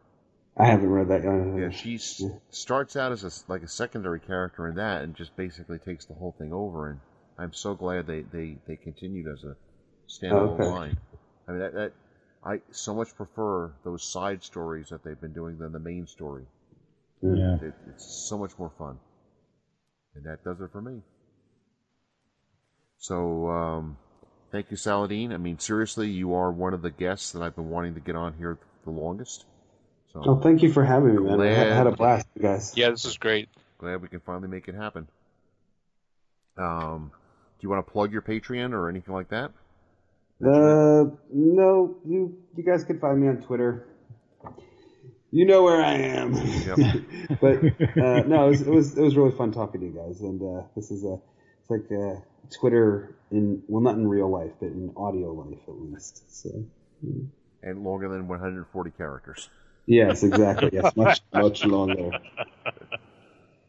I 0.58 0.66
haven't 0.66 0.90
read 0.90 1.08
that 1.08 1.22
yet. 1.24 1.32
Yeah, 1.54 1.68
she 1.68 1.96
s- 1.96 2.24
starts 2.48 2.96
out 2.96 3.12
as 3.12 3.22
a, 3.22 3.26
s- 3.26 3.44
like 3.48 3.62
a 3.62 3.68
secondary 3.68 4.18
character 4.18 4.66
in 4.66 4.76
that, 4.76 5.02
and 5.04 5.14
just 5.14 5.36
basically 5.36 5.78
takes 5.78 6.06
the 6.06 6.14
whole 6.14 6.32
thing 6.32 6.54
over. 6.54 6.88
And 6.88 7.00
I'm 7.36 7.52
so 7.52 7.74
glad 7.74 8.06
they 8.06 8.22
they, 8.22 8.56
they 8.66 8.76
continued 8.76 9.26
as 9.26 9.44
a 9.44 9.58
standalone 10.08 10.62
Okay. 10.62 10.64
line. 10.64 10.96
I 11.46 11.50
mean, 11.50 11.60
that, 11.60 11.74
that 11.74 11.92
I 12.42 12.62
so 12.70 12.94
much 12.94 13.14
prefer 13.14 13.74
those 13.84 14.02
side 14.10 14.42
stories 14.42 14.88
that 14.88 15.02
they've 15.04 15.20
been 15.20 15.34
doing 15.34 15.58
than 15.58 15.72
the 15.72 15.78
main 15.78 16.06
story. 16.06 16.46
yeah. 17.22 17.58
It, 17.60 17.74
it's 17.86 18.04
so 18.04 18.36
much 18.36 18.58
more 18.58 18.70
fun, 18.70 18.98
and 20.14 20.24
that 20.24 20.44
does 20.44 20.60
it 20.60 20.70
for 20.70 20.82
me. 20.82 21.02
So, 22.98 23.48
um, 23.48 23.96
thank 24.50 24.70
you, 24.70 24.76
Saladin. 24.76 25.32
I 25.32 25.36
mean, 25.36 25.58
seriously, 25.58 26.08
you 26.08 26.34
are 26.34 26.50
one 26.50 26.74
of 26.74 26.82
the 26.82 26.90
guests 26.90 27.32
that 27.32 27.42
I've 27.42 27.56
been 27.56 27.70
wanting 27.70 27.94
to 27.94 28.00
get 28.00 28.16
on 28.16 28.34
here 28.34 28.58
the 28.84 28.90
longest. 28.90 29.44
So 30.12 30.22
Oh, 30.24 30.40
thank 30.40 30.62
you 30.62 30.72
for 30.72 30.84
having 30.84 31.16
me, 31.16 31.22
man. 31.22 31.40
I 31.40 31.46
had, 31.46 31.72
had 31.72 31.86
a 31.86 31.92
blast, 31.92 32.26
you 32.34 32.42
guys. 32.42 32.72
Yeah, 32.76 32.90
this 32.90 33.04
is 33.04 33.18
great. 33.18 33.48
glad 33.78 34.00
we 34.00 34.08
can 34.08 34.20
finally 34.20 34.48
make 34.48 34.68
it 34.68 34.74
happen. 34.74 35.06
Um, 36.56 37.12
do 37.58 37.64
you 37.64 37.70
want 37.70 37.86
to 37.86 37.92
plug 37.92 38.12
your 38.12 38.22
Patreon 38.22 38.72
or 38.72 38.88
anything 38.88 39.14
like 39.14 39.28
that? 39.28 39.52
Uh, 40.44 41.10
no, 41.32 41.96
you 42.06 42.38
you 42.56 42.64
guys 42.64 42.84
can 42.84 43.00
find 43.00 43.20
me 43.20 43.28
on 43.28 43.42
Twitter. 43.42 43.88
You 45.30 45.44
know 45.44 45.62
where 45.62 45.82
I 45.82 45.94
am. 45.94 46.34
Yep. 46.34 46.78
but 47.40 47.56
uh, 48.00 48.20
no, 48.26 48.46
it 48.46 48.50
was, 48.50 48.62
it 48.62 48.70
was 48.70 48.98
it 48.98 49.02
was 49.02 49.16
really 49.16 49.32
fun 49.32 49.52
talking 49.52 49.80
to 49.80 49.86
you 49.86 49.92
guys, 49.92 50.20
and 50.20 50.40
uh, 50.40 50.62
this 50.76 50.90
is 50.90 51.04
a 51.04 51.18
it's 51.60 51.70
like 51.70 51.90
uh, 51.90 52.20
Twitter 52.50 53.14
in 53.30 53.62
well 53.68 53.82
not 53.82 53.94
in 53.96 54.06
real 54.06 54.30
life, 54.30 54.52
but 54.60 54.66
in 54.66 54.92
audio 54.96 55.32
life 55.32 55.58
at 55.68 55.74
least. 55.74 56.22
So 56.34 56.50
And 57.62 57.84
longer 57.84 58.08
than 58.08 58.28
140 58.28 58.90
characters. 58.92 59.50
yes, 59.86 60.22
exactly. 60.22 60.70
Yes, 60.72 60.92
much 60.96 61.20
much 61.32 61.64
longer. 61.64 62.10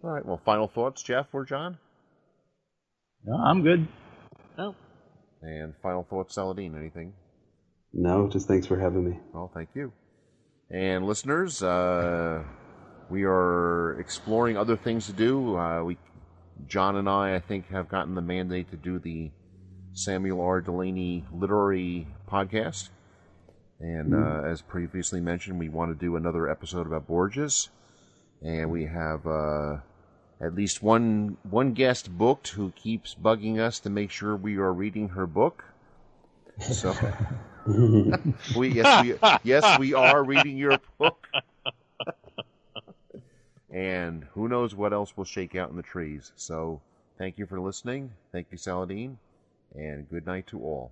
All 0.03 0.10
right. 0.11 0.26
Well, 0.26 0.41
final 0.45 0.68
thoughts, 0.68 1.03
Jeff 1.03 1.27
or 1.34 1.43
John? 1.45 1.77
No, 3.26 3.35
I'm 3.35 3.64
good. 3.64 3.88
Oh. 4.57 4.76
And 5.41 5.73
final 5.84 6.03
thoughts, 6.03 6.35
Saladin. 6.35 6.76
Anything? 6.77 7.14
No, 7.93 8.27
just 8.30 8.47
thanks 8.47 8.65
for 8.68 8.80
having 8.80 9.10
me. 9.10 9.19
Well, 9.34 9.51
thank 9.53 9.69
you. 9.73 9.91
And 10.69 11.06
listeners, 11.06 11.64
uh, 11.64 12.43
we 13.10 13.23
are 13.23 13.99
exploring 13.99 14.56
other 14.57 14.77
things 14.77 15.07
to 15.07 15.14
do. 15.14 15.57
Uh, 15.57 15.84
we, 15.84 15.97
John 16.68 16.95
and 16.95 17.10
I, 17.10 17.36
I 17.36 17.40
think, 17.40 17.69
have 17.69 17.90
gotten 17.90 18.15
the 18.15 18.22
mandate 18.22 18.69
to 18.72 18.77
do 18.77 18.99
the 18.99 19.31
Samuel 19.94 20.41
R. 20.41 20.61
Delany 20.61 21.26
literary 21.34 22.07
podcast. 22.30 22.90
And 23.80 24.14
uh, 24.14 24.41
as 24.45 24.61
previously 24.61 25.22
mentioned, 25.22 25.57
we 25.57 25.69
want 25.69 25.91
to 25.91 25.95
do 25.95 26.15
another 26.15 26.49
episode 26.49 26.86
about 26.86 27.07
Borges. 27.07 27.69
And 28.41 28.72
we 28.72 28.86
have 28.86 29.26
uh, 29.26 29.77
at 30.41 30.53
least 30.53 30.84
one 30.84 31.38
one 31.49 31.73
guest 31.73 32.18
booked 32.18 32.49
who 32.49 32.72
keeps 32.72 33.15
bugging 33.15 33.60
us 33.60 33.80
to 33.80 33.90
make 33.90 34.11
sure 34.11 34.36
we 34.36 34.57
are 34.57 34.73
reading 34.73 35.10
her 35.10 35.26
book. 35.27 35.64
So. 36.60 36.94
We 38.56 38.69
yes 38.69 39.03
we 39.03 39.15
yes 39.44 39.80
we 39.80 39.94
are 39.94 40.23
reading 40.23 40.57
your 40.57 40.80
book. 40.98 41.27
And 43.71 44.25
who 44.33 44.47
knows 44.47 44.75
what 44.75 44.93
else 44.93 45.15
will 45.15 45.25
shake 45.25 45.55
out 45.55 45.69
in 45.69 45.75
the 45.75 45.83
trees. 45.83 46.31
So 46.35 46.81
thank 47.17 47.37
you 47.37 47.45
for 47.45 47.59
listening. 47.59 48.11
Thank 48.31 48.47
you, 48.51 48.57
Saladin, 48.57 49.17
and 49.75 50.09
good 50.09 50.25
night 50.25 50.47
to 50.47 50.59
all. 50.59 50.91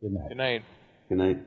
Good 0.00 0.12
night. 0.12 0.28
Good 0.28 0.36
night. 0.36 0.62
Good 1.08 1.18
night. 1.18 1.38